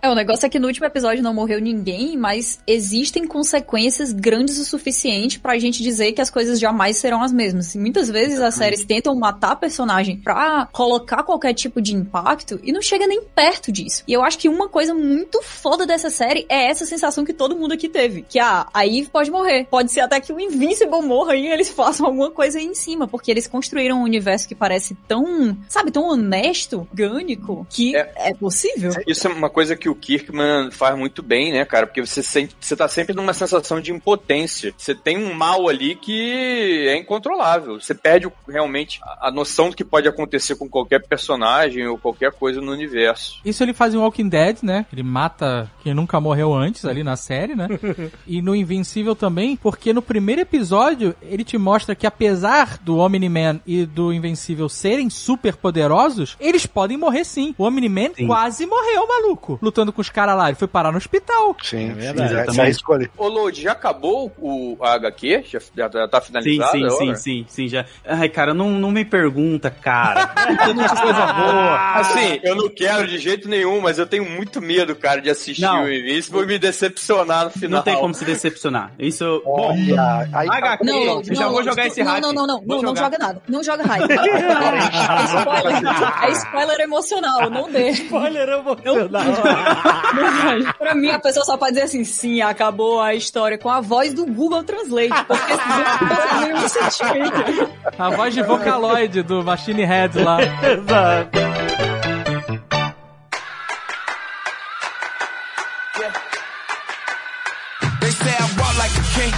É, 0.00 0.08
o 0.08 0.14
negócio 0.14 0.46
é 0.46 0.48
que 0.48 0.58
no 0.58 0.66
último 0.68 0.86
episódio 0.86 1.22
não 1.22 1.34
morreu 1.34 1.60
ninguém, 1.60 2.16
mas 2.16 2.60
existem 2.66 3.26
consequências 3.26 4.12
grandes 4.12 4.58
o 4.58 4.64
suficiente 4.64 5.38
pra 5.40 5.58
gente 5.58 5.82
dizer 5.82 6.12
que 6.12 6.20
as 6.20 6.30
coisas 6.30 6.58
jamais 6.60 6.96
serão 6.96 7.22
as 7.22 7.32
mesmas. 7.32 7.74
Muitas 7.76 8.08
vezes 8.08 8.40
as 8.40 8.54
séries 8.54 8.84
tentam 8.84 9.14
matar 9.14 9.56
personagem 9.56 10.16
pra 10.16 10.68
colocar 10.72 11.22
qualquer 11.22 11.52
tipo 11.54 11.80
de 11.80 11.94
impacto 11.94 12.58
e 12.62 12.72
não 12.72 12.80
chega 12.80 13.06
nem 13.06 13.22
perto 13.22 13.70
disso. 13.70 14.02
E 14.08 14.12
eu 14.12 14.22
acho 14.22 14.38
que 14.38 14.48
uma 14.48 14.68
coisa 14.68 14.94
muito 14.94 15.42
foda 15.42 15.86
dessa 15.86 16.10
série 16.10 16.46
é 16.48 16.68
essa 16.70 16.86
sensação 16.86 17.24
que 17.24 17.32
todo 17.32 17.54
mundo 17.56 17.74
aqui 17.74 17.88
teve. 17.88 18.22
Que, 18.22 18.38
ah, 18.38 18.66
a 18.72 18.86
Eve 18.86 19.08
pode 19.12 19.30
morrer. 19.30 19.66
Pode 19.70 19.92
ser 19.92 20.00
até 20.00 20.20
que 20.20 20.32
o 20.32 20.40
Invincible 20.40 21.02
morra 21.02 21.36
e 21.36 21.46
eles 21.46 21.68
façam 21.70 22.06
alguma 22.06 22.30
coisa 22.30 22.58
aí 22.58 22.64
em 22.64 22.74
cima, 22.74 23.06
porque 23.06 23.30
eles 23.30 23.46
construíram 23.46 23.98
um 24.00 24.04
universo 24.04 24.48
que 24.48 24.54
parece 24.54 24.94
tão, 25.06 25.56
sabe, 25.68 25.90
tão 25.90 26.04
honesto, 26.04 26.86
orgânico, 26.90 27.66
que 27.70 27.94
É. 27.96 28.12
é 28.16 28.34
possível. 28.34 28.92
Isso 29.06 29.26
é 29.26 29.30
uma 29.30 29.50
coisa 29.50 29.76
que 29.76 29.88
o 29.88 29.94
Kirkman 29.94 30.70
faz 30.70 30.96
muito 30.96 31.22
bem, 31.22 31.52
né, 31.52 31.64
cara? 31.64 31.86
Porque 31.86 32.04
você 32.04 32.22
sente, 32.22 32.56
você 32.60 32.74
tá 32.74 32.88
sempre 32.88 33.14
numa 33.14 33.32
sensação 33.34 33.80
de 33.80 33.92
impotência. 33.92 34.74
Você 34.76 34.94
tem 34.94 35.18
um 35.18 35.34
mal 35.34 35.68
ali 35.68 35.94
que 35.94 36.86
é 36.88 36.96
incontrolável. 36.96 37.80
Você 37.80 37.94
perde 37.94 38.30
realmente 38.48 39.00
a 39.02 39.22
a 39.22 39.30
noção 39.30 39.70
do 39.70 39.76
que 39.76 39.84
pode 39.84 40.08
acontecer 40.08 40.56
com 40.62 40.68
qualquer 40.68 41.02
personagem 41.06 41.86
ou 41.86 41.98
qualquer 41.98 42.32
coisa 42.32 42.60
no 42.60 42.72
universo. 42.72 43.40
Isso 43.44 43.62
ele 43.62 43.72
faz 43.72 43.94
em 43.94 43.98
Walking 43.98 44.28
Dead, 44.28 44.58
né? 44.62 44.86
Ele 44.92 45.02
mata 45.02 45.70
quem 45.82 45.92
nunca 45.92 46.20
morreu 46.20 46.54
antes 46.54 46.84
ali 46.84 47.02
na 47.02 47.16
série, 47.16 47.54
né? 47.54 47.68
e 48.26 48.40
no 48.40 48.54
Invencível 48.54 49.14
também, 49.16 49.56
porque 49.56 49.92
no 49.92 50.00
primeiro 50.02 50.40
episódio 50.40 51.14
ele 51.22 51.44
te 51.44 51.58
mostra 51.58 51.94
que 51.94 52.06
apesar 52.06 52.78
do 52.78 52.98
Omni-Man 52.98 53.60
e 53.66 53.84
do 53.84 54.12
Invencível 54.12 54.68
serem 54.68 55.10
super 55.10 55.56
poderosos, 55.56 56.36
eles 56.38 56.66
podem 56.66 56.96
morrer 56.96 57.24
sim. 57.24 57.54
O 57.58 57.64
Omni-Man 57.64 58.10
quase 58.26 58.64
morreu, 58.66 59.06
maluco, 59.08 59.58
lutando 59.60 59.92
com 59.92 60.00
os 60.00 60.08
caras 60.08 60.36
lá. 60.36 60.48
Ele 60.48 60.56
foi 60.56 60.68
parar 60.68 60.92
no 60.92 60.98
hospital. 60.98 61.56
Sim, 61.62 61.90
É 61.90 61.94
verdade, 61.94 62.52
sim, 62.52 62.60
ali. 62.92 63.10
Ô, 63.16 63.28
Lodi, 63.28 63.62
já 63.62 63.72
acabou 63.72 64.32
o 64.38 64.76
HQ? 64.80 65.44
Já, 65.50 65.58
já, 65.76 65.90
já 65.90 66.08
tá 66.08 66.20
Sim, 66.20 66.26
finalizado? 66.26 66.70
sim, 66.72 66.78
sim, 66.78 67.02
obra? 67.04 67.14
sim, 67.16 67.44
sim, 67.48 67.68
já. 67.68 67.84
Ai, 68.04 68.28
cara, 68.28 68.54
não, 68.54 68.70
não 68.70 68.90
me 68.90 69.04
pergunta, 69.04 69.70
cara. 69.70 70.32
Coisa 70.46 71.32
boa. 71.32 71.92
Assim, 71.94 72.40
eu 72.42 72.56
não 72.56 72.68
quero 72.68 73.06
de 73.06 73.18
jeito 73.18 73.48
nenhum, 73.48 73.80
mas 73.80 73.98
eu 73.98 74.06
tenho 74.06 74.24
muito 74.24 74.60
medo, 74.60 74.94
cara, 74.94 75.20
de 75.20 75.30
assistir 75.30 75.62
Não. 75.62 75.84
o 75.84 75.92
Invincible 75.92 76.42
e 76.42 76.46
me 76.46 76.58
decepcionar 76.58 77.44
no 77.44 77.50
final. 77.50 77.78
Não 77.78 77.82
tem 77.82 77.96
como 77.96 78.14
se 78.14 78.24
decepcionar. 78.24 78.92
Isso. 78.98 79.42
Bom, 79.44 79.70
Olha, 79.70 80.28
aí 80.32 80.48
HQ, 80.48 80.84
Não, 80.84 81.04
não, 81.04 81.22
eu 81.22 81.34
já 81.34 81.44
não, 81.44 81.52
vou 81.52 81.62
jogar 81.62 81.82
não, 81.82 81.88
esse 81.88 82.02
não, 82.02 82.10
hype. 82.10 82.22
Não, 82.22 82.32
não, 82.32 82.46
não, 82.46 82.62
não, 82.64 82.82
não 82.82 82.96
joga 82.96 83.18
nada. 83.18 83.42
Não 83.48 83.62
joga 83.62 83.84
hype. 83.84 84.12
É 85.12 85.24
spoiler, 85.24 85.82
é 86.22 86.30
spoiler 86.32 86.80
emocional, 86.80 87.50
não 87.50 87.70
deixa. 87.70 88.02
Spoiler 88.02 88.48
emocional. 88.48 89.22
pra 90.78 90.94
mim, 90.94 91.10
a 91.10 91.18
pessoa 91.18 91.44
só 91.44 91.56
pode 91.56 91.72
dizer 91.72 91.84
assim, 91.84 92.04
sim, 92.04 92.40
acabou 92.40 93.00
a 93.00 93.14
história 93.14 93.58
com 93.58 93.68
a 93.68 93.80
voz 93.80 94.14
do 94.14 94.26
Google 94.26 94.62
Translate, 94.62 95.24
porque 95.26 95.52
não 96.52 96.68
sentimento. 96.68 97.72
A 97.98 98.10
voz 98.10 98.34
de 98.34 98.42
Vocaloid 98.42 99.22
do 99.22 99.42
Machine 99.42 99.84
Head 99.84 100.18
lá. 100.18 100.31
Exato. 100.40 101.38
They 108.00 108.10
say 108.10 108.30
I 108.30 108.42
walk 108.58 108.78
like 108.78 108.98
a 108.98 109.02
king, 109.14 109.32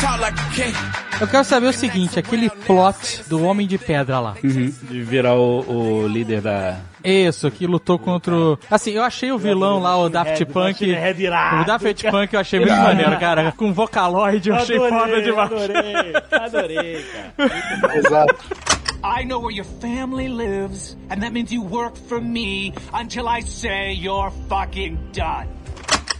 talk 0.00 0.20
like 0.20 0.38
a 0.40 0.50
king. 0.54 0.74
Eu 1.20 1.28
quero 1.28 1.44
saber 1.44 1.68
o 1.68 1.72
seguinte, 1.72 2.18
aquele 2.18 2.50
plot 2.50 3.22
do 3.28 3.44
Homem 3.44 3.68
de 3.68 3.78
Pedra 3.78 4.18
lá. 4.18 4.34
De 4.42 5.02
virar 5.02 5.34
o, 5.34 5.60
o 6.02 6.08
líder 6.08 6.40
da. 6.40 6.76
Isso, 7.04 7.48
que 7.52 7.66
lutou 7.68 7.98
contra 7.98 8.34
o... 8.34 8.58
Assim, 8.70 8.92
eu 8.92 9.02
achei 9.02 9.30
o 9.30 9.38
vilão 9.38 9.78
lá, 9.78 9.96
o 9.96 10.08
Daft 10.08 10.42
Punk... 10.46 10.90
O 10.90 11.64
Daft. 11.64 12.10
Punk 12.10 12.32
eu 12.32 12.40
achei 12.40 12.58
muito 12.58 12.74
maneiro, 12.74 13.16
cara. 13.18 13.52
Com 13.52 13.72
Vocaloid 13.72 14.48
eu 14.48 14.56
achei 14.56 14.78
foda 14.78 15.20
demais. 15.22 15.52
Adorei, 15.52 16.14
adorei, 16.32 17.04
cara. 17.36 17.96
Exato. 17.98 18.36
I 19.04 19.24
know 19.24 19.38
where 19.38 19.50
your 19.50 19.64
family 19.64 20.28
lives, 20.28 20.96
and 21.10 21.22
that 21.22 21.34
means 21.34 21.52
you 21.52 21.60
work 21.60 21.94
for 21.94 22.18
me 22.18 22.72
until 22.90 23.28
I 23.28 23.40
say 23.40 23.92
you're 23.92 24.30
fucking 24.48 25.10
done. 25.12 25.46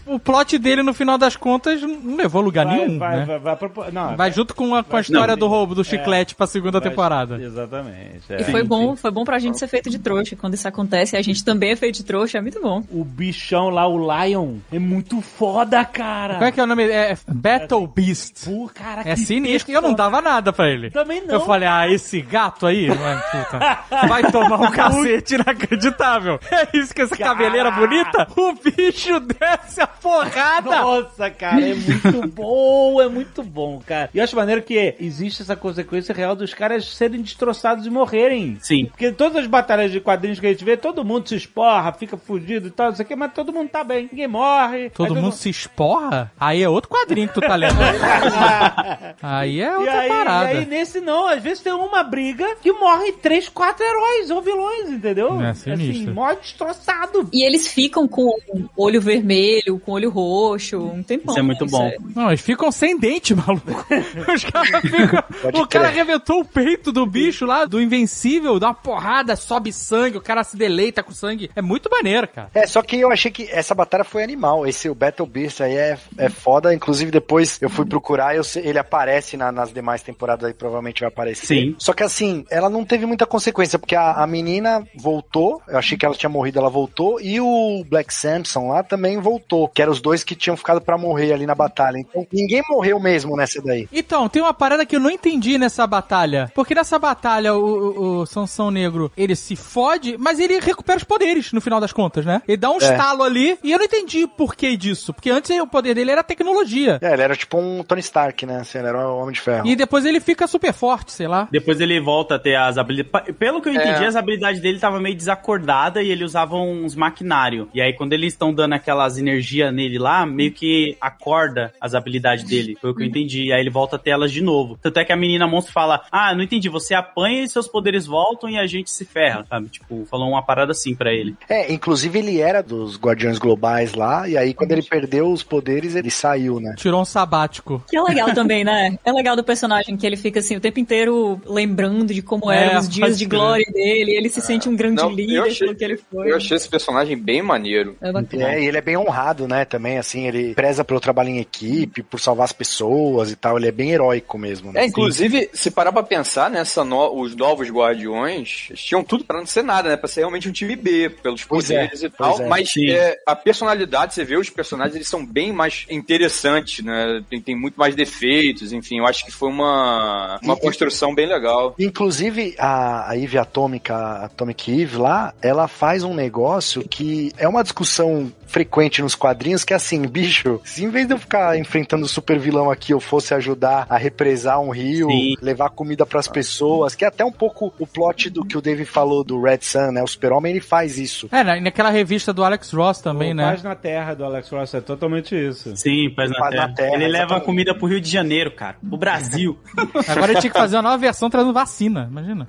O 0.05 0.19
plot 0.19 0.57
dele, 0.57 0.83
no 0.83 0.93
final 0.93 1.17
das 1.17 1.35
contas, 1.35 1.81
não 1.81 2.15
levou 2.15 2.41
a 2.41 2.45
lugar 2.45 2.65
Vai, 2.65 2.77
nenhum, 2.77 2.99
vai, 2.99 3.17
né? 3.17 3.25
vai, 3.25 3.39
vai, 3.39 3.55
propor- 3.55 3.91
não, 3.91 4.15
Vai 4.15 4.31
junto 4.31 4.53
com 4.55 4.75
a, 4.75 4.83
com 4.83 4.95
a 4.97 5.01
história 5.01 5.35
do 5.35 5.47
roubo 5.47 5.73
do 5.75 5.83
chiclete 5.83 6.35
pra 6.35 6.45
segunda 6.47 6.79
vai- 6.79 6.89
temporada. 6.89 7.41
Exatamente. 7.41 8.21
é. 8.29 8.41
E 8.41 8.43
foi 8.43 8.63
bom, 8.63 8.95
foi 8.95 9.11
bom 9.11 9.23
pra 9.23 9.39
gente 9.39 9.57
ser 9.57 9.67
feito 9.67 9.89
de 9.89 9.97
trouxa. 9.99 10.35
Quando 10.35 10.53
isso 10.53 10.67
acontece, 10.67 11.17
a 11.17 11.21
gente 11.21 11.43
também 11.43 11.71
é 11.71 11.75
feito 11.75 11.95
de 11.95 12.03
trouxa, 12.03 12.37
é 12.37 12.41
muito 12.41 12.61
bom. 12.61 12.83
O 12.91 13.03
bichão 13.03 13.69
lá, 13.69 13.87
o 13.87 13.97
Lion, 13.97 14.55
é 14.71 14.77
muito 14.79 15.21
foda, 15.21 15.83
cara. 15.85 16.35
Qual 16.35 16.47
é 16.47 16.51
que 16.51 16.59
é 16.59 16.63
o 16.63 16.67
nome? 16.67 16.83
É 16.83 17.17
Battle 17.27 17.87
Beast. 17.87 18.45
Pô, 18.45 18.69
cara, 18.73 19.01
É 19.01 19.15
que 19.15 19.21
sinistro. 19.21 19.71
E 19.71 19.75
eu 19.75 19.81
não 19.81 19.93
dava 19.93 20.21
nada 20.21 20.53
pra 20.53 20.69
ele. 20.69 20.91
Também 20.91 21.21
não. 21.25 21.35
Eu 21.35 21.41
falei, 21.41 21.67
ah, 21.67 21.87
esse 21.87 22.21
gato 22.21 22.65
aí, 22.67 22.87
mano, 22.87 23.21
puta, 23.31 24.07
vai 24.07 24.31
tomar 24.31 24.59
um 24.61 24.69
cacete 24.71 25.35
inacreditável. 25.35 26.39
É 26.51 26.77
isso 26.77 26.93
que 26.93 27.01
essa 27.01 27.17
cabeleira 27.17 27.71
bonita? 27.71 28.27
O 28.35 28.53
bicho 28.53 29.19
desce 29.39 29.81
a 29.81 29.87
porrada. 30.01 30.69
Nossa, 30.81 31.29
cara, 31.29 31.61
é 31.61 31.73
muito 31.73 32.27
bom, 32.27 33.01
é 33.01 33.07
muito 33.07 33.43
bom, 33.43 33.81
cara. 33.85 34.09
E 34.13 34.17
eu 34.17 34.23
acho 34.23 34.35
maneiro 34.35 34.61
que 34.61 34.95
existe 34.99 35.41
essa 35.41 35.55
consequência 35.55 36.13
real 36.13 36.35
dos 36.35 36.53
caras 36.53 36.85
serem 36.95 37.21
destroçados 37.21 37.85
e 37.85 37.89
morrerem. 37.89 38.57
Sim. 38.61 38.85
Porque 38.85 39.11
todas 39.11 39.37
as 39.43 39.47
batalhas 39.47 39.91
de 39.91 39.99
quadrinhos 39.99 40.39
que 40.39 40.47
a 40.47 40.49
gente 40.49 40.63
vê, 40.63 40.77
todo 40.77 41.03
mundo 41.05 41.27
se 41.29 41.35
esporra, 41.35 41.91
fica 41.93 42.17
fudido 42.17 42.67
e 42.67 42.71
tal, 42.71 42.87
não 42.89 42.95
sei 42.95 43.05
o 43.05 43.07
que, 43.07 43.15
mas 43.15 43.33
todo 43.33 43.53
mundo 43.53 43.69
tá 43.69 43.83
bem, 43.83 44.09
ninguém 44.11 44.27
morre. 44.27 44.89
Todo 44.89 45.15
Aí 45.15 45.21
mundo 45.21 45.33
se 45.35 45.49
esporra? 45.49 46.31
Aí 46.39 46.61
é 46.63 46.69
outro 46.69 46.89
quadrinho 46.89 47.27
que 47.27 47.33
tu 47.35 47.41
tá 47.41 47.55
lendo. 47.55 47.75
aí 49.21 49.61
é 49.61 49.65
E 49.71 49.75
outra 49.75 49.99
aí, 49.99 50.09
parada. 50.09 50.53
e 50.53 50.57
aí, 50.57 50.65
nesse 50.65 50.99
não, 50.99 51.27
às 51.27 51.41
vezes 51.41 51.61
tem 51.61 51.73
uma 51.73 52.03
briga 52.03 52.55
que 52.61 52.71
morre 52.71 53.11
três, 53.13 53.47
quatro 53.49 53.85
heróis 53.85 54.29
ou 54.31 54.41
vilões, 54.41 54.89
entendeu? 54.89 55.41
É, 55.41 55.53
sinistro. 55.53 56.03
Assim, 56.03 56.11
morre 56.11 56.35
destroçado. 56.37 57.29
E 57.33 57.45
eles 57.45 57.67
ficam 57.67 58.07
com 58.07 58.23
o 58.47 58.65
olho 58.77 59.01
vermelho, 59.01 59.79
com 59.85 59.91
olho 59.93 60.09
roxo, 60.09 60.79
um 60.79 61.03
tempão. 61.03 61.33
Isso 61.33 61.39
é 61.39 61.43
muito 61.43 61.65
bom. 61.65 61.83
aí. 61.85 61.97
Não, 62.15 62.27
eles 62.29 62.41
ficam 62.41 62.71
sem 62.71 62.97
dente, 62.97 63.33
maluco. 63.35 63.65
Os 64.33 64.43
caras 64.43 64.81
ficam. 64.81 65.23
O 65.61 65.67
cara 65.67 65.87
arrebentou 65.87 66.39
o 66.41 66.45
peito 66.45 66.91
do 66.91 67.05
bicho 67.05 67.45
lá, 67.45 67.65
do 67.65 67.81
Invencível, 67.81 68.59
dá 68.59 68.67
uma 68.67 68.73
porrada, 68.73 69.35
sobe 69.35 69.71
sangue, 69.71 70.17
o 70.17 70.21
cara 70.21 70.43
se 70.43 70.57
deleita 70.57 71.03
com 71.03 71.11
sangue. 71.11 71.49
É 71.55 71.61
muito 71.61 71.89
maneiro, 71.89 72.27
cara. 72.27 72.49
É, 72.53 72.65
só 72.67 72.81
que 72.81 72.97
eu 72.97 73.11
achei 73.11 73.31
que 73.31 73.47
essa 73.51 73.73
batalha 73.75 74.03
foi 74.03 74.23
animal. 74.23 74.65
Esse, 74.67 74.89
o 74.89 74.95
Battle 74.95 75.27
Beast 75.27 75.61
aí 75.61 75.75
é, 75.75 75.97
é 76.17 76.29
foda. 76.29 76.73
Inclusive, 76.73 77.11
depois 77.11 77.61
eu 77.61 77.69
fui 77.69 77.85
procurar, 77.85 78.35
eu 78.35 78.43
ele 78.55 78.79
aparece 78.79 79.37
na- 79.37 79.51
nas 79.51 79.71
demais 79.73 80.01
temporadas 80.01 80.45
aí, 80.47 80.53
provavelmente 80.53 81.01
vai 81.01 81.09
aparecer. 81.09 81.45
Sim. 81.45 81.75
Só 81.77 81.93
que 81.93 82.03
assim, 82.03 82.45
ela 82.49 82.69
não 82.69 82.85
teve 82.85 83.05
muita 83.05 83.25
consequência, 83.25 83.77
porque 83.77 83.95
a, 83.95 84.13
a 84.13 84.27
menina 84.27 84.85
voltou, 84.97 85.61
eu 85.67 85.77
achei 85.77 85.97
que 85.97 86.05
ela 86.05 86.15
tinha 86.15 86.29
morrido, 86.29 86.59
ela 86.59 86.69
voltou, 86.69 87.19
e 87.21 87.39
o 87.39 87.83
Black 87.87 88.13
Samson 88.13 88.69
lá 88.69 88.83
também 88.83 89.19
voltou, 89.19 89.67
que 89.75 89.81
eram 89.81 89.91
os 89.91 89.99
dois 89.99 90.23
que 90.23 90.35
tinham 90.35 90.55
ficado 90.55 90.79
pra 90.79 90.97
morrer 90.97 91.33
ali 91.33 91.45
na 91.45 91.53
batalha. 91.53 91.97
Então, 91.97 92.25
ninguém 92.31 92.63
morreu 92.69 92.97
mesmo 92.97 93.35
nessa 93.35 93.61
daí. 93.61 93.89
Então, 93.91 94.29
tem 94.29 94.41
uma 94.41 94.53
parada 94.53 94.85
que 94.85 94.95
eu 94.95 95.01
não 95.01 95.11
entendi 95.11 95.57
nessa 95.57 95.85
batalha. 95.85 96.49
Porque 96.55 96.73
nessa 96.73 96.97
batalha, 96.97 97.53
o, 97.53 97.59
o, 97.59 98.19
o 98.21 98.25
Sansão 98.25 98.71
Negro, 98.71 99.11
ele 99.17 99.35
se 99.35 99.53
fode, 99.57 100.15
mas 100.17 100.39
ele 100.39 100.59
recupera 100.61 100.97
os 100.97 101.03
poderes, 101.03 101.51
no 101.51 101.59
final 101.59 101.81
das 101.81 101.91
contas, 101.91 102.25
né? 102.25 102.41
Ele 102.47 102.55
dá 102.55 102.71
um 102.71 102.77
estalo 102.77 103.21
ali, 103.21 103.57
e 103.61 103.73
eu 103.73 103.77
não 103.77 103.85
entendi 103.85 104.25
por 104.25 104.55
que 104.55 104.77
disso. 104.77 105.13
Porque 105.13 105.29
antes 105.29 105.51
o 105.59 105.67
poder 105.67 105.93
dele 105.93 106.11
era 106.11 106.23
tecnologia. 106.23 106.97
É, 107.01 107.11
ele 107.11 107.21
era 107.21 107.35
tipo 107.35 107.57
um 107.59 107.83
Tony 107.83 107.99
Stark, 107.99 108.45
né? 108.45 108.61
Assim, 108.61 108.77
ele 108.77 108.87
era 108.87 109.09
o 109.09 109.17
Homem 109.19 109.33
de 109.33 109.41
Ferro. 109.41 109.67
E 109.67 109.75
depois 109.75 110.05
ele 110.05 110.21
fica 110.21 110.47
super 110.47 110.71
forte, 110.71 111.11
sei 111.11 111.27
lá. 111.27 111.49
Depois 111.51 111.81
ele 111.81 111.99
volta 111.99 112.35
a 112.35 112.39
ter 112.39 112.55
as 112.55 112.77
habilidades. 112.77 113.35
Pelo 113.37 113.61
que 113.61 113.67
eu 113.67 113.73
entendi, 113.73 114.05
É. 114.05 114.07
as 114.07 114.15
habilidades 114.15 114.61
dele 114.61 114.75
estavam 114.75 115.01
meio 115.01 115.15
desacordadas 115.17 116.01
e 116.01 116.07
ele 116.07 116.23
usava 116.23 116.55
uns 116.55 116.95
maquinário. 116.95 117.67
E 117.73 117.81
aí, 117.81 117.91
quando 117.91 118.13
eles 118.13 118.31
estão 118.33 118.53
dando 118.53 118.71
aquelas 118.73 119.17
energias 119.17 119.64
nele 119.71 119.97
lá, 119.97 120.25
meio 120.25 120.51
que 120.51 120.95
acorda 120.99 121.73
as 121.79 121.93
habilidades 121.93 122.43
dele. 122.43 122.77
Foi 122.79 122.91
o 122.91 122.95
que 122.95 123.03
eu 123.03 123.07
entendi. 123.07 123.45
E 123.45 123.53
aí 123.53 123.59
ele 123.61 123.69
volta 123.69 123.95
a 123.95 123.99
ter 123.99 124.11
elas 124.11 124.31
de 124.31 124.41
novo. 124.41 124.77
Tanto 124.81 124.99
é 124.99 125.05
que 125.05 125.11
a 125.13 125.15
menina 125.15 125.47
monstro 125.47 125.73
fala: 125.73 126.03
Ah, 126.11 126.33
não 126.35 126.43
entendi, 126.43 126.69
você 126.69 126.93
apanha 126.93 127.43
e 127.43 127.49
seus 127.49 127.67
poderes 127.67 128.05
voltam 128.05 128.49
e 128.49 128.57
a 128.57 128.65
gente 128.67 128.89
se 128.91 129.05
ferra, 129.05 129.45
sabe? 129.49 129.67
Tipo, 129.69 130.05
falou 130.09 130.29
uma 130.29 130.41
parada 130.43 130.71
assim 130.71 130.95
pra 130.95 131.13
ele. 131.13 131.35
É, 131.49 131.71
inclusive 131.71 132.17
ele 132.19 132.39
era 132.39 132.61
dos 132.61 132.97
Guardiões 132.97 133.37
Globais 133.37 133.93
lá, 133.93 134.27
e 134.27 134.37
aí 134.37 134.53
quando 134.53 134.71
ele 134.71 134.83
perdeu 134.83 135.31
os 135.31 135.43
poderes, 135.43 135.95
ele 135.95 136.09
saiu, 136.11 136.59
né? 136.59 136.73
Tirou 136.77 137.01
um 137.01 137.05
sabático. 137.05 137.83
Que 137.89 137.97
é 137.97 138.01
legal 138.01 138.31
também, 138.35 138.63
né? 138.63 138.97
É 139.03 139.11
legal 139.11 139.35
do 139.35 139.43
personagem 139.43 139.95
que 139.97 140.05
ele 140.05 140.17
fica 140.17 140.39
assim 140.39 140.55
o 140.55 140.59
tempo 140.59 140.79
inteiro 140.79 141.39
lembrando 141.45 142.13
de 142.13 142.21
como 142.21 142.51
É, 142.51 142.65
eram 142.67 142.79
os 142.79 142.89
dias 142.89 143.17
de 143.17 143.25
glória 143.25 143.65
dele. 143.71 144.11
Ele 144.15 144.29
se 144.29 144.41
sente 144.41 144.67
um 144.67 144.75
grande 144.75 145.01
Não, 145.01 145.11
líder 145.11 145.35
eu 145.37 145.43
achei, 145.43 145.67
pelo 145.67 145.77
que 145.77 145.83
ele 145.83 145.97
foi. 145.97 146.31
eu 146.31 146.37
achei 146.37 146.57
esse 146.57 146.67
personagem 146.69 147.17
bem 147.17 147.41
maneiro. 147.41 147.95
É. 148.01 148.11
É, 148.37 148.61
e 148.61 148.65
ele 148.67 148.77
é 148.77 148.81
bem 148.81 148.97
honrado, 148.97 149.47
né, 149.47 149.54
também, 149.63 149.97
assim, 149.97 150.27
ele 150.27 150.53
preza 150.55 150.83
pelo 150.83 150.99
trabalho 150.99 151.29
em 151.29 151.37
equipe, 151.39 152.03
por 152.03 152.19
salvar 152.19 152.45
as 152.45 152.51
pessoas 152.51 153.31
e 153.31 153.35
tal, 153.35 153.57
ele 153.57 153.67
é 153.67 153.71
bem 153.71 153.91
heróico 153.91 154.37
mesmo, 154.37 154.71
né? 154.73 154.81
É, 154.81 154.85
inclusive, 154.85 155.49
se 155.53 155.69
parar 155.71 155.91
pra 155.93 156.03
pensar, 156.03 156.49
nessa 156.49 156.83
no- 156.83 157.21
os 157.21 157.35
novos 157.35 157.69
Guardiões 157.69 158.65
eles 158.69 158.81
tinham 158.83 159.03
tudo 159.03 159.23
pra 159.23 159.37
não 159.39 159.45
ser 159.45 159.63
nada, 159.63 159.89
né? 159.89 159.97
Pra 159.97 160.07
ser 160.07 160.21
realmente 160.21 160.49
um 160.49 160.51
time 160.51 160.75
B, 160.75 161.09
pelos 161.21 161.43
Pois 161.43 161.69
é, 161.69 161.75
poderes 161.83 162.03
e 162.03 162.09
pois 162.09 162.37
tal. 162.37 162.45
é. 162.45 162.49
Mas 162.49 162.71
é, 162.89 163.17
a 163.25 163.35
personalidade, 163.35 164.13
você 164.13 164.23
vê 164.23 164.35
os 164.37 164.49
personagens, 164.49 164.95
eles 164.95 165.07
são 165.07 165.25
bem 165.25 165.53
mais 165.53 165.85
interessantes, 165.89 166.83
né? 166.83 167.23
Tem, 167.29 167.39
tem 167.39 167.55
muito 167.55 167.75
mais 167.75 167.93
defeitos, 167.95 168.73
enfim, 168.73 168.97
eu 168.99 169.05
acho 169.05 169.23
que 169.25 169.31
foi 169.31 169.49
uma, 169.49 170.39
uma 170.41 170.53
E- 170.55 170.59
construção 170.59 171.13
bem 171.13 171.27
legal. 171.27 171.75
Inclusive, 171.77 172.55
a, 172.57 173.11
a 173.11 173.17
Eve 173.17 173.37
Atômica, 173.37 173.95
a 173.95 174.25
Atomic 174.25 174.81
Eve 174.81 174.97
lá, 174.97 175.33
ela 175.41 175.67
faz 175.67 176.03
um 176.03 176.13
negócio 176.13 176.87
que 176.87 177.31
é 177.37 177.47
uma 177.47 177.61
discussão 177.63 178.31
frequente 178.47 179.01
nos 179.01 179.15
quadrinhos, 179.15 179.44
que 179.65 179.73
é 179.73 179.75
assim, 179.75 180.01
bicho, 180.07 180.59
se 180.63 180.83
em 180.83 180.89
vez 180.89 181.07
de 181.07 181.13
eu 181.13 181.17
ficar 181.19 181.57
enfrentando 181.57 182.05
o 182.05 182.07
super 182.09 182.39
vilão 182.39 182.71
aqui, 182.71 182.93
eu 182.93 182.99
fosse 182.99 183.33
ajudar 183.33 183.85
a 183.89 183.97
represar 183.97 184.59
um 184.59 184.69
rio, 184.69 185.07
Sim. 185.09 185.35
levar 185.41 185.69
comida 185.69 186.05
pras 186.05 186.27
pessoas, 186.27 186.95
que 186.95 187.05
é 187.05 187.07
até 187.07 187.23
um 187.23 187.31
pouco 187.31 187.73
o 187.77 187.85
plot 187.85 188.29
do 188.29 188.43
que 188.45 188.57
o 188.57 188.61
Dave 188.61 188.85
falou 188.85 189.23
do 189.23 189.41
Red 189.41 189.59
Sun, 189.61 189.91
né? 189.91 190.01
O 190.03 190.07
super-homem, 190.07 190.51
ele 190.51 190.61
faz 190.61 190.97
isso. 190.97 191.27
É, 191.31 191.43
na- 191.43 191.59
naquela 191.61 191.89
revista 191.89 192.33
do 192.33 192.43
Alex 192.43 192.71
Ross 192.71 192.99
também, 193.01 193.31
o 193.31 193.35
né? 193.35 193.43
Paz 193.51 193.63
na 193.63 193.75
Terra 193.75 194.13
do 194.13 194.23
Alex 194.25 194.49
Ross 194.49 194.73
é 194.73 194.81
totalmente 194.81 195.35
isso. 195.35 195.75
Sim, 195.75 196.09
paz 196.15 196.29
na, 196.31 196.37
Paz 196.39 196.51
terra. 196.51 196.67
na 196.67 196.73
Terra, 196.73 196.93
Ele 196.95 197.07
leva 197.07 197.39
comida 197.41 197.75
pro 197.75 197.87
Rio 197.87 198.01
de 198.01 198.09
Janeiro, 198.09 198.51
cara. 198.51 198.77
Pro 198.87 198.97
Brasil. 198.97 199.57
Agora 200.07 200.31
ele 200.31 200.39
tinha 200.41 200.51
que 200.51 200.57
fazer 200.57 200.75
uma 200.77 200.81
nova 200.83 200.97
versão 200.97 201.29
trazendo 201.29 201.53
vacina, 201.53 202.07
imagina. 202.09 202.45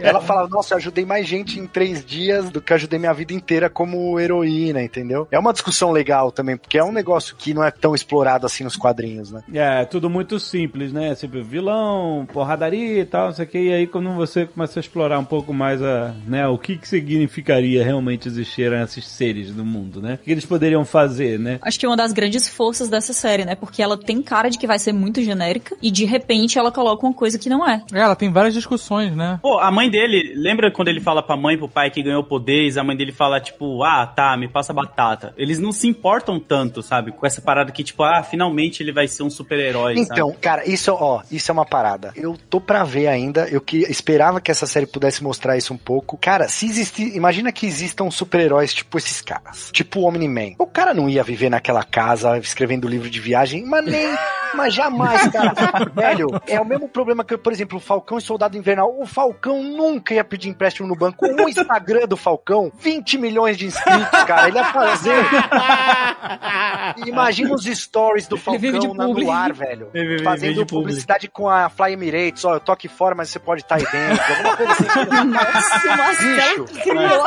Ela 0.00 0.20
fala, 0.20 0.48
nossa, 0.48 0.74
eu 0.74 0.78
ajudei 0.78 1.04
mais 1.04 1.26
gente 1.26 1.58
em 1.58 1.66
três 1.66 2.04
dias 2.04 2.50
do 2.50 2.60
que 2.60 2.72
eu 2.72 2.76
ajudei 2.76 2.98
minha 2.98 3.12
vida 3.12 3.32
inteira 3.32 3.68
como 3.70 4.18
heroína, 4.18 4.82
entendeu? 4.82 5.26
É 5.30 5.38
uma 5.42 5.52
discussão 5.52 5.90
legal 5.90 6.32
também, 6.32 6.56
porque 6.56 6.78
é 6.78 6.84
um 6.84 6.92
negócio 6.92 7.36
que 7.36 7.52
não 7.52 7.62
é 7.62 7.70
tão 7.70 7.94
explorado 7.94 8.46
assim 8.46 8.64
nos 8.64 8.76
quadrinhos, 8.76 9.30
né? 9.30 9.42
É, 9.52 9.84
tudo 9.84 10.08
muito 10.08 10.38
simples, 10.40 10.92
né? 10.92 11.14
Sempre 11.14 11.42
vilão, 11.42 12.26
porradaria 12.32 13.00
e 13.00 13.04
tal, 13.04 13.26
não 13.26 13.34
sei 13.34 13.44
o 13.44 13.48
que. 13.48 13.58
E 13.58 13.72
aí 13.72 13.86
quando 13.86 14.10
você 14.12 14.46
começa 14.46 14.78
a 14.78 14.80
explorar 14.80 15.18
um 15.18 15.24
pouco 15.24 15.52
mais 15.52 15.82
a, 15.82 16.14
né, 16.26 16.46
o 16.46 16.56
que, 16.56 16.76
que 16.76 16.88
significaria 16.88 17.84
realmente 17.84 18.28
existir 18.28 18.72
esses 18.72 19.06
seres 19.06 19.54
no 19.54 19.64
mundo, 19.64 20.00
né? 20.00 20.14
O 20.14 20.24
que 20.24 20.30
eles 20.30 20.46
poderiam 20.46 20.84
fazer, 20.84 21.38
né? 21.38 21.58
Acho 21.62 21.78
que 21.78 21.86
é 21.86 21.88
uma 21.88 21.96
das 21.96 22.12
grandes 22.12 22.48
forças 22.48 22.88
dessa 22.88 23.12
série, 23.12 23.44
né? 23.44 23.54
Porque 23.54 23.82
ela 23.82 23.96
tem 23.96 24.22
cara 24.22 24.48
de 24.48 24.58
que 24.58 24.66
vai 24.66 24.78
ser 24.78 24.92
muito 24.92 25.22
genérica 25.22 25.76
e 25.82 25.90
de 25.90 26.04
repente 26.04 26.58
ela 26.58 26.70
coloca 26.70 27.06
uma 27.06 27.14
coisa 27.14 27.38
que 27.38 27.48
não 27.48 27.68
é. 27.68 27.82
É, 27.92 28.00
ela 28.00 28.16
tem 28.16 28.30
várias 28.30 28.54
discussões, 28.54 29.14
né? 29.14 29.38
Pô, 29.42 29.58
a 29.58 29.70
mãe 29.70 29.90
dele, 29.90 30.34
lembra 30.36 30.70
quando 30.70 30.88
ele 30.88 31.00
fala 31.00 31.22
pra 31.22 31.36
mãe 31.36 31.54
e 31.54 31.58
pro 31.58 31.68
pai 31.68 31.90
que 31.90 32.02
ganhou 32.02 32.22
poderes, 32.22 32.76
a 32.76 32.84
mãe 32.84 32.96
dele 32.96 33.12
fala, 33.12 33.40
tipo, 33.40 33.82
ah, 33.82 34.06
tá, 34.06 34.36
me 34.36 34.48
passa 34.48 34.72
batata. 34.72 35.21
Eles 35.36 35.58
não 35.58 35.72
se 35.72 35.86
importam 35.88 36.38
tanto, 36.40 36.82
sabe? 36.82 37.12
Com 37.12 37.26
essa 37.26 37.40
parada 37.40 37.70
que, 37.72 37.84
tipo, 37.84 38.02
ah, 38.02 38.22
finalmente 38.22 38.82
ele 38.82 38.92
vai 38.92 39.06
ser 39.06 39.22
um 39.22 39.30
super-herói, 39.30 39.94
Então, 39.98 40.28
sabe? 40.28 40.40
cara, 40.40 40.68
isso, 40.68 40.92
ó, 40.92 41.22
isso 41.30 41.50
é 41.50 41.52
uma 41.52 41.64
parada. 41.66 42.12
Eu 42.16 42.36
tô 42.50 42.60
pra 42.60 42.84
ver 42.84 43.06
ainda, 43.08 43.48
eu 43.48 43.60
que 43.60 43.78
esperava 43.90 44.40
que 44.40 44.50
essa 44.50 44.66
série 44.66 44.86
pudesse 44.86 45.22
mostrar 45.22 45.56
isso 45.56 45.72
um 45.74 45.78
pouco. 45.78 46.16
Cara, 46.16 46.48
se 46.48 46.66
existir, 46.66 47.14
imagina 47.16 47.52
que 47.52 47.66
existam 47.66 48.10
super-heróis 48.10 48.72
tipo 48.74 48.98
esses 48.98 49.20
caras, 49.20 49.70
tipo 49.72 50.00
o 50.00 50.04
Omni-Man. 50.04 50.54
O 50.58 50.66
cara 50.66 50.94
não 50.94 51.08
ia 51.08 51.22
viver 51.22 51.50
naquela 51.50 51.82
casa 51.84 52.38
escrevendo 52.38 52.88
livro 52.88 53.08
de 53.10 53.20
viagem, 53.20 53.64
mas 53.64 53.84
nem, 53.84 54.06
mas 54.54 54.74
jamais, 54.74 55.28
cara. 55.30 55.52
Velho, 55.94 56.28
é 56.46 56.60
o 56.60 56.64
mesmo 56.64 56.88
problema 56.88 57.24
que, 57.24 57.36
por 57.36 57.52
exemplo, 57.52 57.78
o 57.78 57.80
Falcão 57.80 58.18
e 58.18 58.20
Soldado 58.22 58.56
Invernal. 58.56 58.94
O 58.98 59.06
Falcão 59.06 59.62
nunca 59.62 60.14
ia 60.14 60.24
pedir 60.24 60.48
empréstimo 60.48 60.86
no 60.88 60.94
banco. 60.96 61.26
O 61.26 61.48
Instagram 61.48 62.06
do 62.06 62.16
Falcão, 62.16 62.70
20 62.78 63.18
milhões 63.18 63.56
de 63.56 63.66
inscritos, 63.66 64.24
cara. 64.24 64.48
Ele 64.48 64.58
ia 64.58 64.64
fazer. 64.72 65.14
Imagina 67.06 67.54
os 67.54 67.64
stories 67.64 68.26
do 68.28 68.36
vive 68.36 68.72
Falcão 68.72 68.94
na- 68.94 69.06
no 69.06 69.30
ar, 69.30 69.52
velho. 69.52 69.88
Vive- 69.92 70.08
vive 70.08 70.24
Fazendo 70.24 70.66
publi. 70.66 70.82
publicidade 70.82 71.28
com 71.28 71.48
a 71.48 71.68
Fly 71.68 71.92
Emirates. 71.92 72.44
Ó, 72.44 72.54
eu 72.54 72.60
tô 72.60 72.72
aqui 72.72 72.88
fora, 72.88 73.14
mas 73.14 73.28
você 73.30 73.38
pode 73.38 73.62
estar 73.62 73.76
aí 73.76 73.84
dentro. 73.84 74.34
Alguma 74.34 74.56
coisa 74.56 74.72
assim. 74.72 74.82
Nossa, 75.96 76.22
Bicho. 76.22 76.64
criou 76.82 77.24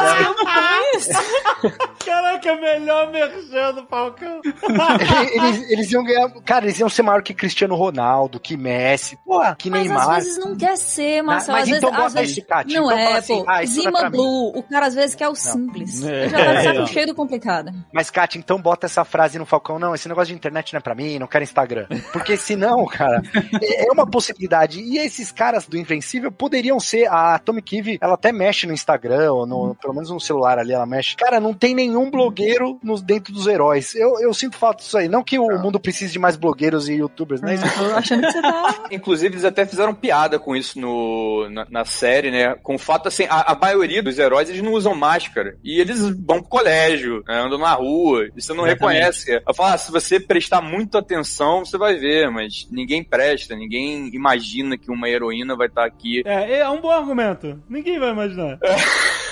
isso. 0.96 1.10
Caraca, 2.06 2.56
melhor 2.56 3.12
merchan 3.12 3.74
do 3.74 3.86
Falcão. 3.88 4.42
eles, 5.34 5.72
eles 5.72 5.92
iam 5.92 6.04
ganhar. 6.04 6.30
Cara, 6.46 6.66
eles 6.66 6.80
iam 6.80 6.90
ser 6.90 7.02
maior 7.16 7.24
que 7.24 7.34
Cristiano 7.34 7.76
Ronaldo, 7.76 8.40
que 8.40 8.58
Messi, 8.58 9.18
porra, 9.26 9.56
que 9.58 9.70
Mas 9.70 9.86
Neymar. 9.88 10.10
às 10.10 10.24
vezes 10.24 10.38
não 10.38 10.56
quer 10.56 10.78
ser, 10.78 11.22
Marcelo. 11.22 11.58
Mas 11.58 11.64
às 11.64 11.70
vezes, 11.70 11.84
então 11.84 11.96
bota 11.96 12.10
vezes... 12.20 12.32
esse, 12.38 12.42
Kátia. 12.42 12.80
Não 12.80 12.86
Então 12.92 12.98
fala 12.98 13.16
é, 13.16 13.20
assim, 13.20 13.36
pô. 13.36 13.46
ah, 13.50 13.54
não 13.54 13.60
é 13.60 13.66
Zima 13.66 14.04
mim. 14.04 14.12
Blue, 14.12 14.52
o 14.56 14.64
cara 14.64 14.86
às 14.88 14.96
vezes 14.96 15.16
quer 15.16 15.30
o 15.30 15.36
simples. 15.36 16.04
É. 16.04 16.24
Ele 16.26 16.30
já 16.30 16.38
tá 16.38 16.64
saco 16.64 16.80
É. 16.80 16.88
cheio 16.88 17.08
do 17.08 17.16
complicado. 17.16 17.72
Mas, 17.94 18.10
Kátia, 18.10 18.38
então 18.40 18.62
bota 18.62 18.86
essa 18.86 19.04
frase 19.06 19.38
no 19.40 19.46
Falcão. 19.46 19.80
Não, 19.80 19.96
esse 19.96 20.08
negócio 20.08 20.28
de 20.28 20.34
internet 20.36 20.74
não 20.74 20.80
é 20.80 20.82
pra 20.82 20.96
mim, 20.96 21.18
não 21.20 21.28
quero 21.28 21.44
Instagram. 21.44 21.88
Porque 22.12 22.38
senão, 22.38 22.86
cara, 22.86 23.22
é 23.62 23.86
é 23.86 23.92
uma 23.92 24.10
possibilidade. 24.10 24.80
E 24.82 24.98
esses 24.98 25.32
caras 25.32 25.68
do 25.68 25.78
Invencível 25.78 26.32
poderiam 26.32 26.80
ser. 26.80 27.06
A 27.08 27.36
Atomic 27.36 27.78
Eve, 27.78 27.98
ela 28.02 28.16
até 28.16 28.32
mexe 28.32 28.66
no 28.66 28.74
Instagram, 28.74 29.32
ou 29.32 29.46
no, 29.46 29.76
pelo 29.76 29.94
menos 29.94 30.10
no 30.10 30.20
celular 30.20 30.58
ali, 30.58 30.74
ela 30.74 30.86
mexe. 30.86 31.16
Cara, 31.16 31.40
não 31.40 31.54
tem 31.54 31.76
nenhum 31.76 32.10
blogueiro 32.10 32.80
nos, 32.84 33.02
dentro 33.02 33.32
dos 33.34 33.46
heróis. 33.48 33.94
Eu, 33.96 34.20
eu 34.20 34.34
sinto 34.34 34.58
falta 34.58 34.82
disso 34.84 34.98
aí. 34.98 35.08
Não 35.08 35.24
que 35.24 35.38
o 35.38 35.48
mundo 35.60 35.80
precise 35.80 36.12
de 36.14 36.20
mais 36.20 36.36
blogueiros 36.36 36.90
e 36.90 37.02
youtubers, 37.06 37.42
né? 37.42 37.56
Isso- 37.56 37.66
Tô 37.78 37.86
achando 37.96 38.22
que 38.26 38.32
você 38.32 38.42
tá. 38.42 38.84
Inclusive, 38.92 39.34
eles 39.36 39.46
até 39.46 39.66
fizeram 39.66 39.94
piada 39.94 40.38
com 40.40 40.56
isso 40.56 40.80
no, 40.80 41.50
na, 41.50 41.66
na 41.70 41.86
série, 41.86 42.32
né? 42.32 42.56
Com 42.62 42.76
o 42.76 42.80
fato, 42.80 43.08
assim, 43.08 43.26
a, 43.30 43.52
a 43.54 43.56
maioria 43.56 44.02
dos 44.04 44.18
heróis, 44.20 44.50
eles 44.50 44.62
não 44.62 44.74
usam 44.74 44.96
máscara. 44.96 45.58
E 45.64 45.80
eles 45.80 46.00
vão 46.02 46.40
pro 46.42 46.50
colégio, 46.50 47.24
né, 47.28 47.40
andam 47.42 47.58
na 47.58 47.74
rua, 47.74 48.28
e 48.36 48.42
você 48.42 48.54
não 48.54 48.66
Exatamente. 48.66 48.80
reconhece. 48.80 49.42
Eu 49.48 49.54
falo, 49.54 49.74
ah, 49.74 49.78
se 49.78 49.92
você 49.92 50.20
prestar 50.20 50.62
muita 50.62 51.00
atenção, 51.00 51.64
você 51.66 51.78
vai 51.78 51.96
ver, 51.96 52.30
mas 52.30 52.68
ninguém 52.72 53.04
presta, 53.04 53.56
ninguém 53.56 54.10
imagina 54.14 54.78
que 54.78 54.92
uma 54.92 55.10
heroína 55.10 55.56
vai 55.56 55.68
estar 55.68 55.86
aqui. 55.86 56.22
É, 56.26 56.60
é 56.60 56.70
um 56.70 56.82
bom 56.82 56.92
argumento. 56.92 57.62
Ninguém 57.70 58.00
vai 58.00 58.12
imaginar. 58.12 58.58
É. 58.64 58.76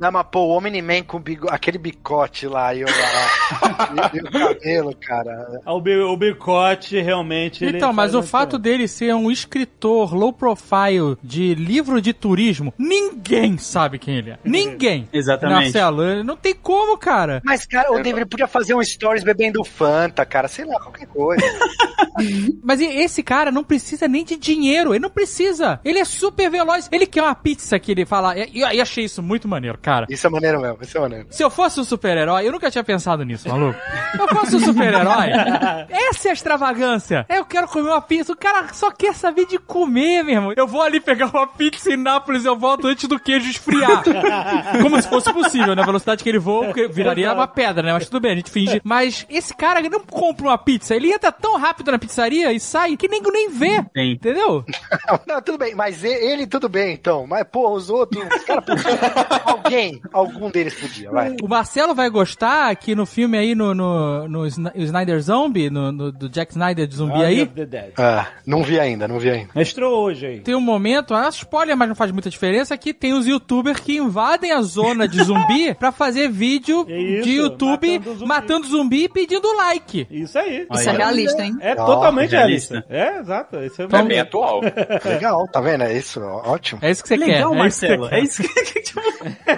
Não, 0.00 0.12
mas 0.12 0.26
pô, 0.30 0.40
o 0.40 0.56
Omni-Man 0.56 1.02
com 1.02 1.18
bigo- 1.20 1.48
aquele 1.50 1.78
bicote 1.78 2.46
lá 2.46 2.74
e 2.74 2.84
o, 2.84 2.86
e, 2.88 4.16
e 4.16 4.20
o 4.20 4.30
cabelo, 4.30 4.94
cara. 4.96 5.60
O, 5.66 5.80
bi- 5.80 5.96
o 5.96 6.16
bicote 6.16 7.00
realmente. 7.00 7.64
ele 7.64 7.76
Então, 7.78 7.92
mas 7.92 8.14
o 8.14 8.22
fato 8.22 8.58
dele 8.58 8.86
ser 8.88 9.14
um 9.14 9.30
escritor 9.30 10.14
low 10.14 10.32
profile 10.32 11.16
de 11.22 11.54
livro 11.54 12.00
de 12.00 12.12
turismo, 12.12 12.72
ninguém 12.78 13.58
sabe 13.58 13.98
quem 13.98 14.16
ele 14.16 14.30
é. 14.30 14.38
Ninguém. 14.44 15.08
Exatamente. 15.12 15.62
Marcelo, 15.64 16.22
não 16.24 16.36
tem 16.36 16.54
como, 16.54 16.96
cara. 16.98 17.40
Mas, 17.44 17.66
cara, 17.66 17.90
o 17.92 17.96
David 17.96 18.16
ele 18.20 18.26
podia 18.26 18.46
fazer 18.48 18.74
um 18.74 18.82
stories 18.82 19.24
bebendo 19.24 19.64
Fanta, 19.64 20.24
cara. 20.24 20.48
Sei 20.48 20.64
lá, 20.64 20.78
qualquer 20.80 21.06
coisa. 21.06 21.42
Mas 22.62 22.80
e- 22.80 22.84
esse 22.86 23.22
cara 23.22 23.50
não 23.50 23.64
precisa 23.64 24.06
nem 24.08 24.24
de 24.24 24.36
dinheiro, 24.36 24.92
ele 24.92 24.98
não 25.00 25.10
precisa. 25.10 25.80
Ele 25.84 25.98
é 25.98 26.04
super 26.04 26.50
veloz. 26.50 26.88
Ele 26.92 27.06
quer 27.06 27.22
uma 27.22 27.34
pizza 27.34 27.78
que 27.78 27.92
ele 27.92 28.04
fala. 28.04 28.34
E 28.36 28.62
achei 28.80 29.04
isso 29.04 29.22
muito 29.30 29.46
maneiro, 29.46 29.78
cara. 29.80 30.06
Isso 30.10 30.26
é 30.26 30.30
maneiro 30.30 30.60
mesmo, 30.60 30.78
isso 30.82 30.98
é 30.98 31.00
maneiro. 31.00 31.26
Se 31.30 31.42
eu 31.42 31.48
fosse 31.48 31.78
um 31.78 31.84
super-herói, 31.84 32.46
eu 32.46 32.50
nunca 32.50 32.68
tinha 32.68 32.82
pensado 32.82 33.24
nisso, 33.24 33.48
maluco. 33.48 33.78
Se 34.10 34.20
eu 34.20 34.28
fosse 34.28 34.56
um 34.56 34.60
super-herói, 34.60 35.30
essa 35.88 36.28
é 36.28 36.30
a 36.30 36.34
extravagância. 36.34 37.24
Eu 37.28 37.44
quero 37.44 37.68
comer 37.68 37.90
uma 37.90 38.00
pizza. 38.00 38.32
O 38.32 38.36
cara 38.36 38.66
só 38.72 38.90
quer 38.90 39.14
saber 39.14 39.46
de 39.46 39.56
comer, 39.56 40.24
meu 40.24 40.34
irmão. 40.34 40.52
Eu 40.56 40.66
vou 40.66 40.82
ali 40.82 40.98
pegar 40.98 41.26
uma 41.26 41.46
pizza 41.46 41.92
em 41.92 41.96
Nápoles 41.96 42.44
e 42.44 42.48
eu 42.48 42.56
volto 42.56 42.88
antes 42.88 43.08
do 43.08 43.20
queijo 43.20 43.48
esfriar. 43.48 44.02
Como 44.82 45.00
se 45.00 45.08
fosse 45.08 45.32
possível, 45.32 45.76
na 45.76 45.84
velocidade 45.84 46.24
que 46.24 46.28
ele 46.28 46.38
voa, 46.38 46.66
porque 46.66 46.88
viraria 46.88 47.32
uma 47.32 47.46
pedra, 47.46 47.82
né? 47.84 47.92
Mas 47.92 48.06
tudo 48.06 48.20
bem, 48.20 48.32
a 48.32 48.36
gente 48.36 48.50
finge. 48.50 48.80
Mas 48.82 49.24
esse 49.30 49.54
cara 49.54 49.80
não 49.80 50.00
compra 50.00 50.46
uma 50.46 50.58
pizza. 50.58 50.94
Ele 50.94 51.12
entra 51.12 51.30
tão 51.30 51.56
rápido 51.56 51.92
na 51.92 51.98
pizzaria 51.98 52.52
e 52.52 52.58
sai 52.58 52.96
que 52.96 53.06
nego 53.06 53.30
nem 53.30 53.48
vê. 53.50 53.76
Sim. 53.96 54.10
Entendeu? 54.12 54.64
Não, 55.26 55.40
tudo 55.40 55.58
bem, 55.58 55.74
mas 55.74 56.02
ele 56.04 56.46
tudo 56.46 56.68
bem, 56.68 56.94
então. 56.94 57.26
Mas, 57.26 57.44
pô, 57.50 57.70
os 57.70 57.90
outros, 57.90 58.24
os 58.24 58.44
caras 58.44 58.64
podiam. 58.64 59.19
Alguém, 59.44 60.00
algum 60.12 60.50
deles 60.50 60.74
podia, 60.74 61.10
vai. 61.10 61.36
O 61.42 61.48
Marcelo 61.48 61.94
vai 61.94 62.08
gostar 62.10 62.74
que 62.76 62.94
no 62.94 63.06
filme 63.06 63.36
aí, 63.38 63.54
no, 63.54 63.74
no, 63.74 64.28
no 64.28 64.46
Sn- 64.46 64.72
Snyder 64.74 65.20
Zombie, 65.20 65.70
no, 65.70 65.92
no- 65.92 66.12
do 66.12 66.28
Jack 66.28 66.52
Snyder 66.52 66.86
de 66.86 66.96
zumbi 66.96 67.22
Army 67.22 67.24
aí. 67.26 67.50
Ah, 67.96 68.26
não 68.46 68.62
vi 68.62 68.78
ainda, 68.80 69.06
não 69.06 69.18
vi 69.18 69.30
ainda. 69.30 69.50
Estreou 69.60 70.02
hoje 70.04 70.26
aí. 70.26 70.40
tem 70.40 70.54
um 70.54 70.60
momento, 70.60 71.14
ah, 71.14 71.28
spoiler, 71.28 71.76
mas 71.76 71.88
não 71.88 71.94
faz 71.94 72.10
muita 72.12 72.30
diferença, 72.30 72.76
que 72.76 72.92
tem 72.94 73.12
os 73.12 73.26
youtubers 73.26 73.78
que 73.80 73.96
invadem 73.96 74.52
a 74.52 74.62
zona 74.62 75.06
de 75.06 75.22
zumbi 75.22 75.74
pra 75.78 75.92
fazer 75.92 76.28
vídeo 76.28 76.86
Isso, 76.88 77.22
de 77.24 77.32
YouTube 77.36 77.98
matando 77.98 78.14
zumbi. 78.14 78.26
matando 78.26 78.66
zumbi 78.66 79.04
e 79.04 79.08
pedindo 79.08 79.52
like. 79.56 80.06
Isso 80.10 80.38
aí. 80.38 80.66
Isso 80.72 80.88
é 80.90 80.92
realista, 80.96 81.42
hein? 81.44 81.56
É 81.60 81.72
Ó, 81.72 81.84
totalmente 81.86 82.30
realista. 82.32 82.84
realista. 82.88 83.16
É, 83.18 83.20
exato. 83.20 83.56
Isso 83.62 83.82
é 83.82 83.84
É 83.90 84.02
bem 84.02 84.20
atual. 84.20 84.60
Legal, 85.04 85.46
tá 85.48 85.60
vendo? 85.60 85.84
É 85.84 85.96
isso, 85.96 86.20
ótimo. 86.20 86.80
É 86.82 86.90
isso 86.90 87.02
que 87.02 87.08
você 87.08 87.16
Legal, 87.16 87.52
quer. 87.52 87.58
é 87.60 87.66
isso 87.68 87.80
que 87.80 87.96
Marcelo. 87.96 88.08
É 88.14 88.20
isso 88.20 88.42
que. 88.42 88.80
tipo, 88.82 89.00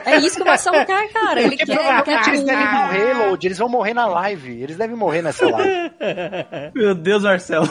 É 0.05 0.19
isso 0.19 0.37
que 0.37 0.43
o 0.43 0.47
Marcelo 0.47 0.85
quer, 0.85 1.13
cara. 1.13 1.41
Ele 1.41 1.51
Porque 1.51 1.67
quer, 1.67 1.93
ele 1.95 2.03
quer 2.03 2.29
eles 2.29 2.45
devem 2.45 2.73
morrer, 2.73 3.15
Load, 3.15 3.47
eles 3.47 3.59
vão 3.59 3.69
morrer 3.69 3.95
na 3.95 4.07
live. 4.07 4.63
Eles 4.63 4.77
devem 4.77 4.97
morrer 4.97 5.23
nessa 5.23 5.49
live. 5.49 5.91
Meu 6.75 6.95
Deus, 6.95 7.23
Marcelo. 7.23 7.69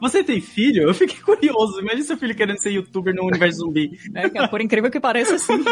Você 0.00 0.22
tem 0.24 0.40
filho? 0.40 0.88
Eu 0.88 0.94
fiquei 0.94 1.20
curioso. 1.20 1.80
Imagina 1.80 2.04
seu 2.04 2.16
filho 2.16 2.34
querendo 2.34 2.58
ser 2.58 2.70
youtuber 2.70 3.14
no 3.14 3.24
universo 3.26 3.58
zumbi. 3.58 3.98
É, 4.14 4.46
por 4.46 4.60
incrível 4.60 4.90
que 4.90 5.00
pareça, 5.00 5.38
sim. 5.38 5.64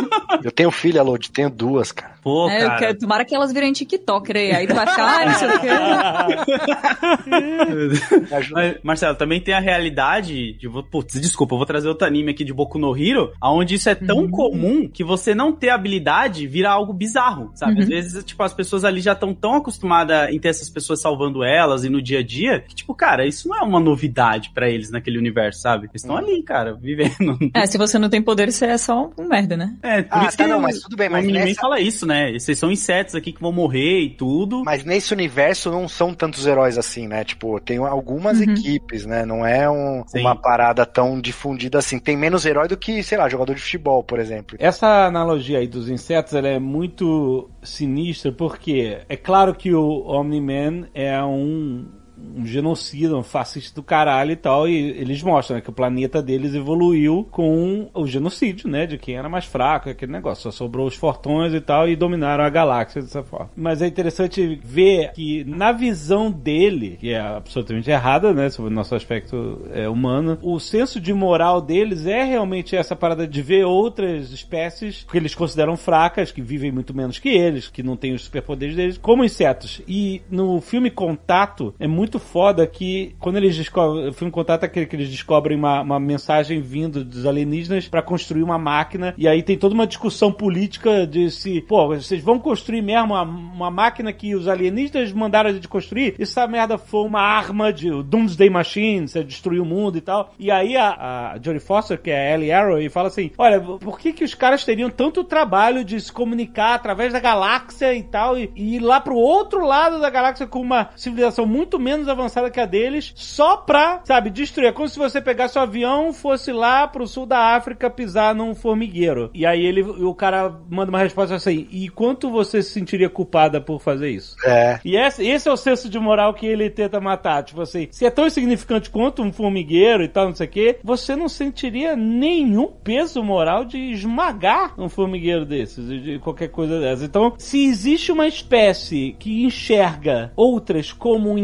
Eu 0.43 0.51
tenho 0.51 0.71
filha, 0.71 1.03
Load, 1.03 1.31
tenho 1.31 1.51
duas, 1.51 1.93
cara. 1.93 2.12
Pô, 2.23 2.49
É, 2.49 2.61
cara. 2.61 2.79
quero, 2.79 2.99
tomara 2.99 3.25
que 3.25 3.35
elas 3.35 3.53
virem 3.53 3.73
TikToker 3.73 4.37
aí. 4.37 4.53
Aí 4.53 4.67
tu 4.67 4.75
vai 4.75 4.87
ficar, 4.87 5.27
não 5.27 5.35
sei 5.35 5.49
o 5.49 5.61
quê. 5.61 5.69
Mas, 8.53 8.77
Marcelo, 8.83 9.17
também 9.17 9.41
tem 9.41 9.55
a 9.55 9.61
realidade 9.61 10.55
de. 10.55 10.69
Putz, 10.91 11.21
desculpa, 11.21 11.55
eu 11.55 11.59
vou 11.59 11.67
trazer 11.67 11.89
outro 11.89 12.07
anime 12.07 12.31
aqui 12.31 12.45
de 12.45 12.53
Boku 12.53 12.79
no 12.79 12.97
Hero, 12.97 13.33
onde 13.43 13.75
isso 13.75 13.89
é 13.89 13.95
tão 13.95 14.29
comum 14.31 14.89
que 14.89 15.05
você 15.05 15.35
não 15.35 15.53
ter 15.53 15.71
habilidade 15.71 16.47
vira 16.47 16.71
algo 16.71 16.93
bizarro, 16.93 17.51
sabe? 17.55 17.81
Às 17.83 17.89
vezes, 17.89 18.25
tipo, 18.25 18.43
as 18.43 18.55
pessoas 18.55 18.85
ali 18.85 19.01
já 19.01 19.13
estão 19.13 19.35
tão 19.35 19.55
acostumadas 19.57 20.31
em 20.31 20.39
ter 20.39 20.49
essas 20.49 20.71
pessoas 20.71 21.01
salvando 21.01 21.43
elas 21.43 21.85
e 21.85 21.89
no 21.91 22.01
dia 22.01 22.21
a 22.21 22.23
dia, 22.23 22.61
que, 22.61 22.75
tipo, 22.75 22.95
cara, 22.95 23.27
isso 23.27 23.49
não 23.49 23.57
é 23.57 23.63
uma 23.63 23.81
novidade 23.81 24.51
pra 24.55 24.69
eles 24.71 24.91
naquele 24.91 25.19
universo, 25.19 25.61
sabe? 25.61 25.87
Eles 25.91 26.03
estão 26.03 26.17
ali, 26.17 26.43
cara, 26.43 26.75
vivendo. 26.75 27.39
É, 27.55 27.67
se 27.67 27.77
você 27.79 27.99
não 27.99 28.09
tem 28.09 28.23
poder, 28.23 28.51
você 28.53 28.67
é 28.67 28.79
só 28.79 29.11
um 29.19 29.29
merda, 29.29 29.57
né? 29.57 29.75
É, 29.83 30.03
por 30.03 30.19
Ah, 30.19 30.27
isso 30.27 30.37
tá, 30.37 30.45
que 30.45 30.51
não, 30.51 30.61
mas 30.61 30.81
tudo 30.81 30.97
bem, 30.97 31.09
mas 31.09 31.25
o 31.25 31.29
anime 31.29 31.45
nessa- 31.47 31.61
fala 31.61 31.81
isso, 31.81 32.07
né? 32.07 32.12
Vocês 32.33 32.59
são 32.59 32.71
insetos 32.71 33.15
aqui 33.15 33.33
que 33.33 33.41
vão 33.41 33.53
morrer 33.53 34.01
e 34.01 34.11
tudo. 34.11 34.63
Mas 34.65 34.85
nesse 34.85 35.13
universo 35.13 35.71
não 35.71 35.89
são 35.89 36.13
tantos 36.15 36.47
heróis 36.47 36.77
assim, 36.79 37.07
né? 37.09 37.25
Tipo, 37.25 37.59
tem 37.61 37.79
algumas 37.79 38.39
Uhum. 38.39 38.45
equipes, 38.53 39.05
né? 39.07 39.25
Não 39.25 39.45
é 39.47 39.69
um- 39.71 40.03
uma 40.15 40.35
parada 40.37 40.85
tão 40.87 41.21
difundida 41.21 41.79
assim. 41.79 41.99
Tem 41.99 42.17
menos 42.17 42.45
herói 42.47 42.69
do 42.69 42.77
que, 42.77 43.03
sei 43.03 43.19
lá, 43.19 43.29
jogador 43.29 43.55
de 43.55 43.61
futebol, 43.63 44.03
por 44.03 44.19
exemplo. 44.19 44.57
Essa 44.61 45.07
analogia 45.07 45.59
aí 45.59 45.67
dos 45.67 45.89
insetos 45.89 46.35
ela 46.35 46.49
é 46.49 46.59
muito 46.59 47.51
sinistra 47.63 48.33
porque 48.33 48.99
é 49.09 49.17
claro 49.17 49.55
que 49.55 49.73
o 49.75 50.03
Omni-Man 50.07 50.89
é 50.95 51.23
um, 51.23 51.87
um 52.37 52.47
genocida, 52.47 53.17
um 53.17 53.23
fascista 53.23 53.81
do 53.81 53.85
caralho 53.85 54.33
e 54.33 54.37
tal, 54.37 54.69
e 54.69 54.75
eles 54.75 55.23
mostram 55.23 55.57
né, 55.57 55.61
que 55.61 55.71
o 55.71 55.73
planeta 55.73 56.23
deles 56.23 56.55
evoluiu 56.55 57.27
com 57.31 57.91
o 57.95 58.07
genocídio, 58.07 58.69
né, 58.69 58.87
de 58.87 58.99
quem 58.99 59.17
era 59.17 59.29
mais 59.29 59.45
fraco, 59.45 59.89
aquele 59.89 60.13
negócio, 60.13 60.45
só 60.45 60.51
sobrou 60.51 60.87
os 60.87 60.95
fortões 60.95 61.53
e 61.53 61.61
tal, 61.61 61.89
e 61.89 61.97
dominaram 61.97 62.45
a 62.45 62.51
galáxia 62.51 63.03
dessa 63.03 63.23
forma. 63.23 63.51
Mas 63.57 63.83
é 63.83 63.87
interessante 63.87 64.61
ver 64.63 65.13
que 65.13 65.45
na 65.45 65.73
visão 65.73 66.31
dele, 66.31 66.97
que 67.01 67.13
é 67.13 67.21
absolutamente 67.21 67.91
errada, 67.91 68.33
né, 68.33 68.49
sobre 68.51 68.71
o 68.71 68.75
nosso 68.75 68.95
aspecto 68.95 69.63
é, 69.73 69.89
humano, 69.89 70.39
o 70.43 70.59
senso 70.59 71.01
de 71.01 71.13
moral 71.13 71.61
deles 71.61 72.07
é 72.07 72.25
realmente 72.25 72.77
essa 72.77 72.97
parada 72.97 73.27
de 73.27 73.43
ver 73.43 73.65
outras 73.65 74.31
espécies 74.33 75.07
que 75.11 75.17
eles 75.17 75.35
consideram 75.35 75.77
fracas, 75.77 76.33
que 76.33 76.43
vivem 76.43 76.73
muito 76.73 76.95
menos 76.95 77.19
que 77.19 77.29
eles, 77.29 77.69
que 77.69 77.83
não 77.83 77.97
têm 77.97 78.15
os 78.15 78.25
superpoderes 78.25 78.77
deles, 78.77 78.99
como 78.99 79.25
insetos. 79.25 79.81
E 79.87 80.23
no 80.31 80.61
filme 80.61 80.91
Contato 80.91 81.75
é 81.79 81.87
muito 81.87 82.12
foda 82.19 82.67
que 82.67 83.15
quando 83.19 83.37
eles 83.37 83.57
descobrem, 83.57 84.09
o 84.09 84.13
filme 84.13 84.31
Contato 84.31 84.65
é 84.65 84.67
aquele 84.67 84.87
que 84.87 84.97
eles 84.97 85.09
descobrem 85.09 85.57
uma, 85.57 85.81
uma 85.81 86.01
mensagem 86.01 86.61
vindo 86.61 87.05
dos 87.05 87.27
alienígenas 87.27 87.89
para 87.89 88.03
construir 88.03 88.43
uma 88.43 88.59
máquina 88.59 89.15
e 89.17 89.29
aí 89.29 89.43
tem 89.43 89.59
toda 89.59 89.75
uma 89.75 89.87
discussão 89.87 90.33
política 90.33 91.07
de 91.07 91.31
se, 91.31 91.61
pô, 91.61 91.89
vocês 91.89 92.23
vão 92.23 92.39
construir 92.39 92.83
mesmo 92.83 93.13
uma, 93.13 93.23
uma 93.23 93.71
máquina 93.71 94.13
que 94.13 94.35
os 94.35 94.49
alienígenas 94.49 95.13
mandaram 95.13 95.51
a 95.51 95.53
gente 95.53 95.69
construir? 95.69 96.15
E 96.19 96.23
essa 96.23 96.47
merda 96.47 96.79
for 96.79 97.07
uma 97.07 97.21
arma 97.21 97.73
de 97.73 97.91
Doomsday 98.03 98.51
Machine, 98.51 99.09
você 99.09 99.23
destruir 99.23 99.61
o 99.61 99.65
mundo 99.65 99.99
e 99.99 100.01
tal. 100.01 100.33
E 100.39 100.51
aí 100.51 100.77
a, 100.77 101.33
a 101.33 101.39
Jodie 101.43 101.61
Foster, 101.61 102.01
que 102.01 102.11
é 102.11 102.33
a 102.33 102.35
Ellie 102.35 102.53
Arrow, 102.53 102.79
e 102.79 102.89
fala 102.89 103.09
assim: 103.09 103.31
Olha, 103.37 103.61
por 103.61 103.99
que, 103.99 104.13
que 104.13 104.25
os 104.25 104.35
caras 104.35 104.65
teriam 104.65 104.91
tanto 104.91 105.25
trabalho 105.25 105.85
de 105.85 106.01
se 106.01 106.13
comunicar 106.13 106.75
através 106.75 107.13
da 107.13 107.21
galáxia 107.21 107.95
e 107.95 108.03
tal, 108.03 108.39
e, 108.39 108.51
e 108.55 108.77
ir 108.77 108.81
lá 108.81 109.01
pro 109.01 109.17
outro 109.17 109.65
lado 109.65 110.01
da 110.01 110.11
galáxia 110.11 110.47
com 110.47 110.61
uma 110.61 110.91
civilização 110.97 111.47
muito 111.47 111.79
menos 111.79 112.02
avançada 112.09 112.51
que 112.51 112.61
a 112.61 112.67
deles, 112.67 113.13
só 113.15 113.57
pra, 113.57 114.01
sabe, 114.05 114.31
destruir? 114.31 114.69
É 114.69 114.73
como 114.73 114.89
se 114.89 114.99
você 114.99 115.21
pegasse 115.21 115.59
o 115.59 115.63
avião, 115.63 116.13
fosse 116.13 116.53
lá 116.53 116.87
pro 116.87 117.07
sul 117.07 117.27
da 117.27 117.55
África 117.55 117.91
pisar 117.91 118.35
num 118.35 118.55
formigueiro. 118.55 119.31
E 119.35 119.45
aí 119.45 119.65
ele, 119.65 119.83
o 119.83 120.15
cara 120.15 120.55
manda 120.69 120.91
uma 120.91 120.99
resposta 120.99 121.35
assim: 121.35 121.67
E 121.71 121.89
quanto 121.89 122.31
você 122.31 122.63
se 122.63 122.71
sentiria 122.71 123.11
culpada 123.11 123.61
por 123.61 123.81
fazer 123.81 124.11
isso? 124.11 124.37
É. 124.45 124.81
E 124.85 124.97
esse, 124.97 125.27
esse 125.27 125.49
é 125.49 125.53
o 125.53 125.57
senso 125.57 125.89
de 125.89 125.99
moral 125.99 126.35
que 126.35 126.47
ele 126.47 126.71
tenta 126.71 127.01
matar. 127.01 127.43
Tipo 127.43 127.63
assim, 127.63 127.89
se 127.91 128.05
é 128.05 128.11
tão 128.11 128.27
insignificante 128.27 128.91
quanto 128.91 129.23
um 129.23 129.33
formigueiro 129.33 130.03
e 130.03 130.09
tal, 130.09 130.27
não 130.27 130.35
sei 130.35 130.47
o 130.47 130.51
quê, 130.51 130.79
você 130.83 131.17
não 131.17 131.29
sentiria 131.29 131.97
nenhum 131.97 132.67
peso 132.67 133.23
moral 133.23 133.65
de 133.65 133.79
esmagar 133.79 134.75
um 134.79 134.89
formigueiro 134.89 135.45
desses, 135.45 135.87
de 136.03 136.19
qualquer 136.19 136.49
coisa 136.49 136.81
dessa. 136.81 137.05
Então, 137.05 137.35
se 137.39 137.65
existe 137.65 138.13
uma 138.13 138.27
espécie 138.27 139.17
que 139.19 139.45
enxerga 139.45 140.33
outras 140.37 140.93
como 140.93 141.39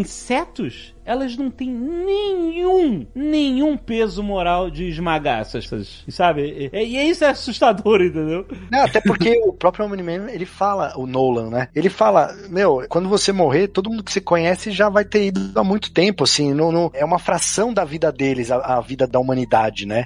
insetos, 0.48 0.94
elas 1.08 1.36
não 1.38 1.50
têm 1.50 1.70
nenhum, 1.70 3.06
nenhum 3.14 3.76
peso 3.76 4.22
moral 4.22 4.70
de 4.70 4.84
esmagar 4.88 5.40
essas, 5.40 5.64
essas 5.64 6.04
sabe? 6.08 6.70
E, 6.72 6.78
e 6.78 7.08
isso 7.10 7.24
é 7.24 7.28
assustador, 7.30 8.02
entendeu? 8.02 8.46
Não, 8.70 8.80
até 8.84 9.00
porque 9.00 9.40
o 9.46 9.52
próprio 9.54 9.86
Omni-Man, 9.86 10.30
ele 10.30 10.44
fala, 10.44 10.92
o 10.96 11.06
Nolan, 11.06 11.48
né? 11.50 11.68
Ele 11.74 11.88
fala, 11.88 12.34
meu, 12.50 12.84
quando 12.88 13.08
você 13.08 13.32
morrer, 13.32 13.68
todo 13.68 13.88
mundo 13.90 14.04
que 14.04 14.12
você 14.12 14.20
conhece 14.20 14.70
já 14.70 14.88
vai 14.90 15.04
ter 15.04 15.26
ido 15.28 15.40
há 15.58 15.64
muito 15.64 15.90
tempo, 15.92 16.24
assim, 16.24 16.52
não, 16.52 16.70
não- 16.70 16.90
é 16.92 17.04
uma 17.04 17.18
fração 17.18 17.72
da 17.72 17.84
vida 17.84 18.12
deles, 18.12 18.50
a, 18.50 18.56
a 18.76 18.80
vida 18.80 19.06
da 19.06 19.18
humanidade, 19.18 19.86
né? 19.86 20.04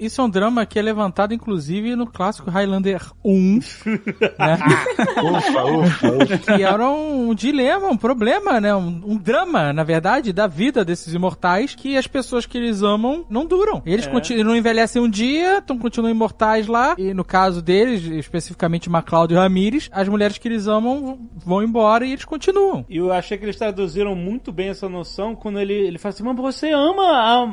Isso 0.00 0.20
é 0.20 0.24
um 0.24 0.30
drama 0.30 0.66
que 0.66 0.78
é 0.78 0.82
levantado, 0.82 1.32
inclusive, 1.32 1.94
no 1.94 2.06
clássico 2.06 2.50
Highlander 2.50 3.00
1, 3.24 3.60
né? 4.38 4.58
Ufa, 5.22 5.64
ufa, 5.64 6.08
ufa. 6.12 6.38
que 6.56 6.62
era 6.62 6.88
um 6.90 7.34
dilema, 7.34 7.88
um 7.88 7.96
problema, 7.96 8.60
né? 8.60 8.74
Um, 8.74 9.00
um 9.06 9.16
drama, 9.16 9.72
na 9.72 9.84
verdade, 9.84 10.31
parte 10.32 10.34
da 10.34 10.46
vida 10.46 10.84
desses 10.84 11.12
imortais 11.14 11.74
que 11.74 11.96
as 11.96 12.06
pessoas 12.06 12.46
que 12.46 12.58
eles 12.58 12.82
amam 12.82 13.24
não 13.28 13.46
duram. 13.46 13.82
Eles 13.86 14.06
É. 14.06 14.10
continuam, 14.10 14.44
não 14.44 14.56
envelhecem 14.56 15.00
um 15.00 15.08
dia, 15.08 15.58
então 15.62 15.78
continuam 15.78 16.10
imortais 16.10 16.66
lá. 16.66 16.94
E 16.98 17.12
no 17.14 17.24
caso 17.24 17.62
deles, 17.62 18.02
especificamente 18.04 18.88
MacLeod 18.90 19.34
e 19.34 19.36
Ramirez, 19.36 19.88
as 19.92 20.08
mulheres 20.08 20.38
que 20.38 20.48
eles 20.48 20.66
amam 20.66 21.18
vão 21.44 21.62
embora 21.62 22.04
e 22.04 22.12
eles 22.12 22.24
continuam. 22.24 22.84
E 22.88 22.96
eu 22.96 23.12
achei 23.12 23.36
que 23.38 23.44
eles 23.44 23.56
traduziram 23.56 24.14
muito 24.14 24.50
bem 24.52 24.68
essa 24.70 24.88
noção 24.88 25.34
quando 25.34 25.60
ele, 25.60 25.74
ele 25.74 25.98
fala 25.98 26.14
assim, 26.14 26.22
mas 26.24 26.36
você 26.36 26.70
ama 26.70 27.02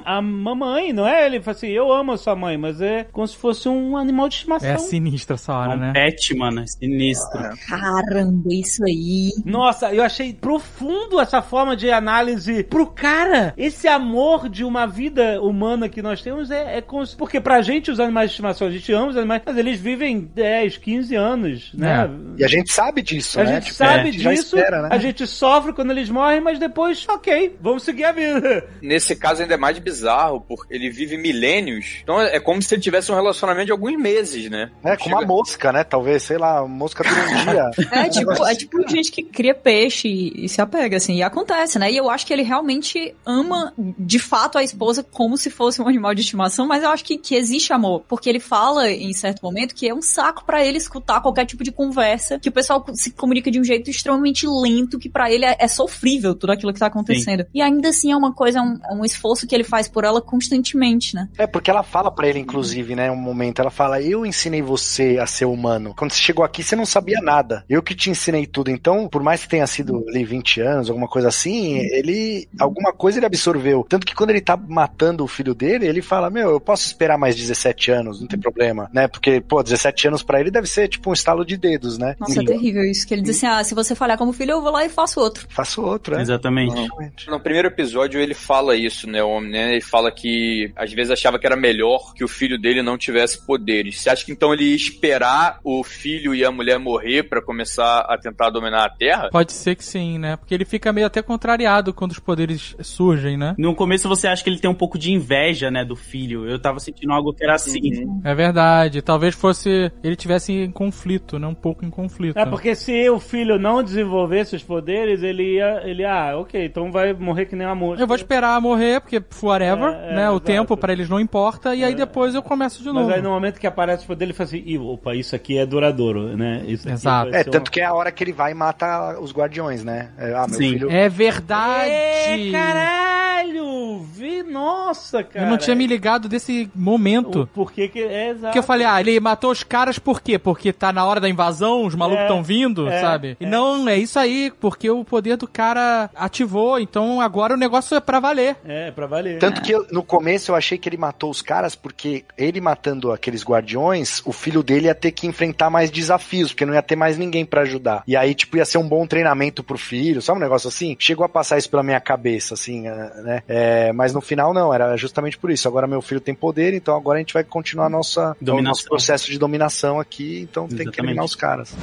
a, 0.05 0.17
a 0.17 0.21
mamãe, 0.21 0.93
não 0.93 1.07
é? 1.07 1.25
Ele 1.25 1.41
fala 1.41 1.55
assim, 1.57 1.67
eu 1.67 1.91
amo 1.91 2.13
a 2.13 2.17
sua 2.17 2.35
mãe, 2.35 2.57
mas 2.57 2.81
é 2.81 3.03
como 3.11 3.27
se 3.27 3.35
fosse 3.35 3.67
um 3.67 3.97
animal 3.97 4.29
de 4.29 4.35
estimação. 4.35 4.69
É 4.69 4.77
sinistra 4.77 5.35
essa 5.35 5.53
hora, 5.53 5.75
né? 5.75 5.91
Pet, 5.93 6.35
mano, 6.35 6.61
é 6.61 6.65
sinistro. 6.67 7.39
Caramba, 7.67 8.49
isso 8.53 8.83
aí. 8.85 9.31
Nossa, 9.45 9.93
eu 9.93 10.03
achei 10.03 10.33
profundo 10.33 11.19
essa 11.19 11.41
forma 11.41 11.75
de 11.75 11.91
análise 11.91 12.63
pro 12.69 12.87
cara. 12.87 13.53
Esse 13.57 13.87
amor 13.87 14.47
de 14.49 14.63
uma 14.63 14.85
vida 14.85 15.41
humana 15.41 15.89
que 15.89 16.01
nós 16.01 16.21
temos 16.21 16.51
é, 16.51 16.77
é 16.77 16.81
como 16.81 17.05
se... 17.05 17.15
Porque 17.15 17.39
pra 17.41 17.61
gente, 17.61 17.91
os 17.91 17.99
animais 17.99 18.29
de 18.29 18.33
estimação, 18.33 18.67
a 18.67 18.71
gente 18.71 18.91
ama 18.93 19.07
os 19.07 19.17
animais, 19.17 19.41
mas 19.45 19.57
eles 19.57 19.79
vivem 19.79 20.19
10, 20.19 20.77
15 20.77 21.15
anos, 21.15 21.71
né? 21.73 22.09
E 22.37 22.43
a 22.43 22.47
gente 22.47 22.71
sabe 22.71 23.01
disso, 23.01 23.39
A 23.39 23.43
né? 23.43 23.53
gente 23.55 23.65
Tipo, 23.65 23.75
sabe 23.75 23.99
a 23.99 24.03
gente 24.11 24.19
já 24.19 24.31
disso, 24.31 24.57
espera, 24.57 24.81
né? 24.83 24.89
a 24.91 24.97
gente 24.97 25.27
sofre 25.27 25.73
quando 25.73 25.91
eles 25.91 26.09
morrem, 26.09 26.41
mas 26.41 26.57
depois, 26.59 27.05
ok, 27.09 27.55
vamos 27.61 27.83
seguir 27.83 28.05
a 28.05 28.11
vida. 28.11 28.67
Nesse 28.81 29.15
caso 29.15 29.41
ainda 29.41 29.53
é 29.53 29.57
mais 29.57 29.77
bizarro, 29.79 30.41
porque 30.41 30.73
ele 30.73 30.89
vive 30.89 31.17
milênios. 31.17 31.97
Então 32.03 32.21
é 32.21 32.39
como 32.39 32.61
se 32.61 32.73
ele 32.75 32.81
tivesse 32.81 33.11
um 33.11 33.15
relacionamento 33.15 33.67
de 33.67 33.71
alguns 33.71 33.97
meses, 33.97 34.49
né? 34.49 34.69
É, 34.83 34.95
com 34.95 35.09
uma 35.09 35.21
mosca, 35.21 35.71
né? 35.71 35.83
Talvez, 35.83 36.23
sei 36.23 36.37
lá, 36.37 36.65
mosca 36.67 37.03
dura 37.03 37.21
um 37.21 37.51
dia. 37.51 37.71
É 37.91 38.09
tipo, 38.09 38.45
é 38.45 38.55
tipo 38.55 38.87
gente 38.89 39.11
que 39.11 39.23
cria 39.23 39.53
peixe 39.53 40.07
e, 40.07 40.45
e 40.45 40.49
se 40.49 40.61
apega, 40.61 40.97
assim, 40.97 41.15
e 41.15 41.23
acontece, 41.23 41.77
né? 41.79 41.91
E 41.91 41.97
eu 41.97 42.09
acho 42.09 42.25
que 42.25 42.33
ele 42.33 42.43
realmente 42.49 43.15
ama, 43.25 43.73
de 43.77 44.17
fato, 44.19 44.57
a 44.57 44.63
esposa 44.63 45.03
como 45.03 45.37
se 45.37 45.49
fosse 45.49 45.81
um 45.81 45.87
animal 45.87 46.15
de 46.15 46.21
estimação, 46.21 46.67
mas 46.67 46.83
eu 46.83 46.89
acho 46.89 47.05
que, 47.05 47.17
que 47.17 47.35
existe 47.35 47.71
amor. 47.71 48.03
Porque 48.07 48.27
ele 48.27 48.39
fala, 48.39 48.89
em 48.89 49.13
certo 49.13 49.41
momento, 49.43 49.75
que 49.75 49.87
é 49.87 49.93
um 49.93 50.01
saco 50.01 50.43
pra 50.43 50.65
ele 50.65 50.77
escutar 50.77 51.21
qualquer 51.21 51.45
tipo 51.45 51.63
de 51.63 51.71
conversa, 51.71 52.39
que 52.39 52.49
o 52.49 52.51
pessoal 52.51 52.83
se 52.93 53.11
comunica 53.11 53.51
de 53.51 53.59
um 53.59 53.63
jeito 53.63 53.89
extremamente 53.89 54.47
lento, 54.47 54.97
que 54.97 55.09
pra 55.09 55.31
ele 55.31 55.45
é, 55.45 55.55
é 55.59 55.67
sofrível 55.67 56.33
tudo 56.33 56.51
aquilo 56.51 56.73
que 56.73 56.79
tá 56.79 56.87
acontecendo. 56.87 57.45
E 57.53 57.61
ainda 57.61 57.89
assim 57.89 58.11
é 58.11 58.17
uma 58.17 58.33
coisa, 58.33 58.59
é 58.59 58.61
um, 58.61 58.79
é 58.91 58.93
um 58.95 59.05
esforço 59.05 59.45
que 59.45 59.53
ele 59.53 59.63
faz 59.63 59.87
por 59.87 60.03
ela 60.03 60.21
constantemente, 60.21 61.15
né? 61.15 61.29
É, 61.37 61.45
porque 61.45 61.69
ela 61.69 61.83
fala 61.83 62.11
pra 62.11 62.27
ele, 62.27 62.39
inclusive, 62.39 62.95
né, 62.95 63.11
um 63.11 63.15
momento, 63.15 63.61
ela 63.61 63.71
fala, 63.71 64.01
eu 64.01 64.25
ensinei 64.25 64.61
você 64.61 65.17
a 65.21 65.27
ser 65.27 65.45
humano. 65.45 65.93
Quando 65.95 66.11
você 66.11 66.19
chegou 66.19 66.43
aqui, 66.43 66.63
você 66.63 66.75
não 66.75 66.85
sabia 66.85 67.19
nada. 67.21 67.63
Eu 67.69 67.83
que 67.83 67.93
te 67.93 68.09
ensinei 68.09 68.47
tudo. 68.47 68.71
Então, 68.71 69.07
por 69.07 69.21
mais 69.21 69.43
que 69.43 69.49
tenha 69.49 69.67
sido 69.67 70.03
ali 70.07 70.23
20 70.23 70.61
anos, 70.61 70.89
alguma 70.89 71.07
coisa 71.07 71.27
assim, 71.27 71.77
ele, 71.77 72.38
alguma 72.59 72.93
coisa 72.93 73.19
ele 73.19 73.25
absorveu. 73.25 73.85
Tanto 73.87 74.05
que 74.05 74.15
quando 74.15 74.31
ele 74.31 74.41
tá 74.41 74.55
matando 74.57 75.23
o 75.23 75.27
filho 75.27 75.53
dele, 75.53 75.87
ele 75.87 76.01
fala, 76.01 76.29
meu, 76.29 76.51
eu 76.51 76.59
posso 76.59 76.85
esperar 76.85 77.17
mais 77.17 77.35
17 77.35 77.91
anos, 77.91 78.21
não 78.21 78.27
tem 78.27 78.39
problema, 78.39 78.89
né? 78.93 79.07
Porque, 79.07 79.41
pô, 79.41 79.63
17 79.63 80.07
anos 80.07 80.23
pra 80.23 80.39
ele 80.39 80.51
deve 80.51 80.67
ser 80.67 80.87
tipo 80.87 81.09
um 81.09 81.13
estalo 81.13 81.45
de 81.45 81.57
dedos, 81.57 81.97
né? 81.97 82.15
Nossa, 82.19 82.41
é 82.41 82.45
terrível 82.45 82.83
isso. 82.83 83.07
Que 83.07 83.13
ele 83.13 83.21
diz 83.21 83.37
assim: 83.37 83.47
ah, 83.47 83.63
se 83.63 83.73
você 83.73 83.95
falhar 83.95 84.17
como 84.17 84.33
filho, 84.33 84.51
eu 84.51 84.61
vou 84.61 84.71
lá 84.71 84.85
e 84.85 84.89
faço 84.89 85.19
outro. 85.19 85.47
Faço 85.49 85.81
outro, 85.81 86.15
né? 86.15 86.21
Exatamente. 86.21 86.89
No 87.27 87.39
primeiro 87.39 87.67
episódio 87.67 88.19
ele 88.19 88.33
fala 88.33 88.75
isso, 88.75 89.09
né, 89.09 89.23
o 89.23 89.29
homem, 89.29 89.51
né? 89.51 89.71
Ele 89.71 89.81
fala 89.81 90.11
que 90.11 90.71
às 90.75 90.91
vezes 90.91 91.11
achava 91.11 91.39
que 91.39 91.45
era 91.45 91.55
melhor 91.55 92.13
que 92.13 92.23
o 92.23 92.27
filho 92.27 92.59
dele 92.59 92.81
não 92.81 92.97
tivesse 92.97 93.45
poderes. 93.45 94.01
Você 94.01 94.09
acha 94.09 94.25
que 94.25 94.31
então 94.31 94.53
ele 94.53 94.65
ia 94.65 94.75
esperar 94.75 95.59
o 95.63 95.83
filho 95.83 96.33
e 96.35 96.43
a 96.43 96.51
mulher 96.51 96.79
morrer 96.79 97.23
pra 97.23 97.41
começar 97.41 98.01
a 98.01 98.17
tentar 98.17 98.49
dominar 98.49 98.85
a 98.85 98.89
Terra? 98.89 99.29
Pode 99.31 99.51
ser 99.51 99.75
que 99.75 99.83
sim, 99.83 100.17
né? 100.17 100.35
Porque 100.35 100.53
ele 100.53 100.65
fica 100.65 100.93
meio 100.93 101.07
até 101.07 101.21
contrariado 101.21 101.93
quando 101.93 102.11
os 102.11 102.19
poderes 102.29 102.75
surgem, 102.81 103.35
né? 103.37 103.55
No 103.57 103.73
começo 103.73 104.07
você 104.07 104.27
acha 104.27 104.43
que 104.43 104.49
ele 104.51 104.59
tem 104.59 104.69
um 104.69 104.73
pouco 104.75 104.99
de 104.99 105.11
inveja, 105.11 105.71
né, 105.71 105.83
do 105.83 105.95
filho. 105.95 106.47
Eu 106.47 106.59
tava 106.59 106.79
sentindo 106.79 107.11
algo 107.11 107.33
que 107.33 107.43
era 107.43 107.55
assim. 107.55 107.79
É 108.23 108.35
verdade. 108.35 109.01
Talvez 109.01 109.33
fosse. 109.33 109.91
Ele 110.03 110.15
tivesse 110.15 110.53
em 110.53 110.69
conflito, 110.71 111.39
né? 111.39 111.47
Um 111.47 111.55
pouco 111.55 111.83
em 111.83 111.89
conflito. 111.89 112.37
É 112.37 112.45
porque 112.45 112.75
se 112.75 113.09
o 113.09 113.19
filho 113.19 113.57
não 113.57 113.81
desenvolvesse 113.81 114.55
os 114.55 114.61
poderes, 114.63 115.23
ele 115.23 115.55
ia. 115.55 115.81
Ele, 115.83 116.05
ah, 116.05 116.33
ok, 116.37 116.63
então 116.65 116.91
vai 116.91 117.13
morrer 117.13 117.45
que 117.47 117.55
nem 117.55 117.65
uma 117.65 117.73
mosca. 117.75 118.03
Eu 118.03 118.07
vou 118.07 118.15
esperar 118.15 118.61
morrer, 118.61 119.01
porque 119.01 119.19
whatever, 119.41 119.89
É, 119.93 120.11
é, 120.11 120.15
né? 120.15 120.29
O 120.29 120.33
exato. 120.33 120.39
tempo 120.45 120.77
pra 120.77 120.93
eles 120.93 121.09
não 121.09 121.19
importa, 121.19 121.73
e 121.75 121.83
aí 121.83 121.95
depois 121.95 122.35
eu 122.35 122.43
começo 122.43 122.79
de 122.83 122.85
Mas 122.91 122.95
novo. 122.95 123.11
aí 123.13 123.21
no 123.21 123.29
momento 123.31 123.59
que 123.59 123.65
aparece 123.65 124.03
o 124.03 124.07
poder, 124.07 124.25
ele 124.25 124.33
fala 124.33 124.47
assim, 124.49 124.61
Ih, 124.65 124.77
opa, 124.77 125.15
isso 125.15 125.35
aqui 125.35 125.57
é 125.57 125.65
duradouro, 125.65 126.37
né? 126.37 126.63
Isso 126.67 126.87
aqui 126.87 126.93
Exato. 126.95 127.33
É, 127.33 127.43
tanto 127.43 127.57
uma- 127.67 127.71
que 127.71 127.81
é 127.81 127.85
a 127.85 127.93
hora 127.93 128.11
que 128.11 128.23
ele 128.23 128.33
vai 128.33 128.51
e 128.51 128.55
mata 128.55 129.19
os 129.19 129.31
guardiões, 129.33 129.83
né? 129.83 130.11
É, 130.17 130.33
ah, 130.33 130.45
meu 130.47 130.57
Sim. 130.57 130.69
filho. 130.73 130.91
É 130.91 131.09
verdade! 131.09 131.89
É, 132.19 132.51
caralho! 132.51 133.99
Vi, 134.13 134.43
nossa, 134.43 135.23
cara. 135.23 135.45
Eu 135.45 135.49
não 135.49 135.57
tinha 135.57 135.75
me 135.75 135.87
ligado 135.87 136.27
desse 136.27 136.69
momento. 136.75 137.41
O 137.43 137.47
porquê 137.47 137.87
que 137.87 137.99
é 137.99 138.29
exato. 138.29 138.45
Porque 138.45 138.59
eu 138.59 138.63
falei, 138.63 138.85
ah, 138.85 138.99
ele 138.99 139.19
matou 139.19 139.51
os 139.51 139.63
caras 139.63 139.97
por 139.97 140.21
quê? 140.21 140.37
Porque 140.37 140.73
tá 140.73 140.91
na 140.91 141.05
hora 141.05 141.19
da 141.19 141.29
invasão, 141.29 141.85
os 141.85 141.95
malucos 141.95 142.21
É, 142.21 142.25
estão 142.27 142.43
vindo, 142.43 142.87
é, 142.89 142.99
sabe? 142.99 143.37
E 143.39 143.45
é. 143.45 143.47
não, 143.47 143.87
é 143.87 143.97
isso 143.97 144.19
aí, 144.19 144.51
porque 144.59 144.89
o 144.89 145.03
poder 145.05 145.37
do 145.37 145.47
cara 145.47 146.09
ativou, 146.15 146.79
então 146.79 147.21
agora 147.21 147.53
o 147.53 147.57
negócio 147.57 147.95
é 147.95 147.99
pra 148.01 148.19
valer. 148.19 148.57
É, 148.65 148.91
pra 148.91 149.07
valer. 149.07 149.39
Tanto 149.39 149.61
que 149.61 149.71
eu- 149.71 149.85
no 149.91 150.03
começo 150.03 150.51
eu 150.51 150.55
achei 150.55 150.77
que 150.77 150.89
ele 150.89 150.97
matou 150.97 151.29
os 151.29 151.41
caras 151.41 151.75
porque 151.75 152.25
ele 152.37 152.59
matando 152.59 153.11
aqueles 153.11 153.43
guardiões, 153.43 154.21
o 154.25 154.31
filho 154.33 154.61
dele 154.63 154.87
ia 154.87 154.95
ter 154.95 155.11
que 155.11 155.27
enfrentar 155.27 155.69
mais 155.69 155.89
desafios, 155.89 156.51
porque 156.51 156.65
não 156.65 156.73
ia 156.73 156.81
ter 156.81 156.95
mais 156.95 157.17
ninguém 157.17 157.45
pra 157.45 157.61
ajudar. 157.61 158.03
E 158.07 158.15
aí, 158.17 158.33
tipo, 158.35 158.57
ia 158.57 158.65
ser 158.65 158.77
um 158.77 158.87
bom 158.87 159.05
treinamento 159.07 159.63
pro 159.63 159.77
filho, 159.77 160.21
sabe 160.21 160.39
um 160.39 160.41
negócio 160.41 160.67
assim? 160.67 160.95
Chegou 160.99 161.25
a 161.25 161.29
passar 161.29 161.57
isso 161.57 161.69
pela 161.69 161.83
minha 161.83 161.99
cabeça, 162.09 162.55
assim, 162.55 162.87
eh, 162.87 163.21
né? 163.21 163.43
É, 163.47 163.93
mas 163.93 164.15
no 164.15 164.19
final 164.19 164.51
não, 164.51 164.73
era 164.73 164.97
justamente 164.97 165.37
por 165.37 165.51
isso. 165.51 165.67
Agora 165.67 165.85
meu 165.85 166.01
filho 166.01 166.19
tem 166.19 166.33
poder, 166.33 166.73
então 166.73 166.95
agora 166.95 167.17
a 167.17 167.21
gente 167.21 167.35
vai 167.35 167.43
continuar 167.43 167.85
a 167.85 167.89
nossa, 167.89 168.35
o 168.41 168.61
nosso 168.63 168.85
processo 168.85 169.29
de 169.29 169.37
dominação 169.37 169.99
aqui, 169.99 170.39
então 170.41 170.67
tem 170.67 170.77
que 170.77 170.83
Exatamente. 170.83 170.99
eliminar 171.01 171.25
os 171.25 171.35
caras. 171.35 171.75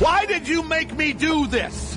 Why 0.00 0.26
did 0.26 0.48
you 0.48 0.64
make 0.64 0.92
me 0.96 1.14
do 1.14 1.46
this? 1.46 1.96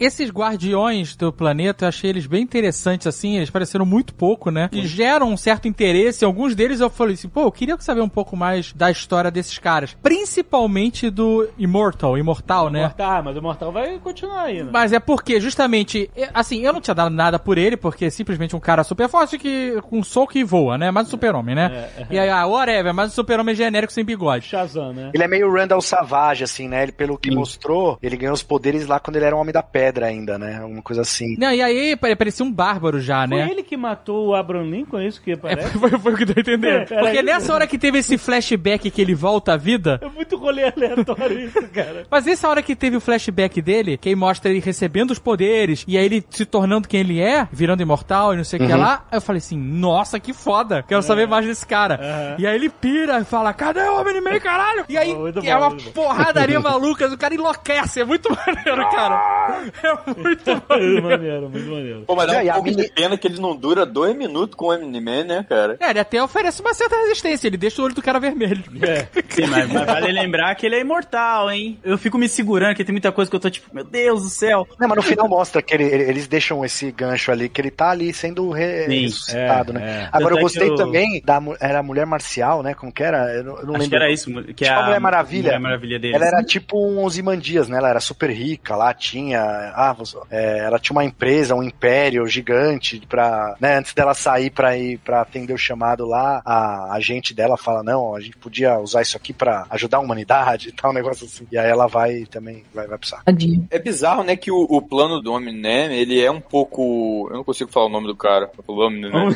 Esses 0.00 0.30
guardiões 0.30 1.14
do 1.14 1.30
planeta, 1.30 1.84
eu 1.84 1.88
achei 1.90 2.08
eles 2.08 2.26
bem 2.26 2.42
interessantes, 2.42 3.06
assim, 3.06 3.36
eles 3.36 3.50
pareceram 3.50 3.84
muito 3.84 4.14
pouco, 4.14 4.50
né? 4.50 4.70
E 4.72 4.86
geram 4.86 5.28
um 5.30 5.36
certo 5.36 5.68
interesse. 5.68 6.24
Alguns 6.24 6.54
deles 6.54 6.80
eu 6.80 6.88
falei 6.88 7.12
assim, 7.12 7.28
pô, 7.28 7.42
eu 7.42 7.52
queria 7.52 7.76
saber 7.80 8.00
um 8.00 8.08
pouco 8.08 8.34
mais 8.34 8.72
da 8.72 8.90
história 8.90 9.30
desses 9.30 9.58
caras. 9.58 9.94
Principalmente 10.02 11.10
do 11.10 11.46
Immortal, 11.58 12.16
Imortal, 12.16 12.70
né? 12.70 12.80
Mortal, 12.80 13.22
mas 13.24 13.36
o 13.36 13.42
Mortal 13.42 13.72
vai 13.72 13.98
continuar 13.98 14.44
aí, 14.44 14.62
né? 14.62 14.70
Mas 14.72 14.94
é 14.94 14.98
porque, 14.98 15.38
justamente, 15.38 16.10
é, 16.16 16.30
assim, 16.32 16.64
eu 16.64 16.72
não 16.72 16.80
tinha 16.80 16.94
dado 16.94 17.14
nada 17.14 17.38
por 17.38 17.58
ele, 17.58 17.76
porque 17.76 18.06
é 18.06 18.10
simplesmente 18.10 18.56
um 18.56 18.60
cara 18.60 18.82
super 18.82 19.06
forte 19.06 19.36
que 19.36 19.78
com 19.82 20.02
soco 20.02 20.38
e 20.38 20.42
voa, 20.42 20.78
né? 20.78 20.90
Mais 20.90 21.08
um 21.08 21.10
super-homem, 21.10 21.54
né? 21.54 21.90
É, 21.98 22.06
E 22.08 22.18
aí, 22.18 22.30
ah, 22.30 22.46
whatever, 22.46 22.94
mais 22.94 23.10
um 23.10 23.14
super-homem 23.14 23.54
genérico 23.54 23.92
sem 23.92 24.02
bigode. 24.02 24.46
Shazam, 24.46 24.94
né? 24.94 25.10
Ele 25.12 25.22
é 25.22 25.28
meio 25.28 25.52
Randall 25.52 25.82
Savage, 25.82 26.42
assim, 26.44 26.68
né? 26.68 26.84
Ele, 26.84 26.92
pelo 26.92 27.18
que 27.18 27.30
mostrou, 27.30 27.98
ele 28.02 28.16
ganhou 28.16 28.32
os 28.32 28.42
poderes 28.42 28.86
lá 28.86 28.98
quando 28.98 29.16
ele 29.16 29.26
era 29.26 29.36
um 29.36 29.40
homem 29.40 29.52
da 29.52 29.62
pedra 29.62 29.89
ainda, 29.98 30.38
né? 30.38 30.58
Alguma 30.62 30.82
coisa 30.82 31.02
assim. 31.02 31.36
Não, 31.38 31.52
e 31.52 31.60
aí 31.62 31.96
pare- 31.96 32.16
parecia 32.16 32.44
um 32.44 32.52
bárbaro 32.52 33.00
já, 33.00 33.26
Foi 33.26 33.36
né? 33.38 33.48
ele 33.50 33.62
que 33.62 33.76
matou 33.76 34.28
o 34.28 34.34
Abraham 34.34 34.64
Lincoln, 34.70 34.98
é 35.00 35.06
isso 35.06 35.20
que 35.22 35.32
É, 35.32 35.36
parece? 35.36 35.78
foi, 35.78 35.90
foi 35.90 36.12
o 36.14 36.16
que 36.16 36.24
deu 36.24 36.34
a 36.36 36.40
entender. 36.40 36.70
É, 36.90 36.98
Porque 37.00 37.16
isso. 37.16 37.24
nessa 37.24 37.54
hora 37.54 37.66
que 37.66 37.78
teve 37.78 37.98
esse 37.98 38.16
flashback 38.18 38.90
que 38.90 39.00
ele 39.02 39.14
volta 39.14 39.54
à 39.54 39.56
vida, 39.56 39.98
É 40.02 40.08
muito 40.08 40.36
rolê 40.36 40.64
aleatório 40.64 41.40
isso, 41.40 41.60
cara. 41.68 42.06
Mas 42.10 42.26
essa 42.26 42.48
hora 42.48 42.62
que 42.62 42.74
teve 42.76 42.96
o 42.96 43.00
flashback 43.00 43.60
dele, 43.60 43.96
que 43.96 44.08
aí 44.08 44.14
mostra 44.14 44.50
ele 44.50 44.60
recebendo 44.60 45.10
os 45.10 45.18
poderes, 45.18 45.84
e 45.88 45.96
aí 45.98 46.04
ele 46.04 46.24
se 46.30 46.44
tornando 46.44 46.86
quem 46.88 47.00
ele 47.00 47.20
é, 47.20 47.48
virando 47.50 47.82
imortal 47.82 48.32
e 48.34 48.36
não 48.36 48.44
sei 48.44 48.60
o 48.60 48.66
que 48.66 48.72
lá, 48.72 49.04
aí 49.10 49.16
eu 49.18 49.20
falei 49.20 49.38
assim, 49.38 49.58
nossa, 49.58 50.18
que 50.20 50.32
foda, 50.32 50.82
quero 50.86 51.02
saber 51.02 51.26
mais 51.26 51.46
desse 51.46 51.66
cara. 51.66 51.94
Aham. 52.02 52.36
E 52.38 52.46
aí 52.46 52.54
ele 52.54 52.68
pira 52.68 53.18
e 53.20 53.24
fala, 53.24 53.52
cadê 53.52 53.80
o 53.80 54.00
Homem-Man, 54.00 54.38
caralho? 54.40 54.84
E 54.88 54.96
aí 54.96 55.10
Oh, 55.14 55.26
é 55.28 55.32
bom, 55.32 55.40
uma 55.42 55.76
porradaria 55.92 56.58
maluca, 56.60 57.06
o 57.08 57.18
cara 57.18 57.34
enlouquece, 57.34 58.00
é 58.00 58.04
muito 58.04 58.28
maneiro, 58.46 58.88
cara. 58.90 59.62
É 59.82 60.20
muito 60.20 60.50
Muito 60.50 60.68
maneiro. 60.68 61.02
maneiro, 61.02 61.48
muito 61.50 61.70
maneiro. 61.70 62.00
Pô, 62.06 62.14
mas 62.14 62.26
dá 62.26 62.34
Não, 62.34 62.44
um 62.44 62.50
a 62.50 62.54
pouco 62.54 62.68
mini- 62.70 62.82
de 62.84 62.92
pena 62.92 63.16
que 63.18 63.26
ele 63.26 63.40
não 63.40 63.56
dura 63.56 63.84
dois 63.86 64.14
minutos 64.16 64.54
com 64.54 64.66
o 64.66 64.72
Eminem, 64.74 65.24
né, 65.24 65.44
cara? 65.48 65.76
É, 65.80 65.90
ele 65.90 65.98
até 66.00 66.22
oferece 66.22 66.60
uma 66.60 66.74
certa 66.74 66.96
resistência, 66.96 67.46
ele 67.46 67.56
deixa 67.56 67.80
o 67.80 67.84
olho 67.84 67.94
do 67.94 68.02
cara 68.02 68.18
vermelho. 68.20 68.62
É. 68.82 69.06
Sim, 69.30 69.46
mas, 69.46 69.68
mas 69.72 69.86
vale 69.86 70.12
lembrar 70.12 70.54
que 70.54 70.66
ele 70.66 70.76
é 70.76 70.80
imortal, 70.80 71.50
hein? 71.50 71.78
Eu 71.82 71.96
fico 71.98 72.18
me 72.18 72.28
segurando, 72.28 72.74
que 72.74 72.84
tem 72.84 72.92
muita 72.92 73.12
coisa 73.12 73.30
que 73.30 73.36
eu 73.36 73.40
tô 73.40 73.50
tipo, 73.50 73.74
meu 73.74 73.84
Deus 73.84 74.22
do 74.22 74.28
céu. 74.28 74.66
Não, 74.78 74.88
mas 74.88 74.96
no 74.96 75.02
final 75.02 75.28
mostra 75.28 75.62
que 75.62 75.74
ele- 75.74 75.84
ele- 75.84 76.04
eles 76.04 76.26
deixam 76.28 76.64
esse 76.64 76.90
gancho 76.92 77.30
ali, 77.32 77.48
que 77.48 77.60
ele 77.60 77.70
tá 77.70 77.90
ali 77.90 78.12
sendo 78.12 78.50
re- 78.50 78.86
Sim, 78.86 79.02
ressuscitado, 79.02 79.72
é, 79.72 79.74
né? 79.74 80.00
é. 80.04 80.08
Agora 80.12 80.30
Tanto 80.30 80.32
eu 80.34 80.38
é 80.38 80.42
gostei 80.42 80.68
eu- 80.70 80.74
também 80.76 81.22
da 81.24 81.40
era 81.60 81.78
a 81.78 81.82
mulher 81.82 82.06
marcial, 82.06 82.62
né? 82.62 82.74
Como 82.74 82.92
que 82.92 83.02
era? 83.02 83.32
Eu 83.34 83.44
não, 83.44 83.56
eu 83.58 83.66
não 83.66 83.74
Acho 83.74 83.82
lembro. 83.84 83.88
que 83.88 83.96
era 83.96 84.10
isso, 84.10 84.30
que 84.54 84.64
é 84.64 84.68
Tipo 84.68 84.80
a 84.80 84.84
Mulher 84.84 85.00
Maravilha. 85.00 85.42
Mulher 85.44 85.60
Maravilha 85.60 85.98
dele. 85.98 86.14
Ela 86.14 86.26
era 86.26 86.42
tipo 86.44 86.78
um 86.78 87.04
Ozymandias, 87.04 87.68
né? 87.68 87.78
Ela 87.78 87.90
era 87.90 88.00
super 88.00 88.30
rica 88.30 88.74
lá, 88.76 88.92
tinha 88.92 89.69
ah, 89.74 89.96
é, 90.30 90.58
ela 90.60 90.78
tinha 90.78 90.94
uma 90.94 91.04
empresa, 91.04 91.54
um 91.54 91.62
império 91.62 92.26
gigante 92.26 93.02
pra, 93.08 93.56
né, 93.60 93.78
antes 93.78 93.94
dela 93.94 94.14
sair 94.14 94.50
pra 94.50 94.76
ir 94.76 94.98
para 94.98 95.20
atender 95.20 95.52
o 95.52 95.58
chamado 95.58 96.06
lá, 96.06 96.42
a 96.44 96.94
agente 96.94 97.34
dela 97.34 97.56
fala, 97.56 97.82
não, 97.82 98.14
a 98.14 98.20
gente 98.20 98.36
podia 98.36 98.78
usar 98.78 99.02
isso 99.02 99.16
aqui 99.16 99.32
pra 99.32 99.66
ajudar 99.70 99.98
a 99.98 100.00
humanidade 100.00 100.68
e 100.70 100.72
tal, 100.72 100.90
um 100.90 100.94
negócio 100.94 101.26
assim. 101.26 101.46
E 101.50 101.58
aí 101.58 101.68
ela 101.68 101.86
vai 101.86 102.24
também, 102.30 102.64
vai, 102.74 102.86
vai 102.86 102.98
pro 102.98 103.08
saco. 103.08 103.24
Tadinho. 103.24 103.66
É 103.70 103.78
bizarro, 103.78 104.22
né, 104.22 104.36
que 104.36 104.50
o, 104.50 104.66
o 104.68 104.82
plano 104.82 105.20
do 105.20 105.32
Omni-Man, 105.32 105.92
ele 105.92 106.20
é 106.20 106.30
um 106.30 106.40
pouco... 106.40 107.28
Eu 107.30 107.36
não 107.36 107.44
consigo 107.44 107.70
falar 107.70 107.86
o 107.86 107.90
nome 107.90 108.06
do 108.06 108.16
cara. 108.16 108.50
O 108.66 108.86
Omni-Man. 108.86 109.34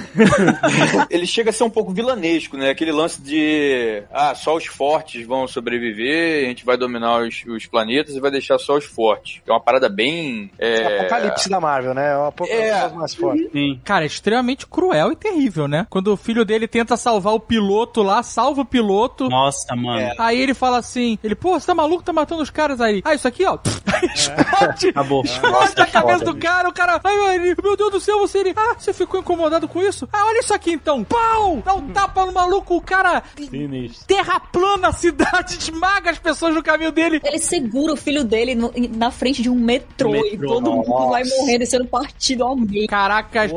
ele 1.10 1.26
chega 1.26 1.50
a 1.50 1.52
ser 1.52 1.64
um 1.64 1.70
pouco 1.70 1.92
vilanesco, 1.92 2.56
né? 2.56 2.70
Aquele 2.70 2.92
lance 2.92 3.20
de... 3.20 4.02
Ah, 4.12 4.34
só 4.34 4.56
os 4.56 4.66
fortes 4.66 5.26
vão 5.26 5.46
sobreviver, 5.46 6.44
a 6.44 6.48
gente 6.48 6.64
vai 6.64 6.76
dominar 6.76 7.22
os, 7.22 7.44
os 7.46 7.66
planetas 7.66 8.14
e 8.14 8.20
vai 8.20 8.30
deixar 8.30 8.58
só 8.58 8.76
os 8.76 8.84
fortes. 8.84 9.40
É 9.46 9.50
uma 9.50 9.60
parada 9.60 9.88
bem... 9.88 10.23
É... 10.58 10.98
Apocalipse 11.00 11.48
da 11.48 11.60
Marvel, 11.60 11.94
né? 11.94 12.12
É 12.12 12.16
o 12.16 12.24
apocalipse 12.26 12.94
mais 12.94 13.14
forte. 13.14 13.48
Sim. 13.52 13.80
Cara, 13.84 14.04
é 14.04 14.06
extremamente 14.06 14.66
cruel 14.66 15.12
e 15.12 15.16
terrível, 15.16 15.66
né? 15.68 15.86
Quando 15.90 16.08
o 16.12 16.16
filho 16.16 16.44
dele 16.44 16.66
tenta 16.68 16.96
salvar 16.96 17.34
o 17.34 17.40
piloto 17.40 18.02
lá, 18.02 18.22
salva 18.22 18.62
o 18.62 18.64
piloto. 18.64 19.28
Nossa, 19.28 19.74
mano. 19.76 20.12
Aí 20.18 20.40
ele 20.40 20.54
fala 20.54 20.78
assim, 20.78 21.18
ele, 21.22 21.34
pô, 21.34 21.58
você 21.58 21.66
tá 21.66 21.74
maluco, 21.74 22.02
tá 22.02 22.12
matando 22.12 22.42
os 22.42 22.50
caras 22.50 22.80
aí. 22.80 23.02
Ah, 23.04 23.14
isso 23.14 23.26
aqui, 23.28 23.44
ó. 23.44 23.58
Aí 23.94 24.08
explode, 24.12 24.88
Acabou. 24.88 25.22
explode 25.24 25.80
a 25.80 25.86
cabeça 25.86 26.24
do 26.24 26.36
cara, 26.36 26.68
o 26.68 26.72
cara, 26.72 27.00
ai, 27.04 27.38
meu 27.62 27.76
Deus 27.76 27.92
do 27.92 28.00
céu, 28.00 28.18
você, 28.18 28.38
ele, 28.38 28.52
ah, 28.56 28.74
você 28.76 28.92
ficou 28.92 29.20
incomodado 29.20 29.68
com 29.68 29.80
isso? 29.80 30.08
Ah, 30.12 30.26
olha 30.26 30.40
isso 30.40 30.52
aqui 30.52 30.72
então, 30.72 31.04
pau! 31.04 31.62
Dá 31.64 31.74
um 31.74 31.88
tapa 31.92 32.26
no 32.26 32.32
maluco, 32.32 32.74
o 32.76 32.80
cara 32.80 33.22
Sinistro. 33.38 34.04
terraplana 34.06 34.88
a 34.88 34.92
cidade, 34.92 35.56
esmaga 35.58 36.10
as 36.10 36.18
pessoas 36.18 36.54
no 36.54 36.62
caminho 36.62 36.90
dele. 36.90 37.20
Ele 37.24 37.38
segura 37.38 37.92
o 37.92 37.96
filho 37.96 38.24
dele 38.24 38.54
no- 38.56 38.72
na 38.96 39.10
frente 39.12 39.42
de 39.42 39.48
um 39.50 39.54
metrô, 39.54 40.03
Metrô, 40.10 40.28
e 40.32 40.38
todo 40.48 40.72
mundo 40.72 41.08
vai 41.10 41.22
morrendo 41.24 41.66
sendo 41.66 41.86
partido 41.86 42.44
ao 42.44 42.56
meio. 42.56 42.86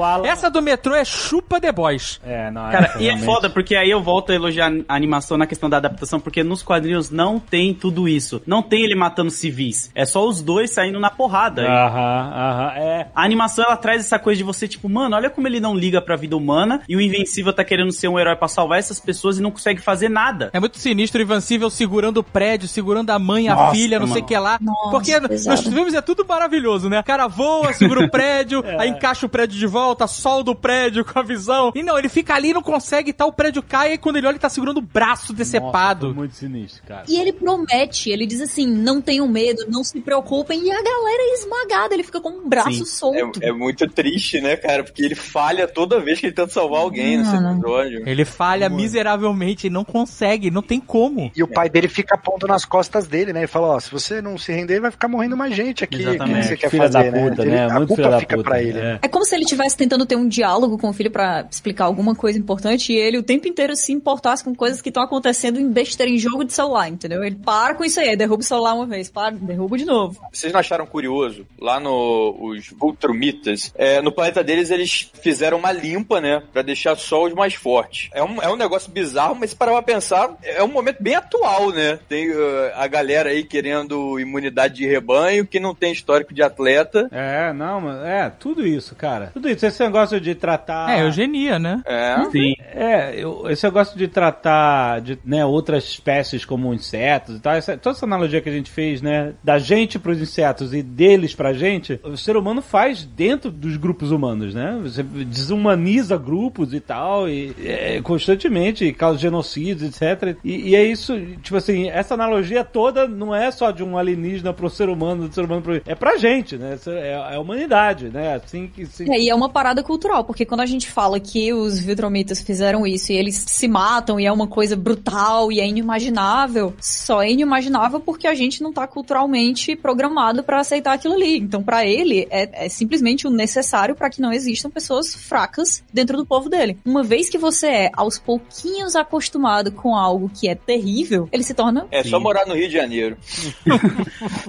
Alan- 0.03 0.25
essa 0.27 0.49
do 0.49 0.61
metrô 0.61 0.93
é 0.95 1.03
chupa 1.05 1.59
The 1.59 1.71
Boys. 1.71 2.19
É, 2.25 2.49
não, 2.51 2.69
Cara, 2.69 2.85
essa 2.87 3.01
e 3.03 3.09
é 3.09 3.17
foda, 3.17 3.49
porque 3.49 3.75
aí 3.75 3.89
eu 3.89 4.01
volto 4.01 4.31
a 4.31 4.35
elogiar 4.35 4.71
a 4.87 4.95
animação 4.95 5.37
na 5.37 5.45
questão 5.45 5.69
da 5.69 5.77
adaptação, 5.77 6.19
porque 6.19 6.43
nos 6.43 6.61
quadrinhos 6.63 7.09
não 7.09 7.39
tem 7.39 7.73
tudo 7.73 8.07
isso. 8.07 8.41
Não 8.45 8.61
tem 8.61 8.83
ele 8.83 8.95
matando 8.95 9.31
civis. 9.31 9.91
É 9.95 10.05
só 10.05 10.25
os 10.27 10.41
dois 10.41 10.71
saindo 10.71 10.99
na 10.99 11.09
porrada. 11.09 11.63
Aham, 11.67 12.31
aham, 12.33 12.71
é. 12.77 13.07
A 13.15 13.23
animação 13.23 13.65
ela 13.65 13.77
traz 13.77 14.01
essa 14.01 14.19
coisa 14.19 14.37
de 14.37 14.43
você, 14.43 14.67
tipo, 14.67 14.87
mano, 14.89 15.15
olha 15.15 15.29
como 15.29 15.47
ele 15.47 15.59
não 15.59 15.75
liga 15.75 16.01
pra 16.01 16.15
vida 16.15 16.35
humana 16.35 16.81
e 16.87 16.95
o 16.95 17.01
Invencível 17.01 17.53
tá 17.53 17.63
querendo 17.63 17.91
ser 17.91 18.07
um 18.07 18.19
herói 18.19 18.35
pra 18.35 18.47
salvar 18.47 18.79
essas 18.79 18.99
pessoas 18.99 19.37
e 19.37 19.41
não 19.41 19.51
consegue 19.51 19.81
fazer 19.81 20.09
nada. 20.09 20.49
É 20.53 20.59
muito 20.59 20.77
sinistro 20.77 21.19
o 21.19 21.23
Invencível 21.23 21.69
segurando 21.69 22.17
o 22.17 22.23
prédio, 22.23 22.67
segurando 22.67 23.09
a 23.09 23.19
mãe, 23.19 23.47
a 23.49 23.55
Nossa, 23.55 23.75
filha, 23.75 23.99
não 23.99 24.07
sei 24.07 24.15
o 24.17 24.19
mano. 24.19 24.27
que 24.27 24.37
lá. 24.37 24.57
Nossa, 24.61 24.89
Porque 24.91 25.19
pesado. 25.21 25.61
nos 25.61 25.73
filmes 25.73 25.93
é 25.93 26.01
tudo 26.01 26.25
maravilhoso, 26.37 26.87
né? 26.89 26.99
O 26.99 27.03
cara 27.03 27.27
voa, 27.27 27.73
segura 27.73 28.05
o 28.05 28.09
prédio, 28.09 28.63
aí 28.79 28.89
encaixa 28.89 29.25
o 29.25 29.29
prédio 29.29 29.57
de 29.57 29.67
volta, 29.67 30.07
solda 30.07 30.51
o 30.51 30.55
prédio 30.55 31.03
com 31.03 31.17
a 31.17 31.23
visão. 31.23 31.71
E 31.75 31.83
não, 31.83 31.97
ele 31.97 32.09
fica 32.09 32.35
ali, 32.35 32.53
não 32.53 32.61
consegue, 32.61 33.11
tá, 33.11 33.25
o 33.25 33.33
prédio 33.33 33.63
cai, 33.63 33.93
e 33.93 33.97
quando 33.97 34.17
ele 34.17 34.27
olha, 34.27 34.33
ele 34.33 34.39
tá 34.39 34.49
segurando 34.49 34.77
o 34.77 34.81
braço 34.81 35.33
decepado. 35.33 36.07
Nossa, 36.07 36.19
muito 36.19 36.35
sinistro, 36.35 36.83
cara. 36.87 37.03
E 37.07 37.19
ele 37.19 37.33
promete, 37.33 38.09
ele 38.09 38.25
diz 38.25 38.41
assim: 38.41 38.67
não 38.67 39.01
tenham 39.01 39.27
medo, 39.27 39.65
não 39.69 39.83
se 39.83 39.99
preocupem, 39.99 40.63
e 40.63 40.71
a 40.71 40.81
galera 40.81 41.23
é 41.23 41.33
esmagada, 41.33 41.93
ele 41.93 42.03
fica 42.03 42.21
com 42.21 42.29
um 42.29 42.47
braço 42.47 42.71
Sim. 42.71 42.85
solto. 42.85 43.39
É, 43.41 43.49
é 43.49 43.51
muito 43.51 43.87
triste, 43.87 44.39
né, 44.39 44.55
cara? 44.55 44.83
Porque 44.83 45.03
ele 45.03 45.15
falha 45.15 45.67
toda 45.67 45.99
vez 45.99 46.19
que 46.19 46.27
ele 46.27 46.33
tenta 46.33 46.51
salvar 46.51 46.81
alguém 46.81 47.17
nesse 47.17 47.33
Mano. 47.33 47.59
episódio. 47.59 48.07
Ele 48.07 48.25
falha 48.25 48.69
miseravelmente, 48.69 49.69
não 49.69 49.83
consegue, 49.83 50.51
não 50.51 50.61
tem 50.61 50.79
como. 50.79 51.31
E 51.35 51.41
o 51.41 51.47
pai 51.47 51.69
dele 51.69 51.87
fica 51.87 52.17
pondo 52.17 52.47
nas 52.47 52.65
costas 52.65 53.07
dele, 53.07 53.33
né? 53.33 53.41
Ele 53.41 53.47
fala, 53.47 53.67
ó, 53.67 53.79
se 53.79 53.91
você 53.91 54.21
não 54.21 54.37
se 54.37 54.51
render, 54.51 54.79
vai 54.79 54.91
ficar 54.91 55.07
morrendo 55.07 55.35
mais 55.35 55.55
gente 55.55 55.83
aqui. 55.83 56.05
O 56.05 56.17
que 56.35 56.43
você 56.43 56.57
quer 56.57 56.69
Filha 56.69 56.83
fazer, 56.91 57.11
da 57.11 57.19
puta, 57.29 57.41
Ele- 57.43 57.51
né? 57.51 57.65
A 57.65 57.73
Muito 57.75 57.87
culpa 57.87 58.09
da 58.09 58.19
fica 58.19 58.37
puta. 58.37 58.49
pra 58.49 58.61
ele. 58.61 58.79
É. 58.79 58.99
É 59.01 59.07
como 59.07 59.25
se 59.25 59.35
ele 59.35 59.43
estivesse 59.43 59.75
tentando 59.77 60.05
ter 60.05 60.15
um 60.15 60.27
diálogo 60.27 60.77
com 60.77 60.89
o 60.89 60.93
filho 60.93 61.11
pra 61.11 61.45
explicar 61.49 61.85
alguma 61.85 62.15
coisa 62.15 62.37
importante 62.37 62.91
e 62.93 62.95
ele 62.97 63.17
o 63.17 63.23
tempo 63.23 63.47
inteiro 63.47 63.75
se 63.75 63.91
importasse 63.91 64.43
com 64.43 64.53
coisas 64.55 64.81
que 64.81 64.89
estão 64.89 65.03
acontecendo 65.03 65.59
em 65.59 65.69
besteira 65.71 66.11
em 66.11 66.17
jogo 66.17 66.43
de 66.43 66.53
celular, 66.53 66.89
entendeu? 66.89 67.23
Ele 67.23 67.35
para 67.35 67.75
com 67.75 67.83
isso 67.83 67.99
aí, 67.99 68.15
derruba 68.15 68.41
o 68.41 68.45
celular 68.45 68.73
uma 68.73 68.85
vez, 68.85 69.09
para, 69.09 69.35
derruba 69.35 69.77
de 69.77 69.85
novo. 69.85 70.19
Vocês 70.31 70.51
não 70.51 70.59
acharam 70.59 70.85
curioso? 70.85 71.45
Lá 71.59 71.79
no 71.79 72.35
os 72.39 72.67
Vultrumitas, 72.77 73.71
é, 73.75 74.01
no 74.01 74.11
planeta 74.11 74.43
deles 74.43 74.69
eles 74.71 75.11
fizeram 75.21 75.57
uma 75.57 75.71
limpa, 75.71 76.19
né? 76.19 76.41
Pra 76.51 76.61
deixar 76.61 76.95
só 76.97 77.23
os 77.25 77.33
mais 77.33 77.53
fortes. 77.53 78.09
É 78.13 78.23
um, 78.23 78.41
é 78.41 78.49
um 78.49 78.55
negócio 78.55 78.91
bizarro, 78.91 79.35
mas 79.39 79.51
se 79.51 79.55
parar 79.55 79.71
pra 79.73 79.81
pensar, 79.81 80.35
é 80.43 80.63
um 80.63 80.67
momento 80.67 81.01
bem 81.01 81.15
atual, 81.15 81.71
né? 81.71 81.99
Tem 82.09 82.29
uh, 82.31 82.35
a 82.75 82.87
galera 82.87 83.29
aí 83.29 83.43
querendo 83.43 84.19
imunidade 84.19 84.75
de 84.75 84.85
rebanho, 84.87 85.45
que 85.45 85.59
não 85.59 85.73
tem 85.75 85.91
histórico 86.17 86.33
de 86.33 86.41
atleta. 86.41 87.07
É, 87.11 87.53
não, 87.53 87.81
mas 87.81 88.03
é, 88.03 88.29
tudo 88.29 88.65
isso, 88.65 88.95
cara. 88.95 89.29
Tudo 89.33 89.49
isso. 89.49 89.65
Esse 89.65 89.83
negócio 89.83 90.19
de 90.19 90.33
tratar. 90.33 90.89
É, 90.89 91.03
eugenia, 91.03 91.59
né? 91.59 91.81
É. 91.85 92.25
Sim. 92.31 92.53
É, 92.73 93.15
eu, 93.15 93.49
esse 93.49 93.63
negócio 93.65 93.97
de 93.97 94.07
tratar 94.07 95.01
de, 95.01 95.19
né, 95.23 95.45
outras 95.45 95.83
espécies 95.83 96.45
como 96.45 96.73
insetos 96.73 97.37
e 97.37 97.39
tal, 97.39 97.53
essa, 97.53 97.77
toda 97.77 97.95
essa 97.95 98.05
analogia 98.05 98.41
que 98.41 98.49
a 98.49 98.53
gente 98.53 98.71
fez, 98.71 99.01
né, 99.01 99.33
da 99.43 99.59
gente 99.59 99.99
pros 99.99 100.19
insetos 100.19 100.73
e 100.73 100.81
deles 100.81 101.35
pra 101.35 101.53
gente, 101.53 101.99
o 102.03 102.17
ser 102.17 102.37
humano 102.37 102.61
faz 102.61 103.03
dentro 103.03 103.51
dos 103.51 103.77
grupos 103.77 104.11
humanos, 104.11 104.53
né? 104.53 104.77
Você 104.81 105.03
desumaniza 105.03 106.17
grupos 106.17 106.73
e 106.73 106.79
tal, 106.79 107.29
e 107.29 107.53
é, 107.63 108.01
constantemente, 108.01 108.85
e 108.85 108.93
causa 108.93 109.19
genocídios, 109.19 109.83
etc. 109.83 110.37
E, 110.43 110.69
e 110.69 110.75
é 110.75 110.83
isso, 110.83 111.19
tipo 111.41 111.57
assim, 111.57 111.89
essa 111.89 112.13
analogia 112.13 112.63
toda 112.63 113.07
não 113.07 113.35
é 113.35 113.51
só 113.51 113.71
de 113.71 113.83
um 113.83 113.97
alienígena 113.97 114.53
pro 114.53 114.69
ser 114.69 114.89
humano, 114.89 115.27
do 115.27 115.33
ser 115.33 115.41
humano 115.41 115.61
pro... 115.61 115.81
É 115.85 115.95
pra 115.95 116.06
gente, 116.15 116.55
né? 116.57 116.77
É, 116.87 117.09
é 117.31 117.35
a 117.35 117.39
humanidade, 117.39 118.09
né? 118.09 118.35
Assim 118.35 118.67
que... 118.73 118.85
Se... 118.85 119.03
E 119.05 119.11
aí 119.11 119.29
é 119.29 119.35
uma 119.35 119.49
parada 119.49 119.83
cultural, 119.83 120.23
porque 120.23 120.45
quando 120.45 120.61
a 120.61 120.65
gente 120.65 120.89
fala 120.89 121.19
que 121.19 121.51
os 121.51 121.79
Viltromitas 121.79 122.41
fizeram 122.41 122.85
isso 122.85 123.11
e 123.11 123.15
eles 123.15 123.35
se 123.47 123.67
matam 123.67 124.19
e 124.19 124.25
é 124.25 124.31
uma 124.31 124.47
coisa 124.47 124.75
brutal 124.75 125.51
e 125.51 125.59
é 125.59 125.67
inimaginável, 125.67 126.73
só 126.79 127.21
é 127.21 127.31
inimaginável 127.31 127.99
porque 127.99 128.27
a 128.27 128.33
gente 128.35 128.61
não 128.61 128.71
tá 128.71 128.87
culturalmente 128.87 129.75
programado 129.75 130.43
pra 130.43 130.59
aceitar 130.59 130.93
aquilo 130.93 131.15
ali. 131.15 131.37
Então, 131.37 131.63
pra 131.63 131.85
ele, 131.85 132.27
é, 132.29 132.65
é 132.65 132.69
simplesmente 132.69 133.25
o 133.27 133.29
necessário 133.29 133.95
pra 133.95 134.09
que 134.09 134.21
não 134.21 134.31
existam 134.31 134.69
pessoas 134.69 135.15
fracas 135.15 135.83
dentro 135.91 136.15
do 136.17 136.25
povo 136.25 136.49
dele. 136.49 136.77
Uma 136.85 137.03
vez 137.03 137.29
que 137.29 137.37
você 137.37 137.67
é 137.67 137.91
aos 137.93 138.17
pouquinhos 138.19 138.95
acostumado 138.95 139.71
com 139.71 139.95
algo 139.95 140.29
que 140.33 140.47
é 140.47 140.55
terrível, 140.55 141.27
ele 141.31 141.43
se 141.43 141.53
torna 141.53 141.87
É 141.91 142.03
só 142.03 142.19
morar 142.19 142.45
no 142.45 142.53
Rio 142.53 142.67
de 142.67 142.73
Janeiro. 142.73 143.17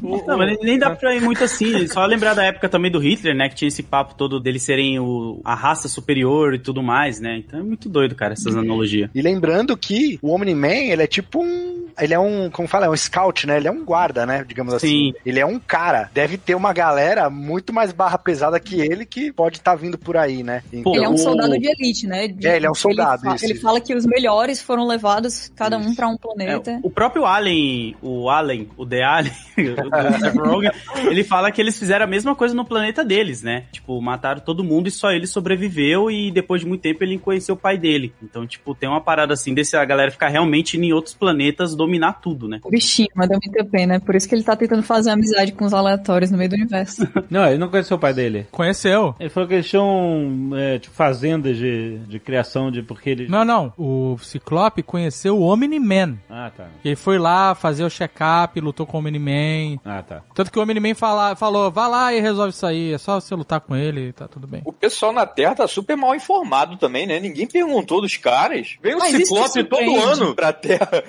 Não, 0.02 0.36
mas 0.38 0.46
nem- 0.48 0.58
nem 0.62 0.78
dá 0.78 0.90
pra 0.94 1.14
ir 1.14 1.20
muito 1.22 1.42
assim. 1.52 1.86
Só 1.88 2.04
lembrar 2.06 2.34
da 2.34 2.44
época 2.44 2.68
também 2.68 2.90
do 2.90 2.98
Hitler, 2.98 3.34
né? 3.34 3.48
Que 3.48 3.54
tinha 3.56 3.68
esse 3.68 3.82
papo 3.82 4.14
todo 4.14 4.38
deles 4.40 4.62
serem 4.62 4.98
o, 4.98 5.40
a 5.44 5.54
raça 5.54 5.88
superior 5.88 6.54
e 6.54 6.58
tudo 6.58 6.82
mais, 6.82 7.20
né? 7.20 7.38
Então 7.38 7.60
é 7.60 7.62
muito 7.62 7.88
doido, 7.88 8.14
cara, 8.14 8.32
essas 8.34 8.54
analogias. 8.56 9.10
E 9.14 9.20
lembrando 9.22 9.76
que 9.76 10.18
o 10.22 10.30
Omni-Man, 10.32 10.68
ele 10.92 11.02
é 11.02 11.06
tipo 11.06 11.42
um. 11.42 11.86
Ele 11.98 12.14
é 12.14 12.18
um. 12.18 12.48
Como 12.50 12.68
fala? 12.68 12.86
É 12.86 12.90
um 12.90 12.96
scout, 12.96 13.46
né? 13.46 13.56
Ele 13.56 13.66
é 13.68 13.70
um 13.72 13.84
guarda, 13.84 14.24
né? 14.24 14.44
Digamos 14.46 14.72
assim. 14.74 14.88
Sim. 14.88 15.12
Ele 15.26 15.40
é 15.40 15.46
um 15.46 15.58
cara. 15.58 16.08
Deve 16.14 16.36
ter 16.38 16.54
uma 16.54 16.72
galera 16.72 17.28
muito 17.28 17.72
mais 17.72 17.90
barra 17.92 18.16
pesada 18.18 18.60
que 18.60 18.80
ele 18.80 19.04
que 19.04 19.32
pode 19.32 19.56
estar 19.56 19.74
vindo 19.74 19.98
por 19.98 20.16
aí, 20.16 20.42
né? 20.42 20.62
Então, 20.72 20.94
Ele 20.94 21.04
é 21.04 21.08
um 21.08 21.14
o- 21.14 21.18
soldado 21.18 21.58
de 21.58 21.66
elite, 21.68 22.06
né? 22.06 22.28
De- 22.28 22.46
É, 22.46 22.56
ele 22.56 22.66
é 22.66 22.70
um 22.70 22.74
soldado, 22.74 23.26
Ele, 23.26 23.34
isso, 23.34 23.44
ele 23.46 23.52
isso. 23.54 23.62
fala 23.62 23.80
que 23.80 23.94
os 23.94 24.06
melhores 24.06 24.62
foram 24.62 24.86
levados, 24.86 25.50
cada 25.56 25.76
um 25.76 25.92
pra 25.94 26.08
um 26.08 26.14
É, 26.14 26.18
planeta. 26.18 26.80
o 26.82 26.90
próprio 26.90 27.24
Allen, 27.24 27.96
o 28.00 28.28
Allen, 28.30 28.68
o 28.76 28.86
The 28.86 29.02
Allen, 29.02 29.32
do 29.56 30.18
Seth 30.20 30.36
Rogen, 30.36 30.70
ele 31.10 31.24
fala 31.38 31.52
que 31.52 31.60
eles 31.60 31.78
fizeram 31.78 32.04
a 32.04 32.08
mesma 32.08 32.34
coisa 32.34 32.52
no 32.52 32.64
planeta 32.64 33.04
deles, 33.04 33.44
né? 33.44 33.66
Tipo, 33.70 34.00
mataram 34.02 34.40
todo 34.40 34.64
mundo 34.64 34.88
e 34.88 34.90
só 34.90 35.12
ele 35.12 35.26
sobreviveu 35.26 36.10
e 36.10 36.32
depois 36.32 36.62
de 36.62 36.66
muito 36.66 36.80
tempo 36.80 37.04
ele 37.04 37.16
conheceu 37.16 37.54
o 37.54 37.58
pai 37.58 37.78
dele. 37.78 38.12
Então, 38.20 38.44
tipo, 38.44 38.74
tem 38.74 38.88
uma 38.88 39.00
parada 39.00 39.34
assim 39.34 39.54
desse 39.54 39.76
a 39.76 39.84
galera 39.84 40.10
ficar 40.10 40.28
realmente 40.28 40.76
em 40.76 40.92
outros 40.92 41.14
planetas 41.14 41.76
dominar 41.76 42.14
tudo, 42.14 42.48
né? 42.48 42.58
O 42.64 42.70
bichinho, 42.70 43.08
mas 43.14 43.28
deu 43.28 43.38
muita 43.40 43.64
pena. 43.64 43.94
É 43.94 43.98
por 44.00 44.16
isso 44.16 44.28
que 44.28 44.34
ele 44.34 44.42
tá 44.42 44.56
tentando 44.56 44.82
fazer 44.82 45.10
amizade 45.10 45.52
com 45.52 45.64
os 45.64 45.72
aleatórios 45.72 46.32
no 46.32 46.36
meio 46.36 46.50
do 46.50 46.56
universo. 46.56 47.06
Não, 47.30 47.46
ele 47.46 47.58
não 47.58 47.68
conheceu 47.68 47.96
o 47.96 48.00
pai 48.00 48.14
dele. 48.14 48.46
Conheceu. 48.50 49.14
Ele 49.20 49.28
falou 49.28 49.48
que 49.48 49.54
eles 49.54 49.68
tinham 49.68 50.50
é, 50.54 50.78
tipo, 50.78 50.94
fazendas 50.94 51.56
de, 51.56 51.98
de 51.98 52.18
criação 52.18 52.70
de 52.70 52.82
porque 52.82 53.10
eles. 53.10 53.28
Não, 53.28 53.44
não. 53.44 53.72
O 53.76 54.16
Ciclope 54.18 54.82
conheceu 54.82 55.38
o 55.38 55.42
Omni-Man. 55.42 56.16
Ah, 56.28 56.50
tá. 56.56 56.68
Ele 56.84 56.96
foi 56.96 57.18
lá 57.18 57.54
fazer 57.54 57.84
o 57.84 57.90
check-up, 57.90 58.58
lutou 58.60 58.86
com 58.86 58.96
o 58.96 59.00
Omni-Man. 59.00 59.78
Ah, 59.84 60.02
tá. 60.02 60.22
Tanto 60.34 60.50
que 60.50 60.58
o 60.58 60.62
Omni-Man 60.62 60.94
fala, 60.94 61.27
falou, 61.36 61.70
vá 61.70 61.86
lá 61.86 62.12
e 62.12 62.20
resolve 62.20 62.50
isso 62.50 62.66
aí. 62.66 62.92
É 62.92 62.98
só 62.98 63.20
você 63.20 63.34
lutar 63.34 63.60
com 63.60 63.74
ele 63.76 64.08
e 64.08 64.12
tá 64.12 64.26
tudo 64.28 64.46
bem. 64.46 64.62
O 64.64 64.72
pessoal 64.72 65.12
na 65.12 65.26
Terra 65.26 65.54
tá 65.56 65.68
super 65.68 65.96
mal 65.96 66.14
informado 66.14 66.76
também, 66.76 67.06
né? 67.06 67.18
Ninguém 67.20 67.46
perguntou 67.46 68.00
dos 68.00 68.16
caras. 68.16 68.76
Vem 68.82 68.94
o 68.94 69.00
Ciclope 69.00 69.64
todo 69.64 69.80
surpreende. 69.84 69.98
ano 69.98 70.34
pra 70.34 70.52
Terra. 70.52 71.04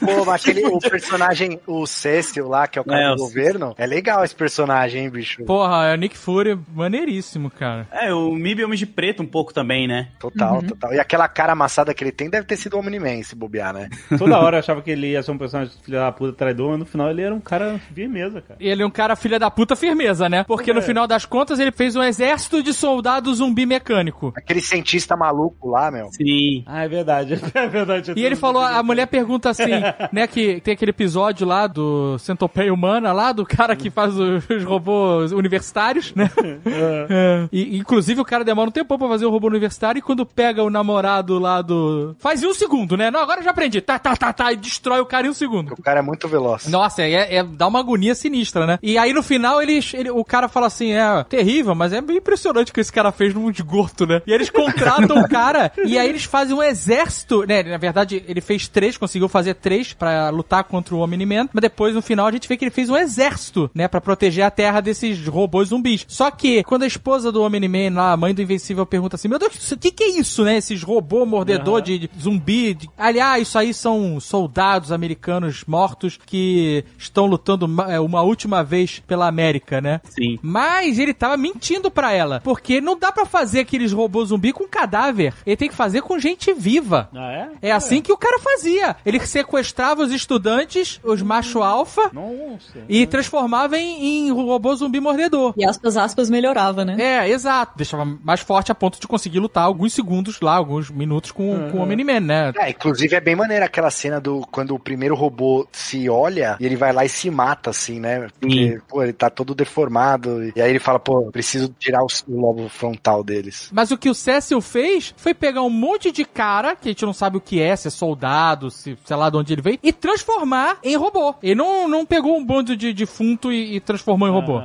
Pô, 0.00 0.24
mas 0.24 0.40
aquele, 0.40 0.66
o 0.66 0.78
personagem, 0.78 1.60
o 1.66 1.86
Cecil 1.86 2.48
lá, 2.48 2.66
que 2.66 2.78
é 2.78 2.82
o 2.82 2.84
cara 2.84 3.12
É, 3.12 3.14
do 3.14 3.16
governo, 3.16 3.74
é 3.78 3.86
legal 3.86 4.24
esse 4.24 4.34
personagem, 4.34 5.04
hein, 5.04 5.10
bicho? 5.10 5.44
Porra, 5.44 5.86
é 5.86 5.94
o 5.94 5.96
Nick 5.96 6.16
Fury, 6.16 6.58
maneiríssimo, 6.74 7.50
cara. 7.50 7.86
É, 7.90 8.12
o 8.12 8.32
Mib 8.32 8.60
é 8.60 8.64
homem 8.64 8.78
de 8.78 8.86
preto 8.86 9.22
um 9.22 9.26
pouco 9.26 9.52
também, 9.52 9.86
né? 9.88 10.08
Total, 10.18 10.62
total. 10.62 10.92
E 10.94 10.98
aquela 11.00 11.28
cara 11.28 11.52
amassada 11.52 11.92
que 11.94 12.02
ele 12.04 12.12
tem 12.12 12.28
deve 12.30 12.46
ter 12.46 12.56
sido 12.56 12.76
o 12.76 12.80
Omni-Man, 12.80 13.22
se 13.22 13.34
bobear, 13.34 13.72
né? 13.72 13.88
Toda 14.18 14.38
hora 14.38 14.56
eu 14.56 14.60
achava 14.60 14.82
que 14.82 14.90
ele 14.90 15.08
ia 15.12 15.22
ser 15.22 15.30
um 15.30 15.38
personagem 15.38 15.72
filho 15.82 15.98
da 15.98 16.12
puta 16.12 16.32
traidor, 16.32 16.70
mas 16.70 16.78
no 16.80 16.86
final 16.86 17.10
ele 17.10 17.22
era 17.22 17.34
um 17.34 17.40
cara 17.40 17.80
firmeza, 17.94 18.40
cara. 18.40 18.56
E 18.60 18.68
ele 18.68 18.82
é 18.82 18.86
um 18.86 18.90
cara 18.90 19.16
filha 19.16 19.38
da 19.38 19.50
puta 19.54 19.76
firmeza, 19.76 20.28
né? 20.28 20.44
Porque 20.44 20.72
no 20.72 20.82
final 20.82 21.06
das 21.06 21.24
contas 21.24 21.58
ele 21.58 21.72
fez 21.72 21.96
um 21.96 22.02
exército 22.02 22.62
de 22.62 22.72
soldado 22.72 23.34
zumbi 23.34 23.66
mecânico. 23.66 24.32
Aquele 24.36 24.60
cientista 24.60 25.16
maluco 25.16 25.70
lá, 25.70 25.90
meu. 25.90 26.08
Sim. 26.12 26.62
Ah, 26.66 26.84
é 26.84 26.88
verdade. 26.88 27.40
É 27.54 27.68
verdade. 27.68 28.12
E 28.16 28.24
ele 28.24 28.34
falou, 28.36 28.62
a 28.62 28.82
mulher 28.82 29.06
pergunta 29.06 29.48
assim, 29.48 29.70
né, 30.12 30.26
que 30.26 30.60
tem 30.60 30.74
aquele 30.74 30.90
episódio 30.90 31.46
lá 31.46 31.66
do 31.66 32.18
Centopeia 32.18 32.74
Humana, 32.74 33.12
lá 33.12 33.32
do 33.32 33.46
cara 33.46 33.76
que 33.76 33.90
faz 33.90 34.18
os, 34.18 34.48
os 34.50 34.64
robôs 34.64 35.32
universitários, 35.32 36.12
né? 36.14 36.30
É. 36.66 37.48
E, 37.52 37.76
inclusive 37.76 38.20
o 38.20 38.24
cara 38.24 38.44
demora 38.44 38.68
um 38.68 38.72
tempo 38.72 38.98
pra 38.98 39.08
fazer 39.08 39.26
o 39.26 39.30
robô 39.30 39.46
universitário 39.46 39.98
e 39.98 40.02
quando 40.02 40.26
pega 40.26 40.62
o 40.62 40.70
namorado 40.70 41.38
lá 41.38 41.62
do... 41.62 42.16
Faz 42.18 42.42
em 42.42 42.46
um 42.46 42.54
segundo, 42.54 42.96
né? 42.96 43.10
Não, 43.10 43.20
agora 43.20 43.40
eu 43.40 43.44
já 43.44 43.50
aprendi. 43.50 43.80
Tá, 43.80 43.98
tá, 43.98 44.16
tá, 44.16 44.32
tá, 44.32 44.52
e 44.52 44.56
destrói 44.56 45.00
o 45.00 45.06
cara 45.06 45.26
em 45.26 45.30
um 45.30 45.34
segundo. 45.34 45.74
O 45.78 45.82
cara 45.82 46.00
é 46.00 46.02
muito 46.02 46.26
veloz. 46.28 46.66
Nossa, 46.68 47.02
é, 47.02 47.36
é- 47.36 47.44
dá 47.44 47.66
uma 47.66 47.80
agonia 47.80 48.14
sinistra, 48.14 48.66
né? 48.66 48.78
E 48.82 48.96
aí 48.98 49.12
no 49.12 49.22
final 49.22 49.43
eles, 49.60 49.92
ele- 49.94 50.10
o 50.10 50.24
cara 50.24 50.48
fala 50.48 50.66
assim, 50.66 50.92
é 50.92 51.24
terrível, 51.28 51.74
mas 51.74 51.92
é 51.92 52.00
bem 52.00 52.16
impressionante 52.18 52.70
o 52.70 52.74
que 52.74 52.80
esse 52.80 52.92
cara 52.92 53.10
fez 53.12 53.34
num 53.34 53.50
esgoto, 53.50 54.06
né? 54.06 54.22
E 54.26 54.32
eles 54.32 54.50
contratam 54.50 55.20
o 55.20 55.28
cara 55.28 55.72
e 55.84 55.98
aí 55.98 56.08
eles 56.08 56.24
fazem 56.24 56.54
um 56.54 56.62
exército, 56.62 57.44
né? 57.46 57.62
Na 57.62 57.76
verdade, 57.78 58.22
ele 58.28 58.40
fez 58.40 58.68
três, 58.68 58.96
conseguiu 58.96 59.28
fazer 59.28 59.54
três 59.54 59.92
pra 59.92 60.28
lutar 60.30 60.64
contra 60.64 60.94
o 60.94 61.00
Omni-Man, 61.00 61.48
mas 61.52 61.60
depois 61.62 61.94
no 61.94 62.02
final 62.02 62.26
a 62.26 62.32
gente 62.32 62.48
vê 62.48 62.56
que 62.56 62.64
ele 62.64 62.70
fez 62.70 62.88
um 62.90 62.96
exército, 62.96 63.70
né? 63.74 63.88
Pra 63.88 64.00
proteger 64.00 64.44
a 64.44 64.50
Terra 64.50 64.80
desses 64.80 65.26
robôs 65.26 65.68
zumbis. 65.68 66.04
Só 66.08 66.30
que 66.30 66.62
quando 66.64 66.82
a 66.82 66.86
esposa 66.86 67.30
do 67.32 67.42
Omni-Man 67.42 67.94
lá, 67.94 68.12
a 68.12 68.16
mãe 68.16 68.34
do 68.34 68.42
Invencível, 68.42 68.84
pergunta 68.86 69.16
assim, 69.16 69.28
meu 69.28 69.38
Deus, 69.38 69.72
o 69.72 69.76
que, 69.76 69.90
que 69.90 70.04
é 70.04 70.18
isso, 70.18 70.44
né? 70.44 70.56
Esses 70.56 70.82
robôs 70.82 71.28
mordedor 71.28 71.80
de, 71.80 71.98
de 71.98 72.10
zumbi. 72.20 72.74
De... 72.74 72.88
Aliás, 72.98 73.48
isso 73.48 73.58
aí 73.58 73.72
são 73.74 74.18
soldados 74.20 74.92
americanos 74.92 75.64
mortos 75.66 76.18
que 76.26 76.84
estão 76.98 77.26
lutando 77.26 77.66
ma- 77.68 77.90
é, 77.92 77.98
uma 78.00 78.22
última 78.22 78.62
vez 78.62 79.00
pela 79.06 79.30
América, 79.34 79.80
né? 79.80 80.00
Sim. 80.04 80.38
Mas 80.40 80.98
ele 80.98 81.12
tava 81.12 81.36
mentindo 81.36 81.90
pra 81.90 82.12
ela, 82.12 82.40
porque 82.42 82.80
não 82.80 82.96
dá 82.98 83.10
pra 83.10 83.26
fazer 83.26 83.60
aqueles 83.60 83.92
robôs 83.92 84.28
zumbi 84.28 84.52
com 84.52 84.68
cadáver. 84.68 85.34
Ele 85.44 85.56
tem 85.56 85.68
que 85.68 85.74
fazer 85.74 86.02
com 86.02 86.18
gente 86.18 86.52
viva. 86.52 87.08
Ah, 87.14 87.32
é? 87.60 87.68
É 87.68 87.72
assim 87.72 88.00
que 88.00 88.12
o 88.12 88.16
cara 88.16 88.38
fazia. 88.38 88.96
Ele 89.04 89.18
sequestrava 89.26 90.02
os 90.02 90.12
estudantes, 90.12 91.00
os 91.02 91.20
macho 91.22 91.62
alfa, 91.62 92.10
Nossa. 92.12 92.84
e 92.88 93.06
transformava 93.06 93.76
em, 93.76 94.28
em 94.28 94.32
robô 94.32 94.74
zumbi 94.74 95.00
mordedor. 95.00 95.52
E 95.56 95.64
aspas, 95.64 95.96
aspas, 95.96 96.30
melhorava, 96.30 96.84
né? 96.84 96.96
É, 96.98 97.28
exato. 97.28 97.76
Deixava 97.76 98.04
mais 98.04 98.40
forte 98.40 98.70
a 98.70 98.74
ponto 98.74 99.00
de 99.00 99.06
conseguir 99.08 99.40
lutar 99.40 99.64
alguns 99.64 99.92
segundos 99.92 100.40
lá, 100.40 100.54
alguns 100.54 100.90
minutos 100.90 101.32
com, 101.32 101.70
com 101.70 101.78
o 101.78 101.82
Omni-Man, 101.82 102.20
né? 102.20 102.52
É, 102.56 102.70
inclusive 102.70 103.16
é 103.16 103.20
bem 103.20 103.34
maneira 103.34 103.64
aquela 103.64 103.90
cena 103.90 104.20
do 104.20 104.46
quando 104.50 104.74
o 104.74 104.78
primeiro 104.78 105.14
robô 105.14 105.66
se 105.72 106.08
olha 106.08 106.56
e 106.60 106.66
ele 106.66 106.76
vai 106.76 106.92
lá 106.92 107.04
e 107.04 107.08
se 107.08 107.30
mata, 107.30 107.70
assim, 107.70 107.98
né? 108.00 108.28
Porque, 108.40 108.80
pô, 108.88 109.02
ele 109.02 109.12
tá 109.12 109.23
todo 109.30 109.54
deformado. 109.54 110.52
E 110.54 110.60
aí 110.60 110.70
ele 110.70 110.78
fala, 110.78 110.98
pô, 110.98 111.30
preciso 111.30 111.74
tirar 111.78 112.02
o, 112.02 112.06
o 112.28 112.40
lobo 112.40 112.68
frontal 112.68 113.22
deles. 113.22 113.70
Mas 113.72 113.90
o 113.90 113.98
que 113.98 114.08
o 114.08 114.14
Cecil 114.14 114.60
fez 114.60 115.14
foi 115.16 115.34
pegar 115.34 115.62
um 115.62 115.70
monte 115.70 116.10
de 116.10 116.24
cara, 116.24 116.76
que 116.76 116.88
a 116.88 116.92
gente 116.92 117.04
não 117.04 117.12
sabe 117.12 117.36
o 117.36 117.40
que 117.40 117.60
é, 117.60 117.74
se 117.76 117.88
é 117.88 117.90
soldado, 117.90 118.70
se 118.70 118.96
sei 119.04 119.16
lá 119.16 119.30
de 119.30 119.36
onde 119.36 119.52
ele 119.52 119.62
veio, 119.62 119.78
e 119.82 119.92
transformar 119.92 120.78
em 120.82 120.96
robô. 120.96 121.34
Ele 121.42 121.54
não, 121.54 121.88
não 121.88 122.06
pegou 122.06 122.36
um 122.36 122.44
bando 122.44 122.76
de 122.76 122.92
defunto 122.92 123.52
e, 123.52 123.76
e 123.76 123.80
transformou 123.80 124.28
em 124.28 124.32
robô. 124.32 124.60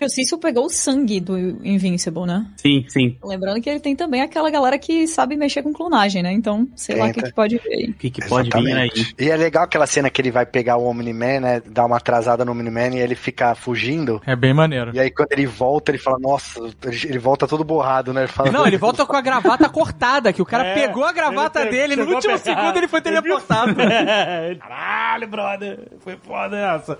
O 0.00 0.08
Cício 0.08 0.38
pegou 0.38 0.66
o 0.66 0.70
sangue 0.70 1.20
do 1.20 1.36
Invincible, 1.38 2.26
né? 2.26 2.46
Sim, 2.56 2.84
sim. 2.88 3.16
Lembrando 3.24 3.60
que 3.60 3.68
ele 3.68 3.80
tem 3.80 3.96
também 3.96 4.22
aquela 4.22 4.50
galera 4.50 4.78
que 4.78 5.06
sabe 5.06 5.36
mexer 5.36 5.62
com 5.62 5.72
clonagem, 5.72 6.22
né? 6.22 6.32
Então, 6.32 6.68
sei 6.74 6.96
lá 6.96 7.06
o 7.06 7.12
que, 7.12 7.22
que 7.22 7.32
pode 7.32 7.58
ver 7.58 7.74
aí. 7.74 7.90
O 7.90 7.94
que, 7.94 8.10
que 8.10 8.28
pode 8.28 8.50
vir 8.50 8.76
aí? 8.76 8.90
E 9.18 9.30
é 9.30 9.36
legal 9.36 9.64
aquela 9.64 9.86
cena 9.86 10.10
que 10.10 10.20
ele 10.20 10.30
vai 10.30 10.46
pegar 10.46 10.76
o 10.76 10.84
Omni-Man, 10.84 11.40
né? 11.40 11.62
Dar 11.66 11.86
uma 11.86 11.96
atrasada 11.96 12.44
no 12.44 12.52
Omni-Man 12.52 12.94
e 12.94 12.98
ele 12.98 13.14
fica 13.14 13.54
fugindo. 13.54 13.95
É 14.26 14.34
bem 14.36 14.52
maneiro. 14.54 14.90
E 14.94 15.00
aí 15.00 15.10
quando 15.10 15.28
ele 15.32 15.46
volta, 15.46 15.90
ele 15.90 15.98
fala, 15.98 16.18
nossa, 16.18 16.60
ele 17.04 17.18
volta 17.18 17.46
todo 17.46 17.64
borrado, 17.64 18.12
né? 18.12 18.22
Ele 18.22 18.32
fala, 18.32 18.50
Não, 18.50 18.66
ele 18.66 18.76
volta 18.76 19.04
com 19.06 19.16
a 19.16 19.20
gravata 19.20 19.68
cortada, 19.68 20.32
que 20.32 20.42
o 20.42 20.44
cara 20.46 20.64
É, 20.66 20.74
pegou 20.74 21.04
a 21.04 21.12
gravata 21.12 21.60
ele 21.60 21.70
pe- 21.70 21.76
dele, 21.76 21.96
no 21.96 22.02
último 22.14 22.38
pegar. 22.38 22.38
segundo 22.38 22.76
ele 22.76 22.88
foi 22.88 23.00
teleportado. 23.00 23.74
Caralho, 24.58 25.28
brother. 25.28 25.78
Foi 26.00 26.16
foda 26.16 26.56
essa. 26.56 26.98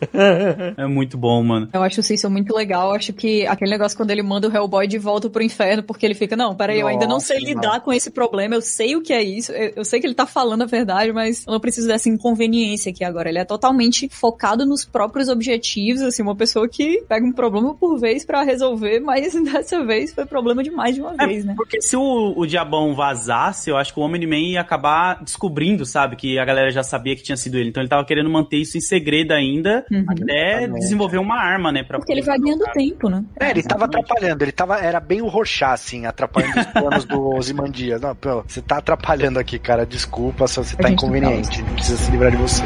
É 0.77 0.87
muito 0.87 1.17
bom, 1.17 1.43
mano. 1.43 1.69
Eu 1.73 1.83
acho 1.83 2.01
o 2.01 2.03
Cício 2.03 2.31
muito 2.31 2.55
legal. 2.55 2.93
Acho 2.93 3.13
que 3.13 3.47
aquele 3.47 3.71
negócio 3.71 3.97
quando 3.97 4.11
ele 4.11 4.23
manda 4.23 4.49
o 4.49 4.55
Hellboy 4.55 4.87
de 4.87 4.99
volta 4.99 5.29
pro 5.29 5.43
inferno, 5.43 5.83
porque 5.83 6.05
ele 6.07 6.15
fica, 6.15 6.37
não, 6.37 6.55
peraí, 6.55 6.81
eu 6.81 6.87
ainda 6.87 7.07
não 7.07 7.21
sei 7.21 7.39
Nossa, 7.41 7.49
lidar 7.49 7.81
com 7.81 7.93
esse 7.93 8.11
problema, 8.11 8.55
eu 8.55 8.63
sei 8.63 8.97
o 8.97 9.03
que 9.03 9.13
é 9.13 9.23
isso, 9.23 9.53
eu, 9.53 9.73
eu 9.77 9.85
sei 9.85 10.01
que 10.01 10.07
ele 10.07 10.15
tá 10.15 10.27
falando 10.27 10.63
a 10.63 10.67
verdade, 10.67 11.13
mas 11.13 11.45
eu 11.47 11.53
não 11.53 11.61
preciso 11.61 11.87
dessa 11.89 12.09
inconveniência 12.09 12.91
aqui 12.91 13.05
agora. 13.05 13.29
Ele 13.29 13.39
é 13.39 13.45
totalmente 13.45 14.09
focado 14.09 14.65
nos 14.67 14.85
próprios 14.85 15.29
objetivos, 15.29 16.03
assim, 16.03 16.23
uma 16.23 16.37
pessoa 16.37 16.69
que 16.69 16.83
pega 17.09 17.27
um 17.27 17.33
problema 17.33 17.75
por 17.75 17.99
vez 17.99 18.25
pra 18.25 18.43
resolver, 18.43 19.01
mas 19.01 19.35
dessa 19.45 19.85
vez 19.85 20.13
foi 20.13 20.27
problema 20.27 20.63
de 20.63 20.71
mais 20.71 20.95
de 20.95 21.01
uma 21.01 21.15
vez, 21.15 21.45
né? 21.45 21.55
Porque 21.57 21.81
se 21.81 21.97
o, 21.97 22.35
o 22.37 22.47
diabão 22.47 22.95
vazasse, 22.95 23.71
eu 23.71 23.77
acho 23.77 23.93
que 23.93 24.01
o 24.01 24.03
Omni-Man 24.03 24.37
ia 24.37 24.61
acabar 24.61 25.23
descobrindo, 25.23 25.85
sabe? 25.85 26.17
Que 26.17 26.39
a 26.39 26.45
galera 26.45 26.71
já 26.71 26.83
sabia 26.83 27.17
que 27.17 27.23
tinha 27.23 27.37
sido 27.37 27.57
ele. 27.57 27.71
Então 27.71 27.83
ele 27.83 27.89
tava 27.89 28.05
querendo 28.05 28.31
manter 28.31 28.59
isso 28.59 28.77
em 28.77 28.81
segredo 28.81 29.33
ainda, 29.33 29.85
até 30.09 30.69
desenvolver 30.69 31.19
uma 31.19 31.37
arma, 31.37 31.73
né? 31.73 31.83
Pra 31.83 31.99
Porque 31.99 32.13
ele 32.13 32.23
vai 32.23 32.39
ganhando 32.39 32.65
tempo, 32.73 33.09
né? 33.09 33.25
É, 33.41 33.51
ele 33.51 33.63
tava 33.63 33.85
atrapalhando, 33.85 34.43
ele 34.43 34.53
tava, 34.53 34.79
era 34.79 35.01
bem 35.01 35.23
o 35.23 35.29
Rorschach, 35.29 35.73
assim, 35.73 36.07
atrapalhando 36.07 36.61
os 36.61 36.67
planos 36.67 37.05
do 37.05 37.29
Ozymandias. 37.37 38.01
Não, 38.01 38.15
pô, 38.15 38.43
você 38.47 38.61
tá 38.61 38.79
atrapalhando 38.79 39.39
aqui, 39.39 39.59
cara, 39.59 39.87
desculpa, 39.87 40.47
só 40.47 40.63
você 40.63 40.77
tá 40.77 40.89
gente 40.89 41.03
não 41.03 41.17
inconveniente, 41.17 41.63
precisa 41.63 41.97
se 41.97 42.11
livrar 42.11 42.31
de 42.31 42.37
você. 42.37 42.65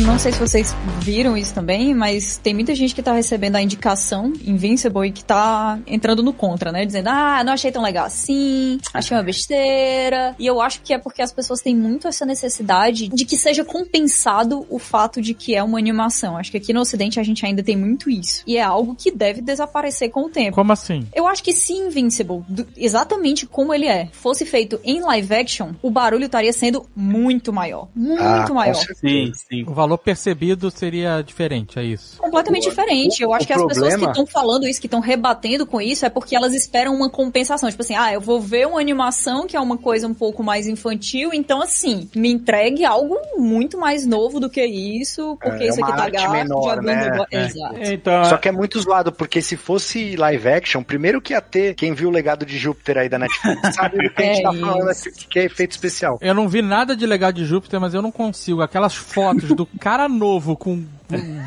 Não 0.00 0.18
sei 0.18 0.32
se 0.32 0.38
vocês 0.40 0.74
viram 1.00 1.36
isso 1.36 1.54
também, 1.54 1.94
mas 1.94 2.36
tem 2.38 2.54
muita 2.54 2.74
gente 2.74 2.94
que 2.94 3.02
tá 3.02 3.12
recebendo 3.12 3.56
a 3.56 3.62
indicação 3.62 4.32
Invincible 4.44 5.06
e 5.08 5.12
que 5.12 5.22
tá 5.24 5.78
entrando 5.86 6.22
no 6.22 6.32
contra, 6.32 6.72
né? 6.72 6.84
Dizendo, 6.84 7.08
ah, 7.08 7.42
não 7.44 7.52
achei 7.52 7.70
tão 7.70 7.82
legal 7.82 8.06
assim, 8.06 8.78
achei 8.92 9.16
uma 9.16 9.22
besteira. 9.22 10.34
E 10.38 10.46
eu 10.46 10.60
acho 10.60 10.80
que 10.82 10.92
é 10.94 10.98
porque 10.98 11.22
as 11.22 11.32
pessoas 11.32 11.60
têm 11.60 11.76
muito 11.76 12.08
essa 12.08 12.24
necessidade 12.26 13.08
de 13.08 13.24
que 13.24 13.36
seja 13.36 13.64
compensado 13.64 14.66
o 14.70 14.78
fato 14.78 15.20
de 15.20 15.34
que 15.34 15.54
é 15.54 15.62
uma 15.62 15.78
animação. 15.78 16.36
Acho 16.36 16.50
que 16.50 16.56
aqui 16.56 16.72
no 16.72 16.80
Ocidente 16.80 17.20
a 17.20 17.22
gente 17.22 17.44
ainda 17.44 17.62
tem 17.62 17.76
muito 17.76 18.10
isso. 18.10 18.42
E 18.46 18.56
é 18.56 18.62
algo 18.62 18.94
que 18.96 19.10
deve 19.10 19.40
desaparecer 19.40 20.10
com 20.10 20.24
o 20.24 20.28
tempo. 20.28 20.54
Como 20.56 20.72
assim? 20.72 21.06
Eu 21.14 21.26
acho 21.28 21.42
que 21.44 21.52
se 21.52 21.72
Invincible, 21.74 22.42
do- 22.48 22.66
exatamente 22.76 23.46
como 23.46 23.72
ele 23.72 23.86
é, 23.86 24.08
fosse 24.12 24.44
feito 24.46 24.80
em 24.84 25.00
live 25.00 25.34
action, 25.34 25.72
o 25.82 25.90
barulho 25.90 26.26
estaria 26.26 26.52
sendo 26.52 26.86
muito 26.96 27.52
maior. 27.52 27.88
Muito 27.94 28.22
Ah, 28.22 28.54
maior. 28.54 28.74
Sim, 28.74 29.32
sim. 29.34 29.62
O 29.66 29.72
valor 29.82 29.98
percebido 29.98 30.70
seria 30.70 31.22
diferente, 31.22 31.78
é 31.78 31.84
isso. 31.84 32.16
completamente 32.18 32.68
diferente. 32.68 33.22
Eu 33.22 33.32
acho 33.34 33.44
o 33.44 33.46
que 33.46 33.52
as 33.52 33.62
pessoas 33.66 33.74
que 33.76 33.98
problema- 33.98 34.12
estão 34.12 34.26
falando 34.26 34.66
isso, 34.66 34.80
que 34.80 34.86
estão 34.86 35.00
rebatendo 35.00 35.66
com 35.66 35.80
isso, 35.80 36.06
é 36.06 36.10
porque 36.10 36.34
elas 36.36 36.54
esperam 36.54 36.94
uma 36.94 37.10
compensação. 37.10 37.68
Tipo 37.70 37.82
assim, 37.82 37.94
ah, 37.96 38.12
eu 38.12 38.20
vou 38.20 38.40
ver 38.40 38.66
uma 38.66 38.80
animação 38.80 39.46
que 39.46 39.56
é 39.56 39.60
uma 39.60 39.76
coisa 39.76 40.06
um 40.06 40.14
pouco 40.14 40.42
mais 40.42 40.66
infantil, 40.66 41.30
então 41.32 41.60
assim, 41.62 42.08
me 42.14 42.30
entregue 42.30 42.84
algo 42.84 43.16
muito 43.36 43.78
mais 43.78 44.06
novo 44.06 44.38
do 44.40 44.48
que 44.48 44.64
isso, 44.64 45.36
porque 45.42 45.64
É, 45.64 45.68
isso 45.68 45.84
aqui 45.84 45.96
tá 45.96 46.08
gasto, 46.08 46.30
menor, 46.30 46.82
né? 46.82 47.24
É. 47.30 47.44
Exato. 47.46 47.74
Então, 47.82 48.24
Só 48.24 48.36
que 48.36 48.48
é 48.48 48.52
muito 48.52 48.80
zoado, 48.80 49.12
porque 49.12 49.42
se 49.42 49.56
fosse 49.56 50.16
live 50.16 50.48
action, 50.48 50.82
primeiro 50.82 51.20
que 51.20 51.32
ia 51.32 51.40
ter 51.40 51.74
quem 51.74 51.92
viu 51.94 52.08
o 52.08 52.12
legado 52.12 52.46
de 52.46 52.56
Júpiter 52.56 52.98
aí 52.98 53.08
da 53.08 53.18
Netflix, 53.18 53.60
sabe 53.74 53.96
do 53.98 54.14
que 54.14 54.22
a 54.22 54.26
gente 54.26 54.40
É 54.40 54.42
tá 54.42 54.52
falando 54.54 54.90
isso. 54.90 55.08
aqui, 55.08 55.26
que 55.26 55.38
é 55.38 55.44
efeito 55.44 55.72
especial. 55.72 56.18
Eu 56.20 56.34
não 56.34 56.48
vi 56.48 56.62
nada 56.62 56.94
de 56.96 57.04
legal 57.06 57.32
de 57.32 57.44
Júpiter, 57.44 57.80
mas 57.80 57.94
eu 57.94 58.02
não 58.02 58.12
consigo. 58.12 58.62
Aquelas 58.62 58.94
fotos 58.94 59.48
do 59.48 59.66
cara 59.80 60.08
novo 60.08 60.56
com 60.56 60.84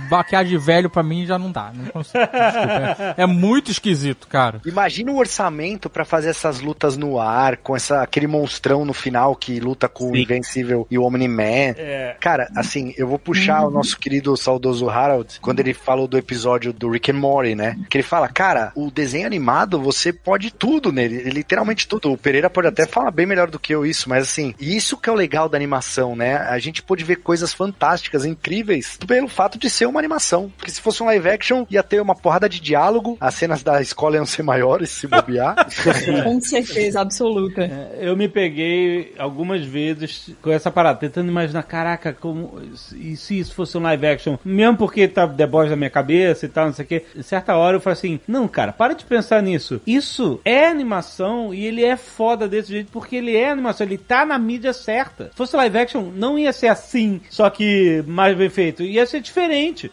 maquiagem 0.09 0.57
velho 0.57 0.89
pra 0.89 1.03
mim 1.03 1.25
já 1.25 1.37
não 1.37 1.51
dá. 1.51 1.71
Não 1.73 1.85
consigo. 1.85 2.19
Desculpa. 2.19 3.15
É, 3.17 3.23
é 3.23 3.25
muito 3.25 3.71
esquisito, 3.71 4.27
cara. 4.27 4.61
Imagina 4.65 5.11
o 5.11 5.17
orçamento 5.17 5.89
pra 5.89 6.05
fazer 6.05 6.29
essas 6.29 6.59
lutas 6.59 6.97
no 6.97 7.19
ar, 7.19 7.57
com 7.57 7.75
essa, 7.75 8.01
aquele 8.01 8.27
monstrão 8.27 8.85
no 8.85 8.93
final 8.93 9.35
que 9.35 9.59
luta 9.59 9.87
com 9.87 10.11
o 10.11 10.15
Sim. 10.15 10.21
Invencível 10.21 10.87
e 10.89 10.97
o 10.97 11.03
Omni-Man. 11.03 11.75
É. 11.77 12.15
Cara, 12.19 12.49
assim, 12.55 12.93
eu 12.97 13.07
vou 13.07 13.19
puxar 13.19 13.65
o 13.65 13.71
nosso 13.71 13.97
querido 13.97 14.35
saudoso 14.37 14.89
Harold, 14.89 15.39
quando 15.41 15.59
ele 15.59 15.73
falou 15.73 16.07
do 16.07 16.17
episódio 16.17 16.71
do 16.71 16.89
Rick 16.89 17.11
and 17.11 17.15
Morty, 17.15 17.55
né? 17.55 17.77
Que 17.89 17.97
ele 17.97 18.03
fala, 18.03 18.27
cara, 18.27 18.71
o 18.75 18.91
desenho 18.91 19.27
animado, 19.27 19.79
você 19.79 20.11
pode 20.11 20.51
tudo 20.51 20.91
nele, 20.91 21.29
literalmente 21.29 21.87
tudo. 21.87 22.11
O 22.11 22.17
Pereira 22.17 22.49
pode 22.49 22.67
até 22.67 22.85
falar 22.85 23.11
bem 23.11 23.25
melhor 23.25 23.49
do 23.49 23.59
que 23.59 23.73
eu 23.73 23.85
isso, 23.85 24.09
mas 24.09 24.23
assim, 24.23 24.53
isso 24.59 24.97
que 24.97 25.09
é 25.09 25.11
o 25.11 25.15
legal 25.15 25.49
da 25.49 25.57
animação, 25.57 26.15
né? 26.15 26.37
A 26.37 26.57
gente 26.59 26.81
pode 26.81 27.03
ver 27.03 27.17
coisas 27.17 27.53
fantásticas, 27.53 28.25
incríveis, 28.25 28.97
pelo 29.07 29.27
fato 29.27 29.54
fato 29.55 29.59
de 29.59 29.69
ser 29.69 29.85
uma 29.85 29.99
animação. 29.99 30.51
Porque 30.55 30.71
se 30.71 30.81
fosse 30.81 31.01
um 31.01 31.05
live 31.07 31.29
action, 31.29 31.65
ia 31.69 31.81
ter 31.81 32.01
uma 32.01 32.15
porrada 32.15 32.47
de 32.47 32.59
diálogo, 32.59 33.17
as 33.19 33.33
cenas 33.35 33.63
da 33.63 33.81
escola 33.81 34.17
iam 34.17 34.25
ser 34.25 34.43
maiores, 34.43 34.89
se 34.89 35.07
bobear. 35.07 35.55
Com 36.23 36.39
certeza 36.41 37.01
absoluta. 37.01 37.63
É, 37.63 37.99
Eu 38.01 38.15
me 38.15 38.27
peguei 38.27 39.13
algumas 39.17 39.63
vezes 39.63 40.31
com 40.41 40.51
essa 40.51 40.69
parada, 40.69 40.99
tentando 40.99 41.29
imaginar, 41.29 41.63
caraca, 41.63 42.13
como. 42.13 42.61
E 42.93 43.15
se 43.15 43.39
isso 43.39 43.55
fosse 43.55 43.77
um 43.77 43.81
live 43.81 44.05
action? 44.05 44.37
Mesmo 44.43 44.77
porque 44.77 45.07
tá 45.07 45.27
The 45.27 45.47
Boys 45.47 45.69
na 45.69 45.75
minha 45.75 45.89
cabeça 45.89 46.45
e 46.45 46.49
tal, 46.49 46.67
não 46.67 46.73
sei 46.73 46.85
o 46.85 46.87
quê. 46.87 47.05
Em 47.15 47.23
certa 47.23 47.55
hora 47.55 47.77
eu 47.77 47.81
falei 47.81 47.97
assim: 47.97 48.19
não, 48.27 48.47
cara, 48.47 48.71
para 48.71 48.93
de 48.93 49.05
pensar 49.05 49.41
nisso. 49.41 49.81
Isso 49.87 50.39
é 50.43 50.67
animação 50.67 51.53
e 51.53 51.65
ele 51.65 51.83
é 51.83 51.95
foda 51.95 52.47
desse 52.47 52.69
jeito 52.69 52.91
porque 52.91 53.15
ele 53.15 53.35
é 53.35 53.49
animação, 53.49 53.85
ele 53.85 53.97
tá 53.97 54.25
na 54.25 54.37
mídia 54.37 54.73
certa. 54.73 55.25
Se 55.25 55.35
fosse 55.37 55.55
live 55.55 55.77
action, 55.77 56.11
não 56.15 56.37
ia 56.37 56.51
ser 56.51 56.67
assim, 56.67 57.21
só 57.29 57.49
que 57.49 58.03
mais 58.07 58.35
bem 58.37 58.49
feito. 58.49 58.83
Ia 58.83 59.05
ser 59.05 59.21
diferente. 59.21 59.44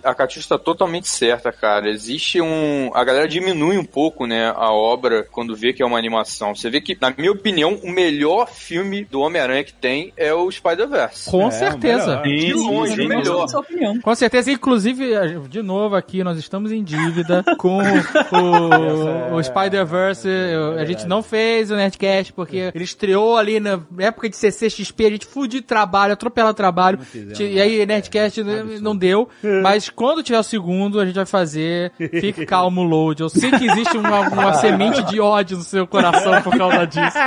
A 0.03 0.15
Catiuxa 0.15 0.41
está 0.41 0.59
totalmente 0.59 1.09
certa, 1.09 1.53
cara. 1.53 1.89
Existe 1.91 2.41
um. 2.41 2.91
A 2.95 3.05
galera 3.05 3.27
diminui 3.29 3.77
um 3.79 3.85
pouco, 3.85 4.27
né, 4.27 4.53
a 4.57 4.73
obra 4.73 5.27
quando 5.31 5.55
vê 5.57 5.73
que 5.73 5.83
é 5.83 5.87
uma 5.87 5.99
animação. 5.99 6.55
Você 6.55 6.69
vê 6.70 6.81
que, 6.81 6.97
na 7.01 7.12
minha 7.16 7.33
opinião, 7.33 7.79
o 7.83 7.91
melhor 7.91 8.49
filme 8.51 9.05
do 9.05 9.20
Homem-Aranha 9.20 9.65
que 9.65 9.73
tem 9.73 10.12
é 10.16 10.33
o 10.33 10.51
Spider-Verse. 10.51 11.31
Com 11.31 11.49
É, 11.49 11.51
certeza. 11.51 12.20
melhor. 12.20 12.39
De 12.47 12.53
longe, 12.55 13.01
o 13.03 13.09
melhor. 13.09 13.49
Sua 13.49 13.61
opinião. 13.61 14.01
Com 14.01 14.15
certeza, 14.15 14.51
inclusive, 14.51 15.05
de 15.49 15.62
novo 15.62 15.95
aqui, 15.97 16.23
nós 16.24 16.39
estamos 16.39 16.73
em 16.73 16.83
dívida 16.83 17.45
com 17.59 17.79
o, 17.79 19.37
o 19.37 19.43
Spider-Verse. 19.43 20.27
Eu- 20.29 20.79
A 20.79 20.85
gente 20.85 21.07
não 21.07 21.23
fez 21.23 21.70
o 21.70 21.77
Nerdcast 21.77 22.33
porque 22.33 22.70
ele 22.74 22.85
estreou 22.85 23.37
ali 23.37 23.61
na 23.61 23.81
época 23.99 24.29
de 24.29 24.37
CCXP, 24.37 25.07
a 25.07 25.11
gente 25.11 25.27
fudiu 25.27 25.61
de 25.61 25.66
trabalho, 25.66 26.12
atropela 26.12 26.53
trabalho. 26.55 26.99
E 27.39 27.61
aí, 27.61 27.85
Nerdcast 27.87 28.41
n- 28.43 28.81
não 28.81 28.97
deu. 28.97 29.29
Mas 29.63 29.89
quando 29.89 30.23
tiver 30.23 30.39
o 30.39 30.43
segundo, 30.43 31.01
a 31.01 31.07
gente 31.07 31.15
vai 31.17 31.27
fazer. 31.27 31.93
Fique 31.97 32.45
calmo, 32.47 32.83
load. 32.83 33.21
Eu 33.23 33.29
sei 33.29 33.51
que 33.51 33.65
existe 33.67 33.97
uma, 33.97 34.21
uma 34.29 34.55
semente 34.55 35.03
de 35.05 35.21
ódio 35.21 35.57
no 35.59 35.63
seu 35.65 35.87
coração 35.87 36.41
por 36.43 36.57
causa 36.57 36.87
disso. 36.87 37.17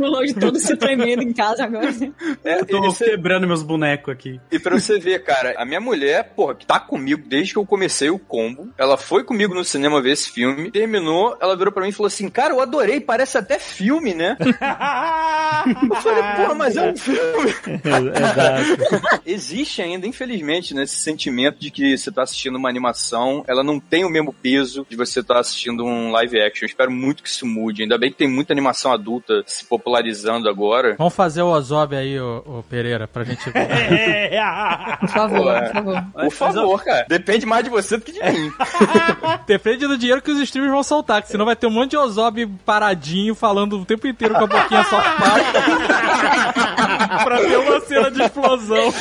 O 0.00 0.06
Load 0.06 0.34
todo 0.34 0.58
se 0.58 0.76
tremendo 0.76 1.22
em 1.22 1.32
casa 1.32 1.64
agora. 1.64 1.88
É, 2.44 2.60
Eu 2.60 2.66
tô 2.66 2.82
você- 2.82 3.06
quebrando 3.10 3.46
meus 3.46 3.62
bonecos 3.62 4.12
aqui. 4.12 4.38
e 4.50 4.58
pra 4.58 4.78
você 4.78 4.98
ver, 4.98 5.22
cara, 5.24 5.54
a 5.56 5.64
minha 5.64 5.80
mulher, 5.80 6.32
porra, 6.36 6.54
que 6.54 6.66
tá 6.66 6.78
comigo 6.78 7.22
desde 7.26 7.52
que 7.54 7.58
eu 7.58 7.64
comecei 7.66 8.10
o 8.10 8.18
combo, 8.18 8.68
ela 8.76 8.96
foi 8.96 9.24
comigo 9.24 9.54
no 9.54 9.64
cinema 9.64 10.02
ver 10.02 10.12
esse 10.12 10.30
filme, 10.30 10.70
terminou, 10.70 11.36
ela 11.40 11.56
virou 11.56 11.72
pra 11.72 11.82
mim 11.82 11.88
e 11.88 11.92
falou 11.92 12.08
assim: 12.08 12.28
Cara, 12.28 12.52
eu 12.54 12.60
adorei, 12.60 13.00
parece 13.00 13.38
até 13.38 13.58
filme, 13.58 14.12
né? 14.14 14.36
eu 14.40 15.96
falei, 15.96 16.22
porra, 16.36 16.54
mas 16.54 16.76
é 16.76 16.90
um 16.92 16.96
filme. 16.96 17.54
Exato. 18.14 19.20
Existe 19.24 19.82
ainda, 19.82 20.06
infelizmente, 20.06 20.74
né, 20.74 20.82
esse 20.82 20.96
sentimento 20.96 21.35
de 21.58 21.70
que 21.70 21.96
você 21.96 22.10
tá 22.10 22.22
assistindo 22.22 22.56
uma 22.56 22.68
animação, 22.68 23.44
ela 23.46 23.62
não 23.62 23.78
tem 23.78 24.04
o 24.04 24.10
mesmo 24.10 24.32
peso 24.32 24.86
de 24.88 24.96
você 24.96 25.20
estar 25.20 25.38
assistindo 25.38 25.84
um 25.84 26.10
live 26.10 26.40
action. 26.40 26.64
Eu 26.64 26.68
espero 26.68 26.90
muito 26.90 27.22
que 27.22 27.28
isso 27.28 27.46
mude. 27.46 27.82
Ainda 27.82 27.98
bem 27.98 28.10
que 28.10 28.16
tem 28.16 28.28
muita 28.28 28.52
animação 28.52 28.92
adulta 28.92 29.42
se 29.46 29.64
popularizando 29.64 30.48
agora. 30.48 30.96
Vamos 30.98 31.14
fazer 31.14 31.42
o 31.42 31.48
Ozob 31.48 31.94
aí, 31.94 32.18
ô, 32.18 32.42
ô 32.46 32.62
Pereira, 32.62 33.06
pra 33.06 33.24
gente. 33.24 33.44
Por 35.00 35.08
favor, 35.08 35.54
por 35.54 35.72
favor. 35.72 36.04
Por 36.12 36.30
favor, 36.30 36.84
cara. 36.84 37.06
Depende 37.08 37.46
mais 37.46 37.64
de 37.64 37.70
você 37.70 37.96
do 37.96 38.04
que 38.04 38.12
de 38.12 38.20
mim. 38.20 38.52
Depende 39.46 39.86
do 39.86 39.98
dinheiro 39.98 40.22
que 40.22 40.30
os 40.30 40.40
streamers 40.40 40.72
vão 40.72 40.82
soltar, 40.82 41.22
que 41.22 41.28
senão 41.28 41.44
vai 41.44 41.56
ter 41.56 41.66
um 41.66 41.70
monte 41.70 41.90
de 41.90 41.96
Ozob 41.96 42.46
paradinho 42.64 43.34
falando 43.34 43.78
o 43.78 43.84
tempo 43.84 44.06
inteiro 44.06 44.34
com 44.34 44.44
a 44.44 44.46
boquinha 44.46 44.84
só 44.84 45.00
pra 47.24 47.38
ter 47.38 47.56
uma 47.56 47.80
cena 47.80 48.10
de 48.10 48.22
explosão. 48.22 48.92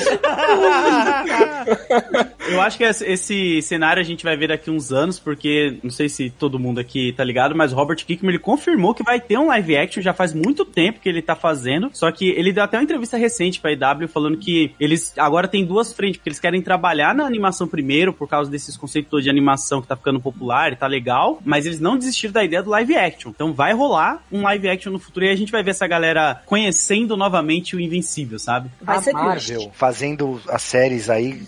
Eu 2.48 2.62
acho 2.62 2.78
que 2.78 2.84
esse, 2.84 3.62
cenário 3.62 4.02
a 4.02 4.06
gente 4.06 4.24
vai 4.24 4.36
ver 4.38 4.50
daqui 4.50 4.70
uns 4.70 4.92
anos, 4.92 5.20
porque 5.20 5.78
não 5.84 5.90
sei 5.90 6.10
se 6.10 6.30
todo 6.30 6.60
mundo 6.60 6.80
aqui 6.80 7.14
tá 7.14 7.24
ligado, 7.24 7.56
mas 7.56 7.74
o 7.74 7.76
Robert 7.76 7.98
Kickman 7.98 8.32
ele 8.32 8.40
confirmou 8.40 8.94
que 8.94 9.04
vai 9.04 9.20
ter 9.20 9.38
um 9.38 9.48
live 9.48 9.78
action 9.78 10.02
já 10.02 10.14
faz 10.14 10.34
muito 10.34 10.64
tempo 10.66 11.00
que 11.00 11.10
ele 11.10 11.22
tá 11.22 11.36
fazendo. 11.36 11.90
Só 11.94 12.12
que 12.12 12.30
ele 12.30 12.52
deu 12.52 12.64
até 12.64 12.78
uma 12.78 12.84
entrevista 12.84 13.18
recente 13.18 13.60
pra 13.60 13.72
IW 13.72 14.08
falando 14.08 14.38
que 14.38 14.74
eles 14.80 15.14
agora 15.18 15.48
tem 15.48 15.66
duas 15.66 15.94
frentes, 15.94 16.18
porque 16.18 16.30
eles 16.30 16.40
querem 16.40 16.62
trabalhar 16.62 17.16
na 17.16 17.26
animação 17.26 17.68
primeiro, 17.68 18.14
por 18.14 18.28
causa 18.28 18.50
desses 18.50 18.78
conceitos 18.78 19.24
de 19.24 19.30
animação 19.30 19.82
que 19.82 19.88
tá 19.88 19.96
ficando 19.96 20.20
popular 20.20 20.72
e 20.72 20.76
tá 20.76 20.88
legal, 20.88 21.42
mas 21.44 21.66
eles 21.66 21.80
não 21.80 21.98
desistiram 21.98 22.34
da 22.34 22.44
ideia 22.44 22.62
do 22.62 22.70
live 22.70 22.96
action. 22.96 23.32
Então 23.32 23.54
vai 23.54 23.74
rolar 23.74 24.24
um 24.32 24.42
live 24.44 24.70
action 24.70 24.92
no 24.92 25.00
futuro 25.00 25.26
e 25.26 25.30
a 25.30 25.36
gente 25.36 25.52
vai 25.52 25.64
ver 25.64 25.72
essa 25.72 25.88
galera 25.88 26.42
conhecendo 26.46 27.18
novamente 27.18 27.76
o 27.76 27.80
Invencível, 27.80 28.40
sabe? 28.40 28.70
Vai 28.82 29.02
ser 29.02 29.12
a 29.12 29.14
Marvel 29.14 29.72
fazendo 29.74 30.42
as 30.50 30.62
séries 30.62 31.10
aí, 31.10 31.44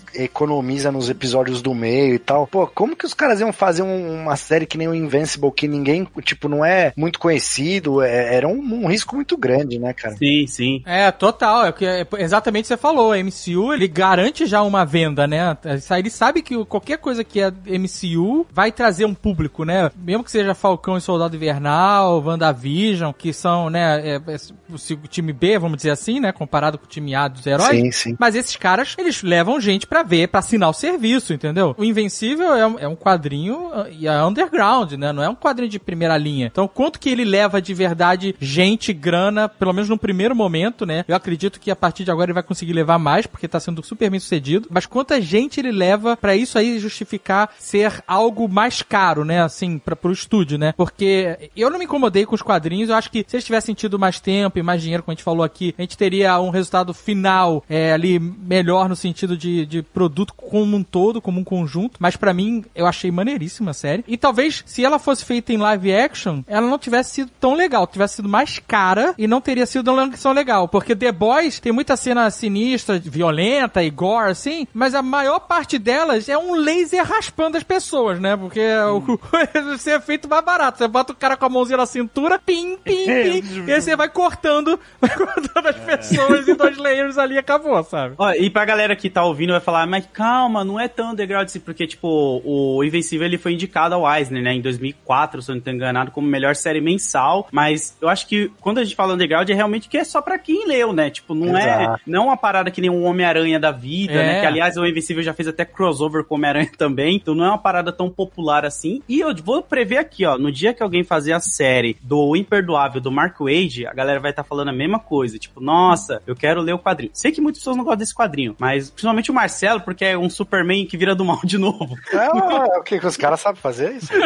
economiza 0.68 0.92
nos 0.92 1.08
episódios 1.08 1.62
do 1.62 1.74
meio 1.74 2.14
e 2.14 2.18
tal. 2.18 2.46
Pô, 2.46 2.66
como 2.66 2.94
que 2.94 3.06
os 3.06 3.14
caras 3.14 3.40
iam 3.40 3.52
fazer 3.52 3.82
um- 3.82 4.22
uma 4.22 4.36
série 4.36 4.66
que 4.66 4.76
nem 4.76 4.86
o 4.88 4.94
Invincible, 4.94 5.50
que 5.50 5.66
ninguém, 5.66 6.06
tipo, 6.22 6.48
não 6.48 6.64
é 6.64 6.92
muito 6.96 7.18
conhecido? 7.18 8.02
É- 8.02 8.34
era 8.36 8.46
um, 8.46 8.58
um 8.84 8.86
risco 8.86 9.16
muito 9.16 9.36
grande, 9.36 9.78
né, 9.78 9.92
cara? 9.92 10.16
Sim, 10.16 10.46
sim. 10.46 10.82
É, 10.84 11.10
total. 11.10 11.66
É 11.66 11.72
que 11.72 11.84
é 11.86 12.06
exatamente 12.18 12.64
o 12.64 12.64
que 12.64 12.68
você 12.68 12.76
falou. 12.76 13.12
A 13.12 13.18
MCU, 13.18 13.72
ele 13.72 13.88
garante 13.88 14.46
já 14.46 14.62
uma 14.62 14.84
venda, 14.84 15.26
né? 15.26 15.56
Ele 15.98 16.10
sabe 16.10 16.42
que 16.42 16.62
qualquer 16.66 16.98
coisa 16.98 17.24
que 17.24 17.40
é 17.40 17.50
MCU 17.66 18.46
vai 18.52 18.70
trazer 18.70 19.04
um 19.04 19.14
público, 19.14 19.64
né? 19.64 19.90
Mesmo 19.96 20.22
que 20.24 20.30
seja 20.30 20.54
Falcão 20.54 20.96
e 20.96 21.00
Soldado 21.00 21.34
Invernal, 21.36 22.22
WandaVision, 22.22 23.12
que 23.12 23.32
são, 23.32 23.70
né, 23.70 24.00
é, 24.06 24.14
é, 24.16 24.36
o 24.72 24.78
se- 24.78 24.96
time 25.08 25.32
B, 25.32 25.58
vamos 25.58 25.76
dizer 25.78 25.90
assim, 25.90 26.20
né? 26.20 26.32
Comparado 26.32 26.78
com 26.78 26.84
o 26.84 26.88
time 26.88 27.14
A 27.14 27.28
dos 27.28 27.46
heróis. 27.46 27.68
Sim, 27.80 27.90
sim. 27.92 28.16
Mas 28.18 28.34
esses 28.34 28.56
caras, 28.56 28.94
eles 28.98 29.22
levam 29.22 29.60
gente 29.60 29.86
pra 29.86 30.02
ver, 30.02 30.28
pra 30.28 30.40
assinar 30.40 30.57
o 30.66 30.72
serviço, 30.72 31.32
entendeu? 31.32 31.74
O 31.78 31.84
Invencível 31.84 32.54
é 32.54 32.66
um, 32.66 32.78
é 32.78 32.88
um 32.88 32.96
quadrinho 32.96 33.68
uh, 33.68 33.86
e 33.90 34.08
é 34.08 34.24
underground, 34.24 34.92
né? 34.92 35.12
Não 35.12 35.22
é 35.22 35.28
um 35.28 35.34
quadrinho 35.34 35.70
de 35.70 35.78
primeira 35.78 36.16
linha. 36.16 36.46
Então, 36.46 36.66
quanto 36.66 36.98
que 36.98 37.10
ele 37.10 37.24
leva 37.24 37.60
de 37.60 37.74
verdade 37.74 38.34
gente, 38.40 38.92
grana, 38.92 39.48
pelo 39.48 39.72
menos 39.72 39.88
no 39.88 39.98
primeiro 39.98 40.34
momento, 40.34 40.86
né? 40.86 41.04
Eu 41.06 41.14
acredito 41.14 41.60
que 41.60 41.70
a 41.70 41.76
partir 41.76 42.04
de 42.04 42.10
agora 42.10 42.26
ele 42.26 42.34
vai 42.34 42.42
conseguir 42.42 42.72
levar 42.72 42.98
mais, 42.98 43.26
porque 43.26 43.46
tá 43.46 43.60
sendo 43.60 43.84
super 43.84 44.10
bem 44.10 44.18
sucedido. 44.18 44.68
Mas 44.70 44.86
quanta 44.86 45.20
gente 45.20 45.60
ele 45.60 45.70
leva 45.70 46.16
pra 46.16 46.34
isso 46.34 46.58
aí 46.58 46.78
justificar 46.78 47.50
ser 47.58 48.02
algo 48.06 48.48
mais 48.48 48.82
caro, 48.82 49.24
né? 49.24 49.42
Assim, 49.42 49.78
pra, 49.78 49.94
pro 49.94 50.12
estúdio, 50.12 50.58
né? 50.58 50.72
Porque 50.76 51.50
eu 51.56 51.70
não 51.70 51.78
me 51.78 51.84
incomodei 51.84 52.24
com 52.24 52.34
os 52.34 52.42
quadrinhos. 52.42 52.90
Eu 52.90 52.96
acho 52.96 53.10
que 53.10 53.24
se 53.26 53.36
eles 53.36 53.44
tivessem 53.44 53.74
tido 53.74 53.98
mais 53.98 54.20
tempo 54.20 54.58
e 54.58 54.62
mais 54.62 54.82
dinheiro, 54.82 55.02
como 55.02 55.12
a 55.12 55.14
gente 55.14 55.24
falou 55.24 55.44
aqui, 55.44 55.74
a 55.78 55.82
gente 55.82 55.96
teria 55.96 56.40
um 56.40 56.50
resultado 56.50 56.94
final 56.94 57.64
é, 57.68 57.92
ali 57.92 58.18
melhor 58.18 58.88
no 58.88 58.96
sentido 58.96 59.36
de, 59.36 59.66
de 59.66 59.82
produto 59.82 60.32
como 60.48 60.76
um 60.76 60.82
todo, 60.82 61.20
como 61.20 61.40
um 61.40 61.44
conjunto. 61.44 61.98
Mas 61.98 62.16
pra 62.16 62.34
mim, 62.34 62.64
eu 62.74 62.86
achei 62.86 63.10
maneiríssima 63.10 63.70
a 63.70 63.74
série. 63.74 64.04
E 64.06 64.16
talvez, 64.16 64.62
se 64.66 64.84
ela 64.84 64.98
fosse 64.98 65.24
feita 65.24 65.52
em 65.52 65.56
live 65.56 65.94
action, 65.94 66.42
ela 66.46 66.66
não 66.66 66.78
tivesse 66.78 67.14
sido 67.14 67.30
tão 67.40 67.54
legal. 67.54 67.86
Tivesse 67.86 68.16
sido 68.16 68.28
mais 68.28 68.58
cara 68.58 69.14
e 69.18 69.26
não 69.26 69.40
teria 69.40 69.66
sido 69.66 69.92
uma 69.92 70.10
tão 70.10 70.32
legal. 70.32 70.68
Porque 70.68 70.94
The 70.94 71.12
Boys 71.12 71.60
tem 71.60 71.72
muita 71.72 71.96
cena 71.96 72.30
sinistra, 72.30 72.98
violenta 72.98 73.82
e 73.82 73.90
gore, 73.90 74.30
assim, 74.30 74.66
mas 74.72 74.94
a 74.94 75.02
maior 75.02 75.40
parte 75.40 75.78
delas 75.78 76.28
é 76.28 76.36
um 76.36 76.54
laser 76.54 77.04
raspando 77.04 77.56
as 77.56 77.62
pessoas, 77.62 78.20
né? 78.20 78.36
Porque 78.36 78.60
o 78.60 79.18
esse 79.74 79.90
é 79.90 80.00
feito 80.00 80.28
mais 80.28 80.44
barato. 80.44 80.78
Você 80.78 80.88
bota 80.88 81.12
o 81.12 81.16
cara 81.16 81.36
com 81.36 81.46
a 81.46 81.48
mãozinha 81.48 81.76
na 81.76 81.86
cintura, 81.86 82.38
pim, 82.38 82.76
pim, 82.76 83.06
pim, 83.06 83.64
e 83.66 83.72
aí 83.72 83.80
você 83.80 83.96
vai 83.96 84.08
cortando, 84.08 84.78
vai 85.00 85.10
cortando 85.10 85.66
as 85.66 85.76
pessoas 85.76 86.48
em 86.48 86.54
dois 86.54 86.76
layers 86.76 87.18
ali 87.18 87.34
e 87.34 87.38
acabou, 87.38 87.82
sabe? 87.84 88.14
Ó, 88.18 88.30
e 88.32 88.50
pra 88.50 88.64
galera 88.64 88.96
que 88.96 89.10
tá 89.10 89.24
ouvindo 89.24 89.52
vai 89.52 89.60
falar, 89.60 89.86
mas 89.86 90.06
calma, 90.12 90.37
não 90.46 90.78
é 90.78 90.86
tão 90.88 91.12
underground 91.12 91.46
assim, 91.46 91.60
porque, 91.60 91.86
tipo, 91.86 92.42
o 92.44 92.84
Invencível 92.84 93.26
ele 93.26 93.38
foi 93.38 93.54
indicado 93.54 93.94
ao 93.94 94.06
Eisner, 94.14 94.42
né, 94.42 94.52
em 94.52 94.60
2004, 94.60 95.40
se 95.40 95.50
eu 95.50 95.54
não 95.54 95.62
tô 95.62 95.70
enganado, 95.70 96.10
como 96.10 96.26
melhor 96.28 96.54
série 96.54 96.80
mensal, 96.80 97.48
mas 97.50 97.96
eu 98.00 98.08
acho 98.08 98.26
que 98.26 98.50
quando 98.60 98.78
a 98.78 98.84
gente 98.84 98.94
fala 98.96 99.14
underground 99.14 99.48
é 99.48 99.54
realmente 99.54 99.88
que 99.88 99.96
é 99.96 100.04
só 100.04 100.20
pra 100.20 100.38
quem 100.38 100.66
leu, 100.66 100.92
né, 100.92 101.08
tipo, 101.08 101.34
não 101.34 101.56
é 101.56 101.82
Exato. 101.84 102.02
não 102.06 102.26
uma 102.26 102.36
parada 102.36 102.70
que 102.70 102.80
nem 102.80 102.90
um 102.90 103.04
Homem-Aranha 103.04 103.58
da 103.58 103.70
vida, 103.70 104.12
É. 104.12 104.26
né, 104.26 104.40
que 104.40 104.46
aliás 104.46 104.76
o 104.76 104.84
Invencível 104.86 105.22
já 105.22 105.32
fez 105.32 105.48
até 105.48 105.64
crossover 105.64 106.24
com 106.24 106.34
o 106.34 106.38
Homem-Aranha 106.38 106.70
também, 106.76 107.16
então 107.16 107.34
não 107.34 107.44
é 107.44 107.48
uma 107.48 107.58
parada 107.58 107.90
tão 107.92 108.10
popular 108.10 108.64
assim, 108.66 109.00
e 109.08 109.20
eu 109.20 109.34
vou 109.42 109.62
prever 109.62 109.96
aqui, 109.98 110.26
ó, 110.26 110.36
no 110.36 110.52
dia 110.52 110.74
que 110.74 110.82
alguém 110.82 111.04
fazer 111.04 111.32
a 111.32 111.40
série 111.40 111.96
do 112.02 112.36
Imperdoável 112.36 113.00
do 113.00 113.10
Mark 113.10 113.38
Wade, 113.40 113.86
a 113.86 113.94
galera 113.94 114.20
vai 114.20 114.30
estar 114.30 114.44
falando 114.44 114.68
a 114.68 114.72
mesma 114.72 114.98
coisa, 114.98 115.38
tipo, 115.38 115.60
nossa, 115.60 116.20
eu 116.26 116.34
quero 116.36 116.60
ler 116.60 116.72
o 116.74 116.78
quadrinho. 116.78 117.10
Sei 117.14 117.30
que 117.32 117.40
muitas 117.40 117.60
pessoas 117.60 117.76
não 117.76 117.84
gostam 117.84 117.98
desse 117.98 118.14
quadrinho, 118.14 118.54
mas 118.58 118.90
principalmente 118.90 119.30
o 119.30 119.34
Marcelo, 119.34 119.80
porque 119.80 120.04
é 120.04 120.18
um 120.18 120.27
Superman 120.30 120.86
que 120.86 120.96
vira 120.96 121.14
do 121.14 121.24
mal 121.24 121.40
de 121.44 121.58
novo. 121.58 121.96
É, 122.12 122.16
é 122.16 122.78
o 122.78 122.82
que 122.82 122.98
que 122.98 123.06
os 123.06 123.16
caras 123.16 123.40
sabem 123.40 123.60
fazer 123.60 123.92
isso? 123.92 124.08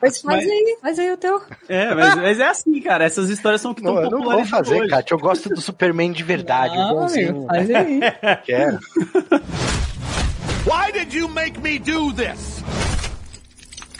Pois 0.00 0.20
faz 0.20 0.36
Mas- 0.44 0.50
aí, 0.50 0.78
faz 0.80 0.98
aí 0.98 1.12
o 1.12 1.16
teu. 1.16 1.40
É, 1.68 1.94
mas, 1.94 2.14
mas 2.16 2.40
é 2.40 2.46
assim, 2.48 2.80
cara, 2.80 3.04
essas 3.04 3.30
histórias 3.30 3.60
são 3.60 3.72
que 3.74 3.82
Não, 3.82 3.92
estão 3.94 4.04
eu 4.04 4.10
não 4.10 4.18
vou 4.18 4.26
populares 4.26 4.50
fazer, 4.50 4.80
hoje. 4.80 4.90
Kátia. 4.90 5.14
Eu 5.14 5.18
gosto 5.18 5.48
do 5.48 5.60
Superman 5.60 6.12
de 6.12 6.22
verdade, 6.22 6.76
Não, 6.76 6.94
bonzinho. 6.94 7.46
faz 7.46 7.70
aí. 7.70 8.00
Quero. 8.44 8.78
Why 10.66 10.92
did 10.92 11.12
you 11.12 11.28
make 11.28 11.60
me 11.60 11.78
do 11.78 12.12
this? 12.12 12.62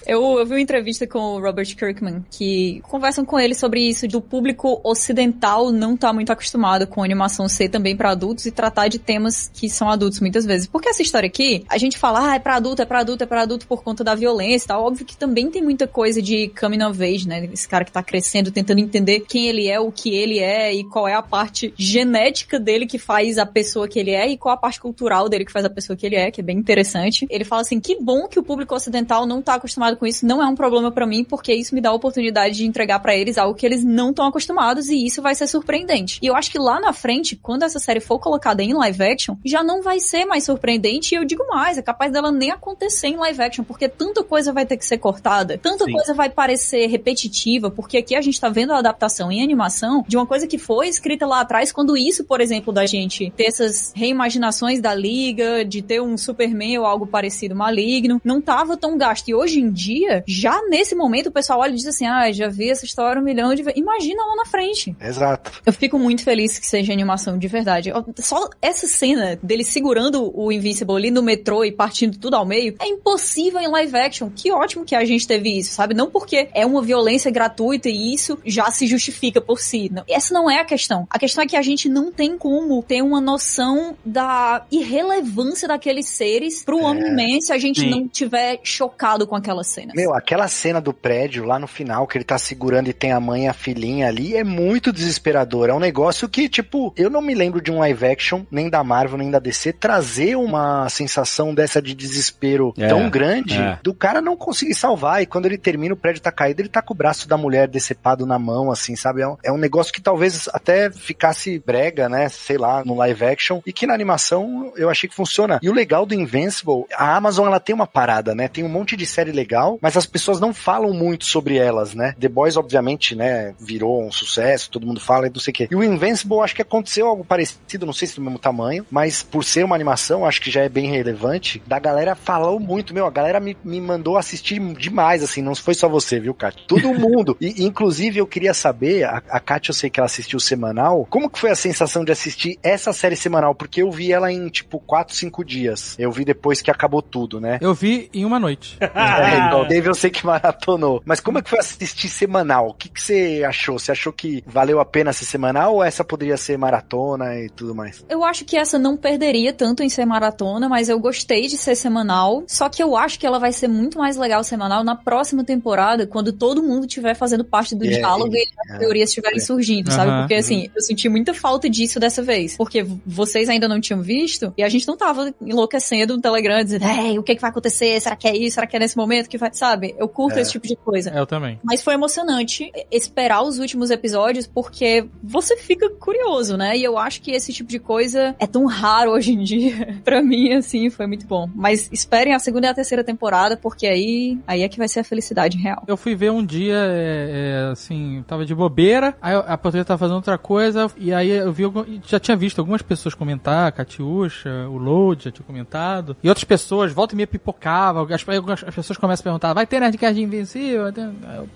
Eu, 0.07 0.39
eu 0.39 0.47
vi 0.47 0.53
uma 0.55 0.61
entrevista 0.61 1.07
com 1.07 1.19
o 1.19 1.41
Robert 1.41 1.75
Kirkman 1.77 2.25
que 2.31 2.81
conversam 2.83 3.25
com 3.25 3.39
ele 3.39 3.55
sobre 3.55 3.81
isso 3.81 4.07
do 4.07 4.21
público 4.21 4.81
ocidental 4.85 5.71
não 5.71 5.97
tá 5.97 6.13
muito 6.13 6.31
acostumado 6.31 6.87
com 6.87 7.03
animação 7.03 7.49
ser 7.49 7.69
também 7.69 7.97
pra 7.97 8.11
adultos 8.11 8.47
e 8.47 8.51
tratar 8.51 8.89
de 8.89 8.99
temas 8.99 9.51
que 9.53 9.69
são 9.69 9.89
adultos 9.89 10.21
muitas 10.21 10.45
vezes. 10.45 10.67
Porque 10.67 10.89
essa 10.89 11.03
história 11.03 11.27
aqui, 11.27 11.65
a 11.69 11.79
gente 11.79 11.99
fala, 11.99 12.31
ah, 12.31 12.35
é 12.35 12.39
pra 12.39 12.57
adulto, 12.57 12.83
é 12.83 12.85
pra 12.85 13.01
adulto, 13.01 13.25
é 13.25 13.27
pra 13.27 13.43
adulto 13.43 13.67
por 13.67 13.83
conta 13.83 14.05
da 14.05 14.15
violência 14.15 14.67
e 14.67 14.69
tal. 14.69 14.85
Óbvio 14.85 15.07
que 15.07 15.17
também 15.17 15.51
tem 15.51 15.63
muita 15.63 15.87
coisa 15.87 16.21
de 16.21 16.49
coming 16.59 16.83
of 16.83 17.03
age, 17.03 17.29
né? 17.29 17.49
Esse 17.53 17.69
cara 17.69 17.85
que 17.85 17.93
tá 17.93 18.03
crescendo, 18.03 18.51
tentando 18.51 18.81
entender 18.81 19.21
quem 19.21 19.47
ele 19.47 19.69
é, 19.69 19.81
o 19.81 19.91
que 19.91 20.15
ele 20.15 20.39
é 20.39 20.73
e 20.73 20.85
qual 20.85 21.09
é 21.09 21.15
a 21.15 21.23
parte 21.23 21.73
genética 21.77 22.59
dele 22.59 22.87
que 22.87 22.99
faz 22.99 23.39
a 23.39 23.47
pessoa 23.47 23.89
que 23.89 23.99
ele 23.99 24.11
é 24.11 24.29
e 24.29 24.37
qual 24.37 24.55
a 24.55 24.59
parte 24.59 24.81
cultural 24.81 25.29
dele 25.29 25.45
que 25.45 25.53
faz 25.53 25.65
a 25.65 25.71
pessoa 25.71 25.97
que 25.97 26.07
ele 26.07 26.17
é, 26.17 26.31
que 26.31 26.41
é 26.41 26.45
bem 26.45 26.59
interessante. 26.59 27.27
Ele 27.31 27.45
fala 27.45 27.63
assim, 27.63 27.81
que 27.81 27.97
bom 28.01 28.27
que 28.29 28.39
o 28.39 28.43
público 28.43 28.75
ocidental 28.75 29.27
não 29.27 29.41
tá 29.41 29.55
acostumado 29.55 29.94
com 29.97 30.07
isso, 30.07 30.27
não 30.27 30.43
é 30.43 30.47
um 30.47 30.55
problema 30.55 30.91
pra 30.91 31.07
mim, 31.07 31.25
porque 31.25 31.55
isso 31.55 31.75
me 31.75 31.81
dá 31.81 31.91
a 31.91 31.95
oportunidade 31.95 32.57
de 32.57 32.67
entregar 32.67 32.99
pra 33.01 33.15
eles 33.15 33.39
algo 33.39 33.55
que 33.55 33.67
eles 33.67 33.85
não 33.85 34.11
estão 34.11 34.27
acostumados 34.27 34.89
e 34.89 35.05
isso 35.05 35.23
vai 35.23 35.35
ser 35.35 35.47
surpreendente. 35.47 36.19
E 36.23 36.27
eu 36.27 36.35
acho 36.35 36.51
que 36.51 36.59
lá 36.59 36.81
na 36.81 36.93
frente, 36.93 37.37
quando 37.37 37.63
essa 37.63 37.79
série 37.79 38.01
for 38.01 38.19
colocada 38.19 38.63
em 38.63 38.73
live 38.75 39.03
action, 39.03 39.37
já 39.45 39.63
não 39.63 39.83
vai 39.83 40.01
ser 40.01 40.25
mais 40.25 40.45
surpreendente 40.45 41.15
e 41.15 41.19
eu 41.19 41.25
digo 41.25 41.47
mais, 41.49 41.79
é 41.79 41.83
capaz 41.83 42.13
dela 42.13 42.31
nem 42.31 42.51
acontecer 42.51 43.09
em 43.09 43.17
live 43.17 43.43
action, 43.43 43.65
porque 43.65 43.89
tanta 43.89 44.23
coisa 44.23 44.53
vai 44.53 44.67
ter 44.67 44.77
que 44.77 44.87
ser 44.87 44.99
cortada, 44.99 45.59
tanta 45.59 45.85
Sim. 45.85 45.93
coisa 45.93 46.15
vai 46.15 46.31
parecer 46.31 46.87
repetitiva, 46.87 47.71
porque 47.71 47.99
aqui 47.99 48.15
a 48.15 48.21
gente 48.21 48.41
tá 48.41 48.49
vendo 48.49 48.73
a 48.73 48.79
adaptação 48.79 49.31
em 49.31 49.43
animação 49.43 50.05
de 50.07 50.17
uma 50.17 50.27
coisa 50.27 50.47
que 50.47 50.59
foi 50.59 50.89
escrita 50.89 51.27
lá 51.27 51.41
atrás, 51.41 51.73
quando 51.73 51.97
isso, 51.97 52.25
por 52.25 52.41
exemplo, 52.41 52.73
da 52.73 52.87
gente 52.87 53.33
ter 53.37 53.45
essas 53.45 53.93
reimaginações 53.95 54.81
da 54.81 54.95
liga, 54.95 55.65
de 55.65 55.83
ter 55.83 56.01
um 56.01 56.17
Superman 56.17 56.79
ou 56.79 56.87
algo 56.87 57.07
parecido 57.07 57.55
maligno, 57.55 58.21
não 58.25 58.41
tava 58.41 58.77
tão 58.77 58.97
gasto. 58.97 59.29
E 59.29 59.35
hoje 59.35 59.61
em 59.61 59.71
dia, 59.71 59.84
já 60.27 60.61
nesse 60.69 60.95
momento, 60.95 61.29
o 61.29 61.33
pessoal 61.33 61.61
olha 61.61 61.73
e 61.73 61.77
diz 61.77 61.87
assim, 61.87 62.07
ah, 62.07 62.31
já 62.33 62.49
vi 62.49 62.71
essa 62.71 62.85
história 62.85 63.21
um 63.21 63.25
milhão 63.25 63.55
de 63.55 63.63
vezes. 63.63 63.81
Imagina 63.81 64.25
lá 64.25 64.37
na 64.37 64.47
frente. 64.47 64.97
Exato. 65.01 65.53
Eu 65.65 65.73
fico 65.73 65.99
muito 65.99 66.23
feliz 66.23 66.59
que 66.59 66.67
seja 66.67 66.93
animação 66.93 67.39
de 67.39 67.49
verdade. 67.49 67.93
Só 68.19 68.49
essa 68.61 68.87
cena 68.87 69.39
dele 69.43 69.65
segurando 69.65 70.33
o 70.35 70.51
Invincible 70.53 70.97
ali 70.97 71.11
no 71.11 71.23
metrô 71.23 71.65
e 71.65 71.73
partindo 71.73 72.19
tudo 72.19 72.35
ao 72.35 72.47
meio 72.47 72.75
é 72.81 72.87
impossível 72.87 73.61
em 73.61 73.69
live 73.69 73.97
action. 73.97 74.31
Que 74.35 74.53
ótimo 74.53 74.85
que 74.85 74.95
a 74.95 75.05
gente 75.05 75.27
teve 75.27 75.59
isso, 75.59 75.75
sabe? 75.75 75.95
Não 75.95 76.11
porque 76.11 76.49
é 76.55 76.65
uma 76.65 76.83
violência 76.83 77.31
gratuita 77.31 77.89
e 77.89 78.15
isso 78.15 78.39
já 78.45 78.71
se 78.71 78.87
justifica 78.87 79.41
por 79.41 79.59
si. 79.59 79.91
Não. 79.93 80.05
Essa 80.09 80.33
não 80.33 80.51
é 80.51 80.61
a 80.61 80.65
questão. 80.65 81.07
A 81.11 81.19
questão 81.19 81.45
é 81.45 81.47
que 81.47 81.57
a 81.57 81.63
gente 81.63 81.89
não 81.89 82.11
tem 82.11 82.37
como 82.37 82.83
ter 82.83 83.03
uma 83.03 83.21
noção 83.21 83.97
da 84.05 84.65
irrelevância 84.71 85.69
daqueles 85.69 86.09
seres 86.09 86.65
pro 86.65 86.79
Omni-Man 86.79 87.41
se 87.41 87.53
a 87.53 87.59
gente 87.59 87.81
Sim. 87.81 87.91
não 87.91 88.09
tiver 88.09 88.61
chocado 88.63 89.27
com 89.27 89.35
aquelas 89.35 89.67
cenas. 89.75 89.95
Meu, 89.95 90.15
aquela 90.15 90.49
cena 90.49 90.81
do 90.81 90.93
prédio 90.93 91.45
lá 91.45 91.59
no 91.59 91.67
final, 91.67 92.07
que 92.07 92.17
ele 92.17 92.25
tá 92.25 92.39
segurando 92.39 92.89
e 92.89 92.93
tem 92.93 93.13
a 93.13 93.21
mãe 93.21 93.45
e 93.45 93.49
a 93.49 93.53
filhinha 93.53 94.09
ali, 94.09 94.37
é 94.37 94.45
muito 94.45 94.93
desesperador. 94.93 95.69
É 95.69 95.75
um 95.75 95.81
negócio 95.81 96.29
que, 96.29 96.49
tipo, 96.49 96.93
eu 96.97 97.11
não 97.11 97.21
me 97.21 97.35
lembro 97.35 97.61
de 97.61 97.71
um 97.71 97.79
live 97.81 98.07
action, 98.07 98.43
nem 98.51 98.71
da 98.71 98.83
Marvel, 98.85 99.19
nem 99.19 99.31
da 99.31 99.39
DC, 99.39 99.73
trazer 99.73 100.37
uma 100.37 100.89
sensação 100.89 101.55
dessa 101.55 101.83
de 101.83 101.95
desespero 101.95 102.73
É, 102.79 102.89
tão 102.89 103.11
grande 103.11 103.59
é. 103.61 103.79
do 103.83 103.93
cara 103.93 104.21
não 104.21 104.37
conseguir 104.37 104.75
salvar. 104.75 105.23
E 105.23 105.27
quando 105.27 105.47
ele 105.47 105.59
termina, 105.59 105.95
o 105.95 105.97
prédio 105.97 106.23
tá 106.23 106.31
caído, 106.31 106.63
ele 106.63 106.69
tá 106.69 106.81
com 106.81 106.95
o 106.95 106.97
braço 106.97 107.29
da 107.29 107.37
mulher 107.37 107.69
decepado 107.69 108.27
na 108.27 108.39
mão, 108.39 108.71
assim, 108.71 108.95
sabe? 108.97 109.23
É 109.23 109.29
um, 109.29 109.37
é 109.43 109.53
um 109.53 109.59
negócio 109.59 109.93
que 109.93 110.01
talvez 110.01 110.49
até 110.53 110.91
ficasse 110.91 111.59
brega, 111.65 112.09
né? 112.09 112.29
Sei 112.29 112.57
lá, 112.59 112.85
no 112.85 112.95
live 112.97 113.25
action. 113.25 113.61
E 113.67 113.73
que 113.73 113.87
na 113.87 113.95
animação 113.95 114.73
eu 114.77 114.89
achei 114.89 115.09
que 115.09 115.15
funciona. 115.17 115.59
E 115.63 115.69
o 115.69 115.73
legal 115.73 116.07
do 116.07 116.15
Invincible, 116.15 116.85
a 116.95 117.17
Amazon 117.17 117.47
ela 117.47 117.61
tem 117.61 117.75
uma 117.75 117.87
parada, 117.87 118.35
né? 118.35 118.49
Tem 118.49 118.65
um 118.65 118.69
monte 118.69 118.97
de 118.97 119.07
série 119.07 119.33
legal, 119.33 119.64
mas 119.81 119.97
as 119.97 120.07
pessoas 120.07 120.41
não 120.41 120.53
falam 120.53 120.93
muito 120.93 121.25
sobre 121.25 121.57
elas, 121.57 121.95
né? 121.95 122.15
The 122.19 122.29
Boys, 122.29 122.57
obviamente, 122.57 123.15
né? 123.15 123.55
Virou 123.59 124.07
um 124.07 124.13
sucesso, 124.13 124.71
todo 124.71 124.87
mundo 124.87 125.01
fala 125.01 125.27
e 125.27 125.31
não 125.31 125.41
sei 125.41 125.51
o 125.53 125.55
quê. 125.55 125.69
E 125.71 125.77
o 125.77 125.83
Invincible, 125.83 126.41
acho 126.41 126.55
que 126.55 126.63
aconteceu 126.63 127.07
algo 127.07 127.25
parecido, 127.25 127.87
não 127.87 127.93
sei 127.93 128.09
se 128.09 128.17
do 128.17 128.23
mesmo 128.23 128.39
tamanho, 128.39 128.87
mas 128.91 129.23
por 129.23 129.45
ser 129.45 129.65
uma 129.65 129.75
animação, 129.75 130.25
acho 130.25 130.41
que 130.41 130.51
já 130.51 130.63
é 130.63 130.69
bem 130.69 130.91
relevante. 130.91 131.63
Da 131.67 131.79
galera 131.79 132.15
falou 132.15 132.59
muito, 132.59 132.95
meu, 132.95 133.07
a 133.07 133.11
galera 133.11 133.41
me, 133.41 133.57
me 133.65 133.81
mandou 133.81 134.17
assistir 134.17 134.61
demais, 134.75 135.23
assim, 135.23 135.43
não 135.43 135.55
foi 135.55 135.75
só 135.75 135.89
você, 135.89 136.19
viu, 136.21 136.35
Kátia? 136.35 136.65
Todo 136.67 136.93
mundo. 136.95 137.37
E, 137.41 137.65
inclusive, 137.65 138.19
eu 138.19 138.27
queria 138.27 138.55
saber, 138.55 139.05
a, 139.05 139.23
a 139.29 139.41
Kátia, 139.41 139.71
eu 139.71 139.75
sei 139.75 139.91
que 139.91 140.01
ela 140.01 140.07
assistiu 140.07 140.41
semanal, 140.41 141.07
como 141.11 141.31
que 141.31 141.39
foi 141.39 141.51
a 141.51 141.57
sensação 141.57 142.05
de 142.05 142.13
assistir 142.13 142.59
essa 142.63 142.93
série 142.93 143.17
semanal? 143.17 143.55
Porque 143.55 143.83
eu 143.83 143.91
vi 143.91 144.13
ela 144.13 144.33
em, 144.33 144.49
tipo, 144.49 144.79
4, 144.81 145.15
5 145.15 145.45
dias. 145.45 145.97
Eu 145.99 146.11
vi 146.11 146.25
depois 146.25 146.63
que 146.63 146.71
acabou 146.71 147.03
tudo, 147.03 147.41
né? 147.41 147.59
Eu 147.61 147.75
vi 147.75 148.11
em 148.13 148.25
uma 148.25 148.39
noite. 148.39 148.79
É, 148.95 149.51
então, 149.55 149.67
o 149.67 149.69
Dave 149.69 149.89
eu 149.89 149.95
sei 149.95 150.11
que 150.11 150.25
maratonou. 150.25 151.03
Mas 151.05 151.21
como 151.21 151.39
é 151.39 151.43
que 151.43 151.51
foi 151.51 151.59
assistir 151.59 152.09
semanal? 152.09 152.69
O 152.69 152.75
que, 152.75 152.89
que 152.89 153.01
você 153.01 153.43
achou? 153.47 153.79
Você 153.79 153.93
achou 153.93 154.13
que 154.13 154.43
valeu 154.47 154.81
a 154.81 154.85
pena 154.85 155.13
ser 155.13 155.25
semanal 155.25 155.75
ou 155.75 155.85
essa 155.85 156.05
poderia 156.05 156.37
ser 156.37 156.57
maratona 156.59 157.39
e 157.41 157.49
tudo 157.49 157.75
mais? 157.75 158.05
Eu 158.09 158.25
acho 158.25 158.45
que 158.45 158.57
essa 158.57 158.79
não 158.79 158.97
perderia 158.97 159.53
tanto 159.53 159.83
em 159.83 159.89
ser 159.89 160.05
maratona, 160.05 160.69
mas 160.69 160.89
eu 160.89 160.99
gostei 160.99 161.47
de 161.47 161.57
ser 161.57 161.75
semanal. 161.75 162.45
Só 162.47 162.69
que 162.69 162.83
eu 162.83 162.97
acho 162.97 163.19
que 163.19 163.27
ela 163.27 163.39
vai 163.39 163.53
ser 163.53 163.69
muito 163.69 163.99
mais 163.99 164.17
legal 164.17 164.43
semanal 164.45 164.85
na 164.85 164.97
próxima 164.97 165.45
temporada, 165.45 166.07
quando 166.07 166.33
todo 166.33 166.63
mundo 166.63 166.87
estiver 166.87 167.15
fazendo 167.15 167.45
parte 167.45 167.75
do 167.75 167.85
É, 167.85 167.89
diálogo 167.89 168.35
e 168.35 168.47
as 168.73 168.79
teorias 168.79 169.09
estiverem 169.11 169.41
surgindo, 169.41 169.91
sabe? 169.91 170.11
Aham. 170.11 170.21
Porque 170.21 170.35
assim, 170.35 170.69
eu 170.75 170.83
senti 170.83 171.09
muita 171.09 171.35
falta 171.35 171.69
disso 171.69 172.01
dessa 172.01 172.23
vez. 172.23 172.57
Porque 172.57 172.87
vocês 173.07 173.49
ainda 173.49 173.69
não 173.69 173.81
tinham 173.81 174.03
visto 174.03 174.53
e 174.57 174.63
a 174.63 174.69
gente 174.69 174.87
não 174.87 174.97
tava 174.97 175.35
enlouquecendo 175.41 176.17
no 176.17 176.23
Telegram 176.23 176.63
dizendo, 176.63 176.87
ei, 176.87 177.19
o 177.19 177.23
que, 177.23 177.35
que 177.35 177.41
vai 177.41 177.51
acontecer? 177.51 178.01
Será 178.01 178.17
que 178.17 178.29
é 178.29 178.37
isso? 178.37 178.55
Será 178.55 178.67
que 178.67 178.77
é 178.77 178.79
nesse 178.79 178.97
momento 178.97 179.29
que 179.29 179.39
vai. 179.39 179.44
Sabe? 179.53 179.95
Eu 179.99 180.09
curto 180.09 180.39
É. 180.39 180.43
esse 180.43 180.53
tipo 180.53 180.67
de 180.67 180.77
coisa. 180.77 181.11
Eu 181.11 181.27
também. 181.27 181.59
Mas 181.63 181.83
foi 181.83 181.95
emocionante 181.95 182.71
esperar 182.91 183.43
os 183.43 183.59
últimos 183.59 183.91
episódios 183.91 184.47
porque 184.47 185.07
você 185.23 185.57
fica 185.57 185.89
curioso, 185.91 186.57
né? 186.57 186.77
E 186.77 186.85
eu 186.85 186.97
acho 186.99 187.21
que 187.23 187.31
esse 187.33 187.53
tipo 187.53 187.69
de 187.71 187.79
coisa 187.79 188.35
é 188.39 188.47
tão 188.47 188.67
raro 188.67 189.13
hoje 189.13 189.33
em 189.33 189.43
dia. 189.43 189.99
pra 190.05 190.23
mim, 190.23 190.53
assim, 190.53 190.91
foi 190.91 191.07
muito 191.07 191.27
bom. 191.27 191.49
Mas 191.55 191.89
esperem 191.93 192.35
a 192.35 192.39
segunda 192.39 192.67
e 192.67 192.71
a 192.71 192.75
terceira 192.75 193.03
temporada 193.05 193.57
porque 193.57 193.87
aí, 193.87 194.39
aí 194.47 194.63
é 194.63 194.69
que 194.69 194.79
vai 194.79 194.89
ser 194.89 195.01
a 195.01 195.05
felicidade 195.05 195.57
real. 195.59 195.83
Eu 195.87 195.97
fui 195.97 196.15
ver 196.15 196.31
um 196.31 196.45
dia, 196.45 196.75
é, 196.77 197.65
é, 197.69 197.71
assim, 197.73 198.25
tava 198.27 198.45
de 198.45 198.55
bobeira, 198.55 199.17
aí 199.21 199.35
a 199.35 199.57
portuguesa 199.59 199.85
tava 199.87 199.99
fazendo 199.99 200.17
outra 200.17 200.39
coisa, 200.39 200.91
e 200.97 201.13
aí 201.13 201.31
eu 201.31 201.53
vi, 201.53 201.65
já 202.07 202.19
tinha 202.19 202.37
visto 202.37 202.59
algumas 202.59 202.83
pessoas 202.83 203.15
comentar, 203.15 203.69
a 203.69 203.73
Catiuxa, 203.73 204.69
o 204.69 204.77
Load 204.79 205.25
já 205.25 205.31
tinha 205.31 205.47
comentado, 205.47 206.17
e 206.23 206.29
outras 206.29 206.45
pessoas, 206.45 206.93
volta 206.93 207.15
e 207.15 207.17
meia 207.17 207.27
pipocava, 207.27 208.03
as- 208.15 208.65
as 208.67 208.75
pessoas 208.75 208.99
começam 208.99 209.24
a 209.25 209.31
perguntar, 209.31 209.53
vai 209.53 209.67
ter 209.67 209.81
Nerdcast 209.81 210.21
Invencível? 210.21 210.87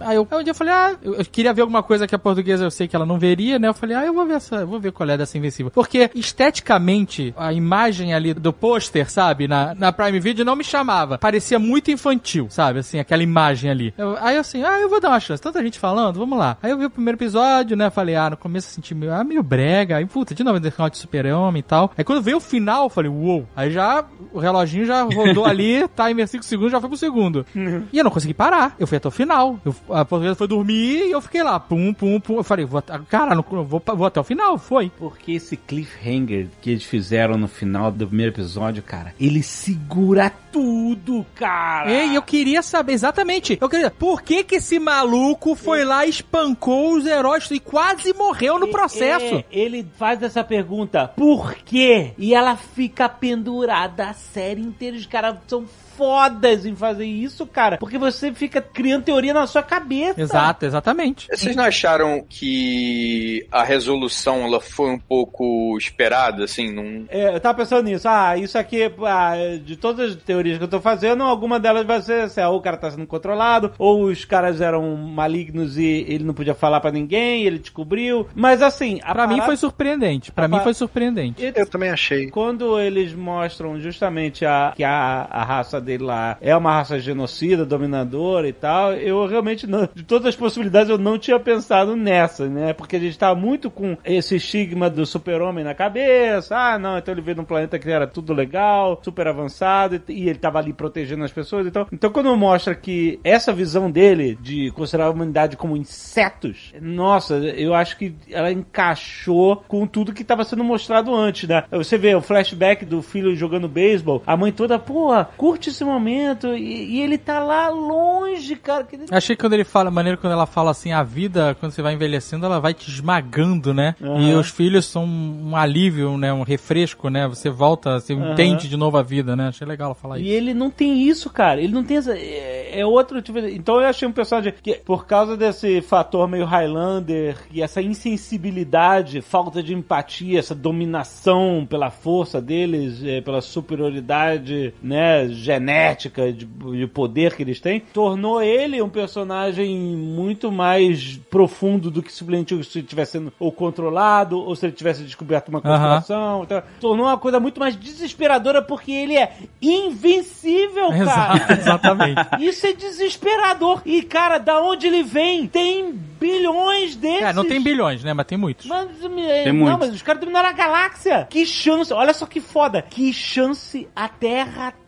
Aí 0.00 0.16
eu, 0.16 0.26
aí 0.30 0.38
um 0.40 0.42
dia 0.42 0.50
eu 0.50 0.54
falei, 0.54 0.72
ah, 0.72 0.96
eu, 1.02 1.14
eu 1.14 1.24
queria 1.24 1.52
ver 1.52 1.60
alguma 1.62 1.82
coisa 1.82 2.06
que 2.06 2.14
a 2.14 2.18
portuguesa 2.18 2.64
eu 2.64 2.70
sei 2.70 2.88
que 2.88 2.96
ela 2.96 3.06
não 3.06 3.18
veria, 3.18 3.58
né? 3.58 3.68
Eu 3.68 3.74
falei, 3.74 3.96
ah, 3.96 4.04
eu 4.04 4.12
vou 4.14 4.26
ver 4.26 4.34
essa, 4.34 4.64
vou 4.66 4.80
ver 4.80 4.92
qual 4.92 5.08
é 5.08 5.16
dessa 5.16 5.36
Invencível. 5.38 5.70
Porque, 5.70 6.10
esteticamente, 6.14 7.34
a 7.36 7.52
imagem 7.52 8.14
ali 8.14 8.32
do 8.34 8.52
pôster, 8.52 9.10
sabe, 9.10 9.46
na, 9.46 9.74
na 9.74 9.92
Prime 9.92 10.18
Video 10.18 10.44
não 10.44 10.56
me 10.56 10.64
chamava. 10.64 11.18
Parecia 11.18 11.58
muito 11.58 11.90
infantil, 11.90 12.46
sabe, 12.50 12.80
assim, 12.80 12.98
aquela 12.98 13.22
imagem 13.22 13.70
ali. 13.70 13.94
Eu- 13.96 14.16
aí 14.20 14.36
assim, 14.36 14.62
ah, 14.64 14.78
eu 14.80 14.88
vou 14.88 15.00
dar 15.00 15.08
uma 15.10 15.20
chance. 15.20 15.42
Tanta 15.42 15.62
gente 15.62 15.78
falando, 15.78 16.18
vamos 16.18 16.38
lá. 16.38 16.56
Aí 16.62 16.70
eu 16.70 16.78
vi 16.78 16.86
o 16.86 16.90
primeiro 16.90 17.16
episódio, 17.16 17.76
né, 17.76 17.90
falei, 17.90 18.14
ah, 18.16 18.30
no 18.30 18.36
começo 18.36 18.68
eu 18.68 18.72
senti 18.72 18.94
meio, 18.94 19.12
ah, 19.12 19.22
meio 19.22 19.42
brega. 19.42 19.96
Aí, 19.96 20.06
puta, 20.06 20.34
de 20.34 20.42
novo, 20.42 20.58
canal 20.70 20.90
de 20.90 20.98
super-homem 20.98 21.60
e 21.60 21.62
tal. 21.62 21.92
Aí 21.96 22.04
quando 22.04 22.22
veio 22.22 22.36
o 22.38 22.40
final, 22.40 22.84
eu 22.84 22.90
falei, 22.90 23.10
uou. 23.10 23.46
Aí 23.54 23.70
já, 23.70 24.04
o 24.32 24.38
reloginho 24.38 24.84
já 24.86 25.02
rodou 25.02 25.44
ali, 25.46 25.86
timer 25.88 26.26
5 26.26 26.44
segundos, 26.44 26.72
já 26.72 26.80
foi 26.80 26.88
pro 26.88 26.98
segundo. 26.98 27.44
E 27.92 27.98
eu 27.98 28.04
não 28.04 28.10
consegui 28.10 28.34
parar. 28.34 28.74
Eu 28.78 28.86
fui 28.86 28.96
até 28.96 29.08
o 29.08 29.12
final. 29.12 29.58
Eu, 29.64 29.74
a 29.90 30.04
portuguesa 30.04 30.34
foi 30.34 30.48
dormir 30.48 31.06
e 31.06 31.10
eu 31.10 31.20
fiquei 31.20 31.42
lá, 31.42 31.58
pum, 31.58 31.92
pum, 31.92 32.20
pum. 32.20 32.36
Eu 32.36 32.44
falei, 32.44 32.64
vou, 32.64 32.82
cara, 33.08 33.34
não, 33.34 33.42
vou, 33.42 33.82
vou 33.96 34.06
até 34.06 34.20
o 34.20 34.24
final. 34.24 34.58
Foi. 34.58 34.90
Porque 34.98 35.32
esse 35.32 35.56
cliffhanger 35.56 36.48
que 36.60 36.70
eles 36.70 36.84
fizeram 36.84 37.36
no 37.36 37.48
final 37.48 37.90
do 37.90 38.06
primeiro 38.06 38.32
episódio, 38.32 38.82
cara, 38.82 39.14
ele 39.18 39.42
segura 39.42 40.30
tudo, 40.52 41.24
cara. 41.34 41.90
E 41.90 42.14
eu 42.14 42.22
queria 42.22 42.62
saber 42.62 42.92
exatamente. 42.92 43.58
Eu 43.60 43.68
queria. 43.68 43.90
Por 43.90 44.22
que 44.22 44.44
que 44.44 44.56
esse 44.56 44.78
maluco 44.78 45.54
foi 45.54 45.84
lá 45.84 46.06
e 46.06 46.10
espancou 46.10 46.94
os 46.94 47.06
heróis 47.06 47.50
e 47.50 47.60
quase 47.60 48.12
morreu 48.14 48.58
no 48.58 48.68
processo? 48.68 49.36
É, 49.36 49.44
ele 49.50 49.86
faz 49.96 50.22
essa 50.22 50.42
pergunta, 50.42 51.08
por 51.08 51.54
quê? 51.54 52.12
E 52.18 52.34
ela 52.34 52.56
fica 52.56 53.08
pendurada 53.08 54.08
a 54.08 54.14
série 54.14 54.60
inteira. 54.60 54.96
Os 54.96 55.06
caras 55.06 55.36
são 55.46 55.66
fodas 55.98 56.64
em 56.64 56.76
fazer 56.76 57.06
isso, 57.06 57.44
cara. 57.48 57.78
Porque 57.78 57.98
você 57.98 58.32
fica 58.32 58.60
criando 58.60 59.04
teoria 59.04 59.34
na 59.34 59.46
sua 59.46 59.62
cabeça. 59.62 60.20
Exato, 60.20 60.64
exatamente. 60.66 61.26
Vocês 61.32 61.54
não 61.56 61.64
acharam 61.64 62.24
que 62.28 63.46
a 63.50 63.62
resolução 63.64 64.42
ela 64.44 64.60
foi 64.60 64.90
um 64.90 64.98
pouco 64.98 65.76
esperada, 65.78 66.44
assim, 66.44 66.72
num... 66.72 67.06
É, 67.08 67.34
eu 67.34 67.40
tava 67.40 67.58
pensando 67.58 67.84
nisso. 67.84 68.08
Ah, 68.08 68.36
isso 68.36 68.58
aqui, 68.58 68.90
ah, 69.06 69.34
de 69.62 69.76
todas 69.76 70.10
as 70.10 70.16
teorias 70.16 70.58
que 70.58 70.64
eu 70.64 70.68
tô 70.68 70.80
fazendo, 70.80 71.22
alguma 71.22 71.58
delas 71.60 71.86
vai 71.86 72.00
ser 72.02 72.22
assim, 72.22 72.40
ah, 72.40 72.48
ou 72.50 72.58
o 72.58 72.62
cara 72.62 72.76
tá 72.76 72.90
sendo 72.90 73.06
controlado, 73.06 73.72
ou 73.78 74.04
os 74.04 74.24
caras 74.24 74.60
eram 74.60 74.96
malignos 74.96 75.76
e 75.78 76.04
ele 76.08 76.24
não 76.24 76.34
podia 76.34 76.54
falar 76.54 76.80
pra 76.80 76.90
ninguém, 76.90 77.44
ele 77.44 77.58
descobriu. 77.58 78.26
Mas 78.34 78.62
assim, 78.62 79.00
a 79.02 79.12
Pra 79.12 79.26
mim 79.26 79.34
parada- 79.34 79.46
foi 79.46 79.56
surpreendente. 79.56 80.32
Pra 80.32 80.44
A 80.44 80.48
mim 80.48 80.60
foi 80.60 80.74
surpreendente. 80.74 81.44
E- 81.44 81.52
Eu 81.56 81.66
também 81.66 81.90
achei. 81.90 82.28
Quando 82.30 82.78
eles 82.78 83.12
mostram 83.14 83.80
justamente 83.80 84.44
a, 84.44 84.72
que 84.76 84.84
a, 84.84 85.26
a 85.30 85.44
raça 85.44 85.80
dele 85.80 86.04
lá 86.04 86.36
é 86.40 86.54
uma 86.56 86.72
raça 86.72 86.98
genocida, 86.98 87.37
dominadora 87.64 88.48
e 88.48 88.52
tal, 88.52 88.92
eu 88.94 89.26
realmente 89.26 89.66
não, 89.66 89.88
de 89.94 90.02
todas 90.02 90.26
as 90.26 90.36
possibilidades 90.36 90.90
eu 90.90 90.98
não 90.98 91.18
tinha 91.18 91.38
pensado 91.38 91.96
nessa, 91.96 92.48
né? 92.48 92.72
Porque 92.72 92.96
a 92.96 93.00
gente 93.00 93.18
tava 93.18 93.38
muito 93.38 93.70
com 93.70 93.96
esse 94.04 94.36
estigma 94.36 94.88
do 94.88 95.04
super-homem 95.04 95.64
na 95.64 95.74
cabeça, 95.74 96.56
ah, 96.56 96.78
não, 96.78 96.98
então 96.98 97.12
ele 97.12 97.20
veio 97.20 97.36
num 97.36 97.44
planeta 97.44 97.78
que 97.78 97.90
era 97.90 98.06
tudo 98.06 98.32
legal, 98.32 99.00
super 99.02 99.26
avançado, 99.26 100.00
e 100.08 100.28
ele 100.28 100.38
tava 100.38 100.58
ali 100.58 100.72
protegendo 100.72 101.24
as 101.24 101.32
pessoas, 101.32 101.66
então, 101.66 101.86
então 101.92 102.10
quando 102.10 102.34
mostra 102.36 102.74
que 102.74 103.18
essa 103.22 103.52
visão 103.52 103.90
dele 103.90 104.38
de 104.40 104.70
considerar 104.72 105.06
a 105.06 105.10
humanidade 105.10 105.56
como 105.56 105.76
insetos, 105.76 106.72
nossa, 106.80 107.36
eu 107.36 107.74
acho 107.74 107.96
que 107.96 108.14
ela 108.30 108.50
encaixou 108.50 109.62
com 109.68 109.86
tudo 109.86 110.12
que 110.12 110.24
tava 110.24 110.44
sendo 110.44 110.64
mostrado 110.64 111.14
antes, 111.14 111.48
né? 111.48 111.64
Você 111.70 111.98
vê 111.98 112.14
o 112.14 112.20
flashback 112.20 112.84
do 112.84 113.02
filho 113.02 113.34
jogando 113.34 113.68
beisebol, 113.68 114.22
a 114.26 114.36
mãe 114.36 114.52
toda, 114.52 114.78
pô, 114.78 115.08
curte 115.36 115.70
esse 115.70 115.84
momento, 115.84 116.54
e, 116.56 116.96
e 116.96 117.00
ele 117.00 117.18
tá 117.28 117.40
lá 117.40 117.68
longe, 117.68 118.56
cara. 118.56 118.84
Que... 118.84 118.98
Achei 119.10 119.36
que 119.36 119.42
quando 119.42 119.52
ele 119.52 119.64
fala, 119.64 119.90
maneiro 119.90 120.16
quando 120.16 120.32
ela 120.32 120.46
fala 120.46 120.70
assim, 120.70 120.92
a 120.92 121.02
vida, 121.02 121.54
quando 121.60 121.72
você 121.72 121.82
vai 121.82 121.92
envelhecendo, 121.92 122.46
ela 122.46 122.58
vai 122.58 122.72
te 122.72 122.88
esmagando, 122.90 123.74
né? 123.74 123.94
Aham. 124.02 124.20
E 124.20 124.34
os 124.34 124.48
filhos 124.48 124.86
são 124.86 125.04
um 125.04 125.54
alívio, 125.54 126.16
né? 126.16 126.32
Um 126.32 126.42
refresco, 126.42 127.10
né? 127.10 127.28
Você 127.28 127.50
volta, 127.50 128.00
você 128.00 128.14
Aham. 128.14 128.32
entende 128.32 128.66
de 128.66 128.76
novo 128.78 128.96
a 128.96 129.02
vida, 129.02 129.36
né? 129.36 129.48
Achei 129.48 129.66
legal 129.66 129.88
ela 129.88 129.94
falar 129.94 130.18
E 130.18 130.22
isso. 130.22 130.30
ele 130.32 130.54
não 130.54 130.70
tem 130.70 131.02
isso, 131.02 131.28
cara. 131.28 131.60
Ele 131.60 131.72
não 131.74 131.84
tem 131.84 131.98
essa. 131.98 132.16
É, 132.16 132.80
é 132.80 132.86
outro 132.86 133.20
tipo 133.20 133.38
de. 133.42 133.54
Então 133.54 133.78
eu 133.78 133.86
achei 133.86 134.08
um 134.08 134.12
personagem 134.12 134.54
que, 134.62 134.74
por 134.76 135.06
causa 135.06 135.36
desse 135.36 135.82
fator 135.82 136.26
meio 136.26 136.46
Highlander 136.46 137.36
e 137.52 137.60
essa 137.60 137.82
insensibilidade, 137.82 139.20
falta 139.20 139.62
de 139.62 139.74
empatia, 139.74 140.38
essa 140.38 140.54
dominação 140.54 141.66
pela 141.68 141.90
força 141.90 142.40
deles, 142.40 143.02
eh, 143.04 143.20
pela 143.20 143.40
superioridade, 143.40 144.72
né, 144.82 145.28
genética, 145.28 146.32
de, 146.32 146.46
de 146.46 146.86
poder 146.86 147.17
que 147.34 147.42
eles 147.42 147.60
têm, 147.60 147.80
tornou 147.80 148.42
ele 148.42 148.80
um 148.80 148.88
personagem 148.88 149.76
muito 149.76 150.50
mais 150.52 151.18
profundo 151.30 151.90
do 151.90 152.02
que 152.02 152.12
simplesmente 152.12 152.62
se 152.64 152.78
ele 152.78 152.86
tivesse 152.86 153.12
sendo 153.12 153.32
ou 153.38 153.50
controlado, 153.50 154.38
ou 154.38 154.54
se 154.54 154.66
ele 154.66 154.72
tivesse 154.72 155.02
descoberto 155.02 155.48
uma 155.48 155.60
conspiração. 155.60 156.42
Então, 156.44 156.62
tornou 156.80 157.06
uma 157.06 157.18
coisa 157.18 157.40
muito 157.40 157.58
mais 157.58 157.76
desesperadora 157.76 158.62
porque 158.62 158.92
ele 158.92 159.16
é 159.16 159.32
invencível, 159.60 160.88
cara. 160.88 161.02
Exato, 161.02 161.52
exatamente. 161.58 162.20
Isso 162.40 162.66
é 162.66 162.72
desesperador. 162.72 163.82
E, 163.84 164.02
cara, 164.02 164.38
da 164.38 164.60
onde 164.60 164.86
ele 164.86 165.02
vem? 165.02 165.46
Tem 165.46 165.92
bilhões 165.92 166.96
desses. 166.96 167.22
É, 167.22 167.32
não 167.32 167.44
tem 167.44 167.62
bilhões, 167.62 168.02
né? 168.02 168.12
Mas 168.12 168.26
tem 168.26 168.36
muitos. 168.36 168.66
Mas, 168.66 168.88
é, 169.02 169.44
Tem 169.44 169.52
não, 169.52 169.60
muitos. 169.60 169.78
mas 169.78 169.94
os 169.94 170.02
caras 170.02 170.20
dominaram 170.20 170.48
a 170.48 170.52
galáxia. 170.52 171.26
Que 171.30 171.46
chance, 171.46 171.92
olha 171.92 172.12
só 172.12 172.26
que 172.26 172.40
foda. 172.40 172.82
Que 172.82 173.12
chance 173.12 173.88
a 173.94 174.08
Terra 174.08 174.72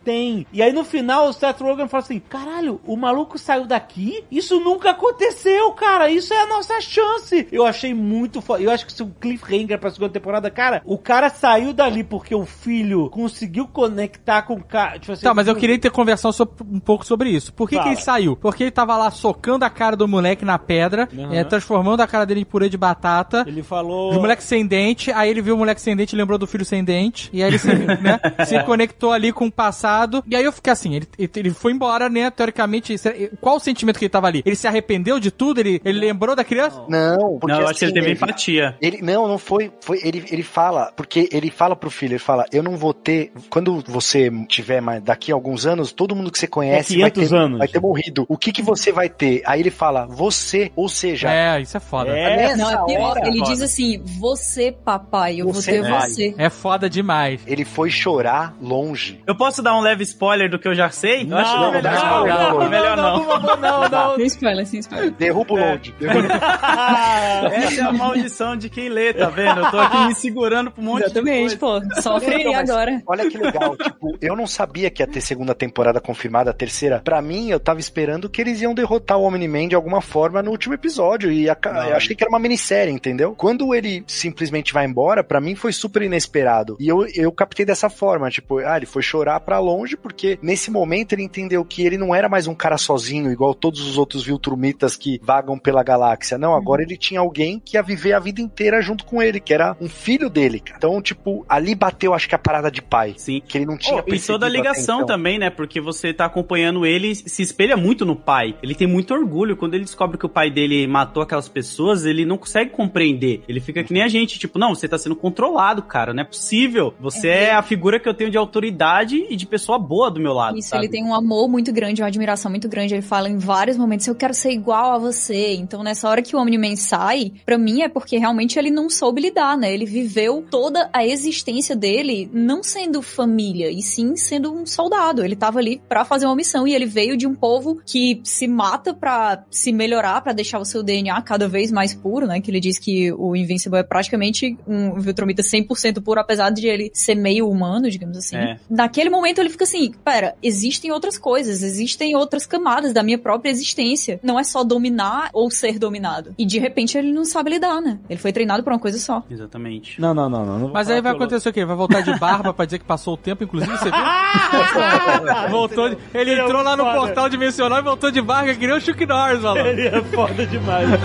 E 0.51 0.61
aí 0.61 0.71
no 0.73 0.83
final 0.83 1.27
o 1.27 1.33
Seth 1.33 1.59
Rogen 1.61 1.87
fala 1.87 2.03
assim: 2.03 2.19
caralho, 2.19 2.79
o 2.85 2.95
maluco 2.95 3.37
saiu 3.37 3.65
daqui? 3.65 4.23
Isso 4.31 4.59
nunca 4.59 4.91
aconteceu, 4.91 5.71
cara. 5.73 6.09
Isso 6.09 6.33
é 6.33 6.41
a 6.41 6.47
nossa 6.47 6.79
chance. 6.81 7.47
Eu 7.51 7.65
achei 7.65 7.93
muito 7.93 8.41
foda. 8.41 8.61
Eu 8.63 8.71
acho 8.71 8.85
que 8.85 8.93
se 8.93 9.03
o 9.03 9.07
cliffhanger 9.19 9.79
pra 9.79 9.89
segunda 9.91 10.11
temporada, 10.13 10.49
cara, 10.49 10.81
o 10.85 10.97
cara 10.97 11.29
saiu 11.29 11.73
dali 11.73 12.03
porque 12.03 12.33
o 12.33 12.45
filho 12.45 13.09
conseguiu 13.09 13.67
conectar 13.67 14.41
com 14.43 14.55
o 14.55 14.63
cara. 14.63 14.99
Tipo 14.99 15.11
assim, 15.13 15.23
Tá, 15.23 15.33
mas 15.33 15.47
eu 15.47 15.55
queria 15.55 15.77
ter 15.79 15.91
conversado 15.91 16.33
so- 16.33 16.49
um 16.69 16.79
pouco 16.79 17.05
sobre 17.05 17.29
isso. 17.29 17.53
Por 17.53 17.69
que, 17.69 17.77
que 17.79 17.87
ele 17.87 17.95
saiu? 17.97 18.35
Porque 18.35 18.63
ele 18.63 18.71
tava 18.71 18.97
lá 18.97 19.11
socando 19.11 19.65
a 19.65 19.69
cara 19.69 19.95
do 19.95 20.07
moleque 20.07 20.43
na 20.45 20.57
pedra, 20.57 21.07
Aham. 21.13 21.33
é, 21.33 21.43
transformando 21.43 22.01
a 22.01 22.07
cara 22.07 22.25
dele 22.25 22.41
em 22.41 22.45
purê 22.45 22.69
de 22.69 22.77
batata. 22.77 23.43
Ele 23.47 23.63
falou. 23.63 24.11
Os 24.11 24.17
moleques 24.17 24.45
sem 24.45 24.65
dente, 24.65 25.11
aí 25.11 25.29
ele 25.29 25.41
viu 25.41 25.55
o 25.55 25.57
moleque 25.57 25.81
sem 25.81 25.95
dente 25.95 26.15
lembrou 26.15 26.37
do 26.37 26.47
filho 26.47 26.65
sem 26.65 26.83
dente. 26.83 27.29
E 27.33 27.41
aí 27.43 27.49
ele 27.49 27.57
se, 27.59 27.67
né, 28.01 28.19
se 28.45 28.61
conectou 28.63 29.11
ali 29.11 29.31
com 29.31 29.45
o 29.47 29.51
passado. 29.51 29.90
E 30.27 30.35
aí 30.35 30.43
eu 30.43 30.51
fiquei 30.51 30.71
assim, 30.73 30.95
ele, 30.95 31.07
ele 31.17 31.49
foi 31.51 31.71
embora, 31.71 32.09
né? 32.09 32.29
Teoricamente, 32.29 32.95
qual 33.39 33.57
o 33.57 33.59
sentimento 33.59 33.97
que 33.99 34.05
ele 34.05 34.09
tava 34.09 34.27
ali? 34.27 34.41
Ele 34.45 34.55
se 34.55 34.67
arrependeu 34.67 35.19
de 35.19 35.31
tudo? 35.31 35.59
Ele, 35.59 35.81
ele 35.83 35.99
lembrou 35.99 36.35
da 36.35 36.43
criança? 36.43 36.83
Não, 36.87 37.37
porque 37.39 37.53
Não, 37.53 37.61
eu 37.61 37.67
acho 37.67 37.79
que 37.79 37.85
ele 37.85 37.91
assim, 37.91 38.01
teve 38.01 38.11
empatia. 38.13 38.75
Ele, 38.81 39.01
não, 39.01 39.27
não 39.27 39.37
foi. 39.37 39.71
foi 39.81 39.99
ele, 40.03 40.23
ele 40.31 40.43
fala, 40.43 40.91
porque 40.95 41.29
ele 41.31 41.49
fala 41.51 41.75
pro 41.75 41.89
filho, 41.89 42.13
ele 42.13 42.19
fala, 42.19 42.45
eu 42.51 42.63
não 42.63 42.77
vou 42.77 42.93
ter. 42.93 43.31
Quando 43.49 43.83
você 43.87 44.31
tiver 44.47 44.81
mais, 44.81 45.01
daqui 45.01 45.31
a 45.31 45.35
alguns 45.35 45.65
anos, 45.65 45.91
todo 45.91 46.15
mundo 46.15 46.31
que 46.31 46.39
você 46.39 46.47
conhece 46.47 46.97
vai, 46.99 47.11
500 47.11 47.29
ter, 47.29 47.35
anos. 47.35 47.57
vai 47.59 47.67
ter 47.67 47.79
morrido. 47.79 48.25
O 48.29 48.37
que 48.37 48.51
que 48.51 48.61
você 48.61 48.91
vai 48.91 49.09
ter? 49.09 49.41
Aí 49.45 49.59
ele 49.59 49.71
fala, 49.71 50.05
você, 50.07 50.71
ou 50.75 50.87
seja, 50.89 51.31
É, 51.31 51.61
isso 51.61 51.75
é 51.77 51.79
foda. 51.79 52.11
É, 52.11 52.37
nessa 52.37 52.57
Não, 52.57 52.69
é 52.71 52.85
pior. 52.85 53.01
hora, 53.17 53.27
Ele 53.27 53.39
foda. 53.39 53.51
diz 53.51 53.61
assim: 53.61 54.01
Você, 54.19 54.71
papai, 54.71 55.41
eu 55.41 55.47
Você 55.51 55.79
vou 55.79 55.83
ter 55.83 55.89
vai. 55.91 56.09
você. 56.09 56.35
É 56.37 56.49
foda 56.49 56.89
demais. 56.89 57.41
ele 57.47 57.65
foi 57.65 57.89
chorar 57.89 58.55
longe. 58.61 59.21
Eu 59.27 59.35
posso 59.35 59.61
dar 59.61 59.77
um 59.77 59.80
leve 59.81 60.03
spoiler 60.03 60.49
do 60.49 60.57
que 60.59 60.67
eu 60.67 60.73
já 60.75 60.89
sei? 60.89 61.27
Eu 61.29 61.37
acho 61.37 61.51
que 61.51 61.57
é 61.57 61.61
Não, 61.61 61.71
melhor 61.71 61.93
não, 61.93 62.27
não, 62.27 62.59
não, 62.59 62.69
melhor 62.69 62.97
não. 62.97 63.23
favor, 63.25 63.57
não, 63.59 63.89
não. 63.89 64.15
Sem 64.15 64.25
spoiler, 64.25 64.65
sem 64.67 64.79
spoiler. 64.79 65.11
Derruba 65.11 65.53
o 65.53 65.57
longe. 65.57 65.93
Essa 67.53 67.81
é 67.81 67.83
a 67.83 67.91
maldição 67.91 68.55
de 68.55 68.69
quem 68.69 68.89
lê, 68.89 69.13
tá 69.13 69.29
vendo? 69.29 69.61
Eu 69.61 69.71
tô 69.71 69.79
aqui 69.79 69.97
me 70.07 70.15
segurando 70.15 70.71
pra 70.71 70.81
um 70.81 70.85
monte 70.85 71.03
Exatamente, 71.05 71.49
de 71.51 71.57
coisa. 71.57 71.87
pô. 71.95 72.01
Sofre 72.01 72.35
aí 72.35 72.43
Não, 72.43 72.53
mas 72.53 72.69
agora. 72.69 73.01
Olha 73.07 73.29
que 73.29 73.37
legal, 73.37 73.75
tipo, 73.77 74.17
eu 74.21 74.35
não 74.35 74.47
sabia 74.47 74.89
que 74.89 75.01
ia 75.01 75.07
ter 75.07 75.21
segunda 75.21 75.53
temporada 75.55 75.99
confirmada, 75.99 76.51
a 76.51 76.53
terceira. 76.53 76.99
Pra 77.03 77.21
mim, 77.21 77.49
eu 77.49 77.59
tava 77.59 77.79
esperando 77.79 78.29
que 78.29 78.41
eles 78.41 78.61
iam 78.61 78.73
derrotar 78.73 79.17
o 79.17 79.23
Omni-Man 79.23 79.67
de 79.69 79.75
alguma 79.75 80.01
forma 80.01 80.41
no 80.41 80.51
último 80.51 80.73
episódio. 80.73 81.31
E 81.31 81.49
a- 81.49 81.57
eu 81.89 81.95
achei 81.95 82.15
que 82.15 82.23
era 82.23 82.29
uma 82.29 82.39
minissérie, 82.39 82.93
entendeu? 82.93 83.33
Quando 83.37 83.73
ele 83.73 84.03
simplesmente 84.07 84.73
vai 84.73 84.85
embora, 84.85 85.23
pra 85.23 85.39
mim 85.41 85.55
foi 85.55 85.71
super 85.73 86.01
inesperado. 86.01 86.77
E 86.79 86.87
eu, 86.87 87.05
eu 87.15 87.31
captei 87.31 87.65
dessa 87.65 87.89
forma, 87.89 88.29
tipo, 88.29 88.59
ah, 88.59 88.77
ele 88.77 88.85
foi 88.85 89.01
chorar 89.01 89.39
pra 89.39 89.59
longe, 89.59 89.70
porque 89.97 90.37
nesse 90.41 90.69
momento 90.69 91.13
ele 91.13 91.23
entendeu 91.23 91.63
que 91.63 91.85
ele 91.85 91.97
não 91.97 92.13
era 92.13 92.27
mais 92.27 92.47
um 92.47 92.55
cara 92.55 92.77
sozinho, 92.77 93.31
igual 93.31 93.53
todos 93.53 93.81
os 93.81 93.97
outros 93.97 94.25
Viltrumitas 94.25 94.95
que 94.95 95.19
vagam 95.23 95.57
pela 95.57 95.83
galáxia. 95.83 96.37
Não, 96.37 96.55
agora 96.55 96.81
ele 96.81 96.97
tinha 96.97 97.19
alguém 97.19 97.59
que 97.59 97.77
ia 97.77 97.83
viver 97.83 98.13
a 98.13 98.19
vida 98.19 98.41
inteira 98.41 98.81
junto 98.81 99.05
com 99.05 99.21
ele, 99.21 99.39
que 99.39 99.53
era 99.53 99.75
um 99.79 99.87
filho 99.87 100.29
dele, 100.29 100.59
cara. 100.59 100.77
Então, 100.77 101.01
tipo, 101.01 101.45
ali 101.47 101.75
bateu, 101.75 102.13
acho 102.13 102.27
que 102.27 102.35
a 102.35 102.39
parada 102.39 102.71
de 102.71 102.81
pai. 102.81 103.13
Sim. 103.17 103.41
Que 103.47 103.57
ele 103.57 103.65
não 103.65 103.77
tinha 103.77 104.03
Oh, 104.07 104.13
e 104.13 104.19
toda 104.19 104.45
a 104.45 104.49
ligação 104.49 104.97
então. 104.97 105.07
também, 105.07 105.37
né? 105.37 105.49
Porque 105.49 105.81
você 105.81 106.13
tá 106.13 106.25
acompanhando 106.25 106.85
ele 106.85 107.13
se 107.15 107.41
espelha 107.41 107.75
muito 107.75 108.05
no 108.05 108.15
pai. 108.15 108.55
Ele 108.61 108.75
tem 108.75 108.87
muito 108.87 109.13
orgulho. 109.13 109.57
Quando 109.57 109.73
ele 109.73 109.83
descobre 109.83 110.17
que 110.17 110.25
o 110.25 110.29
pai 110.29 110.49
dele 110.49 110.87
matou 110.87 111.21
aquelas 111.23 111.47
pessoas, 111.47 112.05
ele 112.05 112.25
não 112.25 112.37
consegue 112.37 112.71
compreender. 112.71 113.43
Ele 113.47 113.59
fica 113.59 113.83
que 113.83 113.93
nem 113.93 114.03
a 114.03 114.07
gente, 114.07 114.39
tipo, 114.39 114.57
não, 114.57 114.73
você 114.73 114.87
tá 114.87 114.97
sendo 114.97 115.15
controlado, 115.15 115.81
cara. 115.83 116.13
Não 116.13 116.21
é 116.21 116.25
possível. 116.25 116.93
Você 116.99 117.27
é, 117.27 117.53
a 117.53 117.61
figura 117.61 117.99
que 117.99 118.07
eu 118.07 118.13
tenho 118.13 118.29
de 118.29 118.37
autoridade 118.37 119.25
e 119.29 119.35
de 119.35 119.45
pessoa 119.45 119.60
boa 119.77 120.09
do 120.09 120.19
meu 120.19 120.33
lado. 120.33 120.57
Isso, 120.57 120.69
sabe? 120.69 120.85
ele 120.85 120.91
tem 120.91 121.03
um 121.03 121.13
amor 121.13 121.47
muito 121.47 121.71
grande, 121.71 122.01
uma 122.01 122.07
admiração 122.07 122.49
muito 122.49 122.67
grande. 122.67 122.93
Ele 122.93 123.01
fala 123.01 123.29
em 123.29 123.37
vários 123.37 123.77
momentos, 123.77 124.07
eu 124.07 124.15
quero 124.15 124.33
ser 124.33 124.51
igual 124.51 124.93
a 124.93 124.97
você. 124.97 125.53
Então, 125.53 125.83
nessa 125.83 126.09
hora 126.09 126.21
que 126.21 126.35
o 126.35 126.39
Omni-Man 126.39 126.75
sai, 126.75 127.31
pra 127.45 127.57
mim 127.57 127.81
é 127.81 127.89
porque 127.89 128.17
realmente 128.17 128.57
ele 128.57 128.71
não 128.71 128.89
soube 128.89 129.21
lidar, 129.21 129.57
né? 129.57 129.73
Ele 129.73 129.85
viveu 129.85 130.45
toda 130.49 130.89
a 130.93 131.05
existência 131.05 131.75
dele 131.75 132.29
não 132.33 132.63
sendo 132.63 133.01
família, 133.01 133.69
e 133.69 133.81
sim 133.81 134.15
sendo 134.15 134.53
um 134.53 134.65
soldado. 134.65 135.23
Ele 135.23 135.35
tava 135.35 135.59
ali 135.59 135.81
pra 135.87 136.05
fazer 136.05 136.25
uma 136.25 136.35
missão 136.35 136.67
e 136.67 136.73
ele 136.73 136.85
veio 136.85 137.17
de 137.17 137.27
um 137.27 137.35
povo 137.35 137.81
que 137.85 138.21
se 138.23 138.47
mata 138.47 138.93
pra 138.93 139.43
se 139.49 139.71
melhorar, 139.71 140.21
pra 140.21 140.33
deixar 140.33 140.59
o 140.59 140.65
seu 140.65 140.83
DNA 140.83 141.21
cada 141.21 141.47
vez 141.47 141.71
mais 141.71 141.93
puro, 141.93 142.27
né? 142.27 142.41
Que 142.41 142.51
ele 142.51 142.59
diz 142.59 142.77
que 142.77 143.11
o 143.13 143.35
Invincible 143.35 143.79
é 143.79 143.83
praticamente 143.83 144.57
um 144.67 144.99
Viltromita 144.99 145.41
100% 145.41 146.01
puro, 146.01 146.19
apesar 146.19 146.49
de 146.49 146.67
ele 146.67 146.91
ser 146.93 147.15
meio 147.15 147.49
humano, 147.49 147.89
digamos 147.89 148.17
assim. 148.17 148.35
É. 148.35 148.59
Naquele 148.69 149.09
momento 149.09 149.39
ele 149.39 149.49
fica 149.51 149.63
assim, 149.63 149.91
pera, 150.03 150.35
existem 150.41 150.91
outras 150.91 151.17
coisas, 151.17 151.61
existem 151.63 152.15
outras 152.15 152.45
camadas 152.45 152.93
da 152.93 153.03
minha 153.03 153.17
própria 153.17 153.49
existência. 153.49 154.19
Não 154.23 154.39
é 154.39 154.43
só 154.43 154.63
dominar 154.63 155.29
ou 155.33 155.49
ser 155.51 155.77
dominado. 155.77 156.33
E 156.37 156.45
de 156.45 156.57
repente 156.59 156.97
ele 156.97 157.11
não 157.11 157.25
sabe 157.25 157.49
lidar, 157.51 157.81
né? 157.81 157.99
Ele 158.09 158.19
foi 158.19 158.31
treinado 158.31 158.63
pra 158.63 158.73
uma 158.73 158.79
coisa 158.79 158.97
só. 158.99 159.23
Exatamente. 159.29 159.99
Não, 159.99 160.13
não, 160.13 160.29
não, 160.29 160.45
não. 160.45 160.59
não 160.59 160.67
Mas 160.71 160.89
aí 160.89 161.01
vai 161.01 161.11
pelo- 161.13 161.23
acontecer 161.23 161.49
o 161.49 161.53
quê? 161.53 161.65
Vai 161.65 161.75
voltar 161.75 162.01
de 162.01 162.17
barba 162.19 162.53
pra 162.53 162.65
dizer 162.65 162.79
que 162.79 162.85
passou 162.85 163.13
o 163.13 163.17
tempo, 163.17 163.43
inclusive, 163.43 163.71
você 163.77 163.91
viu? 163.91 163.99
voltou 165.49 165.89
de- 165.89 165.97
Ele 166.13 166.39
entrou 166.39 166.61
lá 166.61 166.75
no 166.77 166.83
foda. 166.83 166.99
portal 166.99 167.29
dimensional 167.29 167.79
e 167.79 167.81
voltou 167.83 168.11
de 168.11 168.21
barba, 168.21 168.53
que 168.55 168.65
nem 168.67 168.75
o 168.75 168.81
Chuck 168.81 169.05
Norris, 169.05 169.41
maluco. 169.41 169.67
Ele 169.67 169.87
é 169.87 170.01
foda 170.01 170.45
demais. 170.45 170.89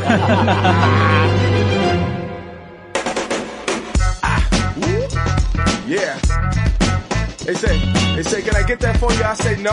Yeah. 5.87 6.17
They 7.47 7.55
say, 7.55 7.79
they 8.17 8.25
say, 8.25 8.43
can 8.43 8.57
I 8.61 8.67
get 8.67 8.81
that 8.81 8.99
for 8.99 9.13
you? 9.13 9.23
I 9.25 9.35
say, 9.37 9.55
no. 9.57 9.71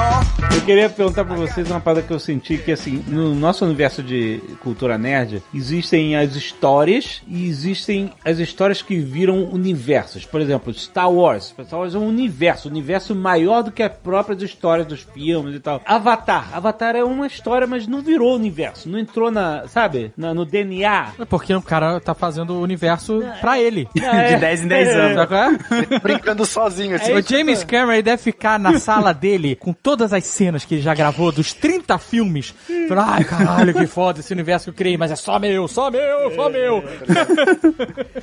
Eu 0.55 0.61
queria 0.61 0.87
perguntar 0.89 1.25
pra 1.25 1.35
vocês 1.35 1.69
uma 1.71 1.79
parada 1.79 2.03
que 2.03 2.11
eu 2.13 2.19
senti 2.19 2.57
que, 2.59 2.71
assim, 2.71 3.03
no 3.07 3.33
nosso 3.33 3.65
universo 3.65 4.03
de 4.03 4.39
cultura 4.61 4.95
nerd, 4.95 5.41
existem 5.53 6.15
as 6.15 6.35
histórias 6.35 7.23
e 7.27 7.47
existem 7.47 8.11
as 8.23 8.37
histórias 8.37 8.83
que 8.83 8.97
viram 8.99 9.45
universos. 9.45 10.23
Por 10.23 10.39
exemplo, 10.39 10.71
Star 10.71 11.11
Wars. 11.11 11.45
Star 11.65 11.79
Wars 11.79 11.95
é 11.95 11.97
um 11.97 12.07
universo, 12.07 12.67
um 12.67 12.71
universo 12.71 13.15
maior 13.15 13.63
do 13.63 13.71
que 13.71 13.81
as 13.81 13.91
próprias 13.91 14.39
histórias 14.43 14.85
dos 14.85 15.01
filmes 15.01 15.55
e 15.55 15.59
tal. 15.59 15.81
Avatar. 15.83 16.55
Avatar 16.55 16.95
é 16.95 17.03
uma 17.03 17.25
história, 17.25 17.65
mas 17.65 17.87
não 17.87 18.01
virou 18.03 18.35
universo. 18.35 18.87
Não 18.87 18.99
entrou 18.99 19.31
na, 19.31 19.67
sabe, 19.67 20.13
na- 20.15 20.31
no 20.33 20.45
DNA. 20.45 21.13
É 21.19 21.25
Porque 21.25 21.55
o 21.55 21.61
cara 21.61 21.99
tá 21.99 22.13
fazendo 22.13 22.53
o 22.53 22.61
universo 22.61 23.23
pra 23.41 23.59
ele. 23.59 23.87
É. 24.03 24.33
De 24.35 24.41
10 24.41 24.61
em 24.65 24.67
10 24.67 24.89
anos. 24.95 25.31
É? 25.31 25.99
Brincando 25.99 26.45
sozinho, 26.45 26.95
assim. 26.95 27.13
É 27.13 27.15
O 27.15 27.19
isso, 27.19 27.62
James 27.63 27.65
cara. 27.65 27.85
Cameron 27.85 28.01
deve 28.03 28.21
ficar 28.21 28.59
na 28.59 28.79
sala 28.79 29.13
dele 29.13 29.55
com 29.55 29.73
todas 29.73 30.13
as 30.13 30.23
cenas 30.25 30.65
que 30.65 30.75
ele 30.75 30.81
já 30.81 30.93
gravou 30.93 31.31
dos 31.31 31.53
30 31.53 31.97
filmes. 31.97 32.53
Falando, 32.87 33.09
ai, 33.09 33.23
caralho, 33.23 33.73
que 33.73 33.87
foda 33.87 34.19
esse 34.19 34.33
universo 34.33 34.65
que 34.65 34.69
eu 34.71 34.73
criei, 34.73 34.97
mas 34.97 35.11
é 35.11 35.15
só 35.15 35.39
meu, 35.39 35.67
só 35.67 35.89
meu, 35.89 36.35
só 36.35 36.49
meu. 36.49 36.83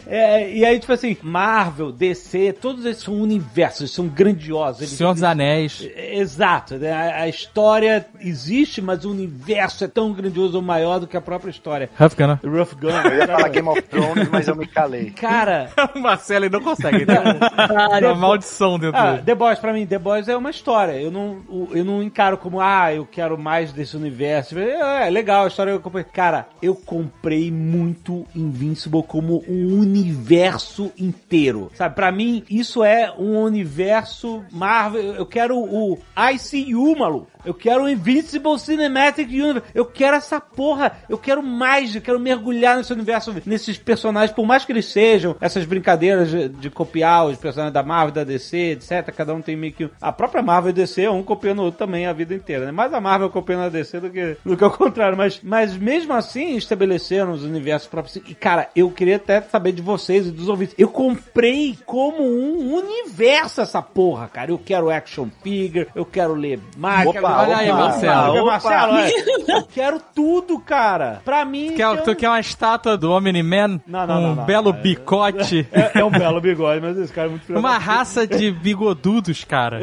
É, 0.07 0.51
e 0.51 0.65
aí, 0.65 0.81
tipo 0.81 0.93
assim, 0.93 1.17
Marvel, 1.23 1.93
DC, 1.93 2.55
todos 2.61 2.85
esses 2.85 3.05
são 3.05 3.15
universos, 3.15 3.81
eles 3.83 3.93
são 3.93 4.09
grandiosos. 4.09 4.81
Eles, 4.81 4.95
Senhor 4.95 5.13
dos 5.13 5.23
Anéis. 5.23 5.89
Exato, 5.95 6.77
né? 6.79 6.93
a, 6.93 7.23
a 7.23 7.29
história 7.29 8.07
existe, 8.19 8.83
mas 8.83 9.05
o 9.05 9.11
universo 9.11 9.85
é 9.85 9.89
tão 9.89 10.13
grandioso 10.13 10.57
ou 10.57 10.63
maior 10.63 10.99
do 10.99 11.07
que 11.07 11.17
a 11.17 11.21
própria 11.21 11.51
história. 11.51 11.89
Rough 11.97 12.15
Gunner. 12.17 12.39
Rough 12.43 12.75
Gun. 12.81 12.91
Eu 12.91 13.19
ia 13.19 13.27
falar 13.27 13.49
Game 13.49 13.69
of 13.69 13.83
Thrones, 13.83 14.29
mas 14.31 14.49
eu 14.49 14.57
me 14.57 14.67
calei. 14.67 15.11
Cara, 15.11 15.71
o 15.95 16.01
Marcelo 16.01 16.47
ele 16.47 16.53
não 16.53 16.61
consegue, 16.61 17.07
né? 17.07 17.15
a 17.17 18.15
maldição 18.15 18.79
dentro 18.79 18.99
ah, 18.99 19.13
dele. 19.13 19.23
The 19.31 19.35
Boys, 19.37 19.61
pra 19.61 19.73
mim, 19.73 19.87
The 19.87 19.99
Boys 19.99 20.27
é 20.27 20.37
uma 20.37 20.51
história. 20.51 21.01
Eu 21.01 21.09
não, 21.09 21.69
eu 21.71 21.85
não 21.85 22.03
encaro 22.03 22.37
como, 22.37 22.61
ah, 22.61 22.93
eu 22.93 23.07
quero 23.07 23.39
mais 23.39 23.73
desse 23.73 23.97
universo. 23.97 24.59
É, 24.59 25.07
é 25.07 25.11
legal 25.11 25.45
a 25.45 25.47
história. 25.47 25.71
Eu 25.71 25.79
comprei. 25.79 26.03
Cara, 26.03 26.49
eu 26.61 26.75
comprei 26.75 27.49
muito 27.49 28.27
Invincible 28.35 29.05
como 29.05 29.45
um 29.49 29.79
universo 29.79 30.91
inteiro. 30.99 31.71
Sabe, 31.77 31.95
pra 31.95 32.11
mim, 32.11 32.43
isso 32.51 32.83
é 32.83 33.15
um 33.17 33.41
universo 33.41 34.43
Marvel. 34.51 35.15
Eu 35.15 35.27
quero 35.27 35.57
o 35.57 35.97
ICU, 36.17 36.99
maluco. 36.99 37.31
Eu 37.45 37.55
quero 37.55 37.85
o 37.85 37.89
Invincible 37.89 38.59
Cinematic 38.59 39.29
Universe. 39.29 39.69
Eu 39.73 39.85
quero 39.85 40.17
essa 40.17 40.41
porra. 40.41 40.99
Eu 41.09 41.19
quero 41.19 41.41
mais. 41.43 41.95
Eu 41.95 42.03
quero 42.03 42.19
mergulhar 42.19 42.77
nesse 42.77 42.93
universo, 42.93 43.35
nesses 43.47 43.79
personagens, 43.79 44.35
por 44.35 44.45
mais 44.45 44.65
que 44.65 44.73
eles 44.73 44.87
sejam 44.87 45.37
essas 45.41 45.65
brincadeiras 45.65 46.31
de, 46.31 46.49
de 46.49 46.69
copiar 46.69 47.27
os 47.27 47.39
personagens 47.39 47.73
da 47.73 47.83
Marvel, 47.83 48.13
da 48.13 48.25
DC, 48.25 48.57
etc. 48.73 49.20
Cada 49.21 49.35
um 49.35 49.43
tem 49.43 49.55
meio 49.55 49.75
que. 49.75 49.91
A 50.01 50.11
própria 50.11 50.43
Marvel 50.43 50.71
e 50.71 50.73
DC, 50.73 51.07
um 51.11 51.23
copiando 51.23 51.59
o 51.59 51.65
outro 51.65 51.77
também 51.77 52.07
a 52.07 52.13
vida 52.15 52.35
inteira, 52.35 52.65
né? 52.65 52.73
Mais 52.73 52.91
a 52.95 53.03
Marvel 53.03 53.29
copiando 53.29 53.65
a 53.65 53.69
DC 53.69 54.01
do 54.01 54.09
que, 54.09 54.35
do 54.43 54.57
que 54.57 54.65
o 54.65 54.71
contrário. 54.71 55.15
Mas, 55.15 55.39
mas 55.43 55.77
mesmo 55.77 56.15
assim, 56.15 56.57
estabeleceram 56.57 57.33
os 57.33 57.45
universos 57.45 57.87
próprios. 57.87 58.17
E, 58.17 58.35
cara, 58.35 58.71
eu 58.75 58.91
queria 58.91 59.17
até 59.17 59.43
saber 59.43 59.73
de 59.73 59.83
vocês 59.83 60.27
e 60.27 60.31
dos 60.31 60.49
ouvintes. 60.49 60.75
Eu 60.79 60.89
comprei 60.89 61.77
como 61.85 62.23
um 62.23 62.75
universo 62.75 63.61
essa 63.61 63.83
porra, 63.83 64.27
cara. 64.27 64.53
Eu 64.53 64.59
quero 64.59 64.89
action 64.89 65.29
figure, 65.43 65.87
eu 65.95 66.07
quero 66.07 66.33
ler 66.33 66.59
mais. 66.79 67.07
Opa, 67.07 67.43
olha 67.43 67.59
aí, 67.59 67.71
Marcelo. 67.71 68.33
opa, 68.39 68.45
Marcelo, 68.53 68.93
olha. 68.95 69.13
eu 69.49 69.63
quero 69.65 70.01
tudo, 70.15 70.59
cara. 70.59 71.21
Pra 71.27 71.45
mim. 71.45 71.75
Quer, 71.77 71.95
tem 71.97 72.05
tu 72.05 72.17
quer 72.17 72.31
uma 72.31 72.41
estátua 72.41 72.97
do 72.97 73.13
Omni-Man? 73.13 73.83
Não, 73.87 74.07
não, 74.07 74.19
um 74.19 74.23
não, 74.23 74.35
não. 74.37 74.45
belo 74.47 74.71
É- 74.71 74.73
bicote? 74.73 75.69
É, 75.71 76.01
é 76.01 76.05
um 76.05 76.11
belo 76.11 76.41
bigode, 76.41 76.81
mas 76.81 76.97
esse 76.97 77.13
cara 77.13 77.29
é 77.29 77.31
muito 77.31 77.55
Uma 77.55 77.77
raça 77.77 78.27
de 78.27 78.51
bigodudos, 79.11 79.45
cara. 79.45 79.81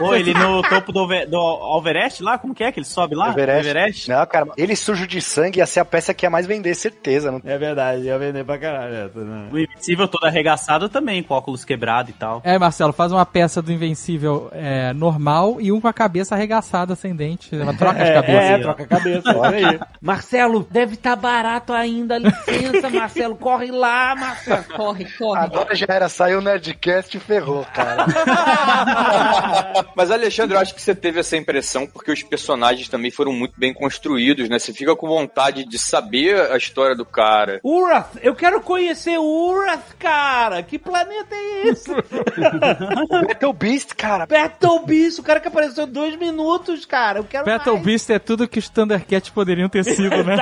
Pô, 0.00 0.14
ele 0.14 0.32
no 0.32 0.62
topo 0.62 0.92
do, 0.92 1.06
do 1.26 1.36
Alverest 1.36 2.22
lá? 2.22 2.38
Como 2.38 2.54
que 2.54 2.64
é 2.64 2.72
que 2.72 2.78
ele 2.80 2.86
sobe 2.86 3.14
lá? 3.14 3.30
Everest. 3.30 4.08
Não, 4.08 4.24
cara, 4.26 4.46
ele 4.56 4.74
sujo 4.74 5.06
de 5.06 5.20
sangue 5.20 5.58
ia 5.58 5.66
ser 5.66 5.80
a 5.80 5.84
peça 5.84 6.14
que 6.14 6.24
ia 6.24 6.30
mais 6.30 6.46
vender, 6.46 6.74
certeza. 6.74 7.30
Não... 7.30 7.40
É 7.44 7.58
verdade, 7.58 8.02
ia 8.04 8.18
vender 8.18 8.44
pra 8.44 8.56
caralho. 8.58 8.94
essa, 8.94 9.20
né? 9.20 9.48
O 9.52 9.58
Invencível 9.58 10.08
todo 10.08 10.24
arregaçado 10.24 10.88
também, 10.88 11.22
com 11.22 11.34
óculos 11.34 11.64
quebrados 11.64 12.10
e 12.10 12.14
tal. 12.14 12.40
É, 12.44 12.58
Marcelo, 12.58 12.92
faz 12.94 13.12
uma 13.12 13.26
peça 13.26 13.60
do 13.60 13.70
Invencível 13.70 14.48
é, 14.52 14.92
normal 14.94 15.60
e 15.60 15.70
um 15.70 15.80
com 15.80 15.88
a 15.88 15.92
cabeça 15.92 16.34
arregaçada 16.34 16.94
sem 16.96 17.14
dente. 17.14 17.54
Uma 17.54 17.74
troca 17.76 18.02
de 18.02 18.10
É, 18.10 18.14
cabeça. 18.14 18.42
é, 18.42 18.58
troca 18.58 18.82
a 18.82 18.86
cabeça. 18.86 19.30
isso 19.30 19.42
aí. 19.42 19.80
Marcelo, 20.00 20.66
deve 20.70 20.94
estar 20.94 21.14
barato 21.16 21.72
ainda. 21.72 22.16
Licença, 22.18 22.88
Marcelo. 22.88 23.36
Corre 23.36 23.70
lá, 23.70 24.14
Marcelo. 24.16 24.64
Corre, 24.76 25.04
corre. 25.18 25.40
Agora 25.44 25.74
já 25.74 25.86
era, 25.88 26.08
saiu 26.08 26.38
o 26.38 26.42
Nerdcast 26.42 27.16
e 27.16 27.20
ferrou, 27.20 27.66
cara. 27.74 28.06
Mas, 29.94 30.10
Alexandre, 30.10 30.56
eu 30.56 30.60
acho 30.60 30.74
que 30.74 30.82
você 30.82 30.94
teve 30.94 31.20
essa 31.20 31.36
impressão 31.36 31.86
porque 31.86 32.10
os 32.12 32.22
personagens 32.22 32.88
também 32.88 33.10
foram 33.10 33.32
muito 33.32 33.54
bem 33.56 33.72
construídos, 33.72 34.48
né? 34.48 34.58
Você 34.58 34.72
fica 34.72 34.94
com 34.96 35.06
vontade 35.08 35.64
de 35.64 35.78
saber 35.78 36.50
a 36.50 36.56
história 36.56 36.94
do 36.94 37.04
cara. 37.04 37.60
Urath, 37.64 38.16
eu 38.22 38.34
quero 38.34 38.60
conhecer 38.60 39.18
Urath, 39.18 39.96
cara. 39.98 40.62
Que 40.62 40.78
planeta 40.78 41.34
é 41.34 41.68
esse? 41.68 41.90
Battle 43.26 43.52
Beast, 43.52 43.94
cara. 43.94 44.26
Battle 44.26 44.84
Beast, 44.84 45.18
o 45.18 45.22
cara 45.22 45.40
que 45.40 45.48
apareceu 45.48 45.86
dois 45.86 46.16
minutos, 46.16 46.84
cara. 46.84 47.18
Eu 47.18 47.24
quero 47.24 47.44
Battle 47.44 47.74
mais. 47.74 47.86
Beast 47.86 48.10
é 48.10 48.18
tudo 48.18 48.48
que 48.48 48.58
os 48.58 48.68
Thundercats 48.68 49.30
poderiam 49.30 49.68
ter 49.68 49.84
sido, 49.84 50.22
né? 50.24 50.36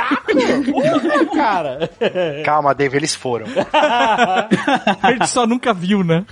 Porra, 0.71 1.27
cara. 1.35 1.91
Calma, 2.45 2.75
Dave, 2.75 2.97
eles 2.97 3.15
foram. 3.15 3.47
A 5.03 5.13
gente 5.13 5.29
só 5.29 5.47
nunca 5.47 5.73
viu, 5.73 6.03
né? 6.03 6.25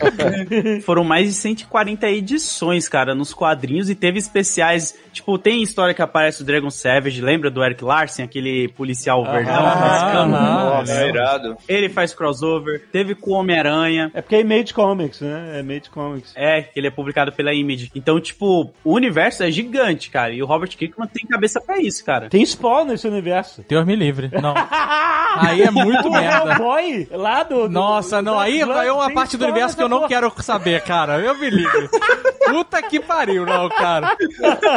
Foram 0.84 1.04
mais 1.04 1.28
de 1.28 1.34
140 1.34 2.08
edições, 2.08 2.88
cara, 2.88 3.05
nos 3.14 3.32
quadrinhos 3.34 3.88
e 3.90 3.94
teve 3.94 4.18
especiais. 4.18 4.94
Tipo, 5.12 5.38
tem 5.38 5.62
história 5.62 5.94
que 5.94 6.02
aparece 6.02 6.42
o 6.42 6.44
Dragon 6.44 6.70
Savage, 6.70 7.20
lembra 7.20 7.50
do 7.50 7.62
Eric 7.64 7.82
Larsen, 7.84 8.24
aquele 8.24 8.68
policial 8.68 9.24
verdão 9.24 9.54
mexicano? 9.62 10.34
aham. 10.36 10.64
Nossa, 10.76 10.92
é 10.92 11.08
irado. 11.08 11.56
Ele 11.68 11.88
faz 11.88 12.14
crossover, 12.14 12.84
teve 12.92 13.14
com 13.14 13.30
o 13.30 13.34
Homem-Aranha. 13.34 14.10
É 14.14 14.20
porque 14.20 14.36
é 14.36 14.40
Image 14.40 14.74
Comics, 14.74 15.20
né? 15.20 15.52
É 15.56 15.60
Image 15.60 15.90
Comics. 15.90 16.32
É, 16.36 16.62
que 16.62 16.78
ele 16.78 16.88
é 16.88 16.90
publicado 16.90 17.32
pela 17.32 17.52
Image. 17.54 17.90
Então, 17.94 18.20
tipo, 18.20 18.70
o 18.84 18.92
universo 18.92 19.42
é 19.42 19.50
gigante, 19.50 20.10
cara. 20.10 20.32
E 20.32 20.42
o 20.42 20.46
Robert 20.46 20.68
Kirkman 20.76 21.08
tem 21.08 21.24
cabeça 21.26 21.60
pra 21.60 21.78
isso, 21.78 22.04
cara. 22.04 22.28
Tem 22.28 22.44
Spawn 22.44 22.84
nesse 22.86 23.06
universo. 23.08 23.64
Deus 23.68 23.84
me 23.86 23.96
livre. 23.96 24.30
Não. 24.40 24.54
Aí 25.38 25.62
é 25.62 25.70
muito 25.70 26.08
O 26.08 26.10
merda. 26.12 26.52
Hellboy, 26.52 27.08
lá 27.12 27.42
do... 27.42 27.62
do- 27.64 27.68
Nossa, 27.68 28.22
não, 28.22 28.38
aí 28.38 28.60
é 28.60 28.92
uma 28.92 29.12
parte 29.12 29.36
do 29.36 29.44
universo 29.44 29.76
que 29.76 29.82
eu 29.82 29.88
não 29.88 30.08
quero 30.08 30.32
saber, 30.42 30.80
cara. 30.82 31.18
Eu 31.20 31.36
me 31.38 31.50
livre. 31.50 31.88
Puta 32.46 32.80
que 32.88 33.00
pariu, 33.00 33.44
não, 33.46 33.68
cara. 33.68 34.16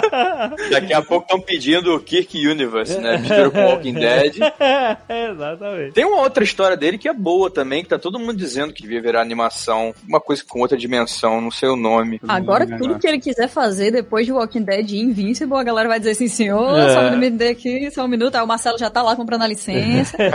Daqui 0.72 0.94
a 0.94 1.02
pouco 1.02 1.26
estão 1.26 1.40
pedindo 1.40 1.96
o 1.96 2.00
Kirk 2.00 2.48
Universe, 2.48 2.98
né? 3.00 3.18
Mistura 3.18 3.50
com 3.52 3.66
Walking 3.66 3.94
Dead. 3.94 4.36
Exatamente. 5.32 5.94
Tem 5.94 6.06
uma 6.06 6.22
outra 6.22 6.44
história 6.44 6.76
dele 6.78 6.98
que 6.98 7.08
é 7.08 7.14
boa 7.14 7.50
também, 7.50 7.84
que 7.84 7.90
tá 7.90 7.98
todo 8.00 8.20
mundo 8.20 8.36
dizendo 8.36 8.74
que 8.74 8.82
devia 8.82 9.02
virar 9.02 9.22
animação. 9.22 9.94
Uma 10.08 10.20
coisa 10.20 10.44
com 10.48 10.60
outra 10.62 10.78
dimensão, 10.78 11.42
não 11.42 11.52
sei 11.52 11.70
o 11.70 11.76
nome. 11.76 12.20
Agora, 12.28 12.66
tudo 12.66 13.00
que 13.00 13.08
ele 13.08 13.20
quiser 13.20 13.48
fazer 13.48 13.92
depois 13.92 14.26
de 14.26 14.32
Walking 14.32 14.64
Dead 14.64 14.92
e 14.92 15.00
Invincible, 15.00 15.58
a 15.58 15.64
galera 15.64 15.88
vai 15.90 16.00
dizer 16.00 16.12
assim, 16.12 16.28
senhor, 16.28 16.78
É. 16.80 16.94
só 16.94 17.16
me 17.16 17.30
dê 17.30 17.50
aqui, 17.50 17.90
só 17.92 18.06
um 18.06 18.08
minuto. 18.08 18.36
Aí 18.36 18.42
o 18.42 18.48
Marcelo 18.48 18.78
já 18.78 18.90
tá 18.90 19.02
lá 19.02 19.16
comprando 19.16 19.44
a 19.44 19.48
licença. 19.48 20.16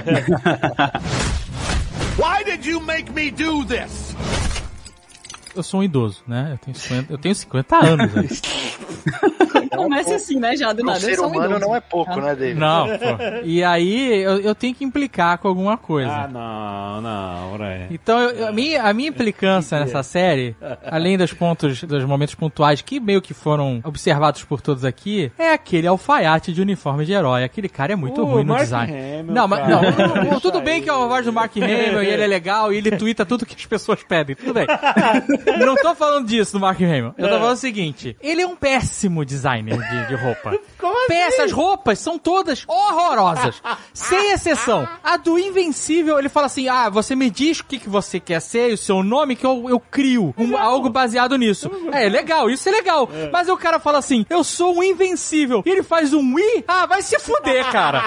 Why 2.17 2.45
did 2.45 2.65
you 2.65 2.81
make 2.81 3.11
me 3.13 3.31
do 3.31 3.65
this? 3.65 4.15
Eu 5.55 5.63
sou 5.63 5.81
um 5.81 5.85
idoso, 5.85 6.23
né? 6.27 6.51
Eu 6.53 6.59
tenho 6.59 6.77
50, 6.77 7.13
eu 7.13 7.19
tenho 7.19 7.35
50 7.35 7.77
anos. 7.77 8.43
Começa 9.77 10.15
assim, 10.15 10.39
né, 10.39 10.57
já 10.57 10.73
do 10.73 10.83
Um 10.83 10.87
nada. 10.87 11.01
ser 11.01 11.17
sou 11.17 11.27
um 11.27 11.31
humano 11.31 11.47
idoso. 11.57 11.61
não 11.61 11.77
é 11.77 11.81
pouco, 11.81 12.21
né, 12.21 12.35
Dave? 12.35 12.59
Não, 12.59 12.87
pô. 12.99 13.05
E 13.45 13.63
aí 13.65 14.23
eu, 14.23 14.41
eu 14.41 14.55
tenho 14.55 14.75
que 14.75 14.85
implicar 14.85 15.39
com 15.39 15.49
alguma 15.49 15.77
coisa. 15.77 16.11
Ah, 16.11 16.29
não, 16.29 17.01
não, 17.01 17.57
Brian. 17.59 17.87
Então, 17.91 18.19
eu- 18.21 18.31
eu- 18.31 18.49
a, 18.49 18.53
minha, 18.53 18.83
a 18.83 18.93
minha 18.93 19.09
implicância 19.09 19.79
nessa 19.81 20.03
série, 20.03 20.57
além 20.87 21.17
dos 21.19 21.33
pontos, 21.33 21.83
dos 21.83 22.05
momentos 22.05 22.35
pontuais 22.35 22.81
que 22.81 22.99
meio 23.01 23.21
que 23.23 23.35
foram 23.35 23.81
observados 23.85 24.45
por 24.45 24.61
todos 24.61 24.85
aqui, 24.85 25.31
é 25.39 25.53
aquele 25.53 25.87
alfaiate 25.87 26.53
de 26.53 26.61
uniforme 26.63 27.05
de 27.05 27.13
herói. 27.13 27.45
Aquele 27.45 27.69
cara 27.69 27.93
é 27.93 27.97
muito 27.97 28.23
Uh, 28.23 28.27
ruim 28.27 28.45
no 28.45 28.51
Mark 28.51 28.63
design. 28.65 28.93
Hamill, 28.93 29.35
não, 29.35 29.49
mas 29.49 29.69
não, 29.69 29.83
não, 30.31 30.41
tudo 30.41 30.61
bem 30.61 30.81
que 30.83 30.89
é 30.89 30.93
a 30.93 30.97
voz 30.97 31.25
do 31.25 31.33
Mark 31.33 31.57
Hamill 31.57 32.03
e 32.03 32.07
ele 32.07 32.23
é 32.23 32.27
legal 32.27 32.73
e 32.73 32.77
ele 32.77 32.91
twitta 32.93 33.25
tudo 33.27 33.45
que 33.47 33.55
as 33.55 33.67
pessoas 33.67 34.03
pedem. 34.03 34.37
Tudo 34.37 34.55
bem. 34.55 34.67
não 35.59 35.75
tô 35.77 35.95
falando 35.95 36.27
disso 36.27 36.53
do 36.53 36.61
Mark 36.61 36.81
Hamill. 36.81 37.15
Eu 37.19 37.29
tô 37.29 37.39
falando 37.39 37.55
o 37.55 37.57
seguinte: 37.57 38.17
ele 38.23 38.43
é 38.43 38.47
um 38.47 38.57
péssimo 38.57 39.25
designer 39.65 39.91
de, 40.03 40.09
de 40.09 40.15
roupa. 40.15 40.59
Como 40.79 40.97
assim? 40.99 41.09
Peças, 41.09 41.53
roupas 41.53 41.99
são 41.99 42.19
todas 42.19 42.65
horrorosas. 42.67 43.61
Sem 43.93 44.33
exceção. 44.33 44.89
A 45.03 45.17
do 45.17 45.39
Invencível, 45.39 46.19
ele 46.19 46.29
fala 46.29 46.47
assim: 46.47 46.69
ah, 46.69 46.89
você 46.91 47.15
me 47.17 47.31
diz 47.31 47.61
o 47.61 47.65
que, 47.65 47.79
que 47.79 47.89
você 47.89 48.21
quer 48.21 48.41
ser 48.41 48.71
e 48.71 48.75
o 48.75 48.79
seu 48.79 49.03
nome, 49.03 49.37
que 49.37 49.47
eu, 49.47 49.67
eu 49.69 49.81
crio 49.81 50.35
um- 50.37 50.57
algo 50.57 50.89
baseado 50.91 51.37
nisso. 51.37 51.71
É, 51.93 52.09
legal, 52.09 52.51
isso 52.51 52.69
é 52.69 52.73
legal. 52.73 53.09
Mas 53.33 53.49
o 53.49 53.57
cara 53.57 53.79
fala 53.79 53.99
assim: 53.99 54.27
eu 54.29 54.45
sou 54.45 54.77
um 54.79 54.83
Invencível. 54.83 55.63
E 55.65 55.71
ele 55.71 55.83
faz 55.83 56.13
um 56.13 56.39
i? 56.39 56.65
Ah, 56.69 56.87
vai 56.87 57.01
se 57.03 57.19
fuder, 57.19 57.71
cara. 57.71 58.03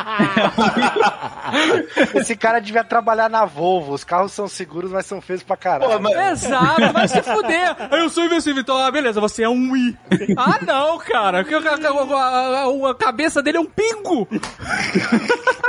Esse 2.15 2.35
cara 2.35 2.59
devia 2.59 2.83
trabalhar 2.83 3.29
na 3.29 3.45
Volvo. 3.45 3.93
Os 3.93 4.03
carros 4.03 4.31
são 4.31 4.47
seguros, 4.47 4.91
mas 4.91 5.05
são 5.05 5.21
feios 5.21 5.43
pra 5.43 5.55
caralho. 5.57 5.91
Pô, 5.91 5.99
mas- 5.99 6.43
Exato, 6.43 6.91
vai 6.93 7.07
se 7.07 7.21
fuder. 7.23 7.75
Eu 7.91 8.09
sou 8.09 8.23
invencível, 8.25 8.61
então, 8.61 8.77
ah, 8.77 8.91
beleza, 8.91 9.19
você 9.21 9.43
é 9.43 9.49
um 9.49 9.75
i. 9.75 9.97
Ah, 10.37 10.59
não, 10.65 10.97
cara. 10.99 11.43
Que- 11.47 11.55
A, 11.55 12.17
a- 12.17 12.63
a- 12.65 12.91
a 12.91 12.95
cabeça 12.95 13.41
dele 13.41 13.57
é 13.57 13.59
um 13.59 13.65
pingo. 13.65 14.27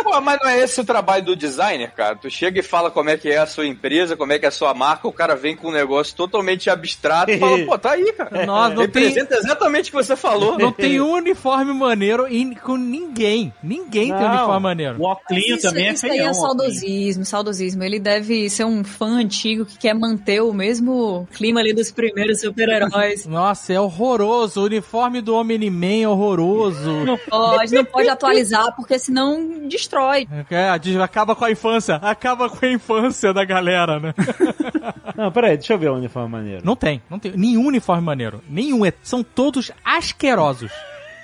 Pô, 0.02 0.20
mas 0.20 0.38
não 0.42 0.48
é 0.50 0.60
esse 0.60 0.80
o 0.80 0.84
trabalho 0.84 1.24
do 1.24 1.36
designer, 1.36 1.92
cara? 1.92 2.16
Tu 2.16 2.30
chega 2.30 2.60
e 2.60 2.62
fala 2.62 2.90
como 2.90 3.10
é 3.10 3.16
que 3.16 3.28
é 3.28 3.38
a 3.38 3.46
sua 3.46 3.66
empresa, 3.66 4.16
como 4.16 4.32
é 4.32 4.38
que 4.38 4.44
é 4.44 4.48
a 4.48 4.52
sua 4.52 4.72
marca, 4.74 5.06
o 5.08 5.12
cara 5.12 5.34
vem 5.36 5.54
com 5.56 5.68
um 5.68 5.72
negócio 5.72 6.14
totalmente 6.16 6.70
abstrato 6.70 7.30
e 7.30 7.38
fala, 7.38 7.58
pô, 7.66 7.78
tá 7.78 7.92
aí, 7.92 8.12
cara. 8.12 8.44
Nossa, 8.46 8.74
não 8.74 8.88
tem, 8.88 9.04
Representa 9.08 9.34
exatamente 9.36 9.88
o 9.88 9.96
que 9.96 9.96
você 10.04 10.16
falou. 10.16 10.58
não 10.58 10.72
tem 10.72 11.00
um 11.00 11.12
uniforme 11.12 11.72
maneiro 11.72 12.26
em- 12.28 12.54
com 12.54 12.76
ninguém. 12.76 13.52
Ninguém 13.62 14.08
tem 14.08 14.16
um 14.16 14.28
Não. 14.28 14.36
uniforme 14.36 14.62
maneiro. 14.62 14.96
O 14.98 15.10
Oclinho 15.10 15.56
Isso, 15.56 15.68
também 15.68 15.88
é 15.88 15.92
isso 15.92 16.06
aí 16.06 16.12
feião. 16.12 16.26
é 16.26 16.28
o 16.28 16.32
Oclinho. 16.32 16.46
saudosismo, 16.48 17.24
saudosismo. 17.24 17.82
Ele 17.82 17.98
deve 17.98 18.48
ser 18.48 18.64
um 18.64 18.82
fã 18.84 19.18
antigo 19.18 19.64
que 19.66 19.76
quer 19.78 19.94
manter 19.94 20.40
o 20.42 20.52
mesmo 20.52 21.28
clima 21.34 21.60
ali 21.60 21.72
dos 21.72 21.90
primeiros 21.90 22.40
super-heróis. 22.40 23.26
Nossa, 23.26 23.72
é 23.72 23.80
horroroso. 23.80 24.60
O 24.60 24.64
uniforme 24.64 25.20
do 25.20 25.34
Omni-Man 25.34 25.57
é 25.66 26.08
horroroso. 26.08 27.04
Não 27.04 27.18
pode, 27.18 27.74
não 27.74 27.84
pode 27.84 28.08
atualizar, 28.08 28.74
porque 28.76 28.98
senão 28.98 29.66
destrói. 29.68 30.28
É, 30.50 30.70
acaba 31.02 31.34
com 31.34 31.44
a 31.44 31.50
infância. 31.50 31.96
Acaba 31.96 32.48
com 32.48 32.64
a 32.64 32.70
infância 32.70 33.32
da 33.32 33.44
galera, 33.44 33.98
né? 33.98 34.14
Não, 35.16 35.32
peraí, 35.32 35.56
deixa 35.56 35.72
eu 35.72 35.78
ver 35.78 35.90
o 35.90 35.96
uniforme 35.96 36.28
maneiro. 36.28 36.62
Não 36.64 36.76
tem, 36.76 37.02
não 37.10 37.18
tem. 37.18 37.32
Nenhum 37.36 37.66
uniforme 37.66 38.02
maneiro. 38.02 38.40
Nenhum. 38.48 38.86
É- 38.86 38.92
são 39.02 39.24
todos 39.24 39.72
asquerosos. 39.84 40.70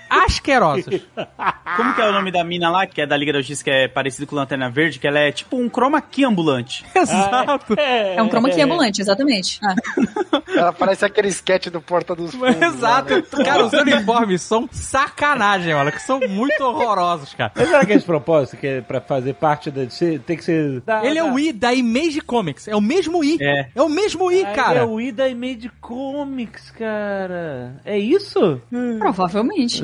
Asquerosos. 0.08 0.84
Como 1.76 1.94
que 1.94 2.00
é 2.00 2.08
o 2.08 2.12
nome 2.12 2.30
da 2.30 2.44
mina 2.44 2.70
lá, 2.70 2.86
que 2.86 3.00
é 3.00 3.06
da 3.06 3.16
Liga 3.16 3.32
da 3.32 3.38
Justiça, 3.40 3.64
que 3.64 3.70
é 3.70 3.88
parecido 3.88 4.26
com 4.26 4.36
Lanterna 4.36 4.70
Verde, 4.70 4.98
que 4.98 5.06
ela 5.06 5.18
é 5.18 5.32
tipo 5.32 5.56
um 5.56 5.68
chroma 5.68 6.00
key 6.00 6.24
ambulante. 6.24 6.84
Exato. 6.94 7.74
É 7.78 8.22
um 8.22 8.28
chroma 8.28 8.50
key 8.50 8.60
ambulante, 8.60 9.00
exatamente. 9.00 9.58
Ah. 9.64 9.74
Ela 10.54 10.72
parece 10.72 11.04
aquele 11.04 11.28
sketch 11.28 11.66
do 11.68 11.80
Porta 11.80 12.14
dos 12.14 12.32
Fundos. 12.32 12.54
Exato. 12.62 13.12
lá, 13.14 13.20
né? 13.38 13.44
Cara, 13.44 13.64
os 13.66 13.72
uniformes 13.72 14.40
são 14.42 14.68
sacanagem, 14.70 15.74
olha, 15.74 15.90
que 15.90 16.00
são 16.00 16.20
muito 16.20 16.60
horrorosos, 16.62 17.34
cara. 17.34 17.50
Mas 17.56 17.68
será 17.68 17.84
que 17.84 17.92
é 17.92 17.96
esse 17.96 18.06
propósito, 18.06 18.56
que 18.56 18.66
é 18.66 18.80
pra 18.80 19.00
fazer 19.00 19.34
parte 19.34 19.70
da... 19.70 19.82
Tem 20.24 20.36
que 20.36 20.44
ser... 20.44 20.80
da- 20.82 21.04
Ele 21.04 21.18
é 21.18 21.22
da- 21.24 21.32
o 21.32 21.38
I 21.38 21.52
da 21.52 21.74
Image 21.74 22.20
Comics. 22.20 22.68
É 22.68 22.76
o 22.76 22.80
mesmo 22.80 23.24
I. 23.24 23.38
É. 23.40 23.68
É 23.74 23.82
o 23.82 23.88
mesmo 23.88 24.30
I, 24.30 24.44
Ah, 24.44 24.46
ele 24.48 24.52
cara. 24.56 24.80
É 24.80 24.84
o 24.84 25.00
I 25.00 25.10
da 25.10 25.28
Image 25.28 25.70
Comics, 25.80 26.70
cara. 26.70 27.80
É 27.84 27.98
isso? 27.98 28.60
Provavelmente. 28.98 29.82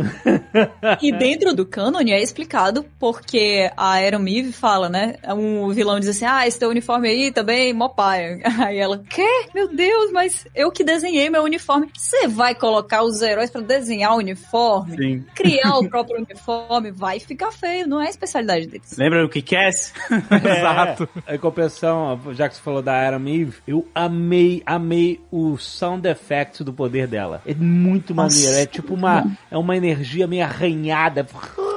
E 1.00 1.12
dentro 1.12 1.54
do 1.54 1.64
cânone 1.66 2.12
é 2.12 2.22
explicado 2.22 2.84
porque 2.98 3.70
a 3.76 3.92
Aeromive 3.92 4.52
fala, 4.52 4.88
né? 4.88 5.16
Um 5.28 5.70
vilão 5.70 5.98
diz 5.98 6.08
assim: 6.08 6.24
Ah, 6.24 6.46
esse 6.46 6.58
teu 6.58 6.68
uniforme 6.68 7.08
aí 7.08 7.32
também, 7.32 7.72
mó 7.72 7.88
paia. 7.88 8.40
Aí 8.60 8.78
ela, 8.78 9.02
quê? 9.08 9.46
Meu 9.54 9.68
Deus, 9.68 10.12
mas 10.12 10.46
eu 10.54 10.70
que 10.70 10.84
desenhei 10.84 11.30
meu 11.30 11.42
uniforme. 11.42 11.88
Você 11.96 12.28
vai 12.28 12.54
colocar 12.54 13.02
os 13.02 13.22
heróis 13.22 13.50
pra 13.50 13.60
desenhar 13.60 14.12
o 14.12 14.18
uniforme? 14.18 14.96
Sim. 14.96 15.24
Criar 15.34 15.78
o 15.78 15.88
próprio 15.88 16.18
uniforme? 16.18 16.90
Vai 16.90 17.18
ficar 17.20 17.52
feio, 17.52 17.86
não 17.86 18.00
é 18.00 18.06
a 18.06 18.10
especialidade 18.10 18.66
deles. 18.66 18.96
Lembra 18.98 19.24
o 19.24 19.28
que 19.28 19.40
Cass? 19.40 19.94
Exato. 20.10 21.08
É, 21.26 21.36
em 21.36 21.38
compensação, 21.38 22.20
já 22.32 22.48
que 22.48 22.56
você 22.56 22.60
falou 22.60 22.82
da 22.82 22.96
Eve, 22.96 23.54
eu 23.66 23.86
amei, 23.94 24.62
amei 24.66 25.20
o 25.30 25.56
sound 25.56 26.06
effect 26.06 26.62
do 26.62 26.72
poder 26.72 27.06
dela. 27.06 27.42
É 27.46 27.54
muito 27.54 28.14
maneiro. 28.14 28.52
É 28.52 28.66
tipo 28.66 28.94
uma, 28.94 29.26
é 29.50 29.56
uma 29.56 29.76
energia 29.76 29.99
meio 30.26 30.44
arranhada. 30.44 31.26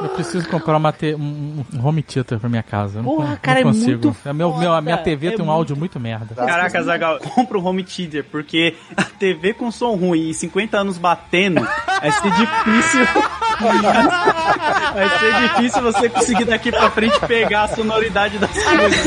Eu 0.02 0.10
preciso 0.10 0.48
comprar 0.50 0.76
uma 0.76 0.92
te- 0.92 1.16
um, 1.16 1.64
home 1.82 2.04
theater 2.04 2.38
pra 2.40 2.50
minha 2.50 2.64
casa. 2.64 3.00
Eu 3.00 3.04
não, 3.04 3.16
Porra, 3.16 3.30
não 3.30 3.38
cara, 3.38 3.60
é 3.62 3.64
consigo. 3.64 4.08
muito 4.08 4.18
É 4.28 4.34
meu, 4.34 4.58
meu, 4.58 4.74
a 4.74 4.82
minha. 4.82 4.98
TV 4.98 5.28
É 5.28 5.32
tem 5.32 5.46
um 5.46 5.50
áudio 5.52 5.76
muito 5.78 6.00
merda. 6.00 6.36
Caraca, 6.36 6.82
Zagal, 6.84 7.20
compra 7.20 7.58
um 7.58 7.66
home 7.66 7.84
theater, 7.84 8.24
porque 8.30 8.76
a 8.98 9.04
TV 9.04 9.54
com 9.54 9.72
som 9.72 9.96
ruim 9.96 10.30
e 10.30 10.34
50 10.34 10.78
anos 10.78 10.98
batendo, 10.98 11.62
vai 11.62 12.12
ser 12.12 12.32
difícil. 12.32 13.06
vai 14.94 15.10
ser 15.20 15.42
difícil 15.48 15.82
você 15.82 16.10
conseguir 16.10 16.46
daqui 16.46 16.72
pra 16.72 16.90
frente 16.90 17.20
pegar 17.22 17.64
a 17.64 17.68
sonoridade 17.70 18.38
das 18.40 18.52
coisas. 18.52 19.04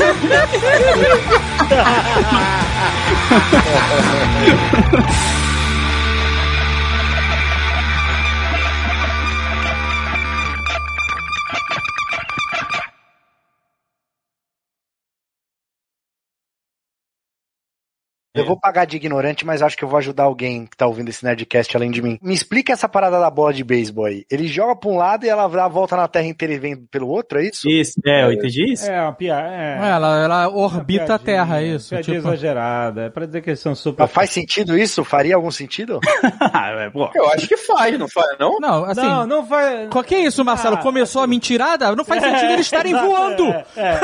Eu 18.39 18.45
vou 18.45 18.59
pagar 18.59 18.85
de 18.85 18.95
ignorante, 18.97 19.45
mas 19.45 19.61
acho 19.61 19.77
que 19.77 19.83
eu 19.83 19.87
vou 19.89 19.97
ajudar 19.97 20.23
alguém 20.23 20.65
que 20.65 20.75
tá 20.77 20.85
ouvindo 20.87 21.09
esse 21.09 21.23
Nerdcast 21.23 21.75
além 21.75 21.91
de 21.91 22.01
mim. 22.01 22.17
Me 22.21 22.33
explica 22.33 22.73
essa 22.73 22.87
parada 22.89 23.19
da 23.19 23.29
bola 23.29 23.53
de 23.53 23.63
beisebol 23.63 24.05
aí. 24.05 24.25
Ele 24.31 24.47
joga 24.47 24.75
pra 24.75 24.89
um 24.89 24.97
lado 24.97 25.25
e 25.25 25.29
ela 25.29 25.47
dá 25.47 25.65
a 25.65 25.69
volta 25.69 25.95
na 25.95 26.07
Terra 26.07 26.25
inteira 26.27 26.53
e 26.53 26.59
vem 26.59 26.75
pelo 26.75 27.07
outro, 27.07 27.39
é 27.39 27.45
isso? 27.45 27.67
Isso, 27.69 27.93
é, 28.05 28.23
eu 28.23 28.31
entendi 28.33 28.71
isso? 28.73 28.89
É 28.89 29.01
uma 29.01 29.13
piada. 29.13 29.47
É, 29.47 29.89
Ela, 29.89 30.23
ela 30.23 30.49
orbita 30.49 31.15
a 31.15 31.19
Terra, 31.19 31.61
é 31.61 31.65
isso. 31.67 31.89
Piadinha 31.89 32.17
Tipo, 32.17 32.27
exagerada. 32.29 33.01
É 33.03 33.09
pra 33.09 33.25
dizer 33.25 33.41
que 33.41 33.49
eles 33.49 33.59
são 33.59 33.75
super. 33.75 34.03
Mas 34.03 34.11
faz 34.11 34.29
sentido 34.29 34.77
isso? 34.77 35.03
Faria 35.03 35.35
algum 35.35 35.51
sentido? 35.51 35.99
Ah, 36.39 36.69
é. 36.71 36.91
Eu 37.15 37.29
acho 37.31 37.47
que 37.47 37.57
faz, 37.57 37.97
não 37.99 38.07
faz, 38.07 38.37
não? 38.39 38.57
não, 38.59 38.85
assim. 38.85 39.01
Não, 39.01 39.27
não 39.27 39.45
vai. 39.45 39.87
Qual 39.87 40.03
que 40.03 40.15
é 40.15 40.19
isso, 40.21 40.43
Marcelo? 40.45 40.75
Ah, 40.75 40.81
Começou 40.81 41.21
a 41.21 41.27
mentirada? 41.27 41.95
Não 41.95 42.05
faz 42.05 42.21
sentido 42.23 42.51
eles 42.53 42.65
estarem 42.65 42.93
voando. 42.93 43.43
É, 43.47 43.65
é. 43.75 43.99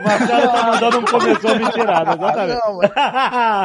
O 0.00 0.04
Marcelo 0.04 0.52
tá 0.52 0.62
mandando 0.66 0.98
um 0.98 1.04
começou 1.04 1.56
mentirada, 1.56 2.12
exatamente. 2.14 2.60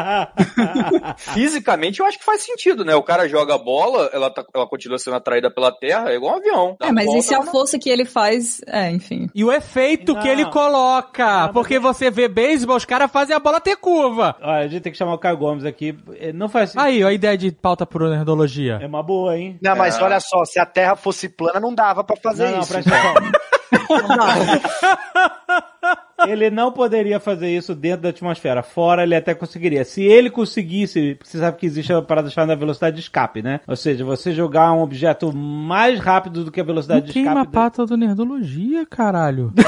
Fisicamente, 1.18 2.00
eu 2.00 2.06
acho 2.06 2.18
que 2.20 2.26
faz 2.26 2.42
sentido, 2.42 2.84
né? 2.86 2.96
O 2.96 3.04
cara 3.04 3.28
joga 3.28 3.56
a 3.56 3.58
bola, 3.58 4.10
ela, 4.14 4.30
tá- 4.30 4.46
ela 4.54 4.68
continua 4.68 4.98
sendo 4.98 5.16
atraída 5.16 5.50
pela 5.52 5.72
Terra, 5.72 6.12
é 6.12 6.16
igual 6.16 6.34
um 6.36 6.38
avião. 6.38 6.78
É, 6.82 6.92
mas 6.92 7.06
volta, 7.06 7.20
e 7.20 7.24
se 7.24 7.36
a 7.36 7.42
força 7.44 7.78
que 7.80 7.90
ele 7.90 8.06
faz. 8.06 8.62
É, 8.68 8.90
enfim. 8.90 9.30
E 9.34 9.44
o 9.44 9.52
efeito 9.52 10.14
Não. 10.14 10.22
que 10.22 10.28
ele 10.28 10.46
coloca. 10.46 11.48
Não, 11.48 11.54
porque 11.54 11.80
você 11.80 12.10
vê 12.10 12.28
beisebol, 12.28 12.76
os 12.78 12.86
caras 12.86 13.12
fazem 13.12 13.36
a 13.36 13.40
bola 13.40 13.60
ter 13.60 13.76
curva. 13.76 14.36
Olha, 14.42 14.66
a 14.66 14.68
gente 14.68 14.82
tem 14.82 14.92
que 14.92 14.98
chamar 14.98 15.14
o 15.14 15.20
Caio 15.20 15.38
Gomes 15.38 15.66
aqui. 15.66 15.98
É, 16.20 16.32
Não 16.34 16.48
faz 16.50 16.76
Aí, 16.78 17.04
a 17.04 17.12
ideia 17.12 17.38
de 17.38 17.52
pauta 17.52 17.86
por 17.86 18.02
nerdologia. 18.04 18.80
É 18.82 18.88
uma 18.88 19.04
boa, 19.04 19.38
hein? 19.38 19.58
Não, 19.62 19.76
mas 19.76 20.00
olha 20.02 20.20
só, 20.20 20.44
se 20.46 20.60
a 20.60 20.66
Terra 20.66 20.96
fosse 20.96 21.30
plana, 21.30 21.60
não 21.60 21.74
dava 21.74 22.04
pra 22.04 22.16
fazer 22.16 22.46
não, 22.46 22.52
não, 22.54 22.60
isso. 22.60 22.72
presta 22.74 22.92
atenção. 22.96 23.32
Não 23.90 24.08
dá. 24.08 26.04
Ele 26.26 26.50
não 26.50 26.72
poderia 26.72 27.20
fazer 27.20 27.50
isso 27.56 27.76
dentro 27.76 28.02
da 28.02 28.10
atmosfera. 28.10 28.64
Fora 28.64 29.04
ele 29.04 29.16
até 29.16 29.36
conseguiria. 29.36 29.86
Se 29.86 30.04
ele 30.04 30.30
conseguisse, 30.30 31.18
você 31.24 31.38
sabe 31.38 31.58
que 31.58 31.66
existe 31.66 31.94
a 31.94 32.02
parada 32.02 32.30
chamada 32.30 32.56
velocidade 32.56 32.96
de 32.96 33.02
escape, 33.04 33.42
né? 33.42 33.60
Ou 33.68 33.76
seja, 33.76 34.04
você 34.04 34.32
jogar 34.34 34.72
um 34.74 34.82
objeto 34.82 35.32
mais 35.34 36.00
rápido 36.00 36.44
do 36.44 36.52
que 36.52 36.60
a 36.60 36.64
velocidade 36.64 37.08
de 37.08 37.14
Queima 37.14 37.30
a 37.32 37.34
escape. 37.42 37.52
pata 37.52 37.86
do 37.86 37.96
nerdologia, 37.96 38.86
caralho. 38.86 39.54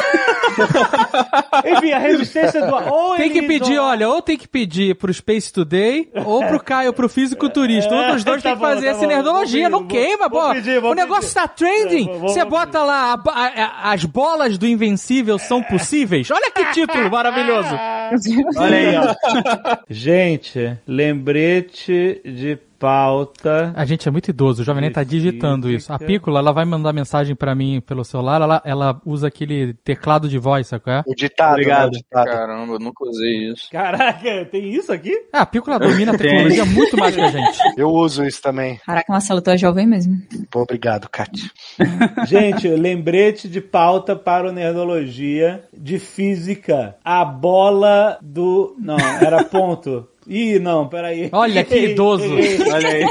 Enfim, 1.66 1.92
a 1.92 2.00
resistência 2.00 2.66
do. 2.66 2.74
Ou 2.76 3.16
Tem 3.16 3.30
que 3.32 3.42
pedir, 3.44 3.78
olha, 3.78 4.10
ou 4.10 4.22
tem 4.22 4.38
que 4.38 4.48
pedir 4.48 4.96
pro 4.96 5.14
Space 5.14 5.52
Today, 5.52 6.10
ou 6.26 6.44
pro 6.46 6.60
Caio, 6.64 6.94
pro 6.94 7.10
fisiculturista. 7.10 7.94
Um 7.94 8.14
dos 8.14 8.24
dois 8.24 8.42
Tá 8.44 8.50
tem 8.50 8.58
que 8.58 8.62
bom, 8.64 8.68
fazer 8.74 8.94
tá 8.94 9.00
bom. 9.00 9.08
nerdologia, 9.08 9.70
Vou 9.70 9.82
não 9.82 9.88
queima, 9.88 10.30
vou 10.30 10.42
pô. 10.42 10.54
pedir, 10.54 10.84
o 10.84 10.94
negócio 10.94 11.22
pedir. 11.24 11.34
tá 11.36 11.48
trending. 11.48 12.06
Vou- 12.06 12.30
Você 12.30 12.44
bota 12.46 12.84
lá, 12.84 13.14
a- 13.14 13.30
a- 13.30 13.64
a- 13.90 13.92
as 13.94 14.06
bolas 14.06 14.58
do 14.58 14.66
Invencível 14.66 15.38
são 15.38 15.62
possíveis. 15.62 16.30
Olha 16.40 16.52
que 16.52 16.72
título 16.74 17.10
maravilhoso. 17.12 17.70
Olha 18.58 18.78
aí, 18.78 18.96
ó. 18.98 19.78
Gente, 19.90 20.78
lembrete 20.88 22.22
de 22.24 22.58
pauta. 22.80 23.74
A 23.76 23.86
gente 23.86 24.08
é 24.08 24.12
muito 24.12 24.30
idoso, 24.30 24.62
o 24.62 24.66
Jovem 24.66 24.82
Nerd 24.82 24.94
tá 24.94 25.04
digitando 25.04 25.70
isso. 25.70 25.92
A 25.92 26.00
Pícola, 26.00 26.40
ela 26.40 26.52
vai 26.52 26.66
mandar 26.66 26.94
mensagem 26.94 27.36
pra 27.36 27.54
mim 27.54 27.82
pelo 27.82 28.04
celular, 28.06 28.42
ela, 28.42 28.62
ela 28.66 29.02
usa 29.06 29.28
aquele 29.28 29.74
teclado 29.74 30.30
de 30.30 30.38
voz, 30.40 30.68
sabe 30.68 30.84
qual 30.84 30.96
é? 30.98 31.04
O 31.06 31.14
ditado, 31.14 31.52
Obrigado. 31.52 31.92
né, 31.92 31.98
ditado. 31.98 32.26
Caramba, 32.26 32.74
eu 32.74 32.80
nunca 32.80 33.06
usei 33.08 33.52
isso. 33.52 33.70
Caraca, 33.70 34.46
tem 34.46 34.74
isso 34.74 34.92
aqui? 34.92 35.14
Ah, 35.34 35.42
a 35.42 35.46
Pícola 35.46 35.78
domina 35.78 36.14
a 36.14 36.18
tecnologia 36.18 36.66
muito 36.66 36.98
mais 36.98 37.14
que 37.14 37.22
a 37.22 37.32
gente. 37.32 37.60
Eu 37.78 37.90
uso 37.90 38.26
isso 38.26 38.42
também. 38.42 38.78
Caraca, 38.86 39.12
Marcelo, 39.12 39.42
tu 39.42 39.50
é 39.50 39.58
jovem 39.58 39.86
mesmo. 39.88 40.22
Pô, 40.50 40.62
obrigado, 40.62 41.10
Kátia. 41.10 41.50
Gente, 42.28 42.68
lembrete 42.68 43.48
de 43.48 43.62
pauta 43.62 44.16
para 44.16 44.50
o 44.50 44.52
Nerdologia 44.52 45.64
de 45.76 46.00
física. 46.00 46.96
A 47.04 47.24
bola 47.26 48.18
do. 48.22 48.76
Não, 48.78 48.98
era 48.98 49.44
ponto. 49.44 50.08
Ih, 50.30 50.60
não, 50.60 50.88
peraí. 50.88 51.28
Olha 51.32 51.64
que 51.64 51.76
idoso. 51.76 52.24
Olha 52.72 52.90
aí. 52.90 53.04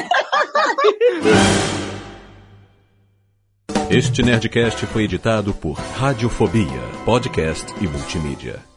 Este 3.90 4.22
Nerdcast 4.22 4.86
foi 4.86 5.02
editado 5.02 5.52
por 5.52 5.72
Radiofobia, 5.72 6.80
podcast 7.04 7.66
e 7.80 7.88
multimídia. 7.88 8.67